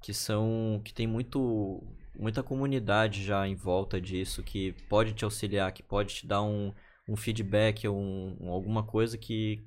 que 0.00 0.14
são. 0.14 0.80
que 0.82 0.94
tem 0.94 1.06
muito. 1.06 1.82
Muita 2.16 2.42
comunidade 2.42 3.24
já 3.24 3.46
em 3.46 3.54
volta 3.54 4.00
disso, 4.00 4.42
que 4.42 4.72
pode 4.88 5.12
te 5.12 5.24
auxiliar, 5.24 5.72
que 5.72 5.82
pode 5.82 6.14
te 6.16 6.26
dar 6.26 6.42
um, 6.42 6.72
um 7.08 7.16
feedback 7.16 7.86
ou 7.88 7.98
um, 7.98 8.36
um- 8.40 8.50
alguma 8.50 8.82
coisa 8.84 9.18
que, 9.18 9.66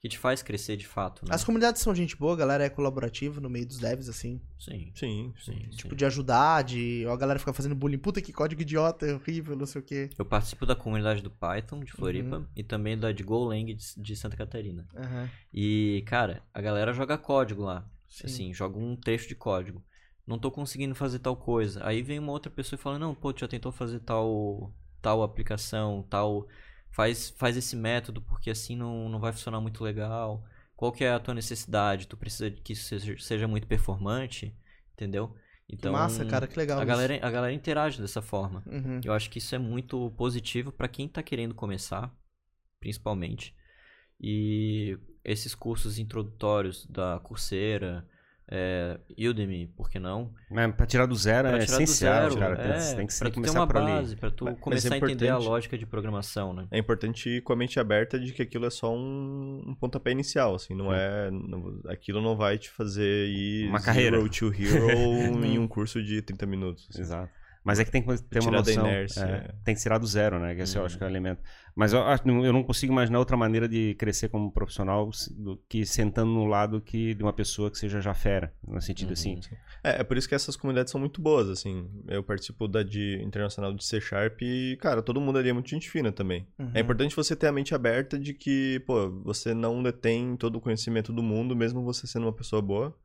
que 0.00 0.08
te 0.08 0.18
faz 0.18 0.42
crescer 0.42 0.76
de 0.76 0.86
fato. 0.86 1.24
Né? 1.26 1.34
As 1.34 1.44
comunidades 1.44 1.82
são 1.82 1.94
gente 1.94 2.16
boa, 2.16 2.32
a 2.34 2.36
galera 2.36 2.64
é 2.64 2.70
colaborativa 2.70 3.40
no 3.40 3.50
meio 3.50 3.66
dos 3.66 3.78
devs, 3.78 4.08
assim. 4.08 4.40
Sim, 4.58 4.92
Sim, 4.94 5.32
sim, 5.42 5.58
Tipo, 5.70 5.90
sim. 5.90 5.96
de 5.96 6.04
ajudar, 6.04 6.62
de. 6.62 7.06
A 7.06 7.16
galera 7.16 7.38
fica 7.38 7.52
fazendo 7.52 7.74
bullying. 7.74 7.98
Puta 7.98 8.20
que 8.22 8.32
código 8.32 8.62
idiota, 8.62 9.06
é 9.06 9.14
horrível, 9.14 9.56
não 9.56 9.66
sei 9.66 9.80
o 9.80 9.84
quê. 9.84 10.10
Eu 10.18 10.24
participo 10.24 10.64
da 10.66 10.76
comunidade 10.76 11.22
do 11.22 11.30
Python 11.30 11.80
de 11.80 11.92
Floripa 11.92 12.48
e 12.56 12.62
também 12.62 12.96
da 12.98 13.12
de 13.12 13.22
Golang 13.22 13.64
de, 13.74 13.76
de 13.96 14.16
Santa 14.16 14.36
Catarina. 14.36 14.86
Aham. 14.96 15.30
E, 15.52 16.02
cara, 16.06 16.42
a 16.52 16.60
galera 16.60 16.92
joga 16.92 17.18
código 17.18 17.62
lá. 17.62 17.88
Sim. 18.08 18.26
Assim, 18.26 18.54
joga 18.54 18.78
um 18.78 18.96
trecho 18.96 19.28
de 19.28 19.34
código. 19.34 19.82
Não 20.30 20.38
tô 20.38 20.48
conseguindo 20.48 20.94
fazer 20.94 21.18
tal 21.18 21.34
coisa. 21.34 21.84
Aí 21.84 22.02
vem 22.02 22.20
uma 22.20 22.30
outra 22.30 22.52
pessoa 22.52 22.78
e 22.78 22.80
fala: 22.80 23.00
Não, 23.00 23.16
pô, 23.16 23.32
tu 23.32 23.40
já 23.40 23.48
tentou 23.48 23.72
fazer 23.72 23.98
tal, 23.98 24.72
tal 25.02 25.24
aplicação, 25.24 26.06
tal. 26.08 26.46
Faz, 26.92 27.30
faz 27.30 27.56
esse 27.56 27.74
método, 27.74 28.22
porque 28.22 28.48
assim 28.48 28.76
não, 28.76 29.08
não 29.08 29.18
vai 29.18 29.32
funcionar 29.32 29.60
muito 29.60 29.82
legal. 29.82 30.44
Qual 30.76 30.92
que 30.92 31.02
é 31.02 31.12
a 31.12 31.18
tua 31.18 31.34
necessidade? 31.34 32.06
Tu 32.06 32.16
precisa 32.16 32.48
que 32.48 32.74
isso 32.74 32.84
seja, 32.84 33.18
seja 33.18 33.48
muito 33.48 33.66
performante, 33.66 34.56
entendeu? 34.92 35.34
Então, 35.68 35.92
que 35.92 35.98
massa, 35.98 36.24
cara, 36.24 36.46
que 36.46 36.56
legal. 36.56 36.78
a 36.78 36.82
isso. 36.82 36.88
galera, 36.88 37.26
a 37.26 37.30
galera 37.30 37.52
interage 37.52 38.00
dessa 38.00 38.22
forma. 38.22 38.62
Uhum. 38.66 39.00
Eu 39.04 39.12
acho 39.12 39.28
que 39.30 39.38
isso 39.38 39.52
é 39.54 39.58
muito 39.58 40.12
positivo 40.16 40.70
para 40.70 40.86
quem 40.86 41.08
tá 41.08 41.24
querendo 41.24 41.56
começar, 41.56 42.12
principalmente. 42.78 43.52
E 44.20 44.96
esses 45.24 45.56
cursos 45.56 45.98
introdutórios 45.98 46.86
da 46.86 47.18
Coursera, 47.18 48.08
é, 48.50 48.98
Udemy, 49.28 49.68
por 49.76 49.88
que 49.88 49.98
não? 50.00 50.32
Mas 50.50 50.74
pra 50.74 50.84
tirar 50.86 51.06
do 51.06 51.14
zero 51.14 51.48
Pra 51.48 51.58
é 51.58 51.62
essencial, 51.62 52.30
zero, 52.30 52.36
cara. 52.40 52.54
é, 52.54 52.56
Tem, 52.56 52.72
que, 52.76 52.78
pra 52.82 52.96
tem 52.96 53.06
que 53.06 53.14
tu 53.16 53.24
ter 53.24 53.32
começar 53.34 53.60
uma 53.60 53.66
por 53.66 53.76
ali. 53.76 53.86
base, 53.92 54.16
pra 54.16 54.30
tu 54.30 54.44
Mas- 54.44 54.54
mas 54.54 54.62
começar 54.62 54.88
é 54.88 54.94
a 54.94 54.96
entender 54.98 55.28
a 55.28 55.38
lógica 55.38 55.78
de 55.78 55.86
programação, 55.86 56.52
né? 56.52 56.66
É 56.70 56.78
importante 56.78 57.28
ir 57.28 57.42
com 57.42 57.52
a 57.52 57.56
mente 57.56 57.78
aberta 57.78 58.18
de 58.18 58.32
que 58.32 58.42
aquilo 58.42 58.66
é 58.66 58.70
só 58.70 58.92
um, 58.92 59.62
um 59.68 59.74
pontapé 59.74 60.10
inicial, 60.10 60.54
assim, 60.56 60.74
não 60.74 60.92
é... 60.92 61.30
não- 61.30 61.80
aquilo 61.88 62.20
não 62.20 62.36
vai 62.36 62.58
te 62.58 62.68
fazer 62.70 63.28
ir 63.28 63.68
Uma 63.68 63.80
carreira. 63.80 64.16
zero 64.18 64.28
to 64.28 64.46
hero 64.52 64.90
em 65.46 65.58
um 65.58 65.68
curso 65.68 66.02
de 66.02 66.20
30 66.20 66.44
minutos. 66.46 66.88
assim. 66.90 67.02
Exato. 67.02 67.39
Mas 67.62 67.78
é 67.78 67.84
que 67.84 67.90
tem 67.90 68.02
que 68.02 68.22
ter 68.22 68.40
uma 68.40 68.52
noção. 68.52 68.86
Inércia, 68.86 69.20
é, 69.20 69.32
é. 69.32 69.54
Tem 69.64 69.74
que 69.74 69.80
tirar 69.82 69.98
do 69.98 70.06
zero, 70.06 70.38
né? 70.38 70.54
Que 70.54 70.62
esse 70.62 70.76
uhum. 70.76 70.82
eu 70.82 70.86
acho 70.86 70.96
que 70.96 71.04
é 71.04 71.06
o 71.06 71.10
elemento. 71.10 71.42
Mas 71.74 71.92
eu, 71.92 72.00
eu 72.00 72.52
não 72.52 72.62
consigo 72.62 72.92
imaginar 72.92 73.18
outra 73.18 73.36
maneira 73.36 73.68
de 73.68 73.94
crescer 73.94 74.28
como 74.28 74.50
profissional 74.50 75.10
do 75.32 75.56
que 75.68 75.84
sentando 75.84 76.30
no 76.30 76.46
lado 76.46 76.80
que, 76.80 77.14
de 77.14 77.22
uma 77.22 77.32
pessoa 77.32 77.70
que 77.70 77.78
seja 77.78 78.00
já 78.00 78.14
fera, 78.14 78.52
no 78.66 78.80
sentido 78.80 79.08
uhum. 79.08 79.12
assim. 79.12 79.40
É, 79.84 80.00
é 80.00 80.04
por 80.04 80.16
isso 80.16 80.28
que 80.28 80.34
essas 80.34 80.56
comunidades 80.56 80.90
são 80.90 80.98
muito 80.98 81.20
boas, 81.20 81.48
assim. 81.48 81.88
Eu 82.08 82.22
participo 82.22 82.66
da 82.66 82.82
de 82.82 83.22
internacional 83.22 83.74
de 83.74 83.84
C 83.84 84.00
Sharp 84.00 84.40
e, 84.40 84.78
cara, 84.80 85.02
todo 85.02 85.20
mundo 85.20 85.38
ali 85.38 85.50
é 85.50 85.52
muito 85.52 85.68
gente 85.68 85.90
fina 85.90 86.10
também. 86.10 86.46
Uhum. 86.58 86.70
É 86.74 86.80
importante 86.80 87.14
você 87.14 87.36
ter 87.36 87.46
a 87.46 87.52
mente 87.52 87.74
aberta 87.74 88.18
de 88.18 88.32
que, 88.32 88.82
pô, 88.86 89.10
você 89.22 89.52
não 89.52 89.82
detém 89.82 90.34
todo 90.34 90.56
o 90.56 90.60
conhecimento 90.60 91.12
do 91.12 91.22
mundo, 91.22 91.54
mesmo 91.54 91.84
você 91.84 92.06
sendo 92.06 92.24
uma 92.24 92.32
pessoa 92.32 92.62
boa. 92.62 92.96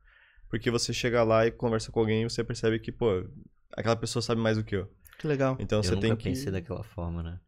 Porque 0.48 0.70
você 0.70 0.92
chega 0.92 1.22
lá 1.24 1.46
e 1.46 1.50
conversa 1.50 1.90
com 1.90 2.00
alguém 2.00 2.22
e 2.22 2.30
você 2.30 2.42
percebe 2.44 2.78
que, 2.78 2.92
pô, 2.92 3.24
aquela 3.72 3.96
pessoa 3.96 4.22
sabe 4.22 4.40
mais 4.40 4.56
do 4.56 4.64
que 4.64 4.76
eu. 4.76 4.90
Que 5.18 5.26
legal. 5.26 5.56
Então 5.58 5.78
eu 5.78 5.82
você 5.82 5.90
tem 5.92 6.00
que. 6.00 6.06
Eu 6.06 6.10
nunca 6.10 6.22
pensei 6.24 6.52
daquela 6.52 6.82
forma, 6.82 7.22
né? 7.22 7.40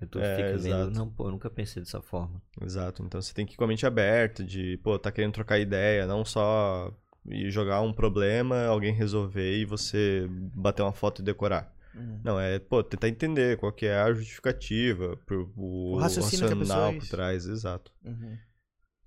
Eu 0.00 0.08
tô 0.08 0.18
é, 0.20 0.56
vendo, 0.56 0.90
não, 0.90 1.08
pô, 1.10 1.26
eu 1.26 1.32
nunca 1.32 1.50
pensei 1.50 1.82
dessa 1.82 2.00
forma. 2.00 2.40
Exato. 2.60 3.02
Então 3.02 3.20
você 3.20 3.34
tem 3.34 3.44
que 3.44 3.54
ir 3.54 3.56
com 3.56 3.64
a 3.64 3.66
mente 3.66 3.84
aberta, 3.84 4.42
de, 4.42 4.78
pô, 4.82 4.98
tá 4.98 5.12
querendo 5.12 5.34
trocar 5.34 5.58
ideia, 5.58 6.06
não 6.06 6.24
só 6.24 6.90
ir 7.26 7.50
jogar 7.50 7.82
um 7.82 7.92
problema, 7.92 8.64
alguém 8.64 8.92
resolver 8.92 9.58
e 9.58 9.64
você 9.66 10.26
bater 10.54 10.82
uma 10.82 10.92
foto 10.92 11.20
e 11.20 11.24
decorar. 11.24 11.72
Uhum. 11.94 12.20
Não, 12.24 12.40
é, 12.40 12.58
pô, 12.58 12.82
tentar 12.82 13.08
entender 13.08 13.58
qual 13.58 13.70
que 13.70 13.84
é 13.84 14.00
a 14.00 14.12
justificativa, 14.14 15.16
por, 15.26 15.50
o, 15.54 15.92
o 15.92 15.98
raciocínio 15.98 16.48
racional 16.48 16.94
por 16.94 17.06
trás, 17.08 17.46
exato. 17.46 17.92
Uhum. 18.02 18.38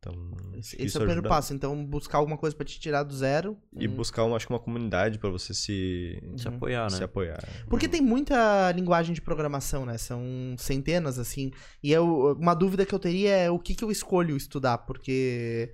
Então, 0.05 0.57
esse, 0.57 0.75
é 0.81 0.85
o 0.85 0.91
primeiro 0.91 1.21
ajuda... 1.21 1.29
passo. 1.29 1.53
Então, 1.53 1.85
buscar 1.85 2.19
alguma 2.19 2.37
coisa 2.37 2.55
para 2.55 2.65
te 2.65 2.79
tirar 2.79 3.03
do 3.03 3.13
zero. 3.13 3.57
E 3.77 3.87
hum. 3.87 3.95
buscar, 3.95 4.23
uma, 4.23 4.35
acho 4.35 4.47
que 4.47 4.53
uma 4.53 4.59
comunidade 4.59 5.17
para 5.17 5.29
você 5.29 5.53
se... 5.53 6.21
Se 6.35 6.47
uhum. 6.47 6.55
apoiar, 6.55 6.83
né? 6.91 6.97
Se 6.97 7.03
apoiar. 7.03 7.43
Porque 7.67 7.87
tem 7.87 8.01
muita 8.01 8.71
linguagem 8.71 9.13
de 9.13 9.21
programação, 9.21 9.85
né? 9.85 9.97
São 9.97 10.21
centenas, 10.57 11.17
assim. 11.17 11.51
E 11.83 11.91
eu, 11.91 12.37
uma 12.39 12.53
dúvida 12.53 12.85
que 12.85 12.93
eu 12.93 12.99
teria 12.99 13.31
é 13.31 13.49
o 13.49 13.59
que, 13.59 13.75
que 13.75 13.83
eu 13.83 13.91
escolho 13.91 14.37
estudar, 14.37 14.79
porque... 14.79 15.73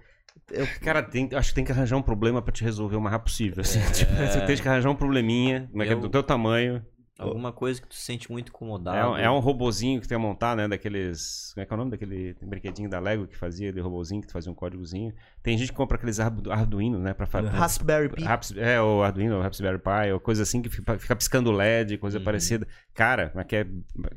Eu... 0.50 0.66
Cara, 0.82 1.04
tem, 1.04 1.30
acho 1.34 1.50
que 1.50 1.56
tem 1.56 1.64
que 1.64 1.72
arranjar 1.72 1.98
um 1.98 2.02
problema 2.02 2.42
para 2.42 2.52
te 2.52 2.64
resolver 2.64 2.96
o 2.96 3.02
mais 3.02 3.12
rápido 3.12 3.28
possível. 3.28 3.62
Assim. 3.62 3.80
É... 3.80 3.92
Tipo, 3.92 4.12
você 4.14 4.46
tem 4.46 4.58
que 4.58 4.68
arranjar 4.68 4.90
um 4.90 4.96
probleminha, 4.96 5.70
é 5.76 5.94
eu... 5.94 6.00
do 6.00 6.10
teu 6.10 6.24
tamanho. 6.24 6.86
Alguma 7.24 7.52
coisa 7.52 7.82
que 7.82 7.88
tu 7.88 7.96
se 7.96 8.02
sente 8.02 8.32
muito 8.32 8.50
incomodado. 8.50 9.18
É, 9.18 9.26
é 9.26 9.32
um 9.32 9.40
robozinho 9.40 10.02
que 10.02 10.08
tem 10.08 10.16
a 10.16 10.20
montar, 10.20 10.56
né? 10.56 10.68
Daqueles. 10.68 11.52
Como 11.54 11.64
é 11.64 11.66
que 11.66 11.74
é 11.74 11.76
o 11.76 11.78
nome 11.78 11.92
daquele 11.92 12.36
brinquedinho 12.42 12.90
da 12.90 13.00
Lego 13.00 13.28
que 13.28 13.38
fazia 13.38 13.72
de 13.72 13.80
robozinho, 13.80 14.22
que 14.22 14.28
tu 14.28 14.34
fazia 14.34 14.52
um 14.52 14.56
códigozinho. 14.56 15.14
Tem 15.44 15.58
gente 15.58 15.70
que 15.70 15.78
compra 15.78 15.98
aqueles 15.98 16.20
Arduino, 16.20 17.00
né? 17.00 17.14
Pra 17.14 17.26
fazer. 17.26 17.50
Raspberry 17.50 18.10
Pi. 18.10 18.24
É, 18.58 18.82
o 18.82 19.04
Arduino, 19.04 19.38
o 19.38 19.42
Raspberry 19.42 19.80
Pi, 19.80 20.12
ou 20.14 20.20
coisa 20.20 20.44
assim 20.44 20.62
que 20.62 20.70
fica, 20.70 20.98
fica 20.98 21.16
piscando 21.16 21.52
LED, 21.52 21.98
coisa 21.98 22.18
uhum. 22.20 22.24
parecida. 22.24 22.68
Cara, 22.94 23.32
mas 23.34 23.46
que 23.46 23.56
é, 23.56 23.68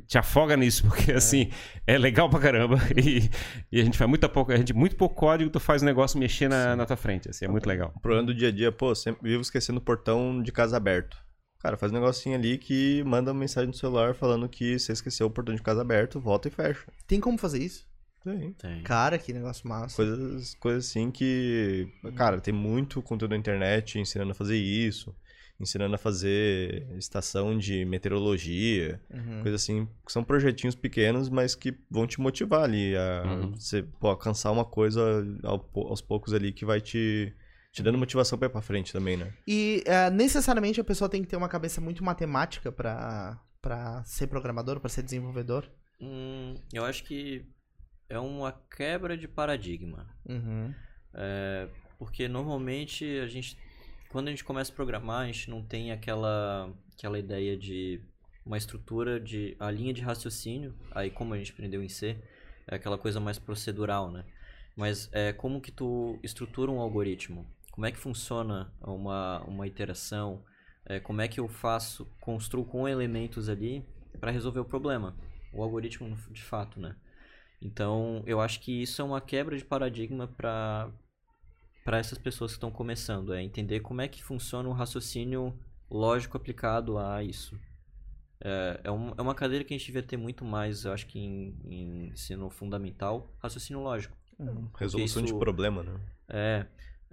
te 0.05 0.17
afoga 0.17 0.55
nisso, 0.57 0.83
porque 0.87 1.11
é. 1.11 1.15
assim, 1.15 1.49
é 1.87 1.97
legal 1.97 2.29
pra 2.29 2.39
caramba. 2.39 2.77
E, 2.95 3.29
e, 3.71 3.81
a 3.81 3.83
gente 3.83 3.97
faz 3.97 4.09
muito 4.09 4.27
pouco, 4.29 4.51
a 4.51 4.57
gente 4.57 4.73
muito 4.73 4.95
pouco 4.95 5.15
código, 5.15 5.49
tu 5.49 5.59
faz 5.59 5.81
o 5.81 5.85
negócio 5.85 6.17
mexer 6.17 6.47
na, 6.47 6.75
na 6.75 6.85
tua 6.85 6.95
frente. 6.95 7.29
Assim, 7.29 7.45
é 7.45 7.47
muito 7.47 7.67
legal. 7.67 7.91
O 7.95 7.99
problema 7.99 8.25
do 8.25 8.33
dia 8.33 8.47
a 8.47 8.51
dia, 8.51 8.71
pô, 8.71 8.95
sempre 8.95 9.29
vivo 9.29 9.41
esquecendo 9.41 9.79
o 9.79 9.81
portão 9.81 10.41
de 10.41 10.51
casa 10.51 10.77
aberto. 10.77 11.24
Cara, 11.59 11.77
faz 11.77 11.91
um 11.91 11.95
negocinho 11.95 12.35
ali 12.35 12.57
que 12.57 13.03
manda 13.03 13.31
uma 13.31 13.39
mensagem 13.39 13.67
no 13.67 13.73
celular 13.73 14.13
falando 14.13 14.47
que 14.47 14.77
você 14.77 14.91
esqueceu 14.91 15.27
o 15.27 15.31
portão 15.31 15.55
de 15.55 15.63
casa 15.63 15.81
aberto, 15.81 16.19
volta 16.19 16.47
e 16.47 16.51
fecha. 16.51 16.85
Tem 17.07 17.19
como 17.19 17.37
fazer 17.37 17.63
isso? 17.63 17.87
Tem. 18.25 18.53
tem. 18.53 18.81
Cara, 18.81 19.19
que 19.19 19.31
negócio 19.31 19.67
massa. 19.67 19.95
Coisas, 19.95 20.55
coisas 20.55 20.87
assim 20.87 21.11
que. 21.11 21.87
Cara, 22.15 22.41
tem 22.41 22.53
muito 22.53 23.01
conteúdo 23.03 23.31
na 23.31 23.37
internet 23.37 23.99
ensinando 23.99 24.31
a 24.31 24.35
fazer 24.35 24.57
isso. 24.57 25.15
Ensinando 25.59 25.93
a 25.93 25.97
fazer 25.97 26.87
estação 26.97 27.55
de 27.55 27.85
meteorologia. 27.85 28.99
Uhum. 29.13 29.41
Coisas 29.43 29.61
assim. 29.61 29.87
Que 30.03 30.11
são 30.11 30.23
projetinhos 30.23 30.73
pequenos, 30.73 31.29
mas 31.29 31.53
que 31.53 31.77
vão 31.89 32.07
te 32.07 32.19
motivar 32.19 32.63
ali 32.63 32.97
a 32.97 33.23
uhum. 33.25 33.51
você 33.51 33.83
pô, 33.83 34.07
alcançar 34.07 34.51
uma 34.51 34.65
coisa 34.65 35.23
aos 35.43 36.01
poucos 36.01 36.33
ali 36.33 36.51
que 36.51 36.65
vai 36.65 36.81
te 36.81 37.31
te 37.75 37.83
dando 37.83 37.97
motivação 37.97 38.39
pra 38.39 38.47
ir 38.47 38.51
pra 38.51 38.61
frente 38.61 38.93
também, 38.93 39.17
né? 39.17 39.33
E 39.45 39.83
uh, 39.85 40.09
necessariamente 40.09 40.79
a 40.79 40.83
pessoa 40.83 41.09
tem 41.09 41.21
que 41.21 41.27
ter 41.27 41.35
uma 41.35 41.49
cabeça 41.49 41.81
muito 41.81 42.05
matemática 42.05 42.71
pra, 42.71 43.37
pra 43.61 44.01
ser 44.05 44.27
programador, 44.27 44.79
pra 44.79 44.87
ser 44.87 45.03
desenvolvedor? 45.03 45.69
Hum, 45.99 46.55
eu 46.71 46.85
acho 46.85 47.03
que 47.03 47.45
é 48.07 48.17
uma 48.17 48.53
quebra 48.53 49.17
de 49.17 49.27
paradigma. 49.27 50.07
Uhum. 50.25 50.73
É, 51.13 51.67
porque 51.99 52.29
normalmente 52.29 53.19
a 53.19 53.27
gente, 53.27 53.57
quando 54.07 54.29
a 54.29 54.31
gente 54.31 54.45
começa 54.45 54.71
a 54.71 54.75
programar, 54.75 55.23
a 55.23 55.25
gente 55.25 55.49
não 55.49 55.61
tem 55.61 55.91
aquela, 55.91 56.73
aquela 56.97 57.19
ideia 57.19 57.57
de 57.57 58.01
uma 58.45 58.57
estrutura 58.57 59.19
de 59.19 59.53
a 59.59 59.69
linha 59.69 59.93
de 59.93 60.01
raciocínio. 60.01 60.73
Aí 60.91 61.11
como 61.11 61.33
a 61.33 61.37
gente 61.37 61.51
aprendeu 61.51 61.83
em 61.83 61.89
C, 61.89 62.17
é 62.67 62.75
aquela 62.75 62.97
coisa 62.97 63.19
mais 63.19 63.37
procedural, 63.37 64.09
né? 64.09 64.23
Mas 64.77 65.09
é 65.11 65.33
como 65.33 65.59
que 65.59 65.73
tu 65.73 66.17
estrutura 66.23 66.71
um 66.71 66.79
algoritmo? 66.79 67.45
Como 67.75 67.85
é 67.85 67.91
que 67.91 67.97
funciona 67.97 68.73
uma, 68.81 69.41
uma 69.41 69.67
iteração, 69.67 70.41
é, 70.85 70.97
como 70.97 71.21
é 71.21 71.27
que 71.27 71.41
eu 71.41 71.47
faço, 71.49 72.05
construo 72.21 72.63
com 72.63 72.87
elementos 72.87 73.49
ali 73.49 73.85
para 74.17 74.31
resolver 74.31 74.61
o 74.61 74.65
problema, 74.65 75.13
o 75.53 75.61
algoritmo 75.61 76.15
de 76.31 76.41
fato, 76.41 76.79
né? 76.79 76.95
Então, 77.61 78.23
eu 78.25 78.39
acho 78.39 78.61
que 78.61 78.81
isso 78.81 79.01
é 79.01 79.05
uma 79.05 79.19
quebra 79.19 79.57
de 79.57 79.65
paradigma 79.65 80.27
para 80.27 80.89
para 81.83 81.99
essas 81.99 82.17
pessoas 82.17 82.51
que 82.51 82.57
estão 82.57 82.71
começando, 82.71 83.31
é 83.31 83.43
entender 83.43 83.79
como 83.81 84.01
é 84.01 84.07
que 84.07 84.23
funciona 84.23 84.67
um 84.67 84.71
raciocínio 84.71 85.53
lógico 85.87 86.35
aplicado 86.35 86.97
a 86.97 87.21
isso. 87.21 87.59
É, 88.41 88.81
é, 88.85 88.91
um, 88.91 89.13
é 89.15 89.21
uma 89.21 89.35
cadeira 89.35 89.63
que 89.63 89.71
a 89.71 89.77
gente 89.77 89.85
devia 89.85 90.01
ter 90.01 90.17
muito 90.17 90.43
mais, 90.43 90.83
eu 90.83 90.91
acho 90.91 91.05
que 91.05 91.19
em, 91.19 91.55
em 91.63 92.07
ensino 92.07 92.49
fundamental, 92.49 93.31
raciocínio 93.37 93.83
lógico. 93.83 94.17
Uhum. 94.39 94.67
Resolução 94.75 95.23
isso, 95.23 95.33
de 95.33 95.39
problema, 95.39 95.83
né? 95.83 95.99
É, 96.27 96.65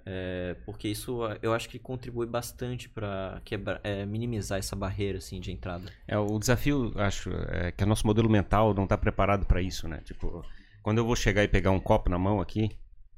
é, 0.04 0.56
porque 0.64 0.88
isso 0.88 1.20
eu 1.40 1.52
acho 1.52 1.68
que 1.68 1.78
contribui 1.78 2.26
bastante 2.26 2.88
para 2.88 3.40
é, 3.82 4.04
minimizar 4.04 4.58
essa 4.58 4.74
barreira 4.74 5.18
assim 5.18 5.40
de 5.40 5.52
entrada. 5.52 5.84
É 6.06 6.18
o 6.18 6.38
desafio, 6.38 6.92
acho, 6.96 7.30
é 7.48 7.72
que 7.72 7.84
o 7.84 7.86
nosso 7.86 8.06
modelo 8.06 8.28
mental 8.28 8.74
não 8.74 8.84
está 8.84 8.98
preparado 8.98 9.46
para 9.46 9.62
isso, 9.62 9.86
né? 9.88 10.00
Tipo, 10.04 10.44
quando 10.82 10.98
eu 10.98 11.04
vou 11.04 11.16
chegar 11.16 11.44
e 11.44 11.48
pegar 11.48 11.70
um 11.70 11.80
copo 11.80 12.10
na 12.10 12.18
mão 12.18 12.40
aqui, 12.40 12.70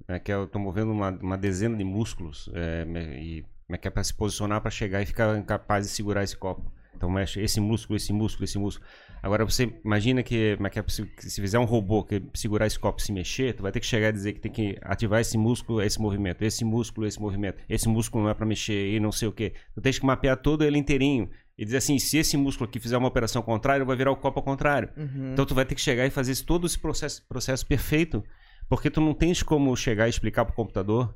é 0.07 0.19
que 0.19 0.33
eu 0.33 0.45
estou 0.45 0.61
movendo 0.61 0.93
uma, 0.93 1.11
uma 1.11 1.39
dezena 1.39 1.77
de 1.77 1.85
músculos 1.85 2.51
é, 2.53 2.85
e 3.21 3.45
é 3.69 3.79
que 3.79 3.89
é 3.89 3.91
para 3.91 4.05
se 4.05 4.13
posicionar 4.13 4.61
para 4.61 4.71
chegar 4.71 5.03
e 5.03 5.07
ficar 5.07 5.43
capaz 5.45 5.87
de 5.87 5.93
segurar 5.93 6.23
esse 6.23 6.37
copo. 6.37 6.71
Então 6.95 7.11
mexe 7.11 7.41
esse 7.41 7.61
músculo, 7.61 7.97
esse 7.97 8.13
músculo, 8.13 8.45
esse 8.45 8.59
músculo. 8.59 8.87
Agora 9.23 9.45
você 9.45 9.73
imagina 9.85 10.23
que, 10.23 10.57
é 10.59 10.83
que 10.83 11.31
se 11.31 11.41
fizer 11.41 11.59
um 11.59 11.65
robô 11.65 12.05
que 12.05 12.23
segurar 12.35 12.67
esse 12.67 12.79
copo 12.79 13.01
e 13.01 13.05
se 13.05 13.13
mexer, 13.13 13.55
tu 13.55 13.63
vai 13.63 13.73
ter 13.73 13.81
que 13.81 13.87
chegar 13.87 14.11
e 14.11 14.13
dizer 14.13 14.33
que 14.35 14.41
tem 14.41 14.53
que 14.53 14.79
ativar 14.83 15.21
esse 15.21 15.39
músculo, 15.39 15.81
esse 15.81 16.01
movimento, 16.01 16.43
esse 16.43 16.65
músculo, 16.65 17.07
esse 17.07 17.21
movimento. 17.21 17.59
Esse 17.69 17.89
músculo 17.89 18.25
não 18.25 18.31
é 18.31 18.35
para 18.35 18.47
mexer 18.47 18.95
e 18.95 19.01
não 19.01 19.11
sei 19.11 19.29
o 19.29 19.33
que. 19.33 19.53
Tu 19.75 19.81
tens 19.81 19.99
que 19.99 20.05
mapear 20.05 20.37
todo 20.37 20.63
ele 20.63 20.79
inteirinho 20.79 21.31
e 21.57 21.65
dizer 21.65 21.79
assim, 21.79 21.99
se 21.99 22.19
esse 22.19 22.37
músculo 22.37 22.69
aqui 22.69 22.81
fizer 22.81 22.97
uma 22.97 23.09
operação 23.09 23.41
contrária, 23.41 23.85
vai 23.85 23.97
virar 23.97 24.11
o 24.11 24.17
copo 24.17 24.41
ao 24.41 24.45
contrário. 24.45 24.91
Uhum. 24.97 25.33
Então 25.33 25.47
tu 25.47 25.55
vai 25.55 25.65
ter 25.65 25.75
que 25.75 25.81
chegar 25.81 26.05
e 26.07 26.11
fazer 26.11 26.37
todo 26.45 26.67
esse 26.67 26.79
processo, 26.79 27.25
processo 27.29 27.67
perfeito, 27.67 28.23
porque 28.69 28.91
tu 28.91 29.01
não 29.01 29.15
tens 29.15 29.43
como 29.43 29.75
chegar 29.77 30.07
e 30.07 30.11
explicar 30.11 30.45
para 30.45 30.53
o 30.53 30.57
computador 30.57 31.15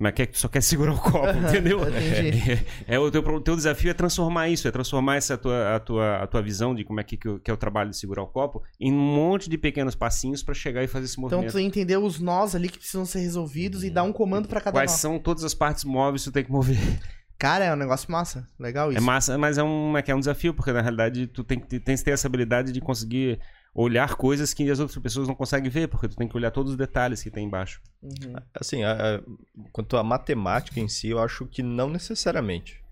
mas 0.00 0.14
quer, 0.14 0.30
só 0.32 0.48
quer 0.48 0.62
segurar 0.62 0.94
o 0.94 0.98
copo, 0.98 1.28
entendeu? 1.28 1.80
É, 2.88 2.94
é, 2.94 2.98
o 2.98 3.10
teu, 3.10 3.40
teu 3.40 3.54
desafio 3.54 3.90
é 3.90 3.94
transformar 3.94 4.48
isso, 4.48 4.66
é 4.66 4.70
transformar 4.70 5.16
essa 5.16 5.36
tua, 5.36 5.76
a, 5.76 5.80
tua, 5.80 6.16
a 6.22 6.26
tua 6.26 6.40
visão 6.40 6.74
de 6.74 6.84
como 6.84 7.00
é 7.00 7.04
que, 7.04 7.16
que 7.16 7.50
é 7.50 7.52
o 7.52 7.56
trabalho 7.56 7.90
de 7.90 7.96
segurar 7.96 8.22
o 8.22 8.26
copo 8.26 8.62
em 8.80 8.92
um 8.92 8.98
monte 8.98 9.50
de 9.50 9.58
pequenos 9.58 9.94
passinhos 9.94 10.42
para 10.42 10.54
chegar 10.54 10.82
e 10.82 10.86
fazer 10.86 11.04
esse 11.04 11.20
movimento. 11.20 11.48
Então 11.48 11.52
tu 11.52 11.58
entender 11.58 11.98
os 11.98 12.18
nós 12.18 12.54
ali 12.54 12.68
que 12.68 12.78
precisam 12.78 13.04
ser 13.04 13.20
resolvidos 13.20 13.84
e 13.84 13.90
dar 13.90 14.02
um 14.02 14.12
comando 14.12 14.48
para 14.48 14.60
cada 14.60 14.78
Quais 14.78 14.92
nó. 14.92 14.96
são 14.96 15.18
todas 15.18 15.44
as 15.44 15.52
partes 15.52 15.84
móveis 15.84 16.24
que 16.24 16.30
tu 16.30 16.32
tem 16.32 16.44
que 16.44 16.50
mover. 16.50 16.78
Cara, 17.38 17.64
é 17.64 17.72
um 17.72 17.76
negócio 17.76 18.10
massa. 18.10 18.46
Legal 18.58 18.88
é 18.88 18.94
isso. 18.94 18.98
É 18.98 19.00
massa, 19.00 19.38
mas 19.38 19.58
é 19.58 19.62
um, 19.62 19.96
é, 19.96 20.04
é 20.06 20.14
um 20.14 20.20
desafio, 20.20 20.54
porque 20.54 20.72
na 20.72 20.80
realidade 20.80 21.26
tu 21.26 21.44
tem, 21.44 21.58
tem 21.58 21.96
que 21.96 22.04
ter 22.04 22.10
essa 22.12 22.26
habilidade 22.26 22.72
de 22.72 22.80
conseguir 22.80 23.38
olhar 23.74 24.16
coisas 24.16 24.52
que 24.52 24.68
as 24.70 24.80
outras 24.80 24.98
pessoas 24.98 25.28
não 25.28 25.34
conseguem 25.34 25.70
ver, 25.70 25.88
porque 25.88 26.08
tu 26.08 26.16
tem 26.16 26.28
que 26.28 26.36
olhar 26.36 26.50
todos 26.50 26.72
os 26.72 26.78
detalhes 26.78 27.22
que 27.22 27.30
tem 27.30 27.46
embaixo. 27.46 27.80
Uhum. 28.02 28.34
Assim, 28.54 28.82
a, 28.82 28.92
a, 28.92 29.20
quanto 29.72 29.96
à 29.96 30.02
matemática 30.02 30.80
em 30.80 30.88
si, 30.88 31.08
eu 31.08 31.18
acho 31.18 31.46
que 31.46 31.62
não 31.62 31.88
necessariamente. 31.88 32.82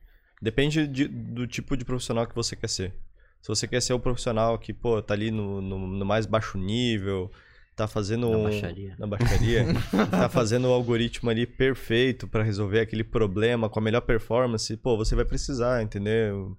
Depende 0.41 0.87
de, 0.87 1.09
do 1.09 1.47
tipo 1.47 1.77
de 1.77 1.85
profissional 1.85 2.27
que 2.27 2.35
você 2.35 2.55
quer 2.55 2.69
ser. 2.69 2.95
Se 3.43 3.49
você 3.49 3.67
quer 3.67 3.81
ser 3.81 3.93
o 3.93 4.01
profissional 4.01 4.59
que, 4.59 4.73
pô, 4.73 5.03
tá 5.03 5.15
ali 5.15 5.31
no, 5.31 5.61
no, 5.61 5.87
no 5.87 6.05
mais 6.05 6.27
baixo 6.27 6.59
nível, 6.59 7.31
tá 7.75 7.87
fazendo 7.87 8.29
na 8.31 8.39
baixaria, 8.39 8.97
na 8.99 9.07
baixaria 9.07 9.67
tá 10.11 10.29
fazendo 10.29 10.69
o 10.69 10.73
algoritmo 10.73 11.31
ali 11.31 11.47
perfeito 11.47 12.27
para 12.27 12.43
resolver 12.43 12.81
aquele 12.81 13.05
problema 13.05 13.69
com 13.69 13.79
a 13.79 13.83
melhor 13.83 14.01
performance, 14.01 14.77
pô, 14.77 14.97
você 14.97 15.15
vai 15.15 15.25
precisar, 15.25 15.83
entendeu? 15.83 16.57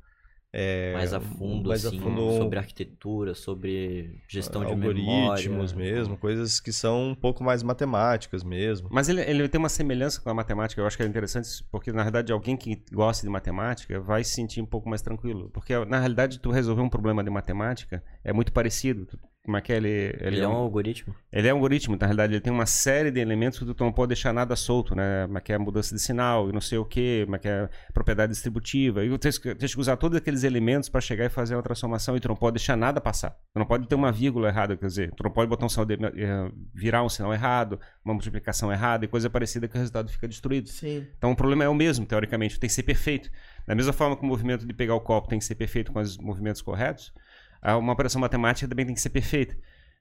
É, 0.51 0.93
mais 0.93 1.13
a 1.13 1.19
fundo, 1.19 1.69
mais 1.69 1.85
a 1.85 1.89
assim, 1.89 1.99
fundo 1.99 2.31
sobre 2.37 2.57
arquitetura, 2.57 3.35
sobre 3.35 4.15
gestão 4.27 4.65
de 4.65 4.71
algoritmos 4.71 5.73
memória. 5.73 5.95
mesmo, 5.95 6.17
coisas 6.17 6.59
que 6.59 6.71
são 6.71 7.09
um 7.09 7.15
pouco 7.15 7.43
mais 7.43 7.61
matemáticas 7.61 8.43
mesmo. 8.43 8.89
Mas 8.91 9.09
ele, 9.09 9.21
ele 9.21 9.47
tem 9.47 9.59
uma 9.59 9.69
semelhança 9.69 10.19
com 10.21 10.29
a 10.29 10.33
matemática, 10.33 10.81
eu 10.81 10.87
acho 10.87 10.97
que 10.97 11.03
é 11.03 11.05
interessante, 11.05 11.63
porque 11.71 11.91
na 11.91 12.01
realidade 12.01 12.31
alguém 12.31 12.57
que 12.57 12.81
gosta 12.91 13.23
de 13.25 13.29
matemática 13.29 13.99
vai 13.99 14.23
se 14.23 14.31
sentir 14.33 14.61
um 14.61 14.65
pouco 14.65 14.89
mais 14.89 15.01
tranquilo. 15.01 15.49
Porque 15.53 15.73
na 15.85 15.99
realidade 15.99 16.39
tu 16.39 16.49
resolver 16.51 16.81
um 16.81 16.89
problema 16.89 17.23
de 17.23 17.29
matemática 17.29 18.03
é 18.23 18.33
muito 18.33 18.51
parecido. 18.51 19.05
Tu- 19.05 19.19
Como 19.43 19.55
é 19.55 19.61
que 19.61 19.71
é? 19.71 19.77
Ele, 19.77 19.87
ele, 19.87 20.17
Ele 20.21 20.41
é 20.41 20.47
um 20.47 20.51
algoritmo. 20.51 21.15
Ele 21.31 21.47
é 21.47 21.53
um 21.53 21.57
algoritmo, 21.57 21.97
na 21.99 22.05
realidade, 22.05 22.33
ele 22.33 22.41
tem 22.41 22.51
uma 22.51 22.65
série 22.65 23.09
de 23.09 23.19
elementos 23.19 23.57
que 23.57 23.73
tu 23.73 23.83
não 23.83 23.91
pode 23.91 24.09
deixar 24.09 24.33
nada 24.33 24.55
solto, 24.55 24.93
né? 24.93 25.25
Como 25.25 25.37
é 25.37 25.41
que 25.41 25.51
é 25.53 25.55
a 25.55 25.59
mudança 25.59 25.95
de 25.95 26.01
sinal 26.01 26.49
e 26.49 26.53
não 26.53 26.59
sei 26.59 26.77
o 26.77 26.85
quê, 26.85 27.21
como 27.23 27.35
é 27.37 27.39
que 27.39 27.47
é 27.47 27.61
a 27.61 27.93
propriedade 27.93 28.33
distributiva. 28.33 29.03
E 29.03 29.09
tu 29.09 29.17
tens 29.17 29.37
que, 29.37 29.55
tens 29.55 29.73
que 29.73 29.79
usar 29.79 29.95
todos 29.95 30.17
aqueles 30.17 30.43
elementos 30.43 30.89
para 30.89 30.99
chegar 30.99 31.25
e 31.25 31.29
fazer 31.29 31.55
uma 31.55 31.63
transformação 31.63 32.17
e 32.17 32.19
tu 32.19 32.27
não 32.27 32.35
pode 32.35 32.55
deixar 32.55 32.75
nada 32.75 32.99
passar. 32.99 33.31
Tu 33.31 33.59
não 33.59 33.65
pode 33.65 33.87
ter 33.87 33.95
uma 33.95 34.11
vírgula 34.11 34.49
errada, 34.49 34.75
quer 34.75 34.85
dizer, 34.85 35.11
tu 35.15 35.23
não 35.23 35.31
pode 35.31 35.49
botar 35.49 35.65
um 35.65 35.69
sinal 35.69 35.85
de, 35.85 35.93
eh, 35.93 36.51
virar 36.73 37.03
um 37.03 37.09
sinal 37.09 37.33
errado, 37.33 37.79
uma 38.03 38.13
multiplicação 38.13 38.71
errada 38.71 39.05
e 39.05 39.07
coisa 39.07 39.29
parecida 39.29 39.67
que 39.67 39.75
o 39.75 39.79
resultado 39.79 40.11
fica 40.11 40.27
destruído. 40.27 40.67
Sim. 40.67 41.07
Então 41.17 41.31
o 41.31 41.35
problema 41.35 41.63
é 41.63 41.69
o 41.69 41.73
mesmo, 41.73 42.05
teoricamente, 42.05 42.59
tem 42.59 42.67
que 42.67 42.73
ser 42.73 42.83
perfeito. 42.83 43.31
Da 43.65 43.73
mesma 43.73 43.93
forma 43.93 44.17
que 44.17 44.23
o 44.23 44.25
movimento 44.25 44.67
de 44.67 44.73
pegar 44.73 44.95
o 44.95 45.01
copo 45.01 45.29
tem 45.29 45.39
que 45.39 45.45
ser 45.45 45.55
perfeito 45.55 45.93
com 45.93 45.99
os 45.99 46.17
movimentos 46.17 46.61
corretos, 46.61 47.13
uma 47.61 47.93
operação 47.93 48.21
matemática 48.21 48.67
também 48.67 48.85
tem 48.85 48.95
que 48.95 49.01
ser 49.01 49.09
perfeita. 49.09 49.57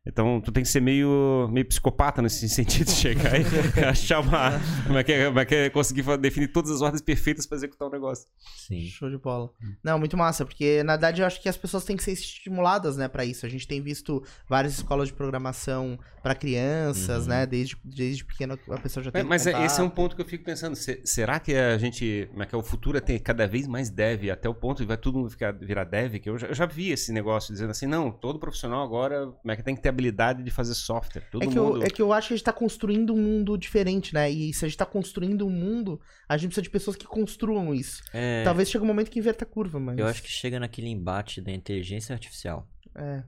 Então 0.08 0.40
tu 0.40 0.50
tem 0.50 0.62
que 0.62 0.68
ser 0.68 0.80
meio, 0.80 1.48
meio 1.52 1.66
psicopata 1.66 2.22
nesse 2.22 2.48
sentido 2.48 2.86
de 2.86 2.92
chegar 2.92 3.34
e 3.38 3.44
achar 3.84 4.20
uma. 4.20 4.52
Como 4.86 4.98
é 4.98 5.04
que 5.04 5.12
é, 5.12 5.26
como 5.26 5.38
é, 5.40 5.44
que 5.44 5.54
é 5.54 5.70
conseguir 5.70 6.02
definir 6.18 6.48
todas 6.48 6.70
as 6.70 6.80
ordens 6.80 7.02
perfeitas 7.02 7.46
para 7.46 7.56
executar 7.58 7.88
o 7.88 7.90
negócio. 7.90 8.26
Sim. 8.56 8.86
Show 8.86 9.10
de 9.10 9.18
bola. 9.18 9.50
Não, 9.84 9.98
muito 9.98 10.16
massa, 10.16 10.44
porque 10.44 10.82
na 10.82 10.94
verdade 10.94 11.20
eu 11.20 11.26
acho 11.26 11.40
que 11.42 11.48
as 11.48 11.56
pessoas 11.56 11.84
têm 11.84 11.96
que 11.96 12.02
ser 12.02 12.12
estimuladas, 12.12 12.96
né, 12.96 13.06
para 13.08 13.24
isso. 13.24 13.44
A 13.44 13.48
gente 13.48 13.68
tem 13.68 13.82
visto 13.82 14.22
várias 14.48 14.74
escolas 14.74 15.08
de 15.08 15.14
programação 15.14 15.98
para 16.22 16.34
crianças, 16.34 17.22
Uhum. 17.24 17.28
né, 17.28 17.46
desde, 17.46 17.76
desde 17.84 18.24
pequeno 18.24 18.58
a 18.70 18.78
pessoa 18.78 19.02
já 19.04 19.10
tem 19.10 19.20
É, 19.20 19.24
mas 19.24 19.46
é- 19.46 19.50
esse 19.64 19.80
é 19.80 19.82
um 19.82 19.86
contato. 19.88 19.94
ponto 19.96 20.16
que 20.16 20.22
eu 20.22 20.26
fico 20.26 20.44
pensando. 20.44 20.74
se- 20.76 21.00
será 21.04 21.38
que 21.38 21.54
a 21.54 21.76
gente. 21.78 22.26
Como 22.30 22.42
é 22.42 22.46
que 22.46 22.54
é, 22.54 22.58
o 22.58 22.62
futuro 22.62 22.96
é 22.96 23.00
ter 23.00 23.18
cada 23.20 23.46
vez 23.46 23.66
mais 23.66 23.90
dev, 23.90 24.30
até 24.30 24.48
o 24.48 24.54
ponto 24.54 24.78
de 24.78 24.86
vai 24.86 24.96
todo 24.96 25.18
mundo 25.18 25.30
ficar, 25.30 25.52
virar 25.52 25.84
dev? 25.84 26.14
Que 26.18 26.28
eu 26.30 26.38
já, 26.38 26.46
eu 26.48 26.54
já 26.54 26.66
vi 26.66 26.90
esse 26.90 27.12
negócio 27.12 27.52
dizendo 27.52 27.70
assim: 27.70 27.86
não, 27.86 28.10
todo 28.10 28.38
profissional 28.38 28.82
agora 28.82 29.26
como 29.26 29.50
é 29.52 29.56
que 29.56 29.62
tem 29.62 29.74
que 29.74 29.80
ter 29.82 29.88
habilidade 29.98 30.42
de 30.42 30.50
fazer 30.50 30.74
software. 30.74 31.22
Todo 31.30 31.42
É 31.42 31.46
que, 31.46 31.58
mundo. 31.58 31.76
eu, 31.78 31.82
é 31.82 31.90
que 31.90 32.00
eu 32.00 32.12
acho 32.12 32.28
que 32.28 32.34
a 32.34 32.36
gente 32.36 32.44
tá 32.44 32.52
construindo 32.52 33.12
um 33.12 33.18
mundo 33.20 33.58
diferente, 33.58 34.14
né? 34.14 34.30
E 34.30 34.54
se 34.54 34.64
a 34.64 34.68
gente 34.68 34.78
tá 34.78 34.86
construindo 34.86 35.46
um 35.46 35.50
mundo, 35.50 36.00
a 36.28 36.36
gente 36.36 36.48
precisa 36.50 36.62
de 36.62 36.70
pessoas 36.70 36.96
que 36.96 37.06
construam 37.06 37.74
isso. 37.74 38.02
É, 38.12 38.44
Talvez 38.44 38.70
chegue 38.70 38.84
um 38.84 38.86
momento 38.86 39.10
que 39.10 39.18
inverta 39.18 39.44
a 39.44 39.48
curva, 39.48 39.80
mas. 39.80 39.98
Eu 39.98 40.06
acho 40.06 40.22
que 40.22 40.28
chega 40.30 40.60
naquele 40.60 40.88
embate 40.88 41.40
da 41.40 41.50
inteligência 41.50 42.12
artificial. 42.12 42.68
É. 42.94 43.22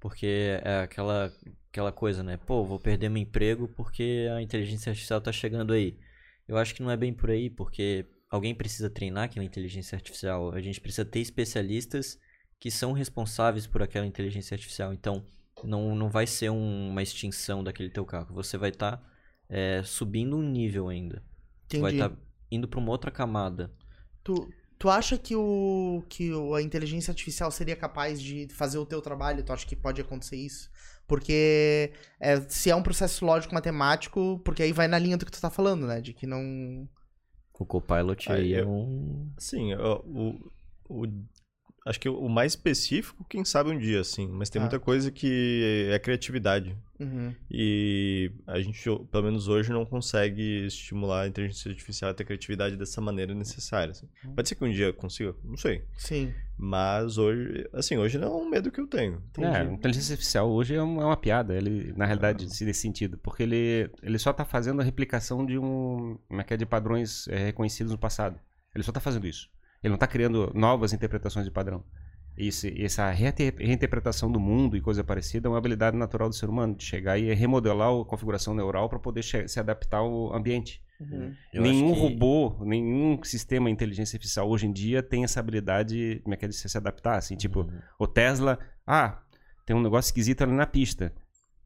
Porque 0.00 0.58
é 0.62 0.80
aquela, 0.80 1.32
aquela 1.70 1.92
coisa, 1.92 2.22
né? 2.22 2.36
Pô, 2.36 2.64
vou 2.64 2.78
perder 2.78 3.08
meu 3.08 3.22
emprego 3.22 3.68
porque 3.68 4.28
a 4.34 4.40
inteligência 4.42 4.90
artificial 4.90 5.20
tá 5.20 5.32
chegando 5.32 5.72
aí. 5.72 5.96
Eu 6.46 6.56
acho 6.56 6.74
que 6.74 6.82
não 6.82 6.90
é 6.90 6.96
bem 6.96 7.12
por 7.12 7.30
aí, 7.30 7.48
porque 7.48 8.06
alguém 8.30 8.54
precisa 8.54 8.90
treinar 8.90 9.24
aquela 9.24 9.44
inteligência 9.44 9.96
artificial. 9.96 10.52
A 10.52 10.60
gente 10.60 10.80
precisa 10.80 11.04
ter 11.04 11.20
especialistas 11.20 12.18
que 12.60 12.70
são 12.70 12.92
responsáveis 12.92 13.66
por 13.66 13.82
aquela 13.82 14.06
inteligência 14.06 14.54
artificial. 14.54 14.92
Então, 14.92 15.24
não, 15.62 15.94
não 15.94 16.08
vai 16.10 16.26
ser 16.26 16.50
um- 16.50 16.88
uma 16.90 17.02
extinção 17.02 17.62
daquele 17.62 17.90
teu 17.90 18.04
carro. 18.04 18.34
Você 18.34 18.56
vai 18.58 18.70
estar 18.70 19.02
subindo 19.84 20.36
um 20.36 20.42
nível 20.42 20.88
ainda. 20.88 21.22
Tu 21.68 21.78
vai 21.80 21.92
Entendi. 21.92 22.02
estar 22.02 22.16
indo 22.50 22.68
para 22.68 22.78
uma 22.80 22.90
outra 22.90 23.10
camada. 23.10 23.70
Tu, 24.22 24.48
tu 24.78 24.88
acha 24.88 25.16
que, 25.18 25.34
o, 25.36 26.02
que 26.08 26.32
o- 26.32 26.54
a 26.54 26.62
inteligência 26.62 27.10
artificial 27.10 27.50
seria 27.50 27.76
capaz 27.76 28.20
de 28.20 28.48
fazer 28.48 28.78
o 28.78 28.86
teu 28.86 29.00
trabalho? 29.00 29.42
Tu 29.44 29.52
acha 29.52 29.66
que 29.66 29.76
pode 29.76 30.00
acontecer 30.00 30.36
isso? 30.36 30.70
Porque 31.06 31.92
é, 32.18 32.40
se 32.48 32.70
é 32.70 32.74
um 32.76 32.82
processo 32.82 33.24
lógico 33.26 33.54
matemático, 33.54 34.40
porque 34.44 34.62
aí 34.62 34.72
vai 34.72 34.88
na 34.88 34.98
linha 34.98 35.16
do 35.18 35.26
que 35.26 35.32
tu 35.32 35.40
tá 35.40 35.50
falando, 35.50 35.86
né? 35.86 36.00
De 36.00 36.12
que 36.14 36.26
não. 36.26 36.88
O 37.58 37.64
Copilot 37.66 38.32
Aí 38.32 38.38
aí 38.40 38.54
é 38.54 38.62
eu- 38.62 38.68
um... 38.68 39.30
Sim, 39.38 39.74
o, 39.74 40.50
o- 40.88 41.10
acho 41.84 42.00
que 42.00 42.08
o 42.08 42.28
mais 42.28 42.52
específico, 42.52 43.24
quem 43.28 43.44
sabe 43.44 43.70
um 43.70 43.78
dia, 43.78 44.00
assim. 44.00 44.26
Mas 44.28 44.48
tem 44.50 44.60
Ah. 44.60 44.64
muita 44.64 44.78
coisa 44.80 45.10
que 45.10 45.88
é 45.92 45.98
criatividade. 45.98 46.76
Uhum. 46.98 47.34
E 47.50 48.30
a 48.46 48.60
gente, 48.60 48.82
pelo 49.10 49.24
menos 49.24 49.48
hoje, 49.48 49.70
não 49.70 49.84
consegue 49.84 50.66
estimular 50.66 51.22
a 51.22 51.26
inteligência 51.28 51.68
artificial 51.70 52.10
a 52.10 52.14
ter 52.14 52.24
criatividade 52.24 52.76
dessa 52.76 53.00
maneira 53.00 53.34
necessária. 53.34 53.90
assim. 53.90 54.08
Pode 54.34 54.48
ser 54.48 54.54
que 54.54 54.64
um 54.64 54.70
dia 54.72 54.92
consiga, 54.92 55.34
não 55.44 55.56
sei. 55.56 55.82
Sim. 55.96 56.32
Mas 56.56 57.18
hoje, 57.18 57.68
assim, 57.72 57.96
hoje 57.98 58.16
não 58.16 58.28
é 58.28 58.42
um 58.42 58.48
medo 58.48 58.70
que 58.70 58.80
eu 58.80 58.86
tenho. 58.86 59.20
É, 59.38 59.46
a 59.58 59.64
inteligência 59.64 60.12
artificial 60.14 60.48
hoje 60.50 60.74
é 60.74 60.80
uma, 60.82 61.02
é 61.02 61.04
uma 61.04 61.16
piada, 61.16 61.54
ele, 61.54 61.92
na 61.96 62.06
realidade, 62.06 62.48
se 62.54 62.64
nesse 62.64 62.80
sentido, 62.80 63.18
porque 63.18 63.42
ele, 63.42 63.90
ele 64.02 64.18
só 64.18 64.30
está 64.30 64.44
fazendo 64.44 64.80
a 64.80 64.84
replicação 64.84 65.44
de 65.44 65.58
um, 65.58 66.16
como 66.28 66.40
é 66.40 66.44
que 66.44 66.54
é, 66.54 66.56
de 66.56 66.64
padrões 66.64 67.26
é, 67.28 67.36
reconhecidos 67.46 67.92
no 67.92 67.98
passado. 67.98 68.38
Ele 68.74 68.82
só 68.84 68.90
está 68.90 69.00
fazendo 69.00 69.26
isso. 69.26 69.48
Ele 69.84 69.90
não 69.90 69.94
está 69.96 70.06
criando 70.06 70.50
novas 70.54 70.92
interpretações 70.92 71.44
de 71.44 71.50
padrão. 71.52 71.84
Isso, 72.36 72.66
essa 72.78 73.08
reinte- 73.10 73.54
reinterpretação 73.58 74.32
do 74.32 74.40
mundo 74.40 74.76
e 74.76 74.80
coisa 74.80 75.04
parecida 75.04 75.46
é 75.46 75.50
uma 75.50 75.58
habilidade 75.58 75.96
natural 75.96 76.28
do 76.28 76.34
ser 76.34 76.48
humano, 76.48 76.74
de 76.74 76.82
chegar 76.82 77.16
e 77.18 77.32
remodelar 77.32 77.90
a 77.92 78.04
configuração 78.04 78.54
neural 78.54 78.88
para 78.88 78.98
poder 78.98 79.22
se 79.22 79.60
adaptar 79.60 79.98
ao 79.98 80.34
ambiente. 80.34 80.82
Uhum. 80.98 81.32
Eu 81.52 81.62
nenhum 81.62 81.92
que- 81.94 82.00
robô, 82.00 82.56
nenhum 82.64 83.22
sistema 83.22 83.66
de 83.68 83.72
inteligência 83.72 84.16
artificial 84.16 84.48
hoje 84.48 84.66
em 84.66 84.72
dia 84.72 85.00
tem 85.02 85.22
essa 85.22 85.38
habilidade 85.38 86.20
como 86.24 86.34
é 86.34 86.36
que 86.36 86.44
é, 86.44 86.48
de 86.48 86.54
se 86.56 86.68
se 86.68 86.76
adaptar. 86.78 87.18
Assim, 87.18 87.36
tipo, 87.36 87.60
Uhum. 87.60 87.78
o 88.00 88.06
Tesla, 88.06 88.58
ah, 88.86 89.18
tem 89.66 89.76
um 89.76 89.82
negócio 89.82 90.08
esquisito 90.08 90.42
ali 90.42 90.52
na 90.52 90.66
pista. 90.66 91.12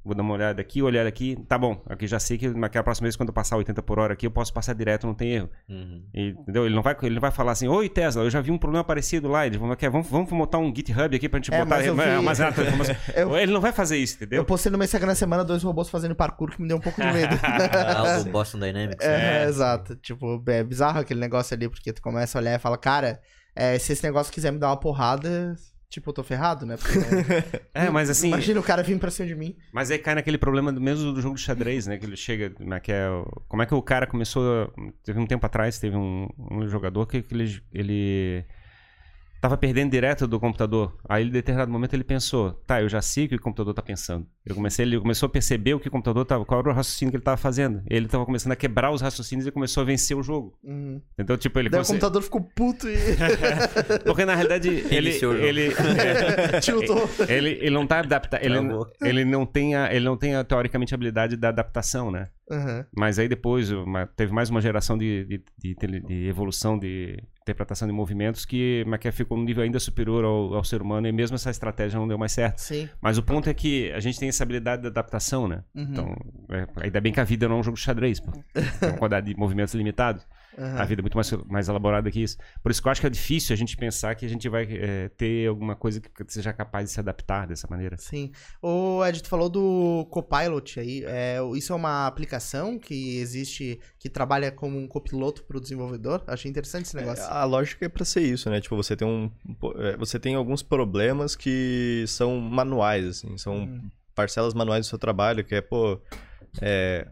Vou 0.09 0.15
dar 0.15 0.23
uma 0.23 0.33
olhada 0.33 0.59
aqui, 0.61 0.81
olhar 0.83 1.07
aqui. 1.07 1.37
Tá 1.47 1.59
bom, 1.59 1.83
aqui 1.87 2.07
já 2.07 2.19
sei 2.19 2.39
que 2.39 2.49
naquela 2.49 2.83
próxima 2.83 3.05
vez, 3.05 3.15
quando 3.15 3.29
eu 3.29 3.35
passar 3.35 3.59
80 3.59 3.83
por 3.83 3.99
hora 3.99 4.15
aqui, 4.15 4.27
eu 4.27 4.31
posso 4.31 4.51
passar 4.55 4.73
direto, 4.75 5.07
não 5.07 5.13
tem 5.13 5.33
erro. 5.35 5.51
Uhum. 5.69 6.03
E, 6.15 6.29
entendeu? 6.31 6.65
Ele 6.65 6.75
não, 6.75 6.83
vai, 6.83 6.97
ele 7.03 7.15
não 7.17 7.21
vai 7.21 7.31
falar 7.31 7.53
assim, 7.53 7.69
oi 7.69 7.91
Tesla, 7.91 8.23
eu 8.25 8.31
já 8.31 8.41
vi 8.41 8.51
um 8.51 8.57
problema 8.57 8.83
parecido 8.83 9.29
lá. 9.29 9.47
Ele, 9.47 9.59
vamos, 9.59 9.77
quer- 9.77 9.91
vamos, 9.91 10.09
vamos 10.09 10.31
montar 10.33 10.57
um 10.57 10.75
GitHub 10.75 11.15
aqui 11.15 11.29
pra 11.29 11.39
gente 11.39 11.53
É, 11.53 11.59
botar 11.59 11.77
mas 11.77 11.87
eu 11.87 11.95
vi- 11.95 12.01
armazenar 12.01 12.55
toda 12.55 12.69
a 12.69 12.71
informação." 12.73 12.97
Eu- 13.15 13.37
Ele 13.37 13.53
não 13.53 13.61
vai 13.61 13.71
fazer 13.73 13.99
isso, 13.99 14.15
Eu 14.15 14.27
entendeu? 14.27 14.45
postei 14.47 14.73
no 14.73 14.79
meu 14.79 14.87
Instagram 14.87 15.09
na 15.09 15.15
semana 15.15 15.45
dois 15.45 15.63
robôs 15.63 15.91
fazendo 15.91 16.15
parkour 16.15 16.51
que 16.53 16.63
me 16.63 16.69
deu 16.69 16.79
um 16.79 16.81
pouco 16.81 17.01
de 17.01 17.07
medo. 17.13 17.37
Ah, 17.39 18.21
o 18.21 18.25
Boston 18.33 18.61
Dynamics. 18.61 19.05
É, 19.05 19.45
É, 19.45 19.49
exato. 19.49 19.95
Tipo, 19.97 20.43
é 20.49 20.65
bizarro 20.65 21.01
aquele 21.01 21.21
negócio 21.21 21.55
ali, 21.55 21.69
porque 21.69 21.93
tu 21.93 22.01
começa 22.01 22.39
a 22.39 22.41
olhar 22.41 22.55
e 22.55 22.59
fala, 22.59 22.79
cara, 22.79 23.21
é, 23.55 23.79
se 23.79 23.93
esse 23.93 24.03
negócio 24.03 24.33
quiser 24.33 24.53
me 24.53 24.59
dar 24.59 24.69
uma 24.69 24.77
porrada, 24.81 25.55
tipo, 25.89 26.11
eu 26.11 26.15
tô 26.15 26.23
ferrado, 26.23 26.65
né? 26.67 26.77
Porque 26.77 26.99
É, 27.75 27.89
mas 27.91 28.11
assim, 28.11 28.29
Imagina 28.29 28.61
o 28.61 28.63
cara 28.63 28.83
vir 28.83 28.99
pra 28.99 29.11
cima 29.11 29.27
de 29.29 29.35
mim. 29.35 29.57
Mas 29.73 29.91
aí 29.91 29.99
cai 29.99 30.15
naquele 30.15 30.39
problema 30.39 30.73
do 30.73 30.81
mesmo 30.81 31.13
do 31.13 31.21
jogo 31.21 31.35
de 31.37 31.41
xadrez, 31.43 31.87
né? 31.87 31.97
Que 31.99 32.07
ele 32.07 32.17
chega. 32.17 32.51
Como 32.51 32.75
é 32.75 32.81
que, 32.81 32.93
é, 32.93 33.09
o- 33.09 33.25
como 33.49 33.63
é 33.63 33.67
que 33.67 33.75
o 33.75 33.83
cara 33.83 34.07
começou. 34.07 34.73
Teve 35.05 35.19
um 35.19 35.27
tempo 35.27 35.45
atrás, 35.47 35.79
teve 35.79 35.97
um, 35.97 36.29
um 36.39 36.69
jogador 36.69 37.07
que, 37.07 37.23
que 37.23 37.35
ele, 37.35 37.63
ele 37.73 38.45
tava 39.41 39.57
perdendo 39.57 39.91
direto 39.91 40.27
do 40.27 40.39
computador. 40.41 40.97
Aí, 41.09 41.27
em 41.27 41.31
determinado 41.31 41.71
momento, 41.71 41.95
ele 41.95 42.05
pensou: 42.05 42.53
tá, 42.67 42.81
eu 42.83 42.89
já 42.89 43.01
sei 43.01 43.27
o 43.27 43.29
que 43.29 43.35
o 43.37 43.41
computador 43.41 43.75
tá 43.75 43.83
pensando. 43.83 44.27
Eu 44.45 44.55
comecei, 44.55 44.85
ele 44.85 44.99
começou 44.99 45.27
a 45.27 45.31
perceber 45.31 45.75
o 45.75 45.81
que 45.81 45.89
o 45.89 45.91
computador 45.91 46.25
tava. 46.25 46.45
Qual 46.45 46.61
era 46.61 46.71
o 46.71 46.73
raciocínio 46.73 47.11
que 47.13 47.17
ele 47.17 47.25
tava 47.25 47.37
fazendo. 47.37 47.83
Ele 47.89 48.09
tava 48.09 48.25
começando 48.25 48.53
a 48.53 48.57
quebrar 48.57 48.91
os 48.91 49.01
raciocínios 49.01 49.47
e 49.47 49.51
começou 49.51 49.83
a 49.83 49.87
vencer 49.87 50.17
o 50.17 50.23
jogo. 50.23 50.57
Uhum. 50.63 51.01
Então, 51.19 51.37
tipo, 51.37 51.59
ele 51.59 51.69
Daí 51.69 51.81
o 51.81 51.87
computador 51.87 52.23
ficou 52.23 52.41
puto 52.43 52.89
e 52.89 52.97
Porque 54.05 54.25
na 54.25 54.35
realidade 54.35 54.69
ele. 54.91 55.11
Iniciou 55.11 55.33
o 55.33 55.37
jogo. 55.37 55.47
ele, 55.47 55.71
tiltou. 56.63 57.09
ele, 57.29 57.51
ele 57.61 57.71
não 57.71 57.87
tá 57.87 58.01
adaptado. 58.01 58.43
Ele, 58.43 58.57
ele 59.03 59.25
não 59.25 59.45
tem, 59.45 59.75
a, 59.75 59.93
ele 59.95 60.05
não 60.05 60.17
tem 60.17 60.35
a, 60.35 60.45
teoricamente 60.45 60.95
a 60.95 60.97
habilidade 60.97 61.37
da 61.37 61.49
adaptação, 61.49 62.11
né? 62.11 62.29
Uhum. 62.51 62.85
Mas 62.97 63.19
aí 63.19 63.29
depois 63.29 63.71
uma- 63.71 64.07
teve 64.07 64.33
mais 64.33 64.49
uma 64.49 64.61
geração 64.61 64.97
de, 64.97 65.25
de, 65.27 65.43
de 65.77 66.01
de 66.01 66.29
evolução 66.29 66.79
de 66.79 67.23
interpretação 67.49 67.89
de 67.89 67.95
movimentos 67.95 68.45
que, 68.45 68.85
que 69.01 69.11
ficou 69.11 69.37
num 69.37 69.45
nível 69.45 69.63
ainda 69.63 69.81
superior 69.81 70.25
ao, 70.25 70.55
ao 70.55 70.65
ser 70.65 70.83
humano 70.83 71.07
e 71.07 71.13
mesmo 71.13 71.35
essa 71.35 71.51
estratégia 71.51 71.99
não 71.99 72.07
deu 72.07 72.19
mais 72.19 72.33
certo. 72.33 72.59
Sim. 72.59 72.89
Mas 73.01 73.19
o 73.19 73.23
ponto 73.23 73.49
é 73.49 73.55
que 73.55 73.91
a 73.93 74.01
gente 74.01 74.19
tem 74.19 74.29
essa 74.29 74.43
habilidade 74.43 74.83
de 74.83 74.89
adaptação, 74.89 75.49
né? 75.49 75.63
Uhum. 75.75 75.83
Então, 75.91 76.17
é, 76.51 76.67
ainda 76.85 77.01
bem 77.01 77.13
que 77.13 77.21
a 77.21 77.25
vida 77.25 77.49
não 77.49 77.57
é 77.57 77.61
um 77.61 77.63
jogo 77.63 77.77
de 77.77 77.83
xadrez, 77.83 78.21
pô. 78.21 78.33
Tem 78.81 78.91
uma 78.91 78.99
quantidade 78.99 79.33
de 79.33 79.39
movimentos 79.39 79.75
limitados. 79.75 80.27
Uhum. 80.59 80.77
A 80.79 80.85
vida 80.85 81.01
é 81.01 81.03
muito 81.03 81.15
mais, 81.17 81.31
mais 81.47 81.69
elaborada 81.69 82.11
que 82.11 82.21
isso. 82.21 82.37
Por 82.63 82.73
isso 82.73 82.83
que 82.83 82.89
eu 82.89 82.93
acho 82.93 83.01
que 83.01 83.07
é 83.07 83.11
difícil 83.11 83.55
a 83.55 83.57
gente 83.57 83.77
pensar 83.77 84.15
que 84.17 84.27
a 84.27 84.29
gente 84.29 84.49
vai 84.49 84.67
é, 84.69 85.09
ter 85.11 85.47
alguma 85.49 85.77
coisa 85.77 86.01
que 86.01 86.11
seja 86.27 86.53
capaz 86.53 86.87
de 86.87 86.91
se 86.91 86.99
adaptar 86.99 87.47
dessa 87.47 87.69
maneira. 87.71 87.97
Sim. 87.97 88.33
O 88.61 89.05
Ed, 89.07 89.23
tu 89.23 89.29
falou 89.29 89.49
do 89.49 90.05
Copilot 90.11 90.81
aí. 90.81 91.05
É, 91.07 91.39
isso 91.55 91.73
é 91.73 91.77
uma 91.77 92.07
aplicação 92.09 92.77
que 92.79 93.19
existe, 93.19 93.79
que 93.99 94.09
trabalha 94.11 94.51
como 94.51 94.77
um 94.79 94.89
copiloto 94.89 95.45
para 95.45 95.57
o 95.59 95.61
desenvolvedor? 95.61 96.25
Achei 96.27 96.51
interessante 96.51 96.87
esse 96.87 96.97
negócio. 96.97 97.25
A 97.25 97.45
lógica 97.45 97.87
é 97.87 97.89
pra 97.89 98.05
ser 98.05 98.23
isso, 98.23 98.51
né? 98.51 98.61
Tipo, 98.61 98.75
você 98.77 98.97
tem 98.97 99.07
um. 99.07 99.31
é, 99.77 99.97
Você 99.97 100.19
tem 100.19 100.35
alguns 100.35 100.63
problemas 100.63 101.37
que 101.37 102.05
são 102.09 102.41
manuais, 102.41 103.07
assim, 103.07 103.39
são 103.39 103.59
Hum. 103.59 103.91
parcelas 104.15 104.55
manuais 104.55 104.87
do 104.87 104.89
seu 104.91 104.99
trabalho, 104.99 105.45
que 105.45 105.55
é, 105.55 105.61
pô. 105.61 106.01
é, 106.61 107.07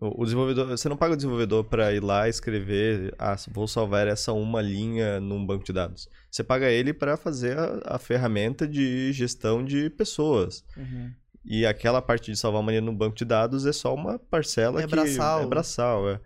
O 0.00 0.24
desenvolvedor, 0.24 0.66
você 0.66 0.88
não 0.88 0.96
paga 0.96 1.14
o 1.14 1.16
desenvolvedor 1.16 1.64
para 1.64 1.92
ir 1.92 2.02
lá 2.02 2.28
escrever, 2.28 3.14
ah, 3.16 3.36
vou 3.48 3.68
salvar 3.68 4.08
essa 4.08 4.32
uma 4.32 4.60
linha 4.60 5.20
num 5.20 5.46
banco 5.46 5.64
de 5.64 5.72
dados. 5.72 6.08
Você 6.30 6.42
paga 6.42 6.68
ele 6.68 6.92
para 6.92 7.16
fazer 7.16 7.56
a, 7.56 7.94
a, 7.94 7.98
ferramenta 7.98 8.66
de 8.66 9.12
gestão 9.12 9.64
de 9.64 9.88
pessoas. 9.90 10.64
Uhum. 10.76 11.12
E 11.44 11.64
aquela 11.64 12.02
parte 12.02 12.32
de 12.32 12.36
salvar 12.36 12.60
uma 12.60 12.72
linha 12.72 12.80
no 12.80 12.92
banco 12.92 13.16
de 13.16 13.24
dados 13.24 13.66
é 13.66 13.72
só 13.72 13.94
uma 13.94 14.18
parcela 14.18 14.80
é 14.80 14.84
que 14.84 14.90
braçal. 14.90 15.42
é 15.42 15.46
braçal. 15.46 16.10
É. 16.10 16.20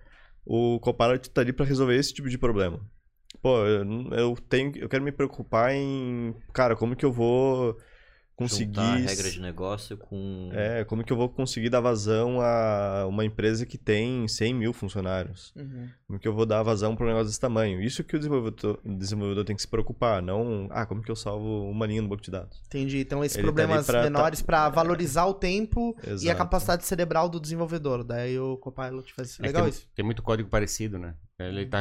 O 0.47 0.81
Copilot 0.81 1.29
está 1.29 1.43
ali 1.43 1.53
para 1.53 1.67
resolver 1.67 1.97
esse 1.97 2.15
tipo 2.15 2.31
de 2.31 2.39
problema. 2.39 2.81
Pô, 3.43 3.67
eu, 3.67 3.85
eu, 4.13 4.37
tenho, 4.49 4.77
eu 4.79 4.89
quero 4.89 5.05
me 5.05 5.13
preocupar 5.13 5.75
em, 5.75 6.35
cara, 6.55 6.75
como 6.75 6.97
que 6.97 7.05
eu 7.05 7.13
vou 7.13 7.77
conseguir. 8.39 8.77
Juntar 8.77 8.97
regra 8.97 9.31
de 9.31 9.41
negócio 9.41 9.97
com. 9.97 10.51
É, 10.53 10.85
como 10.85 11.03
que 11.03 11.13
eu 11.13 11.17
vou 11.17 11.29
conseguir 11.29 11.69
dar 11.69 11.81
vazão 11.81 12.41
a 12.41 13.05
uma 13.09 13.25
empresa 13.25 13.67
que 13.67 13.77
tem 13.77 14.29
100 14.29 14.55
mil 14.55 14.73
funcionários? 14.73 15.53
Uhum. 15.57 15.89
Como 16.07 16.19
que 16.21 16.29
eu 16.29 16.33
vou 16.33 16.47
dar 16.47 16.63
vazão 16.63 16.95
para 16.95 17.05
um 17.05 17.09
negócio 17.09 17.27
desse 17.27 17.41
tamanho? 17.41 17.83
Isso 17.83 18.05
que 18.05 18.15
o 18.15 18.19
desenvolvedor, 18.19 18.79
o 18.85 18.95
desenvolvedor 18.95 19.45
tem 19.45 19.57
que 19.57 19.63
se 19.63 19.69
preocupar, 19.69 20.23
não. 20.23 20.69
Ah, 20.71 20.87
como 20.87 21.03
que 21.03 21.11
eu 21.11 21.17
salvo 21.17 21.69
uma 21.69 21.85
linha 21.85 22.01
no 22.01 22.09
banco 22.09 22.23
de 22.23 22.31
dados? 22.31 22.63
Entendi. 22.67 23.01
Então, 23.01 23.25
esses 23.25 23.37
Ele 23.37 23.47
tá 23.47 23.53
problemas 23.53 23.87
tá 23.87 23.93
pra 23.93 24.03
menores 24.05 24.41
para 24.41 24.69
valorizar 24.69 25.27
o 25.27 25.35
tempo 25.35 25.97
Exato. 26.07 26.25
e 26.25 26.31
a 26.31 26.35
capacidade 26.35 26.87
cerebral 26.87 27.29
do 27.29 27.41
desenvolvedor. 27.41 28.05
Daí 28.05 28.39
o 28.39 28.57
Copilot 28.59 29.13
faz. 29.15 29.37
Legal 29.41 29.63
é 29.63 29.65
tem, 29.65 29.71
isso. 29.71 29.89
Tem 29.97 30.05
muito 30.05 30.23
código 30.23 30.49
parecido, 30.49 30.97
né? 30.97 31.15
Ele 31.41 31.63
está 31.63 31.79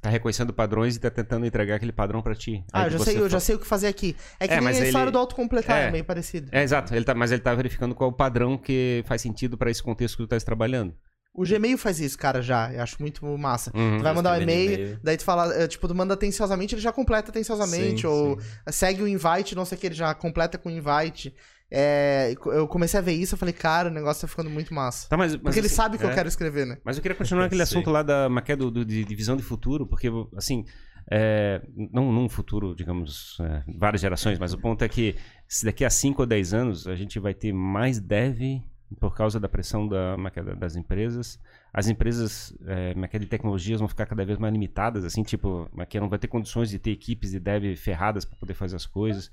tá 0.00 0.10
reconhecendo 0.10 0.52
padrões 0.52 0.94
e 0.94 0.98
está 0.98 1.08
tentando 1.08 1.46
entregar 1.46 1.76
aquele 1.76 1.92
padrão 1.92 2.20
para 2.20 2.34
ti. 2.34 2.64
Ah, 2.72 2.86
eu 2.86 2.90
já, 2.90 2.98
sei, 2.98 3.18
eu 3.18 3.28
já 3.28 3.38
sei 3.38 3.54
o 3.54 3.58
que 3.60 3.66
fazer 3.66 3.86
aqui. 3.86 4.16
É 4.40 4.48
que 4.48 4.54
é, 4.54 4.60
nem 4.60 4.68
a 4.68 4.72
história 4.72 5.04
ele... 5.04 5.12
do 5.12 5.18
autocompletar, 5.18 5.78
é, 5.78 5.84
é 5.86 5.90
bem 5.92 6.02
parecido. 6.02 6.48
É, 6.50 6.64
exato. 6.64 6.92
Ele 6.92 7.04
tá, 7.04 7.14
mas 7.14 7.30
ele 7.30 7.40
está 7.40 7.54
verificando 7.54 7.94
qual 7.94 8.10
é 8.10 8.12
o 8.12 8.16
padrão 8.16 8.58
que 8.58 9.04
faz 9.06 9.22
sentido 9.22 9.56
para 9.56 9.70
esse 9.70 9.80
contexto 9.80 10.16
que 10.16 10.26
tu 10.26 10.34
está 10.34 10.44
trabalhando. 10.44 10.92
O 11.32 11.44
Gmail 11.44 11.78
faz 11.78 12.00
isso, 12.00 12.18
cara, 12.18 12.42
já. 12.42 12.72
Eu 12.72 12.82
acho 12.82 12.96
muito 12.98 13.24
massa. 13.38 13.70
Uhum, 13.76 13.98
tu 13.98 14.02
vai 14.02 14.14
mandar 14.14 14.38
um 14.38 14.42
e-mail, 14.42 14.98
daí 15.04 15.18
tu 15.18 15.22
fala, 15.22 15.54
eh, 15.54 15.68
tipo, 15.68 15.86
tu 15.86 15.94
manda 15.94 16.14
atenciosamente, 16.14 16.74
ele 16.74 16.82
já 16.82 16.90
completa 16.90 17.30
atenciosamente. 17.30 18.00
Sim, 18.00 18.06
ou 18.06 18.40
sim. 18.40 18.46
segue 18.72 19.02
o 19.02 19.08
invite, 19.08 19.54
não 19.54 19.66
sei 19.66 19.76
o 19.76 19.80
que, 19.80 19.86
ele 19.86 19.94
já 19.94 20.14
completa 20.14 20.56
com 20.56 20.70
o 20.70 20.72
invite. 20.72 21.32
É, 21.70 22.34
eu 22.46 22.68
comecei 22.68 22.98
a 22.98 23.02
ver 23.02 23.12
isso, 23.12 23.34
eu 23.34 23.38
falei, 23.38 23.52
cara, 23.52 23.88
o 23.88 23.92
negócio 23.92 24.22
tá 24.22 24.28
ficando 24.28 24.48
muito 24.48 24.72
massa. 24.72 25.08
Tá, 25.08 25.16
mas, 25.16 25.32
mas 25.32 25.42
porque 25.42 25.50
assim, 25.50 25.58
ele 25.60 25.68
sabe 25.68 25.98
que 25.98 26.04
é, 26.04 26.10
eu 26.10 26.14
quero 26.14 26.28
escrever, 26.28 26.66
né? 26.66 26.78
Mas 26.84 26.96
eu 26.96 27.02
queria 27.02 27.16
continuar 27.16 27.46
aquele 27.46 27.62
assunto 27.62 27.90
lá 27.90 28.02
da 28.02 28.28
maquete 28.28 28.58
do, 28.58 28.70
do, 28.70 28.84
de, 28.84 29.04
de 29.04 29.14
visão 29.14 29.36
de 29.36 29.42
futuro, 29.42 29.86
porque, 29.86 30.08
assim, 30.36 30.64
é, 31.10 31.60
não 31.76 32.12
num 32.12 32.28
futuro, 32.28 32.74
digamos, 32.74 33.38
é, 33.40 33.64
várias 33.78 34.00
gerações, 34.00 34.38
mas 34.38 34.52
o 34.52 34.58
ponto 34.58 34.82
é 34.82 34.88
que 34.88 35.16
se 35.48 35.64
daqui 35.64 35.84
a 35.84 35.90
5 35.90 36.22
ou 36.22 36.26
10 36.26 36.54
anos 36.54 36.86
a 36.86 36.94
gente 36.94 37.18
vai 37.18 37.34
ter 37.34 37.52
mais 37.52 37.98
dev 37.98 38.62
por 39.00 39.16
causa 39.16 39.40
da 39.40 39.48
pressão 39.48 39.88
da 39.88 40.16
maquete 40.16 40.54
das 40.54 40.76
empresas, 40.76 41.40
as 41.72 41.88
empresas 41.88 42.56
é, 42.66 43.18
de 43.18 43.26
tecnologias 43.26 43.80
vão 43.80 43.88
ficar 43.88 44.06
cada 44.06 44.24
vez 44.24 44.38
mais 44.38 44.52
limitadas, 44.52 45.04
assim, 45.04 45.24
tipo, 45.24 45.68
não 46.00 46.08
vai 46.08 46.18
ter 46.18 46.28
condições 46.28 46.70
de 46.70 46.78
ter 46.78 46.92
equipes 46.92 47.32
de 47.32 47.40
dev 47.40 47.76
ferradas 47.76 48.24
para 48.24 48.38
poder 48.38 48.54
fazer 48.54 48.76
as 48.76 48.86
coisas. 48.86 49.30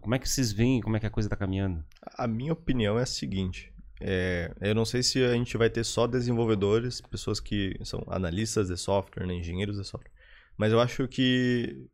Como 0.00 0.14
é 0.14 0.18
que 0.18 0.28
vocês 0.28 0.52
veem 0.52 0.80
como 0.80 0.96
é 0.96 1.00
que 1.00 1.06
a 1.06 1.10
coisa 1.10 1.26
está 1.26 1.36
caminhando? 1.36 1.84
A 2.16 2.26
minha 2.26 2.52
opinião 2.52 2.98
é 2.98 3.02
a 3.02 3.06
seguinte. 3.06 3.72
É, 4.00 4.52
eu 4.60 4.74
não 4.74 4.84
sei 4.84 5.02
se 5.02 5.24
a 5.24 5.32
gente 5.32 5.56
vai 5.56 5.70
ter 5.70 5.84
só 5.84 6.06
desenvolvedores, 6.06 7.00
pessoas 7.00 7.40
que 7.40 7.78
são 7.84 8.02
analistas 8.08 8.68
de 8.68 8.76
software, 8.76 9.26
né, 9.26 9.34
engenheiros 9.34 9.76
de 9.76 9.84
software. 9.84 10.12
Mas 10.56 10.72
eu 10.72 10.80
acho 10.80 11.08
que 11.08 11.86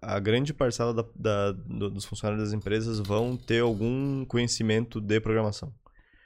a 0.00 0.18
grande 0.18 0.54
parcela 0.54 0.94
da, 0.94 1.04
da, 1.14 1.52
dos 1.52 2.04
funcionários 2.04 2.44
das 2.44 2.52
empresas 2.52 2.98
vão 2.98 3.36
ter 3.36 3.60
algum 3.60 4.24
conhecimento 4.24 5.00
de 5.00 5.20
programação. 5.20 5.72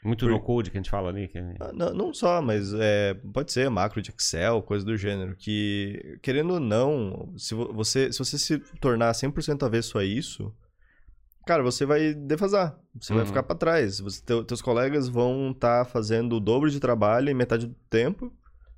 Muito 0.05 0.27
Por... 0.27 0.33
no 0.33 0.41
code 0.41 0.71
que 0.71 0.77
a 0.77 0.81
gente 0.81 0.91
fala 0.91 1.09
ali. 1.09 1.29
Que... 1.29 1.39
Ah, 1.39 1.73
não, 1.73 1.95
não, 1.95 2.15
só, 2.15 2.43
mas 2.43 2.75
é, 2.75 3.15
pode 3.33 3.51
ser 3.51 3.71
macro 3.71 4.03
de 4.03 4.11
Excel, 4.11 4.63
coisa 4.63 4.85
do 4.85 4.97
gênero. 4.97 5.35
Que, 5.35 6.19
querendo 6.23 6.55
ou 6.55 6.61
não, 6.61 7.33
se 7.39 7.55
você 7.55 8.13
se, 8.13 8.19
você 8.19 8.39
se 8.39 8.59
tornar 8.81 9.13
100% 9.13 9.65
avesso 9.65 9.99
a 9.99 10.05
isso, 10.05 10.55
cara, 11.47 11.63
você 11.63 11.85
vai 11.85 12.15
defasar. 12.15 12.79
Você 13.01 13.13
uhum. 13.13 13.19
vai 13.19 13.27
ficar 13.27 13.43
para 13.43 13.57
trás. 13.57 14.01
Você, 14.01 14.23
teu, 14.23 14.45
teus 14.45 14.63
colegas 14.63 15.09
vão 15.09 15.51
estar 15.51 15.85
tá 15.85 15.91
fazendo 15.91 16.37
o 16.37 16.41
dobro 16.41 16.71
de 16.71 16.81
trabalho 16.81 17.31
em 17.31 17.35
metade 17.35 17.67
do 17.67 17.75
tempo 17.89 18.33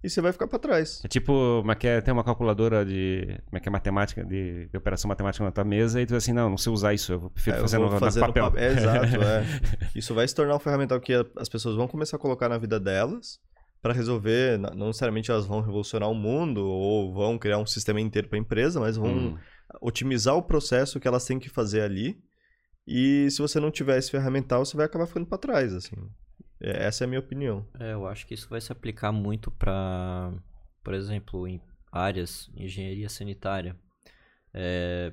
e 0.06 0.10
você 0.10 0.20
vai 0.20 0.32
ficar 0.32 0.46
para 0.46 0.58
trás. 0.58 1.00
É 1.04 1.08
tipo, 1.08 1.32
como 1.60 1.72
é 1.72 1.74
que 1.74 1.86
é, 1.86 2.00
tem 2.00 2.14
uma 2.14 2.22
calculadora 2.22 2.84
de, 2.84 3.40
como 3.46 3.58
é 3.58 3.60
que 3.60 3.68
é 3.68 3.72
matemática, 3.72 4.24
de, 4.24 4.66
de, 4.66 4.76
operação 4.76 5.08
matemática 5.08 5.44
na 5.44 5.50
tua 5.50 5.64
mesa 5.64 6.00
e 6.00 6.06
tu 6.06 6.14
assim, 6.14 6.32
não, 6.32 6.48
não 6.50 6.56
sei 6.56 6.72
usar 6.72 6.94
isso, 6.94 7.12
eu 7.12 7.30
prefiro 7.30 7.56
é, 7.56 7.60
fazer, 7.60 7.78
no, 7.78 7.98
fazer 7.98 8.20
no, 8.20 8.26
papel. 8.26 8.52
É, 8.56 8.72
exato, 8.72 9.06
é. 9.06 9.44
Isso 9.96 10.14
vai 10.14 10.26
se 10.28 10.34
tornar 10.34 10.54
um 10.54 10.60
ferramental 10.60 11.00
que 11.00 11.12
as 11.36 11.48
pessoas 11.48 11.74
vão 11.74 11.88
começar 11.88 12.16
a 12.16 12.20
colocar 12.20 12.48
na 12.48 12.56
vida 12.56 12.78
delas 12.78 13.40
para 13.82 13.92
resolver, 13.92 14.58
não 14.58 14.86
necessariamente 14.88 15.30
elas 15.30 15.46
vão 15.46 15.60
revolucionar 15.60 16.08
o 16.08 16.14
mundo 16.14 16.64
ou 16.64 17.12
vão 17.12 17.38
criar 17.38 17.58
um 17.58 17.66
sistema 17.66 18.00
inteiro 18.00 18.28
para 18.28 18.38
a 18.38 18.40
empresa, 18.40 18.80
mas 18.80 18.96
vão 18.96 19.10
hum. 19.10 19.38
otimizar 19.80 20.36
o 20.36 20.42
processo 20.42 21.00
que 21.00 21.08
elas 21.08 21.24
têm 21.24 21.38
que 21.38 21.48
fazer 21.48 21.82
ali 21.82 22.18
e 22.86 23.28
se 23.30 23.42
você 23.42 23.58
não 23.58 23.70
tiver 23.70 23.98
esse 23.98 24.10
ferramental, 24.10 24.64
você 24.64 24.76
vai 24.76 24.86
acabar 24.86 25.06
ficando 25.06 25.26
para 25.26 25.38
trás, 25.38 25.74
assim. 25.74 25.96
É, 26.60 26.86
essa 26.86 27.04
é 27.04 27.06
a 27.06 27.08
minha 27.08 27.20
opinião. 27.20 27.66
É, 27.78 27.92
eu 27.92 28.06
acho 28.06 28.26
que 28.26 28.34
isso 28.34 28.48
vai 28.48 28.60
se 28.60 28.70
aplicar 28.70 29.12
muito 29.12 29.50
para, 29.50 30.32
por 30.84 30.94
exemplo, 30.94 31.46
em 31.48 31.60
áreas, 31.90 32.50
engenharia 32.54 33.08
sanitária. 33.08 33.76
É, 34.54 35.12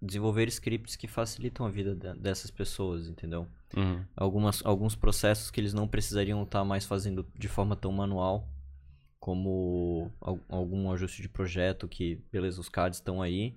desenvolver 0.00 0.48
scripts 0.48 0.96
que 0.96 1.06
facilitam 1.06 1.64
a 1.64 1.70
vida 1.70 1.94
dessas 2.16 2.50
pessoas, 2.50 3.06
entendeu? 3.06 3.46
Uhum. 3.76 4.04
Algumas, 4.16 4.64
alguns 4.64 4.96
processos 4.96 5.50
que 5.50 5.60
eles 5.60 5.72
não 5.72 5.86
precisariam 5.86 6.42
estar 6.42 6.64
mais 6.64 6.84
fazendo 6.84 7.26
de 7.38 7.48
forma 7.48 7.76
tão 7.76 7.92
manual, 7.92 8.48
como 9.20 10.10
algum 10.48 10.90
ajuste 10.90 11.22
de 11.22 11.28
projeto 11.28 11.86
que, 11.86 12.20
beleza, 12.32 12.60
os 12.60 12.68
CADs 12.68 12.98
estão 12.98 13.22
aí, 13.22 13.54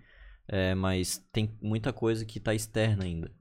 é, 0.47 0.75
mas 0.75 1.17
tem 1.31 1.57
muita 1.61 1.91
coisa 1.91 2.25
que 2.25 2.37
está 2.37 2.53
externa 2.53 3.03
ainda, 3.03 3.31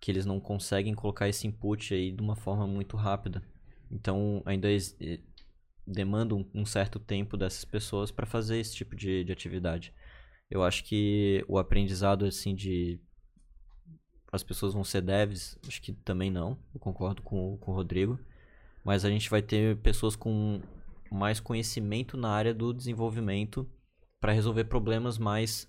que 0.00 0.10
eles 0.10 0.26
não 0.26 0.40
conseguem 0.40 0.94
colocar 0.94 1.28
esse 1.28 1.46
input 1.46 1.94
aí 1.94 2.12
de 2.12 2.22
uma 2.22 2.36
forma 2.36 2.66
muito 2.66 2.96
rápida. 2.96 3.42
Então 3.90 4.42
ainda 4.44 4.68
demanda 5.86 6.34
um, 6.54 6.64
certo 6.64 6.98
tempo 6.98 7.36
dessas 7.36 7.64
pessoas 7.64 8.10
para 8.10 8.26
fazer 8.26 8.58
esse 8.58 8.74
tipo 8.74 8.94
de, 8.94 9.24
de 9.24 9.32
atividade. 9.32 9.94
Eu 10.50 10.62
acho 10.62 10.84
que 10.84 11.44
o 11.48 11.58
aprendizado 11.58 12.24
assim 12.24 12.54
de 12.54 13.00
as 14.30 14.42
pessoas 14.42 14.72
vão 14.72 14.82
ser 14.82 15.02
devs, 15.02 15.58
acho 15.66 15.80
que 15.82 15.92
também 15.92 16.30
não. 16.30 16.58
Eu 16.72 16.80
concordo 16.80 17.20
com, 17.22 17.58
com 17.58 17.72
o 17.72 17.74
Rodrigo. 17.74 18.18
Mas 18.84 19.04
a 19.04 19.10
gente 19.10 19.28
vai 19.30 19.42
ter 19.42 19.76
pessoas 19.78 20.16
com 20.16 20.60
mais 21.10 21.38
conhecimento 21.38 22.16
na 22.16 22.30
área 22.30 22.54
do 22.54 22.72
desenvolvimento 22.72 23.70
para 24.18 24.32
resolver 24.32 24.64
problemas 24.64 25.18
mais 25.18 25.68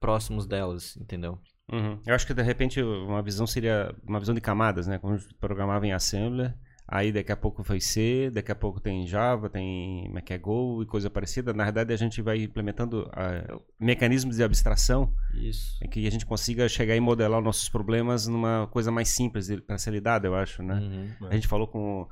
próximos 0.00 0.46
delas, 0.46 0.96
entendeu? 0.96 1.38
Uhum. 1.70 2.00
Eu 2.04 2.14
acho 2.14 2.26
que 2.26 2.34
de 2.34 2.42
repente 2.42 2.82
uma 2.82 3.22
visão 3.22 3.46
seria 3.46 3.94
uma 4.02 4.18
visão 4.18 4.34
de 4.34 4.40
camadas, 4.40 4.86
né? 4.86 4.98
Como 4.98 5.14
a 5.14 5.16
gente 5.16 5.32
programava 5.34 5.86
em 5.86 5.92
Assembler, 5.92 6.56
aí 6.88 7.12
daqui 7.12 7.30
a 7.30 7.36
pouco 7.36 7.62
foi 7.62 7.80
C, 7.80 8.28
daqui 8.32 8.50
a 8.50 8.54
pouco 8.54 8.80
tem 8.80 9.06
Java, 9.06 9.48
tem 9.48 10.04
como 10.06 10.18
é 10.18 10.22
que 10.22 10.32
é 10.32 10.38
Go 10.38 10.82
e 10.82 10.86
coisa 10.86 11.08
parecida. 11.08 11.52
Na 11.52 11.64
verdade 11.64 11.92
a 11.92 11.96
gente 11.96 12.20
vai 12.20 12.42
implementando 12.42 13.02
uh, 13.08 13.62
mecanismos 13.78 14.36
de 14.36 14.42
abstração 14.42 15.14
Isso. 15.32 15.78
em 15.84 15.88
que 15.88 16.04
a 16.04 16.10
gente 16.10 16.26
consiga 16.26 16.68
chegar 16.68 16.96
e 16.96 17.00
modelar 17.00 17.38
os 17.38 17.44
nossos 17.44 17.68
problemas 17.68 18.26
numa 18.26 18.66
coisa 18.68 18.90
mais 18.90 19.10
simples 19.10 19.48
para 19.60 19.78
ser 19.78 19.92
lidada, 19.92 20.26
eu 20.26 20.34
acho, 20.34 20.62
né? 20.62 20.74
Uhum. 20.74 21.28
A 21.28 21.34
gente 21.34 21.46
falou 21.46 21.68
com 21.68 22.08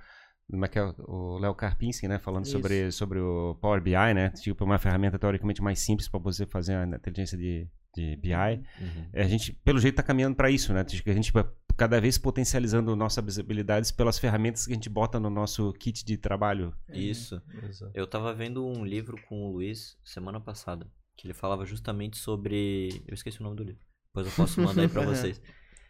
como 0.50 0.64
é 0.64 0.68
que 0.68 0.78
é 0.78 0.94
o 1.00 1.38
Léo 1.38 1.54
Karpinski, 1.54 2.08
né, 2.08 2.18
falando 2.18 2.46
sobre, 2.46 2.90
sobre 2.90 3.18
o 3.18 3.54
Power 3.60 3.80
BI, 3.82 4.14
né, 4.14 4.30
tipo 4.30 4.64
uma 4.64 4.78
ferramenta 4.78 5.18
teoricamente 5.18 5.62
mais 5.62 5.78
simples 5.78 6.08
para 6.08 6.18
você 6.20 6.46
fazer 6.46 6.74
a 6.74 6.86
inteligência 6.86 7.36
de, 7.36 7.68
de 7.94 8.16
BI. 8.16 8.32
Uhum. 8.32 9.08
A 9.14 9.24
gente, 9.24 9.52
pelo 9.52 9.78
jeito, 9.78 9.94
está 9.94 10.02
caminhando 10.02 10.36
para 10.36 10.50
isso, 10.50 10.72
né? 10.72 10.80
A 10.80 11.12
gente 11.12 11.32
cada 11.76 12.00
vez 12.00 12.18
potencializando 12.18 12.96
nossas 12.96 13.38
habilidades 13.38 13.92
pelas 13.92 14.18
ferramentas 14.18 14.66
que 14.66 14.72
a 14.72 14.74
gente 14.74 14.88
bota 14.88 15.20
no 15.20 15.30
nosso 15.30 15.72
kit 15.74 16.04
de 16.04 16.16
trabalho. 16.16 16.74
Isso. 16.88 17.36
Uhum. 17.54 17.90
Eu 17.94 18.04
estava 18.04 18.34
vendo 18.34 18.66
um 18.66 18.84
livro 18.84 19.16
com 19.28 19.46
o 19.46 19.52
Luiz 19.52 19.96
semana 20.02 20.40
passada, 20.40 20.90
que 21.16 21.26
ele 21.26 21.34
falava 21.34 21.64
justamente 21.64 22.18
sobre. 22.18 22.88
Eu 23.06 23.14
esqueci 23.14 23.40
o 23.40 23.44
nome 23.44 23.56
do 23.56 23.62
livro. 23.62 23.80
Depois 24.08 24.26
eu 24.26 24.32
posso 24.32 24.60
mandar 24.60 24.82
aí 24.82 24.88
para 24.88 25.02
vocês. 25.06 25.40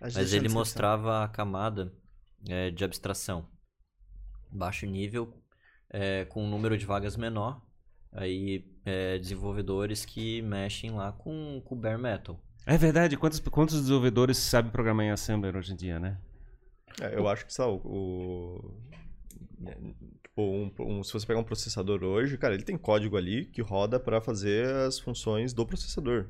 Mas 0.01 0.33
ele 0.33 0.49
mostrava 0.51 1.25
a 1.25 1.29
camada 1.29 1.93
é, 2.47 2.71
de 2.71 2.85
abstração. 2.85 3.49
Baixo 4.51 4.87
nível, 4.87 5.33
é, 5.91 6.25
com 6.27 6.45
um 6.45 6.49
número 6.49 6.77
de 6.77 6.87
vagas 6.87 7.17
menor, 7.17 7.61
aí 8.13 8.65
é, 8.85 9.19
desenvolvedores 9.19 10.05
que 10.05 10.43
mexem 10.43 10.91
lá 10.91 11.13
com 11.13 11.63
o 11.65 11.77
bare 11.77 11.99
metal. 11.99 12.41
É 12.67 12.77
verdade. 12.77 13.17
Quantos, 13.17 13.41
quantos 13.41 13.81
desenvolvedores 13.81 14.37
sabem 14.37 14.71
programar 14.71 15.07
em 15.07 15.11
Assembler 15.11 15.57
hoje 15.57 15.73
em 15.73 15.77
dia, 15.77 15.99
né? 15.99 16.19
É, 17.01 17.15
eu 17.15 17.29
acho 17.29 17.47
que 17.47 17.53
só 17.55 17.75
o, 17.77 18.75
né, 19.59 19.75
tipo, 20.23 20.43
um, 20.43 20.71
um, 20.81 21.03
se 21.03 21.13
você 21.13 21.27
pegar 21.27 21.41
um 21.41 21.45
processador 21.45 22.03
hoje, 22.03 22.37
cara, 22.37 22.55
ele 22.55 22.63
tem 22.63 22.77
código 22.77 23.17
ali 23.17 23.47
que 23.47 23.63
roda 23.63 23.99
para 24.01 24.21
fazer 24.21 24.67
as 24.67 24.99
funções 24.99 25.53
do 25.53 25.65
processador. 25.65 26.27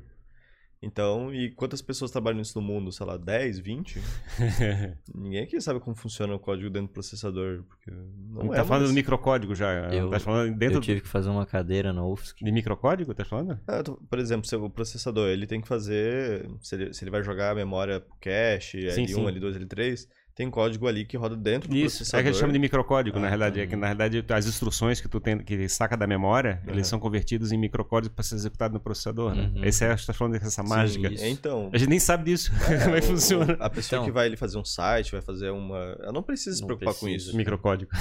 Então, 0.81 1.33
e 1.33 1.51
quantas 1.51 1.81
pessoas 1.81 2.09
trabalham 2.09 2.37
nisso 2.37 2.59
no 2.59 2.65
mundo? 2.65 2.89
Sei 2.91 3.05
lá, 3.05 3.17
10, 3.17 3.59
20? 3.59 3.99
Ninguém 5.13 5.43
aqui 5.43 5.59
sabe 5.59 5.79
como 5.81 5.95
funciona 5.95 6.33
o 6.33 6.39
código 6.39 6.69
dentro 6.69 6.87
do 6.87 6.93
processador. 6.93 7.63
Porque 7.67 7.91
não 7.91 8.53
é 8.53 8.57
tá 8.57 8.63
falando 8.63 8.83
mas- 8.83 8.91
do 8.91 8.95
microcódigo 8.95 9.53
já. 9.53 9.89
Eu- 9.93 10.09
tá 10.09 10.19
falando 10.19 10.47
Eu 10.53 10.57
dentro 10.57 10.79
tive 10.79 11.01
que 11.01 11.07
fazer 11.07 11.29
uma 11.29 11.45
cadeira 11.45 11.91
na 11.91 12.05
UFSC. 12.05 12.43
de 12.45 12.51
microcódigo, 12.51 13.13
tá 13.13 13.25
falando? 13.25 13.59
Ah, 13.67 13.77
eu 13.77 13.83
tô- 13.83 13.95
por 13.97 14.19
exemplo, 14.19 14.47
se 14.47 14.55
o 14.55 14.69
processador 14.69 15.27
ele 15.29 15.45
tem 15.45 15.59
que 15.59 15.67
fazer. 15.67 16.49
Se 16.61 16.75
ele, 16.75 16.93
se 16.93 17.03
ele 17.03 17.11
vai 17.11 17.23
jogar 17.23 17.51
a 17.51 17.55
memória 17.55 17.99
pro 17.99 18.15
cache, 18.21 18.89
Sim, 18.91 19.03
L1, 19.05 19.07
sim. 19.15 19.25
L2, 19.39 19.55
L3, 19.57 20.07
tem 20.39 20.49
código 20.49 20.87
ali 20.87 21.03
que 21.03 21.17
roda 21.17 21.35
dentro 21.35 21.69
do 21.69 21.75
Isso, 21.75 21.97
processador. 21.97 22.21
é 22.21 22.23
que 22.23 22.29
a 22.29 22.31
gente 22.31 22.39
chama 22.39 22.53
de 22.53 22.59
microcódigo, 22.59 23.17
Ah, 23.17 23.19
na 23.19 23.27
realidade. 23.27 23.59
É 23.59 23.67
que, 23.67 23.75
na 23.75 23.87
realidade, 23.87 24.23
as 24.33 24.47
instruções 24.47 25.01
que 25.01 25.09
tu 25.09 25.19
tem, 25.19 25.37
que 25.39 25.67
saca 25.67 25.97
da 25.97 26.07
memória, 26.07 26.61
Aham. 26.63 26.71
eles 26.75 26.87
são 26.87 26.97
convertidos 26.97 27.51
em 27.51 27.57
microcódigo 27.57 28.15
para 28.15 28.23
ser 28.23 28.35
executado 28.35 28.73
no 28.73 28.79
processador, 28.79 29.35
né? 29.35 29.51
Uhum. 29.53 29.65
Esse 29.65 29.83
é, 29.83 29.97
você 29.97 30.05
tá 30.07 30.13
falando 30.13 30.39
dessa 30.39 30.63
mágica. 30.63 31.11
isso. 31.11 31.25
Então. 31.25 31.69
A 31.73 31.77
gente 31.77 31.89
nem 31.89 31.99
sabe 31.99 32.23
disso, 32.23 32.51
como 32.85 32.95
é 32.95 33.01
que 33.01 33.07
o- 33.07 33.09
funciona. 33.09 33.57
A 33.59 33.69
pessoa 33.69 33.97
Então. 33.97 34.05
que 34.05 34.11
vai 34.13 34.27
ali 34.27 34.37
fazer 34.37 34.57
um 34.57 34.63
site, 34.63 35.11
vai 35.11 35.21
fazer 35.21 35.49
uma. 35.49 35.77
Ela 35.99 36.13
não 36.13 36.23
precisa 36.23 36.55
se 36.55 36.61
Não 36.61 36.67
preocupar 36.67 36.93
com 36.93 37.01
precisa. 37.05 37.27
isso. 37.31 37.35
Microcódigo. 37.37 37.91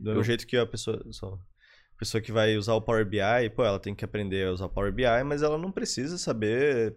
Do 0.00 0.10
mesmo 0.10 0.24
jeito 0.24 0.46
que 0.46 0.56
a 0.56 0.66
pessoa. 0.66 1.00
Só, 1.10 1.38
pessoa 2.02 2.20
que 2.20 2.30
vai 2.30 2.56
usar 2.56 2.74
o 2.74 2.80
Power 2.80 3.06
BI, 3.06 3.50
pô, 3.54 3.64
ela 3.64 3.78
tem 3.78 3.94
que 3.94 4.04
aprender 4.04 4.46
a 4.46 4.52
usar 4.52 4.66
o 4.66 4.68
Power 4.68 4.92
BI, 4.92 5.04
mas 5.24 5.42
ela 5.42 5.56
não 5.56 5.70
precisa 5.70 6.18
saber 6.18 6.96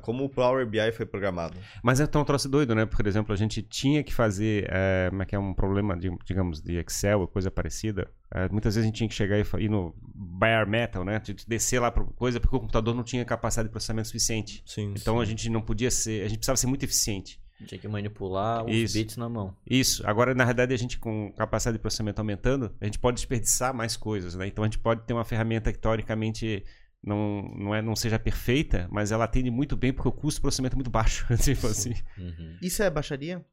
como 0.00 0.24
o 0.24 0.28
Power 0.28 0.66
BI 0.66 0.92
foi 0.92 1.06
programado. 1.06 1.58
Mas 1.82 2.00
é 2.00 2.06
tão 2.06 2.24
troço 2.24 2.48
doido, 2.48 2.74
né? 2.74 2.86
Por 2.86 3.06
exemplo, 3.06 3.32
a 3.32 3.36
gente 3.36 3.62
tinha 3.62 4.02
que 4.02 4.12
fazer, 4.12 4.66
é, 4.68 5.08
como 5.10 5.22
é 5.22 5.26
que 5.26 5.36
é 5.36 5.38
um 5.38 5.54
problema, 5.54 5.96
de, 5.96 6.10
digamos, 6.24 6.60
de 6.60 6.76
Excel 6.78 7.20
ou 7.20 7.28
coisa 7.28 7.50
parecida. 7.50 8.10
É, 8.34 8.48
muitas 8.48 8.74
vezes 8.74 8.84
a 8.84 8.88
gente 8.88 8.96
tinha 8.96 9.08
que 9.08 9.14
chegar 9.14 9.38
e 9.38 9.64
ir 9.64 9.68
no 9.68 9.94
bare 10.02 10.68
metal, 10.68 11.04
né? 11.04 11.20
De 11.20 11.36
de 11.36 11.46
descer 11.46 11.78
lá 11.80 11.90
para 11.90 12.02
coisa, 12.02 12.40
porque 12.40 12.56
o 12.56 12.60
computador 12.60 12.94
não 12.94 13.04
tinha 13.04 13.24
capacidade 13.24 13.68
de 13.68 13.72
processamento 13.72 14.08
suficiente. 14.08 14.62
Sim. 14.64 14.94
Então 14.96 15.20
a 15.20 15.24
gente 15.24 15.48
não 15.50 15.60
podia 15.60 15.90
ser, 15.90 16.24
a 16.24 16.28
gente 16.28 16.38
precisava 16.38 16.56
ser 16.56 16.66
muito 16.66 16.82
eficiente. 16.82 17.38
Tinha 17.64 17.78
que 17.78 17.88
manipular 17.88 18.64
os 18.64 18.74
Isso. 18.74 18.94
bits 18.94 19.16
na 19.16 19.28
mão. 19.28 19.56
Isso. 19.68 20.06
Agora, 20.06 20.34
na 20.34 20.44
realidade, 20.44 20.74
a 20.74 20.76
gente 20.76 20.98
com 20.98 21.32
capacidade 21.32 21.78
de 21.78 21.80
processamento 21.80 22.20
aumentando, 22.20 22.74
a 22.80 22.84
gente 22.84 22.98
pode 22.98 23.16
desperdiçar 23.16 23.72
mais 23.72 23.96
coisas, 23.96 24.34
né? 24.34 24.46
Então 24.46 24.62
a 24.62 24.66
gente 24.66 24.78
pode 24.78 25.02
ter 25.06 25.14
uma 25.14 25.24
ferramenta 25.24 25.72
que 25.72 25.78
teoricamente 25.78 26.64
não, 27.02 27.42
não, 27.56 27.74
é, 27.74 27.80
não 27.80 27.96
seja 27.96 28.18
perfeita, 28.18 28.88
mas 28.90 29.12
ela 29.12 29.24
atende 29.24 29.50
muito 29.50 29.76
bem 29.76 29.92
porque 29.92 30.08
o 30.08 30.12
custo 30.12 30.38
de 30.38 30.42
processamento 30.42 30.74
é 30.74 30.78
muito 30.78 30.90
baixo. 30.90 31.26
tipo 31.42 31.66
assim. 31.66 31.94
Uhum. 32.18 32.58
Isso 32.60 32.82
é 32.82 32.90
baixaria? 32.90 33.44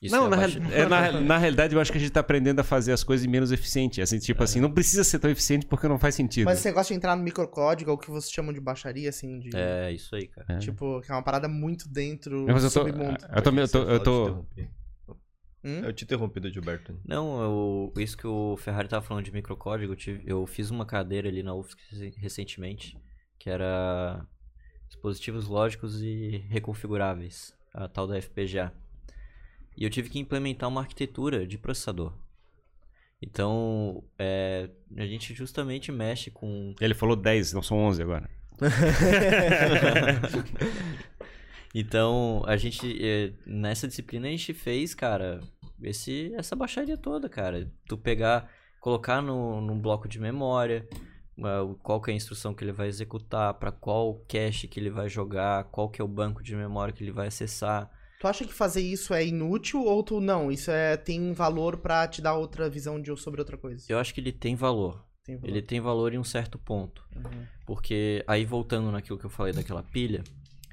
Isso 0.00 0.14
não, 0.14 0.26
é 0.26 0.30
na, 0.30 0.44
é, 0.72 0.86
na, 0.86 1.20
na 1.20 1.38
realidade, 1.38 1.74
eu 1.74 1.80
acho 1.80 1.90
que 1.90 1.98
a 1.98 2.00
gente 2.00 2.12
tá 2.12 2.20
aprendendo 2.20 2.60
a 2.60 2.64
fazer 2.64 2.92
as 2.92 3.02
coisas 3.02 3.26
menos 3.26 3.50
eficiente. 3.50 4.00
Assim, 4.00 4.18
tipo 4.20 4.42
assim, 4.44 4.60
não 4.60 4.70
precisa 4.72 5.02
ser 5.02 5.18
tão 5.18 5.28
eficiente 5.30 5.66
porque 5.66 5.88
não 5.88 5.98
faz 5.98 6.14
sentido. 6.14 6.44
Mas 6.44 6.58
esse 6.58 6.68
negócio 6.68 6.92
de 6.92 6.96
entrar 6.98 7.16
no 7.16 7.22
microcódigo 7.22 7.90
é 7.90 7.94
o 7.94 7.98
que 7.98 8.08
vocês 8.08 8.30
chamam 8.32 8.52
de 8.52 8.60
baixaria, 8.60 9.08
assim, 9.08 9.40
de. 9.40 9.50
É, 9.56 9.90
isso 9.92 10.14
aí, 10.14 10.28
cara. 10.28 10.46
É. 10.54 10.58
Tipo, 10.58 11.00
que 11.00 11.10
é 11.10 11.14
uma 11.14 11.22
parada 11.22 11.48
muito 11.48 11.88
dentro 11.88 12.46
Mas 12.46 12.62
eu 12.62 12.70
tô, 12.70 12.84
submundo. 12.86 13.18
eu 13.34 13.42
tô, 13.42 13.50
eu 13.50 13.68
tô, 13.68 13.78
eu 13.88 14.00
tô, 14.02 14.46
Hum? 15.64 15.80
Eu 15.80 15.92
te 15.92 16.04
interrompi, 16.04 16.40
Gilberto. 16.52 16.96
Não, 17.04 17.42
eu, 17.42 17.92
isso 18.00 18.16
que 18.16 18.26
o 18.26 18.56
Ferrari 18.56 18.86
tava 18.88 19.04
falando 19.04 19.24
de 19.24 19.32
microcódigo, 19.32 19.92
eu, 19.92 19.96
tive- 19.96 20.22
eu 20.24 20.46
fiz 20.46 20.70
uma 20.70 20.86
cadeira 20.86 21.28
ali 21.28 21.42
na 21.42 21.52
UFSC 21.52 21.96
rec- 21.98 22.16
recentemente, 22.16 22.96
que 23.40 23.50
era 23.50 24.24
dispositivos 24.86 25.48
lógicos 25.48 26.00
e 26.00 26.44
reconfiguráveis, 26.48 27.52
a 27.74 27.88
tal 27.88 28.06
da 28.06 28.16
FPGA. 28.16 28.72
E 29.78 29.84
eu 29.84 29.90
tive 29.90 30.10
que 30.10 30.18
implementar 30.18 30.68
uma 30.68 30.80
arquitetura 30.80 31.46
de 31.46 31.56
processador. 31.56 32.12
Então, 33.22 34.02
é, 34.18 34.68
a 34.96 35.06
gente 35.06 35.32
justamente 35.34 35.90
mexe 35.92 36.30
com 36.30 36.74
Ele 36.80 36.94
falou 36.94 37.14
10, 37.16 37.52
não 37.52 37.62
são 37.62 37.78
11 37.78 38.02
agora. 38.02 38.28
Então, 41.74 42.42
a 42.46 42.56
gente, 42.56 42.98
eh, 43.04 43.32
nessa 43.46 43.86
disciplina, 43.86 44.26
a 44.26 44.30
gente 44.30 44.54
fez, 44.54 44.94
cara, 44.94 45.38
esse, 45.82 46.32
essa 46.34 46.56
baixaria 46.56 46.96
toda, 46.96 47.28
cara. 47.28 47.70
Tu 47.86 47.96
pegar, 47.98 48.50
colocar 48.80 49.20
no, 49.20 49.60
num 49.60 49.78
bloco 49.78 50.08
de 50.08 50.18
memória, 50.18 50.88
o- 51.36 51.74
qual 51.74 52.00
que 52.00 52.10
é 52.10 52.14
a 52.14 52.16
instrução 52.16 52.54
que 52.54 52.64
ele 52.64 52.72
vai 52.72 52.88
executar, 52.88 53.52
para 53.54 53.70
qual 53.70 54.14
cache 54.26 54.66
que 54.66 54.80
ele 54.80 54.88
vai 54.90 55.08
jogar, 55.10 55.64
qual 55.64 55.90
que 55.90 56.00
é 56.00 56.04
o 56.04 56.08
banco 56.08 56.42
de 56.42 56.56
memória 56.56 56.92
que 56.92 57.04
ele 57.04 57.12
vai 57.12 57.26
acessar. 57.28 57.88
Tu 58.18 58.26
acha 58.26 58.44
que 58.44 58.52
fazer 58.52 58.80
isso 58.80 59.14
é 59.14 59.24
inútil 59.24 59.84
ou 59.84 60.02
tu 60.02 60.20
não? 60.20 60.50
Isso 60.50 60.70
é 60.70 60.96
tem 60.96 61.32
valor 61.32 61.78
pra 61.78 62.06
te 62.08 62.20
dar 62.20 62.34
outra 62.34 62.68
visão 62.68 63.00
de, 63.00 63.16
sobre 63.16 63.40
outra 63.40 63.56
coisa? 63.56 63.84
Eu 63.88 63.98
acho 63.98 64.12
que 64.12 64.20
ele 64.20 64.32
tem 64.32 64.56
valor. 64.56 65.04
Tem 65.24 65.36
valor. 65.36 65.48
Ele 65.48 65.62
tem 65.62 65.80
valor 65.80 66.12
em 66.12 66.18
um 66.18 66.24
certo 66.24 66.58
ponto. 66.58 67.04
Uhum. 67.14 67.46
Porque 67.66 68.24
aí 68.26 68.44
voltando 68.44 68.90
naquilo 68.90 69.18
que 69.18 69.26
eu 69.26 69.30
falei 69.30 69.52
daquela 69.52 69.82
pilha, 69.82 70.24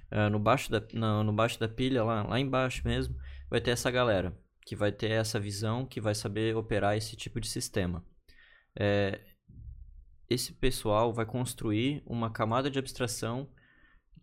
ah, 0.09 0.29
no, 0.29 0.39
baixo 0.39 0.71
da, 0.71 0.81
no, 0.93 1.23
no 1.23 1.33
baixo 1.33 1.59
da 1.59 1.67
pilha, 1.67 2.03
lá, 2.03 2.23
lá 2.23 2.39
embaixo 2.39 2.81
mesmo, 2.85 3.15
vai 3.49 3.61
ter 3.61 3.71
essa 3.71 3.91
galera 3.91 4.35
que 4.65 4.75
vai 4.75 4.91
ter 4.91 5.11
essa 5.11 5.39
visão, 5.39 5.85
que 5.85 6.01
vai 6.01 6.15
saber 6.15 6.55
operar 6.55 6.97
esse 6.97 7.15
tipo 7.15 7.39
de 7.39 7.47
sistema. 7.47 8.03
É, 8.77 9.21
esse 10.29 10.53
pessoal 10.53 11.13
vai 11.13 11.25
construir 11.25 12.01
uma 12.05 12.31
camada 12.31 12.69
de 12.69 12.79
abstração 12.79 13.47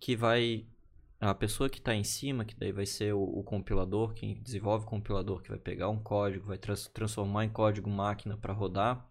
que 0.00 0.16
vai. 0.16 0.66
A 1.22 1.32
pessoa 1.34 1.70
que 1.70 1.78
está 1.78 1.94
em 1.94 2.02
cima, 2.02 2.44
que 2.44 2.56
daí 2.56 2.72
vai 2.72 2.84
ser 2.84 3.14
o, 3.14 3.22
o 3.22 3.44
compilador, 3.44 4.12
quem 4.12 4.34
desenvolve 4.42 4.84
o 4.84 4.88
compilador, 4.88 5.40
que 5.40 5.50
vai 5.50 5.58
pegar 5.58 5.88
um 5.88 5.98
código, 6.02 6.46
vai 6.48 6.58
trans- 6.58 6.88
transformar 6.88 7.44
em 7.44 7.48
código 7.48 7.88
máquina 7.88 8.36
para 8.36 8.52
rodar, 8.52 9.08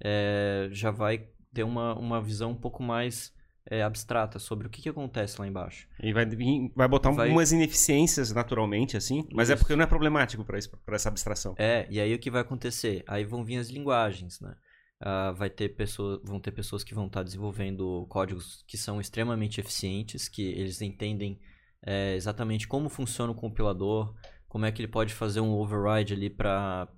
é, 0.00 0.68
já 0.72 0.90
vai 0.90 1.28
ter 1.52 1.62
uma, 1.62 1.94
uma 1.94 2.22
visão 2.22 2.52
um 2.52 2.56
pouco 2.56 2.82
mais 2.82 3.34
é, 3.66 3.82
abstrata 3.82 4.38
sobre 4.38 4.66
o 4.66 4.70
que, 4.70 4.80
que 4.80 4.88
acontece 4.88 5.38
lá 5.38 5.46
embaixo. 5.46 5.86
E 6.02 6.10
vai, 6.10 6.24
vai 6.74 6.88
botar 6.88 7.10
Vai- 7.10 7.26
algumas 7.26 7.52
ineficiências 7.52 8.32
naturalmente, 8.32 8.96
assim, 8.96 9.28
mas 9.30 9.50
é 9.50 9.54
Isso. 9.54 9.62
porque 9.62 9.76
não 9.76 9.84
é 9.84 9.86
problemático 9.86 10.42
para 10.42 10.56
essa 10.96 11.08
abstração. 11.10 11.54
É, 11.58 11.86
e 11.90 12.00
aí 12.00 12.14
o 12.14 12.18
que 12.18 12.30
vai 12.30 12.40
acontecer? 12.40 13.04
Aí 13.06 13.24
vão 13.24 13.44
vir 13.44 13.58
as 13.58 13.68
linguagens, 13.68 14.40
né? 14.40 14.54
Ah, 15.00 15.32
vai 15.32 15.50
ter 15.50 15.70
pessoas, 15.70 16.20
vão 16.24 16.40
ter 16.40 16.52
pessoas 16.52 16.82
que 16.82 16.94
vão 16.94 17.06
estar 17.06 17.22
desenvolvendo 17.22 18.06
códigos 18.08 18.64
que 18.66 18.78
são 18.78 19.00
extremamente 19.00 19.60
eficientes, 19.60 20.28
que 20.28 20.42
eles 20.42 20.80
entendem 20.80 21.38
é, 21.82 22.14
exatamente 22.14 22.66
como 22.66 22.88
funciona 22.88 23.32
o 23.32 23.34
compilador, 23.34 24.14
como 24.48 24.64
é 24.64 24.72
que 24.72 24.80
ele 24.80 24.88
pode 24.90 25.12
fazer 25.12 25.40
um 25.40 25.52
override 25.52 26.14
ali 26.14 26.30
para 26.30 26.88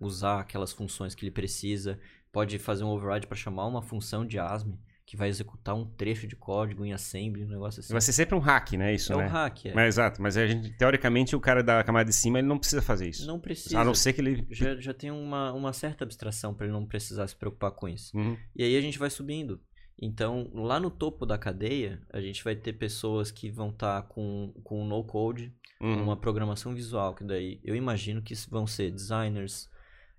usar 0.00 0.40
aquelas 0.40 0.72
funções 0.72 1.14
que 1.14 1.24
ele 1.24 1.30
precisa, 1.30 2.00
pode 2.32 2.58
fazer 2.58 2.84
um 2.84 2.88
override 2.88 3.26
para 3.26 3.36
chamar 3.36 3.66
uma 3.66 3.82
função 3.82 4.26
de 4.26 4.38
ASM 4.38 4.76
que 5.14 5.18
vai 5.18 5.28
executar 5.28 5.74
um 5.74 5.84
trecho 5.84 6.26
de 6.26 6.34
código 6.34 6.84
em 6.84 6.92
assembly, 6.92 7.44
um 7.44 7.48
negócio 7.48 7.80
assim. 7.80 7.92
Vai 7.92 8.00
ser 8.02 8.12
sempre 8.12 8.34
um 8.34 8.40
hack, 8.40 8.72
né? 8.72 8.92
Isso, 8.92 9.12
é 9.12 9.16
né? 9.16 9.26
um 9.26 9.28
hack, 9.28 9.66
é. 9.66 9.74
Mas, 9.74 9.94
exato, 9.94 10.20
mas 10.20 10.36
a 10.36 10.46
gente, 10.46 10.70
teoricamente, 10.70 11.36
o 11.36 11.40
cara 11.40 11.62
da 11.62 11.82
camada 11.84 12.10
de 12.10 12.14
cima, 12.14 12.38
ele 12.38 12.48
não 12.48 12.58
precisa 12.58 12.82
fazer 12.82 13.08
isso. 13.08 13.26
Não 13.26 13.38
precisa. 13.38 13.78
A 13.78 13.84
não 13.84 13.94
ser 13.94 14.12
que 14.12 14.20
ele... 14.20 14.46
Já, 14.50 14.74
já 14.76 14.92
tem 14.92 15.10
uma, 15.10 15.52
uma 15.52 15.72
certa 15.72 16.04
abstração 16.04 16.52
para 16.52 16.66
ele 16.66 16.72
não 16.72 16.84
precisar 16.84 17.26
se 17.28 17.36
preocupar 17.36 17.70
com 17.70 17.88
isso. 17.88 18.16
Uhum. 18.16 18.36
E 18.56 18.64
aí 18.64 18.76
a 18.76 18.80
gente 18.80 18.98
vai 18.98 19.08
subindo. 19.08 19.60
Então, 20.00 20.50
lá 20.52 20.80
no 20.80 20.90
topo 20.90 21.24
da 21.24 21.38
cadeia, 21.38 22.02
a 22.12 22.20
gente 22.20 22.42
vai 22.42 22.56
ter 22.56 22.72
pessoas 22.72 23.30
que 23.30 23.48
vão 23.48 23.70
estar 23.70 24.02
com, 24.02 24.52
com 24.64 24.84
no 24.84 25.04
code, 25.04 25.52
Uhum. 25.80 26.04
uma 26.04 26.16
programação 26.16 26.74
visual, 26.74 27.14
que 27.14 27.24
daí 27.24 27.60
eu 27.62 27.76
imagino 27.76 28.22
que 28.22 28.32
vão 28.48 28.66
ser 28.66 28.90
designers, 28.90 29.68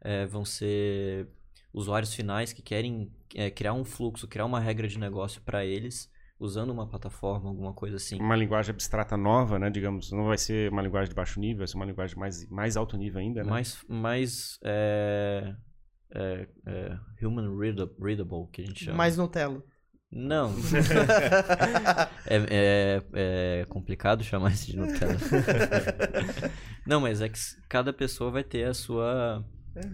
eh, 0.01 0.25
vão 0.27 0.45
ser 0.45 1.27
usuários 1.75 2.13
finais 2.13 2.53
que 2.53 2.61
querem 2.61 3.11
eh, 3.35 3.51
criar 3.51 3.73
um 3.73 3.83
fluxo, 3.83 4.27
criar 4.27 4.45
uma 4.45 4.59
regra 4.59 4.87
de 4.87 4.97
negócio 4.97 5.41
para 5.41 5.65
eles, 5.65 6.09
usando 6.39 6.69
uma 6.69 6.87
plataforma, 6.87 7.49
alguma 7.49 7.73
coisa 7.73 7.97
assim. 7.97 8.17
Uma 8.19 8.35
linguagem 8.35 8.71
abstrata 8.71 9.17
nova, 9.17 9.59
né? 9.59 9.69
Digamos, 9.69 10.11
não 10.11 10.25
vai 10.27 10.37
ser 10.37 10.71
uma 10.71 10.81
linguagem 10.81 11.09
de 11.09 11.15
baixo 11.15 11.39
nível, 11.39 11.59
vai 11.59 11.67
ser 11.67 11.75
uma 11.75 11.85
linguagem 11.85 12.17
mais, 12.17 12.49
mais 12.49 12.77
alto 12.77 12.95
nível 12.97 13.19
ainda, 13.19 13.43
né? 13.43 13.49
mais 13.49 13.83
mais 13.89 14.57
é, 14.63 15.53
é, 16.11 16.47
é, 16.65 17.25
human 17.25 17.57
reada- 17.57 17.91
readable, 17.99 18.47
que 18.51 18.61
a 18.61 18.65
gente 18.65 18.85
chama. 18.85 18.97
Mais 18.97 19.17
Nutella. 19.17 19.61
Não. 20.09 20.53
é, 22.25 22.37
é, 22.49 23.61
é 23.61 23.65
complicado 23.65 24.23
chamar 24.23 24.53
isso 24.53 24.67
de 24.71 24.77
Nutella. 24.77 25.17
Não, 26.87 27.01
mas 27.01 27.19
é 27.19 27.27
que 27.27 27.39
cada 27.67 27.91
pessoa 27.91 28.31
vai 28.31 28.43
ter 28.43 28.63
a 28.63 28.73
sua, 28.73 29.43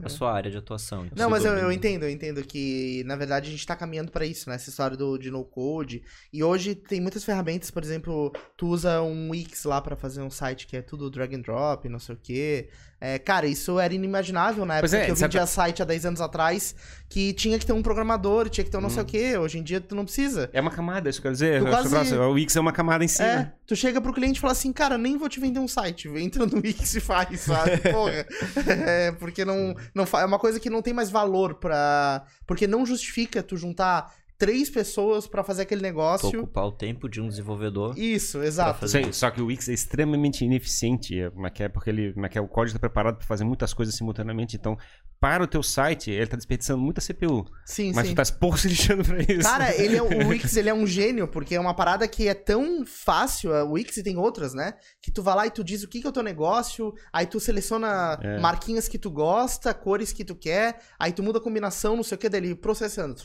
a 0.03 0.09
sua 0.09 0.31
área 0.31 0.51
de 0.51 0.57
atuação. 0.57 1.07
Não, 1.15 1.29
mas 1.29 1.45
eu, 1.45 1.53
eu 1.53 1.71
entendo, 1.71 2.03
eu 2.03 2.09
entendo 2.09 2.43
que, 2.43 3.03
na 3.05 3.15
verdade, 3.15 3.49
a 3.49 3.51
gente 3.51 3.65
tá 3.65 3.75
caminhando 3.75 4.11
pra 4.11 4.25
isso, 4.25 4.49
né? 4.49 4.55
Essa 4.55 4.69
história 4.69 4.95
do, 4.95 5.17
de 5.17 5.31
no-code. 5.31 6.03
E 6.31 6.43
hoje 6.43 6.75
tem 6.75 7.01
muitas 7.01 7.23
ferramentas, 7.23 7.71
por 7.71 7.83
exemplo, 7.83 8.31
tu 8.55 8.67
usa 8.67 9.01
um 9.01 9.31
Wix 9.31 9.63
lá 9.63 9.81
pra 9.81 9.95
fazer 9.95 10.21
um 10.21 10.29
site 10.29 10.67
que 10.67 10.77
é 10.77 10.81
tudo 10.81 11.09
drag 11.09 11.35
and 11.35 11.41
drop, 11.41 11.87
não 11.89 11.99
sei 11.99 12.15
o 12.15 12.19
quê. 12.21 12.69
É, 13.03 13.17
cara, 13.17 13.47
isso 13.47 13.79
era 13.79 13.91
inimaginável 13.95 14.63
na 14.63 14.77
época 14.77 14.95
é, 14.95 15.05
que 15.05 15.11
eu 15.11 15.15
sabe- 15.15 15.33
vendia 15.33 15.47
site 15.47 15.81
há 15.81 15.85
10 15.85 16.05
anos 16.05 16.21
atrás, 16.21 16.75
que 17.09 17.33
tinha 17.33 17.57
que 17.57 17.65
ter 17.65 17.73
um 17.73 17.81
programador, 17.81 18.47
tinha 18.47 18.63
que 18.63 18.69
ter 18.69 18.77
um 18.77 18.81
não 18.81 18.87
Hum. 18.89 18.91
sei 18.91 19.01
o 19.01 19.05
quê. 19.05 19.37
Hoje 19.39 19.57
em 19.57 19.63
dia 19.63 19.81
tu 19.81 19.95
não 19.95 20.03
precisa. 20.05 20.51
É 20.53 20.61
uma 20.61 20.69
camada, 20.69 21.09
isso 21.09 21.19
quer 21.19 21.31
dizer. 21.31 21.63
Quase- 21.63 22.15
O 22.15 22.31
Wix 22.33 22.55
é 22.55 22.59
uma 22.59 22.71
camada 22.71 23.03
em 23.03 23.07
cima. 23.07 23.27
É, 23.27 23.51
tu 23.65 23.75
chega 23.75 23.99
pro 23.99 24.13
cliente 24.13 24.37
e 24.37 24.39
fala 24.39 24.53
assim, 24.53 24.71
cara, 24.71 24.99
nem 24.99 25.17
vou 25.17 25.27
te 25.27 25.39
vender 25.39 25.59
um 25.59 25.67
site, 25.67 26.07
entra 26.09 26.45
no 26.45 26.57
Wix 26.57 26.93
e 26.95 26.99
faz, 26.99 27.39
sabe? 27.41 27.77
Porra. 27.91 28.23
É, 28.67 29.11
porque 29.13 29.43
não, 29.43 29.75
não 29.95 30.05
fa- 30.05 30.21
é 30.21 30.25
uma 30.25 30.37
coisa 30.37 30.59
que 30.59 30.69
não 30.69 30.81
tem 30.83 30.93
mais 30.93 31.09
valor 31.09 31.55
pra. 31.55 32.23
Porque 32.45 32.67
não 32.67 32.85
justifica 32.85 33.41
tu 33.41 33.57
juntar 33.57 34.13
três 34.41 34.71
pessoas 34.71 35.27
pra 35.27 35.43
fazer 35.43 35.61
aquele 35.61 35.83
negócio. 35.83 36.41
Ocupar 36.41 36.65
o 36.65 36.71
tempo 36.71 37.07
de 37.07 37.21
um 37.21 37.27
desenvolvedor. 37.27 37.95
Isso, 37.95 38.41
exato. 38.41 38.87
Sim, 38.87 39.11
só 39.11 39.29
que 39.29 39.39
o 39.39 39.45
Wix 39.45 39.69
é 39.69 39.73
extremamente 39.73 40.43
ineficiente, 40.43 41.13
é, 41.13 41.25
é 41.25 41.63
é, 41.63 41.69
porque 41.69 41.91
ele, 41.91 42.11
é 42.33 42.41
o 42.41 42.47
código 42.47 42.75
está 42.75 42.79
preparado 42.79 43.17
para 43.17 43.27
fazer 43.27 43.43
muitas 43.43 43.71
coisas 43.71 43.93
simultaneamente. 43.93 44.55
Então, 44.55 44.75
para 45.19 45.43
o 45.43 45.47
teu 45.47 45.61
site, 45.61 46.09
ele 46.09 46.23
está 46.23 46.35
desperdiçando 46.35 46.81
muita 46.81 46.99
CPU. 47.01 47.45
Sim, 47.63 47.91
mas 47.93 48.07
sim. 48.07 48.15
tu 48.15 48.17
tá 48.17 48.33
pouco 48.39 48.57
se 48.57 48.67
lixando 48.67 49.03
pra 49.03 49.19
isso. 49.21 49.43
Cara, 49.43 49.75
ele 49.79 49.95
é, 49.95 50.01
o 50.01 50.07
Wix 50.29 50.57
ele 50.57 50.69
é 50.69 50.73
um 50.73 50.87
gênio, 50.87 51.27
porque 51.27 51.53
é 51.53 51.59
uma 51.59 51.75
parada 51.75 52.07
que 52.07 52.27
é 52.27 52.33
tão 52.33 52.83
fácil, 52.83 53.51
o 53.51 53.73
Wix 53.73 53.95
e 53.97 54.01
tem 54.01 54.17
outras, 54.17 54.55
né? 54.55 54.73
Que 54.99 55.11
tu 55.11 55.21
vai 55.21 55.35
lá 55.35 55.45
e 55.45 55.51
tu 55.51 55.63
diz 55.63 55.83
o 55.83 55.87
que, 55.87 56.01
que 56.01 56.07
é 56.07 56.09
o 56.09 56.13
teu 56.13 56.23
negócio, 56.23 56.95
aí 57.13 57.27
tu 57.27 57.39
seleciona 57.39 58.17
É. 58.23 58.39
marquinhas 58.39 58.87
que 58.87 58.97
tu 58.97 59.11
gosta, 59.11 59.71
cores 59.71 60.11
que 60.11 60.25
tu 60.25 60.33
quer, 60.33 60.79
aí 60.97 61.11
tu 61.11 61.21
muda 61.21 61.37
a 61.37 61.41
combinação, 61.41 61.95
não 61.95 62.03
sei 62.03 62.15
o 62.15 62.19
que, 62.19 62.27
dele 62.27 62.55
processando. 62.55 63.21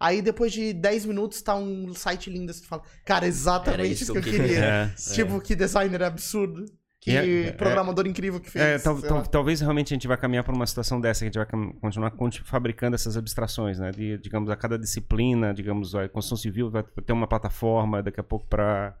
Aí 0.00 0.20
depois 0.22 0.52
de 0.52 0.72
10 0.72 1.04
minutos 1.06 1.40
tá 1.42 1.54
um 1.56 1.92
site 1.94 2.30
lindo, 2.30 2.50
assim, 2.50 2.64
fala, 2.64 2.82
cara, 3.04 3.26
exatamente 3.26 4.02
isso 4.02 4.12
que 4.12 4.18
eu 4.18 4.22
que 4.22 4.28
eu 4.30 4.32
queria. 4.34 4.58
É. 4.64 4.90
Tipo, 5.14 5.40
que 5.40 5.54
designer 5.54 6.02
absurdo. 6.02 6.64
Que 7.00 7.10
É, 7.10 7.48
é, 7.48 7.52
programador 7.52 8.06
incrível 8.06 8.40
que 8.40 8.50
fez. 8.50 8.64
É, 8.64 8.78
tal- 8.78 8.98
tal- 9.02 9.26
talvez 9.26 9.60
realmente 9.60 9.92
a 9.92 9.94
gente 9.94 10.08
vai 10.08 10.16
caminhar 10.16 10.42
para 10.42 10.54
uma 10.54 10.66
situação 10.66 10.98
dessa, 10.98 11.20
que 11.20 11.24
a 11.24 11.26
gente 11.26 11.36
vai 11.52 11.74
continuar 11.78 12.10
conti- 12.12 12.42
fabricando 12.42 12.94
essas 12.94 13.14
abstrações, 13.14 13.78
né? 13.78 13.90
De, 13.90 14.16
digamos, 14.16 14.48
a 14.48 14.56
cada 14.56 14.78
disciplina, 14.78 15.52
digamos, 15.52 15.94
a 15.94 16.08
construção 16.08 16.38
civil 16.38 16.70
vai 16.70 16.82
ter 17.04 17.12
uma 17.12 17.26
plataforma 17.26 18.02
daqui 18.02 18.18
a 18.20 18.22
pouco 18.22 18.46
para 18.48 18.96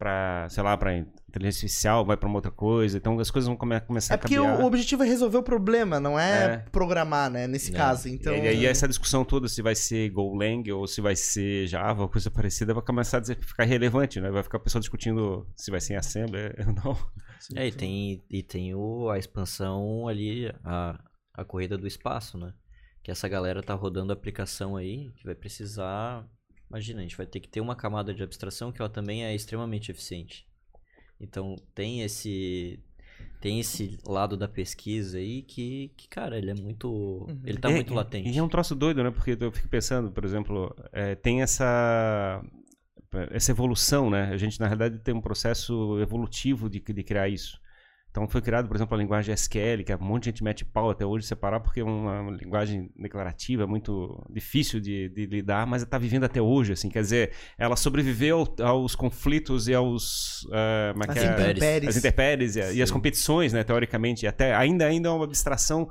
para, 0.00 0.48
sei 0.48 0.62
lá, 0.62 0.74
para 0.78 0.96
inteligência 0.96 1.58
artificial, 1.66 2.06
vai 2.06 2.16
para 2.16 2.26
uma 2.26 2.36
outra 2.38 2.50
coisa. 2.50 2.96
Então 2.96 3.20
as 3.20 3.30
coisas 3.30 3.46
vão 3.46 3.54
come- 3.54 3.78
começar 3.82 4.14
É 4.14 4.16
a 4.16 4.18
porque 4.18 4.38
o, 4.38 4.44
o 4.62 4.64
objetivo 4.64 5.02
é 5.02 5.06
resolver 5.06 5.36
o 5.36 5.42
problema, 5.42 6.00
não 6.00 6.18
é, 6.18 6.44
É. 6.54 6.56
programar, 6.72 7.30
né? 7.30 7.46
Nesse 7.46 7.70
É. 7.70 7.76
caso. 7.76 8.08
Então, 8.08 8.34
E 8.34 8.48
aí 8.48 8.64
essa 8.64 8.88
discussão 8.88 9.26
toda, 9.26 9.46
se 9.46 9.60
vai 9.60 9.74
ser 9.74 10.08
Golang 10.08 10.64
ou 10.72 10.86
se 10.86 11.02
vai 11.02 11.14
ser 11.14 11.66
Java 11.66 12.00
ou 12.02 12.08
coisa 12.08 12.30
parecida, 12.30 12.72
vai 12.72 12.82
começar 12.82 13.18
a 13.18 13.20
dizer- 13.20 13.38
ficar 13.44 13.64
relevante, 13.64 14.18
né? 14.22 14.30
Vai 14.30 14.42
ficar 14.42 14.56
o 14.56 14.60
pessoal 14.62 14.80
discutindo 14.80 15.46
se 15.54 15.70
vai 15.70 15.80
ser 15.82 15.92
em 15.92 15.96
Assembly 15.96 16.40
ou 16.66 16.72
não. 16.72 16.98
É, 17.54 17.66
e 17.66 17.72
tem, 17.72 18.24
e 18.30 18.42
tem 18.42 18.74
o, 18.74 19.10
a 19.10 19.18
expansão 19.18 20.08
ali, 20.08 20.50
a, 20.64 20.98
a 21.34 21.44
corrida 21.44 21.76
do 21.76 21.86
espaço, 21.86 22.38
né? 22.38 22.54
Que 23.02 23.10
essa 23.10 23.28
galera 23.28 23.62
tá 23.62 23.74
rodando 23.74 24.12
a 24.12 24.16
aplicação 24.16 24.76
aí, 24.76 25.10
que 25.16 25.24
vai 25.24 25.34
precisar. 25.34 26.26
Imagina, 26.70 27.00
a 27.00 27.02
gente 27.02 27.16
vai 27.16 27.26
ter 27.26 27.40
que 27.40 27.48
ter 27.48 27.60
uma 27.60 27.76
camada 27.76 28.14
de 28.14 28.22
abstração 28.22 28.72
que 28.72 28.80
ela 28.80 28.90
também 28.90 29.24
é 29.24 29.34
extremamente 29.34 29.90
eficiente. 29.90 30.46
Então 31.20 31.56
tem 31.74 32.02
esse. 32.02 32.80
Tem 33.40 33.58
esse 33.60 33.98
lado 34.06 34.36
da 34.36 34.48
pesquisa 34.48 35.18
aí 35.18 35.42
que, 35.42 35.92
que 35.96 36.08
cara, 36.08 36.38
ele 36.38 36.50
é 36.50 36.54
muito. 36.54 37.26
Ele 37.44 37.58
tá 37.58 37.70
É, 37.70 37.74
muito 37.74 37.94
latente. 37.94 38.28
E 38.30 38.38
é 38.38 38.42
um 38.42 38.48
troço 38.48 38.74
doido, 38.74 39.02
né? 39.02 39.10
Porque 39.10 39.36
eu 39.40 39.52
fico 39.52 39.68
pensando, 39.68 40.10
por 40.12 40.24
exemplo, 40.24 40.74
é, 40.92 41.14
tem 41.14 41.42
essa 41.42 42.42
essa 43.30 43.50
evolução, 43.50 44.08
né? 44.10 44.30
A 44.32 44.36
gente, 44.36 44.60
na 44.60 44.66
realidade, 44.66 44.98
tem 45.00 45.14
um 45.14 45.20
processo 45.20 45.98
evolutivo 46.00 46.68
de, 46.70 46.80
de 46.80 47.02
criar 47.02 47.28
isso. 47.28 47.60
Então, 48.10 48.26
foi 48.28 48.42
criado, 48.42 48.66
por 48.66 48.76
exemplo, 48.76 48.96
a 48.96 48.98
linguagem 48.98 49.32
SQL, 49.32 49.84
que 49.84 49.94
um 49.94 50.04
monte 50.04 50.24
de 50.24 50.30
gente 50.30 50.44
mete 50.44 50.64
pau 50.64 50.90
até 50.90 51.06
hoje 51.06 51.26
separar, 51.26 51.60
porque 51.60 51.80
é 51.80 51.84
uma 51.84 52.30
linguagem 52.30 52.90
declarativa, 52.96 53.66
muito 53.66 54.20
difícil 54.28 54.80
de, 54.80 55.08
de 55.08 55.26
lidar, 55.26 55.66
mas 55.66 55.82
está 55.82 55.96
vivendo 55.96 56.24
até 56.24 56.42
hoje, 56.42 56.72
assim. 56.72 56.88
Quer 56.88 57.02
dizer, 57.02 57.32
ela 57.56 57.76
sobreviveu 57.76 58.46
aos 58.60 58.94
conflitos 58.94 59.68
e 59.68 59.74
aos... 59.74 60.46
é 60.52 60.92
as 61.12 61.16
é? 61.16 61.32
intempéries. 61.32 61.88
as 61.88 61.96
intempéries 61.96 62.56
e, 62.56 62.74
e 62.74 62.82
as 62.82 62.90
competições, 62.90 63.52
né, 63.52 63.62
teoricamente, 63.62 64.24
e 64.24 64.28
até 64.28 64.54
ainda 64.54 64.86
ainda 64.86 65.08
é 65.08 65.12
uma 65.12 65.24
abstração 65.24 65.88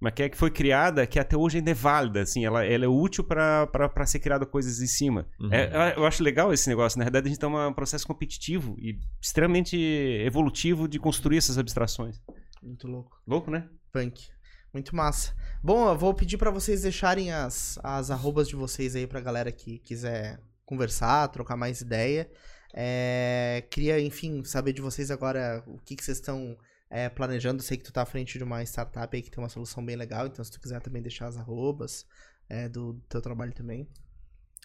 mas 0.00 0.12
que 0.14 0.22
é 0.22 0.28
que 0.28 0.36
foi 0.36 0.50
criada 0.50 1.06
que 1.06 1.18
até 1.18 1.36
hoje 1.36 1.58
ainda 1.58 1.70
é 1.70 1.74
válida, 1.74 2.22
assim, 2.22 2.44
ela, 2.44 2.64
ela 2.64 2.84
é 2.84 2.88
útil 2.88 3.24
para 3.24 4.06
ser 4.06 4.18
criada 4.18 4.44
coisas 4.44 4.80
em 4.80 4.86
cima. 4.86 5.26
Uhum. 5.40 5.52
É, 5.52 5.94
eu 5.96 6.04
acho 6.04 6.22
legal 6.22 6.52
esse 6.52 6.68
negócio, 6.68 6.98
na 6.98 7.04
verdade 7.04 7.26
a 7.26 7.30
gente 7.30 7.38
tem 7.38 7.48
um 7.48 7.72
processo 7.72 8.06
competitivo 8.06 8.76
e 8.78 8.98
extremamente 9.20 9.76
evolutivo 9.76 10.86
de 10.86 10.98
construir 10.98 11.38
essas 11.38 11.58
abstrações. 11.58 12.20
Muito 12.62 12.86
louco. 12.86 13.20
Louco, 13.26 13.50
né? 13.50 13.68
Punk. 13.92 14.28
Muito 14.72 14.94
massa. 14.94 15.34
Bom, 15.62 15.88
eu 15.88 15.96
vou 15.96 16.12
pedir 16.12 16.36
pra 16.36 16.50
vocês 16.50 16.82
deixarem 16.82 17.32
as, 17.32 17.78
as 17.82 18.10
arrobas 18.10 18.46
de 18.48 18.56
vocês 18.56 18.94
aí 18.94 19.06
pra 19.06 19.20
galera 19.20 19.50
que 19.50 19.78
quiser 19.78 20.38
conversar, 20.66 21.28
trocar 21.28 21.56
mais 21.56 21.80
ideia. 21.80 22.28
É, 22.74 23.64
queria, 23.70 23.98
enfim, 23.98 24.44
saber 24.44 24.74
de 24.74 24.82
vocês 24.82 25.10
agora 25.10 25.64
o 25.66 25.78
que, 25.78 25.96
que 25.96 26.04
vocês 26.04 26.18
estão 26.18 26.58
é, 26.90 27.08
planejando. 27.08 27.62
Sei 27.62 27.76
que 27.76 27.84
tu 27.84 27.92
tá 27.92 28.02
à 28.02 28.06
frente 28.06 28.38
de 28.38 28.44
uma 28.44 28.62
startup 28.62 29.14
aí 29.14 29.22
que 29.22 29.30
tem 29.30 29.42
uma 29.42 29.48
solução 29.48 29.84
bem 29.84 29.96
legal, 29.96 30.26
então 30.26 30.44
se 30.44 30.50
tu 30.50 30.60
quiser 30.60 30.80
também 30.80 31.02
deixar 31.02 31.26
as 31.26 31.36
arrobas 31.36 32.06
é, 32.48 32.68
do 32.68 32.94
teu 33.08 33.20
trabalho 33.20 33.52
também. 33.52 33.88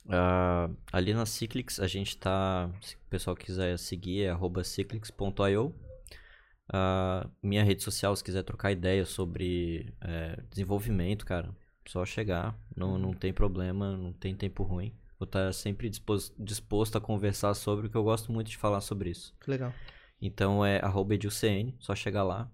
Ah, 0.10 0.69
ali 0.91 1.14
na 1.14 1.26
Cyclics 1.26 1.80
a 1.80 1.88
gente 1.88 2.18
tá. 2.18 2.69
Se 2.81 2.95
o 2.95 2.99
pessoal 3.10 3.35
quiser 3.35 3.77
seguir, 3.77 4.23
é 4.23 4.30
arroba 4.30 4.64
cyclics.io. 4.64 5.76
Ah, 6.73 7.30
minha 7.43 7.64
rede 7.64 7.84
social, 7.84 8.15
se 8.15 8.23
quiser 8.23 8.43
trocar 8.43 8.72
ideia 8.72 9.06
sobre 9.06 9.93
é, 10.02 10.41
desenvolvimento, 10.49 11.26
cara, 11.26 11.53
só 11.88 12.06
chegar. 12.06 12.57
Não, 12.76 12.98
não 12.98 13.14
tem 13.14 13.34
problema, 13.34 13.95
não 13.95 14.14
tem 14.14 14.35
tempo 14.35 14.64
ruim. 14.64 14.93
Vou 15.19 15.26
estar 15.26 15.53
sempre 15.53 15.89
dispos- 15.89 16.34
disposto 16.39 16.98
a 16.98 17.02
conversar 17.02 17.53
sobre, 17.53 17.88
o 17.88 17.89
que 17.89 17.98
eu 17.98 18.03
gosto 18.03 18.31
muito 18.31 18.49
de 18.49 18.57
falar 18.57 18.81
sobre 18.81 19.11
isso. 19.11 19.35
Legal. 19.45 19.72
Então 20.22 20.65
é 20.65 20.80
edilcn, 21.10 21.76
só 21.80 21.95
chegar 21.95 22.23
lá 22.23 22.52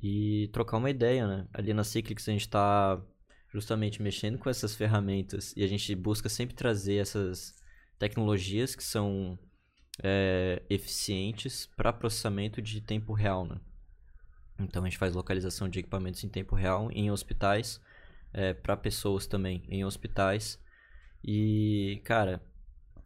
e 0.00 0.48
trocar 0.52 0.78
uma 0.78 0.90
ideia, 0.90 1.26
né? 1.26 1.48
Ali 1.52 1.74
na 1.74 1.84
Cyclics 1.84 2.28
a 2.28 2.32
gente 2.32 2.48
tá 2.48 3.00
justamente 3.52 4.00
mexendo 4.02 4.38
com 4.38 4.48
essas 4.48 4.74
ferramentas 4.74 5.54
e 5.56 5.62
a 5.62 5.66
gente 5.66 5.94
busca 5.94 6.28
sempre 6.28 6.54
trazer 6.54 6.96
essas 6.96 7.54
tecnologias 7.98 8.74
que 8.74 8.84
são 8.84 9.38
é, 10.02 10.62
eficientes 10.70 11.66
para 11.76 11.92
processamento 11.92 12.62
de 12.62 12.80
tempo 12.80 13.12
real, 13.12 13.44
né? 13.44 13.60
Então 14.58 14.82
a 14.82 14.86
gente 14.88 14.98
faz 14.98 15.14
localização 15.14 15.68
de 15.68 15.78
equipamentos 15.78 16.22
em 16.24 16.28
tempo 16.28 16.54
real 16.54 16.90
em 16.92 17.10
hospitais, 17.10 17.80
para 18.62 18.76
pessoas 18.76 19.26
também 19.26 19.62
em 19.68 19.84
hospitais. 19.84 20.60
E, 21.24 22.00
cara, 22.04 22.40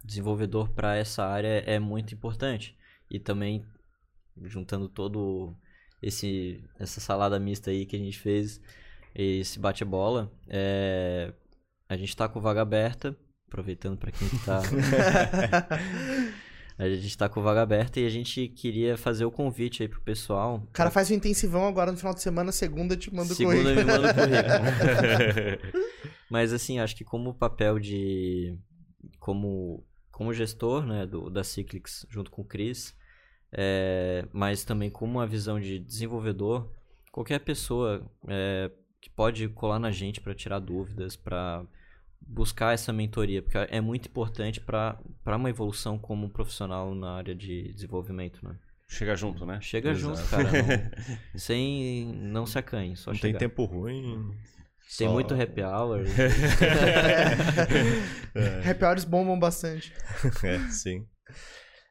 desenvolvedor 0.03 0.69
para 0.69 0.95
essa 0.95 1.25
área 1.25 1.63
é 1.65 1.79
muito 1.79 2.13
importante. 2.13 2.77
E 3.09 3.19
também, 3.19 3.65
juntando 4.41 4.89
todo 4.89 5.55
esse 6.01 6.63
essa 6.79 6.99
salada 6.99 7.39
mista 7.39 7.71
aí 7.71 7.85
que 7.85 7.95
a 7.95 7.99
gente 7.99 8.19
fez, 8.19 8.59
esse 9.15 9.59
bate-bola, 9.59 10.31
é, 10.47 11.33
a 11.87 11.95
gente 11.95 12.15
tá 12.15 12.27
com 12.27 12.41
vaga 12.41 12.61
aberta, 12.61 13.15
aproveitando 13.47 13.97
para 13.97 14.11
quem 14.11 14.27
que 14.27 14.37
tá... 14.45 14.61
a 16.77 16.89
gente 16.89 17.17
tá 17.17 17.29
com 17.29 17.41
vaga 17.41 17.61
aberta 17.61 17.99
e 17.99 18.05
a 18.05 18.09
gente 18.09 18.47
queria 18.47 18.97
fazer 18.97 19.25
o 19.25 19.31
convite 19.31 19.83
aí 19.83 19.89
pro 19.89 20.01
pessoal. 20.01 20.63
O 20.67 20.71
cara 20.71 20.89
faz 20.89 21.09
o 21.09 21.13
intensivão 21.13 21.67
agora 21.67 21.91
no 21.91 21.97
final 21.97 22.13
de 22.13 22.21
semana, 22.21 22.51
segunda 22.51 22.95
eu 22.95 22.99
te 22.99 23.13
mando 23.13 23.31
o 23.31 23.35
Segunda 23.35 23.61
currículo. 23.61 23.85
me 23.85 23.91
manda 23.91 24.11
o 24.11 24.15
currículo. 24.15 25.73
Mas 26.29 26.51
assim, 26.51 26.79
acho 26.79 26.95
que 26.95 27.03
como 27.03 27.33
papel 27.33 27.79
de. 27.79 28.57
Como, 29.19 29.85
como 30.11 30.33
gestor 30.33 30.85
né, 30.85 31.05
do, 31.05 31.29
da 31.29 31.43
Cyclics 31.43 32.05
junto 32.09 32.31
com 32.31 32.41
o 32.41 32.45
Chris, 32.45 32.95
é, 33.53 34.25
mas 34.33 34.65
também 34.65 34.89
como 34.89 35.19
uma 35.19 35.27
visão 35.27 35.59
de 35.59 35.79
desenvolvedor, 35.79 36.69
qualquer 37.11 37.39
pessoa 37.39 38.03
é, 38.27 38.69
que 38.99 39.09
pode 39.09 39.47
colar 39.49 39.79
na 39.79 39.91
gente 39.91 40.19
para 40.19 40.33
tirar 40.33 40.59
dúvidas, 40.59 41.15
para 41.15 41.63
buscar 42.19 42.73
essa 42.73 42.91
mentoria, 42.93 43.41
porque 43.41 43.57
é 43.57 43.81
muito 43.81 44.07
importante 44.07 44.59
para 44.61 44.97
uma 45.25 45.49
evolução 45.49 45.97
como 45.97 46.29
profissional 46.29 46.93
na 46.95 47.17
área 47.17 47.35
de 47.35 47.71
desenvolvimento. 47.73 48.39
Né? 48.45 48.55
Chega 48.87 49.15
junto, 49.15 49.45
né? 49.45 49.59
Chega 49.61 49.91
Exato. 49.91 50.15
junto, 50.17 50.29
cara. 50.29 50.43
Não, 50.51 51.35
sem. 51.39 52.05
Não 52.15 52.45
se 52.45 52.57
acanhe, 52.57 52.95
só 52.95 53.11
Não 53.11 53.17
chegar. 53.17 53.37
tem 53.39 53.49
tempo 53.49 53.65
ruim. 53.65 54.31
Tem 54.97 55.07
só- 55.07 55.13
muito 55.13 55.33
happy 55.33 55.61
hour. 55.63 56.01
Happy 58.67 58.85
hours 58.85 59.05
bombam 59.05 59.39
bastante. 59.39 59.91
É, 60.43 60.59
sim. 60.69 61.05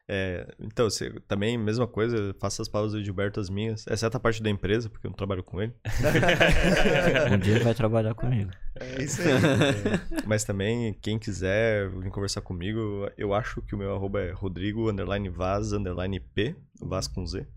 É, 0.07 0.53
então, 0.59 0.89
você, 0.89 1.09
também, 1.27 1.57
mesma 1.57 1.87
coisa, 1.87 2.35
faço 2.39 2.61
as 2.61 2.67
pausas 2.67 2.93
do 2.93 3.03
Gilberto 3.03 3.39
as 3.39 3.49
minhas, 3.49 3.85
exceto 3.87 4.17
a 4.17 4.19
parte 4.19 4.43
da 4.43 4.49
empresa, 4.49 4.89
porque 4.89 5.07
eu 5.07 5.09
não 5.09 5.15
trabalho 5.15 5.43
com 5.43 5.61
ele. 5.61 5.73
um 7.31 7.37
dia 7.37 7.55
ele 7.55 7.63
vai 7.63 7.73
trabalhar 7.73 8.13
comigo. 8.13 8.51
É 8.75 9.01
isso 9.01 9.21
aí. 9.21 10.23
Mas 10.27 10.43
também, 10.43 10.93
quem 11.01 11.17
quiser 11.17 11.89
vir 11.89 12.11
conversar 12.11 12.41
comigo, 12.41 13.09
eu 13.17 13.33
acho 13.33 13.61
que 13.61 13.75
o 13.75 13.77
meu 13.77 13.95
arroba 13.95 14.21
é 14.21 14.31
rodrigo, 14.31 14.89
underline 14.89 15.29
vaz, 15.29 15.71
underline 15.71 16.19
p, 16.19 16.55
vaz 16.81 17.07
com 17.07 17.25
z. 17.25 17.47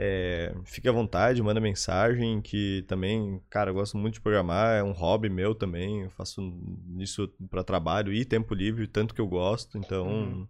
É, 0.00 0.54
fique 0.64 0.88
à 0.88 0.92
vontade, 0.92 1.42
manda 1.42 1.60
mensagem, 1.60 2.40
que 2.40 2.84
também, 2.86 3.40
cara, 3.50 3.70
eu 3.70 3.74
gosto 3.74 3.96
muito 3.96 4.14
de 4.14 4.20
programar, 4.20 4.76
é 4.76 4.82
um 4.82 4.92
hobby 4.92 5.28
meu 5.28 5.56
também, 5.56 6.02
eu 6.02 6.10
faço 6.10 6.40
isso 6.98 7.28
para 7.50 7.64
trabalho 7.64 8.12
e 8.12 8.24
tempo 8.24 8.54
livre, 8.54 8.86
tanto 8.86 9.12
que 9.12 9.20
eu 9.20 9.26
gosto, 9.26 9.76
então, 9.76 10.48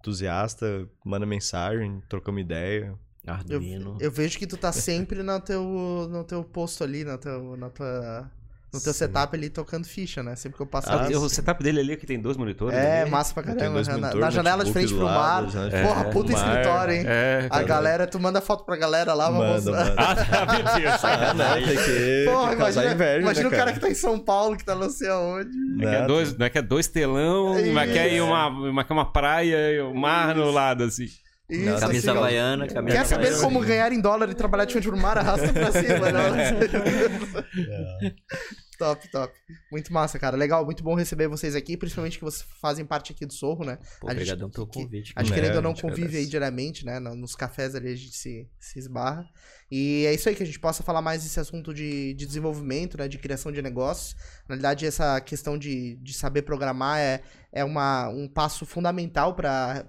entusiasta, 0.00 0.88
manda 1.04 1.24
mensagem, 1.24 2.02
trocamos 2.08 2.40
ideia. 2.40 2.98
Eu, 3.24 3.32
Arduino. 3.34 3.98
eu 4.00 4.10
vejo 4.10 4.38
que 4.38 4.46
tu 4.46 4.56
tá 4.56 4.72
sempre 4.72 5.22
no 5.22 5.38
teu, 5.40 5.62
no 6.10 6.24
teu 6.24 6.42
posto 6.42 6.82
ali, 6.82 7.04
na, 7.04 7.18
teu, 7.18 7.56
na 7.56 7.68
tua 7.68 8.30
no 8.72 8.80
teu 8.80 8.92
setup 8.92 9.36
ele 9.36 9.50
tocando 9.50 9.84
ficha, 9.84 10.22
né? 10.22 10.36
Sempre 10.36 10.56
que 10.56 10.62
eu 10.62 10.66
passo 10.66 10.88
Ah, 10.90 11.08
o 11.18 11.28
setup 11.28 11.62
dele 11.62 11.80
ali 11.80 11.96
que 11.96 12.06
tem 12.06 12.20
dois 12.20 12.36
monitores. 12.36 12.76
É, 12.78 13.02
ali. 13.02 13.10
massa 13.10 13.34
pra 13.34 13.42
caramba. 13.42 13.70
dois 13.72 13.88
Na, 13.88 13.94
monitores, 13.94 14.20
na 14.20 14.30
janela 14.30 14.64
de 14.64 14.72
frente 14.72 14.94
pro 14.94 15.04
lado, 15.04 15.52
mar. 15.52 15.68
de 15.68 15.82
Porra, 15.82 16.04
puta 16.06 16.32
mar. 16.32 16.38
escritório, 16.38 16.94
hein? 16.94 17.04
É, 17.06 17.46
A 17.46 17.48
cara. 17.50 17.62
galera, 17.64 18.06
tu 18.06 18.20
manda 18.20 18.40
foto 18.40 18.64
pra 18.64 18.76
galera 18.76 19.12
lá, 19.12 19.28
vamos 19.30 19.64
Manda, 19.64 19.70
manda. 19.72 19.94
Ah, 19.98 20.14
tá, 20.14 20.46
meu 20.46 20.62
Deus. 20.62 21.00
Ah, 21.02 21.34
não, 21.34 21.54
tem 21.54 21.76
que 21.76 22.24
Porra, 22.26 22.52
imagina, 22.52 22.92
inveja, 22.92 23.18
imagina 23.20 23.48
né, 23.50 23.56
o 23.56 23.58
cara 23.58 23.72
que 23.72 23.80
tá 23.80 23.88
em 23.90 23.94
São 23.94 24.18
Paulo, 24.18 24.56
que 24.56 24.64
tá 24.64 24.74
não 24.74 24.88
sei 24.90 25.08
aonde. 25.08 25.50
Não 25.76 25.88
é, 25.88 25.90
que 25.90 26.02
é 26.02 26.06
dois, 26.06 26.36
não 26.38 26.46
é 26.46 26.50
que 26.50 26.58
é 26.58 26.62
dois 26.62 26.86
telão, 26.86 27.54
mas 27.74 27.92
quer 27.92 28.12
ir 28.12 28.20
uma, 28.20 28.46
uma, 28.48 28.84
que 28.84 28.92
é 28.92 28.94
uma 28.94 29.10
praia 29.12 29.72
e 29.72 29.80
o 29.80 29.94
mar 29.94 30.34
no 30.34 30.50
lado, 30.50 30.84
assim. 30.84 31.06
Isso, 31.50 31.80
Camisa 31.80 31.98
assim, 31.98 32.08
ó. 32.08 32.20
havaiana, 32.20 32.66
camisa 32.68 32.96
Quer 32.96 33.04
saber 33.06 33.26
havaiana. 33.26 33.42
como 33.44 33.60
ganhar 33.60 33.92
em 33.92 34.00
dólar 34.00 34.30
e 34.30 34.34
trabalhar 34.34 34.64
de 34.64 34.80
pro 34.80 34.96
mar? 34.96 35.18
Arrasta 35.18 35.52
pra 35.52 35.72
cima, 35.72 36.10
não. 36.12 36.30
top, 38.78 39.08
top. 39.10 39.32
Muito 39.70 39.92
massa, 39.92 40.18
cara. 40.18 40.36
Legal, 40.36 40.64
muito 40.64 40.82
bom 40.82 40.94
receber 40.94 41.28
vocês 41.28 41.54
aqui, 41.54 41.76
principalmente 41.76 42.18
que 42.18 42.24
vocês 42.24 42.48
fazem 42.60 42.84
parte 42.84 43.12
aqui 43.12 43.26
do 43.26 43.32
Sorro, 43.32 43.64
né? 43.64 43.78
Pô, 44.00 44.08
A 44.08 44.12
gente- 44.12 44.20
obrigadão 44.22 44.50
pelo 44.50 44.66
que- 44.66 44.82
convite. 44.82 45.12
A 45.16 45.22
gente 45.22 45.32
É, 45.32 45.34
querendo 45.34 45.52
ou 45.54 45.58
a 45.58 45.62
não 45.62 45.74
convive 45.74 46.00
aí 46.00 46.06
agradece. 46.06 46.30
diariamente, 46.30 46.86
né? 46.86 46.98
no- 46.98 47.14
Nos 47.14 47.34
cafés 47.34 47.74
ali 47.74 47.88
a 47.92 47.96
gente 47.96 48.16
se, 48.16 48.48
se 48.58 48.78
esbarra. 48.78 49.24
E 49.70 50.04
é 50.06 50.12
isso 50.14 50.28
aí 50.28 50.34
que 50.34 50.42
a 50.42 50.46
gente 50.46 50.58
possa 50.58 50.82
falar 50.82 51.00
mais 51.00 51.22
desse 51.22 51.38
assunto 51.38 51.72
de, 51.72 52.12
de 52.14 52.26
desenvolvimento, 52.26 52.98
né? 52.98 53.06
De 53.06 53.18
criação 53.18 53.52
de 53.52 53.62
negócios. 53.62 54.16
Na 54.48 54.54
realidade, 54.56 54.84
essa 54.84 55.20
questão 55.20 55.56
de, 55.56 55.96
de 55.96 56.12
saber 56.12 56.42
programar 56.42 56.98
é, 56.98 57.22
é 57.52 57.64
uma, 57.64 58.08
um 58.08 58.26
passo 58.26 58.66
fundamental 58.66 59.34
para 59.34 59.84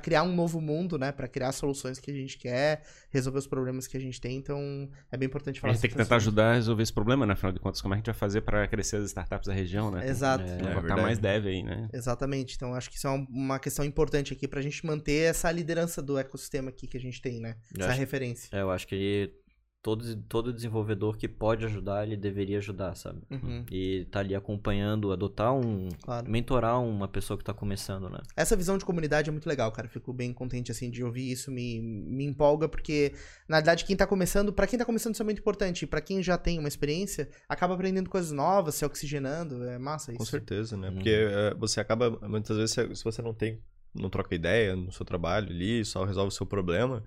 criar 0.00 0.22
um 0.24 0.34
novo 0.34 0.60
mundo, 0.60 0.98
né? 0.98 1.12
Para 1.12 1.28
criar 1.28 1.52
soluções 1.52 1.98
que 2.00 2.10
a 2.10 2.14
gente 2.14 2.36
quer, 2.36 2.82
resolver 3.10 3.38
os 3.38 3.46
problemas 3.46 3.86
que 3.86 3.96
a 3.96 4.00
gente 4.00 4.20
tem. 4.20 4.36
Então, 4.36 4.88
é 5.10 5.16
bem 5.16 5.26
importante 5.26 5.58
A 5.58 5.60
falar 5.60 5.72
gente 5.74 5.82
tem 5.82 5.90
que 5.90 5.96
tentar 5.96 6.16
isso. 6.16 6.26
ajudar 6.28 6.50
a 6.50 6.54
resolver 6.54 6.82
esse 6.82 6.92
problema, 6.92 7.24
né? 7.26 7.34
Afinal 7.34 7.52
de 7.52 7.60
contas, 7.60 7.80
como 7.80 7.94
é 7.94 7.96
que 7.96 8.00
a 8.00 8.02
gente 8.02 8.06
vai 8.06 8.14
fazer 8.28 8.40
para 8.40 8.66
crescer 8.66 8.96
as 8.96 9.04
startups 9.06 9.46
da 9.46 9.54
região, 9.54 9.90
né? 9.90 10.08
Exato. 10.08 10.44
Tem 10.44 10.52
É, 10.54 10.56
é 10.56 10.58
botar 10.60 10.80
verdade. 10.80 11.00
mais 11.02 11.18
dev 11.18 11.46
aí, 11.46 11.62
né? 11.62 11.88
Exatamente. 11.92 12.56
Então, 12.56 12.74
acho 12.74 12.90
que 12.90 12.96
isso 12.96 13.06
é 13.06 13.10
um- 13.10 13.26
uma 13.30 13.58
questão 13.60 13.84
importante 13.84 14.32
aqui 14.32 14.48
pra 14.48 14.60
gente 14.60 14.84
manter 14.84 15.30
essa 15.30 15.50
liderança 15.52 16.02
do 16.02 16.18
ecossistema 16.18 16.70
aqui 16.70 16.86
que 16.88 16.96
a 16.96 17.00
gente 17.00 17.22
tem, 17.22 17.40
né? 17.40 17.54
Essa 17.78 17.90
acho- 17.90 17.98
referência. 18.00 18.48
É, 18.52 18.62
eu 18.62 18.70
acho 18.70 18.86
que 18.86 18.94
ele, 19.12 19.34
todo, 19.82 20.16
todo 20.28 20.52
desenvolvedor 20.52 21.16
que 21.16 21.26
pode 21.28 21.64
ajudar, 21.64 22.04
ele 22.06 22.16
deveria 22.16 22.58
ajudar, 22.58 22.94
sabe? 22.94 23.20
Uhum, 23.28 23.64
E 23.70 24.04
tá 24.12 24.20
ali 24.20 24.32
acompanhando, 24.32 25.10
adotar 25.12 25.52
um. 25.52 25.88
claro. 26.02 26.30
mentorar 26.30 26.80
uma 26.80 27.08
pessoa 27.08 27.36
que 27.36 27.42
tá 27.42 27.52
começando, 27.52 28.08
né? 28.08 28.20
Essa 28.36 28.54
visão 28.54 28.78
de 28.78 28.84
comunidade 28.84 29.28
é 29.28 29.32
muito 29.32 29.48
legal, 29.48 29.72
cara. 29.72 29.88
Fico 29.88 30.12
bem 30.12 30.32
contente, 30.32 30.70
assim, 30.70 30.88
de 30.88 31.02
ouvir 31.02 31.32
isso. 31.32 31.50
Me, 31.50 31.80
me 31.80 32.24
empolga, 32.24 32.68
porque, 32.68 33.12
na 33.48 33.56
verdade, 33.56 33.84
quem 33.84 33.96
tá 33.96 34.06
começando, 34.06 34.52
pra 34.52 34.68
quem 34.68 34.78
tá 34.78 34.84
começando, 34.84 35.14
isso 35.14 35.22
é 35.22 35.24
muito 35.24 35.40
importante. 35.40 35.82
E 35.82 35.86
pra 35.88 36.00
quem 36.00 36.22
já 36.22 36.38
tem 36.38 36.60
uma 36.60 36.68
experiência, 36.68 37.28
acaba 37.48 37.74
aprendendo 37.74 38.08
coisas 38.08 38.30
novas, 38.30 38.76
se 38.76 38.84
oxigenando. 38.84 39.64
É 39.64 39.78
massa 39.80 40.12
isso. 40.12 40.18
Com 40.18 40.24
certeza, 40.24 40.76
né? 40.76 40.90
Uhum. 40.90 40.94
Porque 40.94 41.10
eh, 41.10 41.54
você 41.58 41.80
acaba, 41.80 42.08
muitas 42.28 42.56
vezes, 42.56 42.70
se- 42.72 42.94
se 42.94 43.02
você 43.02 43.20
não 43.20 43.34
tem, 43.34 43.60
não 43.92 44.08
troca 44.08 44.32
ideia 44.32 44.76
no 44.76 44.92
seu 44.92 45.04
trabalho 45.04 45.48
ali, 45.50 45.84
só 45.84 46.04
resolve 46.04 46.28
o 46.28 46.30
seu 46.36 46.46
problema, 46.46 47.02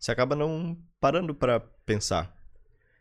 você 0.00 0.10
acaba 0.10 0.34
não 0.34 0.76
parando 0.98 1.34
pra 1.34 1.60
pensar. 1.60 2.34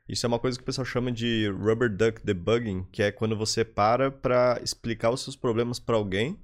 Isso 0.07 0.26
é 0.26 0.27
uma 0.27 0.39
coisa 0.39 0.57
que 0.57 0.63
o 0.63 0.65
pessoal 0.65 0.85
chama 0.85 1.11
de 1.11 1.47
rubber 1.49 1.89
duck 1.89 2.26
debugging, 2.26 2.84
que 2.91 3.01
é 3.01 3.11
quando 3.11 3.38
você 3.38 3.63
para 3.63 4.11
pra 4.11 4.59
explicar 4.63 5.11
os 5.11 5.23
seus 5.23 5.35
problemas 5.35 5.80
pra 5.80 5.95
alguém 5.95 6.38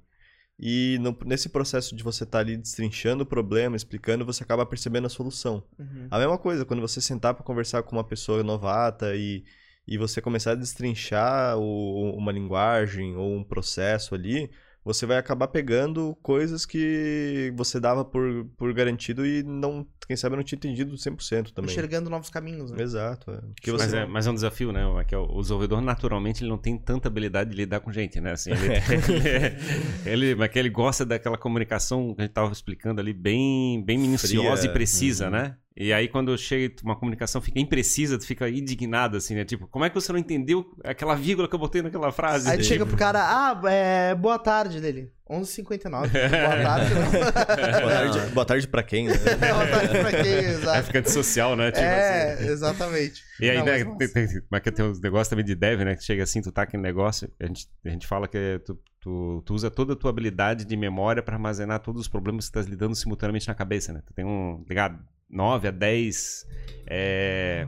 e 0.58 0.96
no- 1.00 1.16
nesse 1.26 1.48
processo 1.48 1.94
de 1.94 2.02
você 2.02 2.24
estar 2.24 2.38
ali 2.38 2.56
destrinchando 2.56 3.24
o 3.24 3.26
problema, 3.26 3.76
explicando, 3.76 4.24
você 4.24 4.42
acaba 4.42 4.64
percebendo 4.64 5.06
a 5.06 5.10
solução. 5.10 5.62
Uhum. 5.78 6.06
A 6.10 6.18
mesma 6.18 6.38
coisa, 6.38 6.64
quando 6.64 6.80
você 6.80 7.00
sentar 7.00 7.34
para 7.34 7.44
conversar 7.44 7.82
com 7.82 7.96
uma 7.96 8.04
pessoa 8.04 8.42
novata 8.42 9.14
e, 9.16 9.44
e 9.86 9.98
você 9.98 10.22
começar 10.22 10.52
a 10.52 10.54
destrinchar 10.54 11.58
o- 11.58 12.16
uma 12.16 12.32
linguagem 12.32 13.16
ou 13.16 13.34
um 13.36 13.44
processo 13.44 14.14
ali, 14.14 14.50
você 14.86 15.04
vai 15.04 15.16
acabar 15.18 15.48
pegando 15.48 16.16
coisas 16.22 16.64
que 16.64 17.52
você 17.56 17.80
dava 17.80 18.04
por, 18.04 18.46
por 18.56 18.72
garantido 18.72 19.26
e 19.26 19.42
não, 19.42 19.84
quem 20.06 20.16
sabe 20.16 20.36
não 20.36 20.44
tinha 20.44 20.56
entendido 20.56 20.94
100% 20.94 21.52
também. 21.52 21.72
Enxergando 21.72 22.08
novos 22.08 22.30
caminhos, 22.30 22.70
né? 22.70 22.80
Exato. 22.80 23.32
É. 23.32 23.40
Porque 23.54 23.72
Mas, 23.72 23.82
você 23.82 23.96
é, 23.96 24.06
mas 24.06 24.28
é 24.28 24.30
um 24.30 24.34
desafio, 24.34 24.70
né? 24.70 24.82
É 25.00 25.04
que 25.04 25.16
o 25.16 25.26
o 25.26 25.40
desenvolvedor, 25.40 25.80
naturalmente, 25.80 26.42
ele 26.44 26.50
não 26.50 26.56
tem 26.56 26.78
tanta 26.78 27.08
habilidade 27.08 27.50
de 27.50 27.56
lidar 27.56 27.80
com 27.80 27.90
gente, 27.92 28.20
né? 28.20 28.30
Assim, 28.32 28.52
ele, 28.52 28.68
ele, 30.06 30.34
mas 30.36 30.50
que 30.50 30.58
ele 30.60 30.70
gosta 30.70 31.04
daquela 31.04 31.36
comunicação 31.36 32.14
que 32.14 32.20
a 32.20 32.24
gente 32.24 32.30
estava 32.30 32.52
explicando 32.52 33.00
ali, 33.00 33.12
bem, 33.12 33.82
bem 33.84 33.98
minuciosa 33.98 34.62
Fria. 34.62 34.70
e 34.70 34.72
precisa, 34.72 35.24
Uhum. 35.24 35.30
né? 35.32 35.56
E 35.78 35.92
aí, 35.92 36.08
quando 36.08 36.36
chega 36.38 36.74
uma 36.82 36.96
comunicação 36.96 37.38
fica 37.42 37.60
imprecisa, 37.60 38.18
tu 38.18 38.24
fica 38.26 38.48
indignado, 38.48 39.16
assim, 39.18 39.34
né? 39.34 39.44
Tipo, 39.44 39.66
como 39.68 39.84
é 39.84 39.90
que 39.90 39.94
você 39.94 40.10
não 40.10 40.18
entendeu 40.18 40.64
aquela 40.82 41.14
vírgula 41.14 41.46
que 41.46 41.54
eu 41.54 41.58
botei 41.58 41.82
naquela 41.82 42.10
frase? 42.10 42.48
Aí 42.48 42.56
tu 42.56 42.62
Tipo, 42.62 42.68
chega 42.72 42.86
pro 42.86 42.96
cara, 42.96 43.20
ah, 43.22 43.60
é, 43.70 44.14
boa 44.14 44.38
tarde 44.38 44.80
dele. 44.80 45.12
11h59. 45.30 45.90
Boa 45.90 46.08
tarde. 46.08 46.94
boa, 46.94 47.90
tarde, 47.90 48.18
boa 48.32 48.46
tarde 48.46 48.68
pra 48.68 48.82
quem, 48.82 49.08
né? 49.08 49.14
boa 49.52 49.66
tarde 49.66 49.98
pra 49.98 50.10
quem, 50.12 50.32
Aí 50.32 50.44
exato. 50.46 50.82
fica 50.84 50.98
antissocial, 51.00 51.56
né? 51.56 51.70
Tipo 51.72 51.84
assim. 51.84 52.44
É, 52.44 52.46
exatamente. 52.46 53.22
E 53.40 53.50
aí, 53.50 53.58
Não, 53.58 53.64
né, 53.66 53.84
mas 53.84 54.12
tem, 54.12 54.26
tem, 54.28 54.42
mas 54.50 54.60
que 54.62 54.70
tem 54.72 54.84
uns 54.84 55.00
negócios 55.00 55.28
também 55.28 55.44
de 55.44 55.54
dev, 55.54 55.80
né? 55.82 55.94
Que 55.96 56.04
chega 56.04 56.22
assim, 56.22 56.40
tu 56.40 56.50
tá 56.50 56.62
aquele 56.62 56.82
negócio, 56.82 57.30
a 57.38 57.46
gente, 57.46 57.68
a 57.84 57.90
gente 57.90 58.06
fala 58.06 58.26
que 58.28 58.60
tu, 58.64 58.78
tu, 59.00 59.42
tu 59.44 59.52
usa 59.54 59.70
toda 59.70 59.92
a 59.92 59.96
tua 59.96 60.08
habilidade 60.10 60.64
de 60.64 60.76
memória 60.76 61.22
pra 61.22 61.34
armazenar 61.34 61.80
todos 61.80 62.00
os 62.00 62.08
problemas 62.08 62.46
que 62.46 62.52
tu 62.52 62.62
tá 62.64 62.70
lidando 62.70 62.94
simultaneamente 62.94 63.46
na 63.48 63.54
cabeça, 63.54 63.92
né? 63.92 64.00
Tu 64.06 64.14
tem 64.14 64.24
um, 64.24 64.64
ligado, 64.68 64.98
9 65.28 65.68
a 65.68 65.70
10 65.70 66.46
é, 66.88 67.66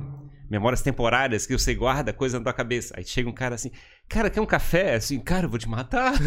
memórias 0.50 0.80
temporárias 0.80 1.46
que 1.46 1.56
você 1.56 1.74
guarda 1.74 2.12
coisa 2.12 2.38
na 2.38 2.44
tua 2.44 2.52
cabeça. 2.52 2.94
Aí 2.96 3.04
chega 3.04 3.28
um 3.28 3.32
cara 3.32 3.54
assim, 3.54 3.70
cara, 4.08 4.30
quer 4.30 4.40
um 4.40 4.46
café? 4.46 4.94
Assim, 4.94 5.18
cara, 5.20 5.46
eu 5.46 5.50
vou 5.50 5.58
te 5.58 5.68
matar. 5.68 6.14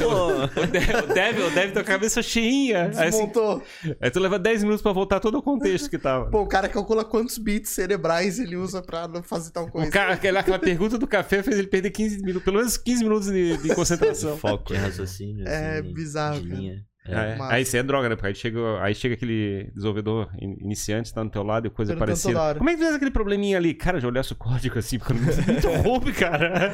O, 0.00 0.62
o, 0.62 0.66
dev, 0.66 0.88
o 1.04 1.14
dev, 1.14 1.38
o 1.46 1.50
dev 1.54 1.72
tua 1.72 1.84
cabeça 1.84 2.22
cheinha. 2.22 2.84
Aí, 2.84 3.08
assim, 3.08 3.18
Desmontou. 3.18 3.62
aí 4.00 4.10
tu 4.10 4.20
leva 4.20 4.38
10 4.38 4.62
minutos 4.62 4.82
pra 4.82 4.92
voltar 4.92 5.20
todo 5.20 5.38
o 5.38 5.42
contexto 5.42 5.88
que 5.88 5.98
tava. 5.98 6.30
Pô, 6.30 6.42
o 6.42 6.48
cara 6.48 6.68
calcula 6.68 7.04
quantos 7.04 7.38
bits 7.38 7.70
cerebrais 7.70 8.38
ele 8.38 8.56
usa 8.56 8.82
pra 8.82 9.06
não 9.06 9.22
fazer 9.22 9.50
tal 9.50 9.68
coisa. 9.70 9.88
O 9.88 9.92
cara, 9.92 10.14
aquela, 10.14 10.40
aquela 10.40 10.58
pergunta 10.58 10.98
do 10.98 11.06
café 11.06 11.42
fez 11.42 11.58
ele 11.58 11.68
perder 11.68 11.90
15 11.90 12.22
minutos, 12.22 12.44
pelo 12.44 12.56
menos 12.58 12.76
15 12.76 13.04
minutos 13.04 13.30
de, 13.30 13.56
de 13.58 13.74
concentração. 13.74 14.36
Foco. 14.36 14.72
De 14.72 14.78
raciocínio. 14.78 15.46
É 15.46 15.78
assim, 15.78 15.92
bizarro, 15.92 16.40
de 16.40 16.48
cara. 16.48 16.60
linha. 16.60 16.89
É, 17.12 17.36
massa. 17.36 17.54
aí 17.54 17.62
isso 17.62 17.76
é 17.76 17.82
droga, 17.82 18.08
né? 18.08 18.14
Porque 18.16 18.28
aí 18.28 18.34
chega, 18.34 18.82
aí 18.82 18.94
chega 18.94 19.14
aquele 19.14 19.70
desenvolvedor 19.74 20.28
in- 20.40 20.56
iniciante, 20.60 21.12
tá 21.12 21.22
no 21.24 21.30
teu 21.30 21.42
lado 21.42 21.66
e 21.66 21.70
coisa 21.70 21.92
Perguntando 21.94 22.20
parecida. 22.34 22.54
Como 22.58 22.70
é 22.70 22.74
que 22.74 22.78
fez 22.80 22.94
aquele 22.94 23.10
probleminha 23.10 23.56
ali? 23.56 23.74
Cara, 23.74 24.00
já 24.00 24.08
olhasse 24.08 24.32
o 24.32 24.36
código 24.36 24.78
assim, 24.78 24.98
porque 24.98 25.12
não 25.14 25.56
interrompe, 25.56 26.12
cara. 26.18 26.70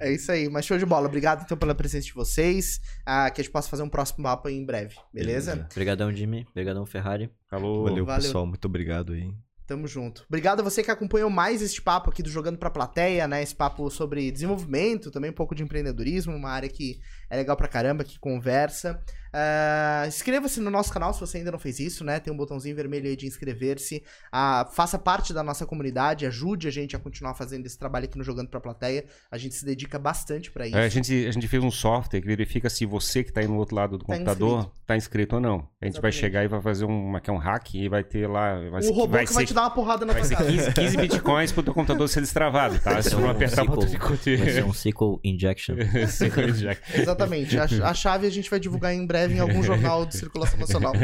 É 0.00 0.12
isso 0.12 0.30
aí, 0.32 0.48
mas 0.48 0.64
show 0.64 0.78
de 0.78 0.86
bola. 0.86 1.06
Obrigado 1.08 1.42
então 1.44 1.56
pela 1.56 1.74
presença 1.74 2.06
de 2.06 2.12
vocês. 2.14 2.80
Ah, 3.06 3.30
que 3.30 3.40
a 3.40 3.44
gente 3.44 3.52
possa 3.52 3.68
fazer 3.68 3.82
um 3.82 3.88
próximo 3.88 4.22
mapa 4.24 4.50
em 4.50 4.64
breve, 4.64 4.96
beleza? 5.12 5.66
Obrigadão, 5.70 6.12
Jimmy. 6.12 6.46
Obrigadão, 6.50 6.84
Ferrari. 6.86 7.30
Falou. 7.48 7.84
Valeu, 7.84 8.04
Valeu. 8.04 8.22
pessoal. 8.22 8.46
Muito 8.46 8.64
obrigado 8.66 9.12
aí. 9.12 9.32
Tamo 9.66 9.86
junto. 9.86 10.24
Obrigado 10.28 10.60
a 10.60 10.62
você 10.62 10.82
que 10.82 10.90
acompanhou 10.90 11.30
mais 11.30 11.62
este 11.62 11.80
papo 11.80 12.10
aqui 12.10 12.22
do 12.22 12.28
Jogando 12.28 12.58
pra 12.58 12.68
Plateia, 12.68 13.26
né? 13.26 13.42
Esse 13.42 13.54
papo 13.54 13.88
sobre 13.90 14.30
desenvolvimento, 14.30 15.10
também 15.10 15.30
um 15.30 15.34
pouco 15.34 15.54
de 15.54 15.62
empreendedorismo, 15.62 16.36
uma 16.36 16.50
área 16.50 16.68
que 16.68 17.00
é 17.30 17.36
legal 17.36 17.56
pra 17.56 17.66
caramba, 17.66 18.04
que 18.04 18.18
conversa. 18.18 19.02
Ah, 19.36 20.04
Inscreva-se 20.06 20.60
no 20.60 20.70
nosso 20.70 20.92
canal 20.92 21.12
se 21.12 21.18
você 21.20 21.38
ainda 21.38 21.50
não 21.50 21.58
fez 21.58 21.80
isso, 21.80 22.04
né? 22.04 22.20
Tem 22.20 22.32
um 22.32 22.36
botãozinho 22.36 22.76
vermelho 22.76 23.08
aí 23.08 23.16
de 23.16 23.26
inscrever-se. 23.26 24.02
Ah, 24.30 24.68
faça 24.72 24.96
parte 24.98 25.32
da 25.34 25.42
nossa 25.42 25.66
comunidade, 25.66 26.24
ajude 26.24 26.68
a 26.68 26.70
gente 26.70 26.94
a 26.94 26.98
continuar 27.00 27.34
fazendo 27.34 27.66
esse 27.66 27.76
trabalho 27.76 28.04
aqui 28.04 28.16
no 28.16 28.22
Jogando 28.22 28.48
pra 28.48 28.60
Plateia. 28.60 29.04
A 29.30 29.36
gente 29.36 29.54
se 29.56 29.64
dedica 29.64 29.98
bastante 29.98 30.52
pra 30.52 30.66
isso. 30.66 30.76
É, 30.76 30.84
a, 30.84 30.88
gente, 30.88 31.26
a 31.26 31.30
gente 31.32 31.48
fez 31.48 31.62
um 31.64 31.70
software 31.70 32.20
que 32.20 32.26
verifica 32.26 32.70
se 32.70 32.86
você 32.86 33.24
que 33.24 33.32
tá 33.32 33.40
aí 33.40 33.48
no 33.48 33.56
outro 33.56 33.74
lado 33.74 33.98
do 33.98 34.04
Tá 34.04 34.12
computador 34.12 34.58
inscrito. 34.60 34.76
tá 34.86 34.96
inscrito 34.96 35.34
ou 35.34 35.40
não. 35.40 35.54
A 35.80 35.86
gente 35.86 36.00
vai 36.00 36.10
Exatamente. 36.10 36.16
chegar 36.16 36.44
e 36.44 36.48
vai 36.48 36.60
fazer 36.62 36.84
um, 36.84 37.18
que 37.20 37.28
é 37.28 37.32
um 37.32 37.38
hack 37.38 37.74
e 37.74 37.88
vai 37.88 38.04
ter 38.04 38.28
lá. 38.28 38.54
Vai, 38.70 38.82
o 38.82 38.92
robô 38.92 39.08
vai 39.08 39.26
que 39.26 39.32
vai 39.32 39.42
ser, 39.44 39.48
te 39.48 39.54
dar 39.54 39.62
uma 39.62 39.70
porrada 39.70 40.06
na 40.06 40.12
vai 40.12 40.22
ser 40.24 40.36
cara. 40.36 40.48
15, 40.50 40.72
15 40.72 40.96
bitcoins 40.96 41.50
pro 41.52 41.62
teu 41.62 41.74
computador 41.74 42.08
ser 42.08 42.20
destravado, 42.20 42.78
tá? 42.78 43.02
Se 43.02 43.14
não 43.14 43.24
um 43.24 43.30
apertar 43.30 43.64
o 43.64 43.66
botão 43.66 43.88
de 43.88 43.98
curtir. 43.98 44.36
Vai 44.36 44.50
ser 44.50 44.64
um 44.64 44.70
SQL 44.70 45.18
injection. 45.24 45.74
SQL 46.06 46.50
inject. 46.50 47.00
Exatamente. 47.00 47.58
A, 47.58 47.64
a 47.64 47.94
chave 47.94 48.26
a 48.26 48.30
gente 48.30 48.48
vai 48.48 48.60
divulgar 48.60 48.94
em 48.94 49.04
breve 49.04 49.23
em 49.32 49.38
algum 49.38 49.62
jornal 49.62 50.04
de 50.04 50.16
circulação 50.16 50.58
nacional. 50.58 50.92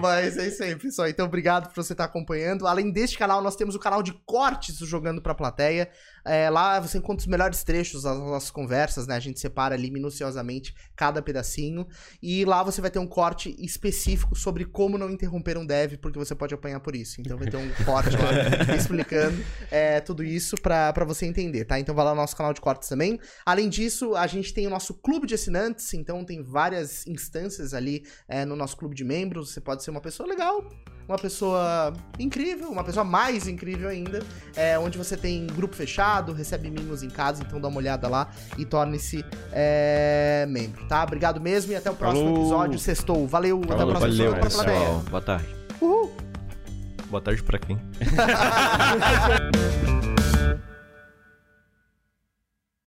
Mas 0.00 0.36
é 0.36 0.48
isso 0.48 0.62
aí, 0.62 0.76
pessoal. 0.76 1.08
Então, 1.08 1.26
obrigado 1.26 1.68
por 1.68 1.82
você 1.82 1.92
estar 1.92 2.04
acompanhando. 2.04 2.66
Além 2.66 2.90
deste 2.90 3.16
canal, 3.16 3.42
nós 3.42 3.56
temos 3.56 3.74
o 3.74 3.78
canal 3.78 4.02
de 4.02 4.12
cortes 4.26 4.78
do 4.78 4.86
Jogando 4.86 5.22
Pra 5.22 5.34
Plateia. 5.34 5.90
É, 6.24 6.50
lá 6.50 6.78
você 6.80 6.98
encontra 6.98 7.20
os 7.20 7.26
melhores 7.26 7.62
trechos 7.62 8.02
das 8.02 8.18
nossas 8.18 8.50
conversas, 8.50 9.06
né? 9.06 9.16
A 9.16 9.20
gente 9.20 9.40
separa 9.40 9.74
ali 9.74 9.90
minuciosamente 9.90 10.74
cada 10.96 11.22
pedacinho. 11.22 11.86
E 12.22 12.44
lá 12.44 12.62
você 12.62 12.80
vai 12.80 12.90
ter 12.90 12.98
um 12.98 13.06
corte 13.06 13.54
específico 13.58 14.34
sobre 14.34 14.64
como 14.64 14.98
não 14.98 15.10
interromper 15.10 15.56
um 15.56 15.66
dev, 15.66 15.96
porque 15.98 16.18
você 16.18 16.34
pode 16.34 16.54
apanhar 16.54 16.80
por 16.80 16.94
isso. 16.94 17.20
Então 17.20 17.36
vai 17.36 17.48
ter 17.48 17.56
um 17.56 17.70
corte 17.84 18.16
lá 18.16 18.74
explicando 18.74 19.42
é, 19.70 20.00
tudo 20.00 20.24
isso 20.24 20.56
pra, 20.56 20.92
pra 20.92 21.04
você 21.04 21.26
entender, 21.26 21.64
tá? 21.64 21.78
Então 21.78 21.94
vai 21.94 22.04
lá 22.04 22.14
no 22.14 22.20
nosso 22.20 22.36
canal 22.36 22.52
de 22.52 22.60
cortes 22.60 22.88
também. 22.88 23.18
Além 23.44 23.68
disso, 23.68 24.14
a 24.14 24.26
gente 24.26 24.52
tem 24.52 24.66
o 24.66 24.70
nosso 24.70 24.94
clube 24.94 25.26
de 25.26 25.34
assinantes, 25.34 25.92
então 25.94 26.24
tem 26.24 26.42
várias 26.42 27.06
instâncias 27.06 27.74
ali 27.74 28.04
é, 28.28 28.44
no 28.44 28.56
nosso 28.56 28.76
clube 28.76 28.94
de 28.94 29.04
membros. 29.04 29.52
Você 29.52 29.60
pode 29.60 29.82
ser 29.82 29.90
uma 29.90 30.00
pessoa 30.00 30.28
legal, 30.28 30.68
uma 31.10 31.18
pessoa 31.18 31.92
incrível, 32.18 32.68
uma 32.70 32.84
pessoa 32.84 33.04
mais 33.04 33.48
incrível 33.48 33.88
ainda, 33.88 34.22
é, 34.54 34.78
onde 34.78 34.96
você 34.96 35.16
tem 35.16 35.44
grupo 35.48 35.74
fechado, 35.74 36.32
recebe 36.32 36.70
mimos 36.70 37.02
em 37.02 37.10
casa, 37.10 37.42
então 37.42 37.60
dá 37.60 37.66
uma 37.66 37.78
olhada 37.78 38.08
lá 38.08 38.28
e 38.56 38.64
torne-se 38.64 39.24
é, 39.52 40.46
membro, 40.48 40.86
tá? 40.86 41.02
Obrigado 41.02 41.40
mesmo 41.40 41.72
e 41.72 41.76
até 41.76 41.90
o 41.90 41.94
próximo 41.94 42.26
Falou. 42.26 42.40
episódio. 42.40 42.78
Sextou. 42.78 43.26
Valeu, 43.26 43.60
até 43.64 43.74
o 43.74 43.78
Falou, 43.78 43.94
próximo 43.96 44.16
valeu, 44.16 44.36
episódio 44.36 44.56
plateia. 44.56 44.78
pessoal. 44.78 45.02
Boa 45.10 45.22
tarde. 45.22 45.56
Uhul! 45.80 46.12
Boa 47.08 47.20
tarde 47.20 47.42
pra 47.42 47.58
quem? 47.58 47.76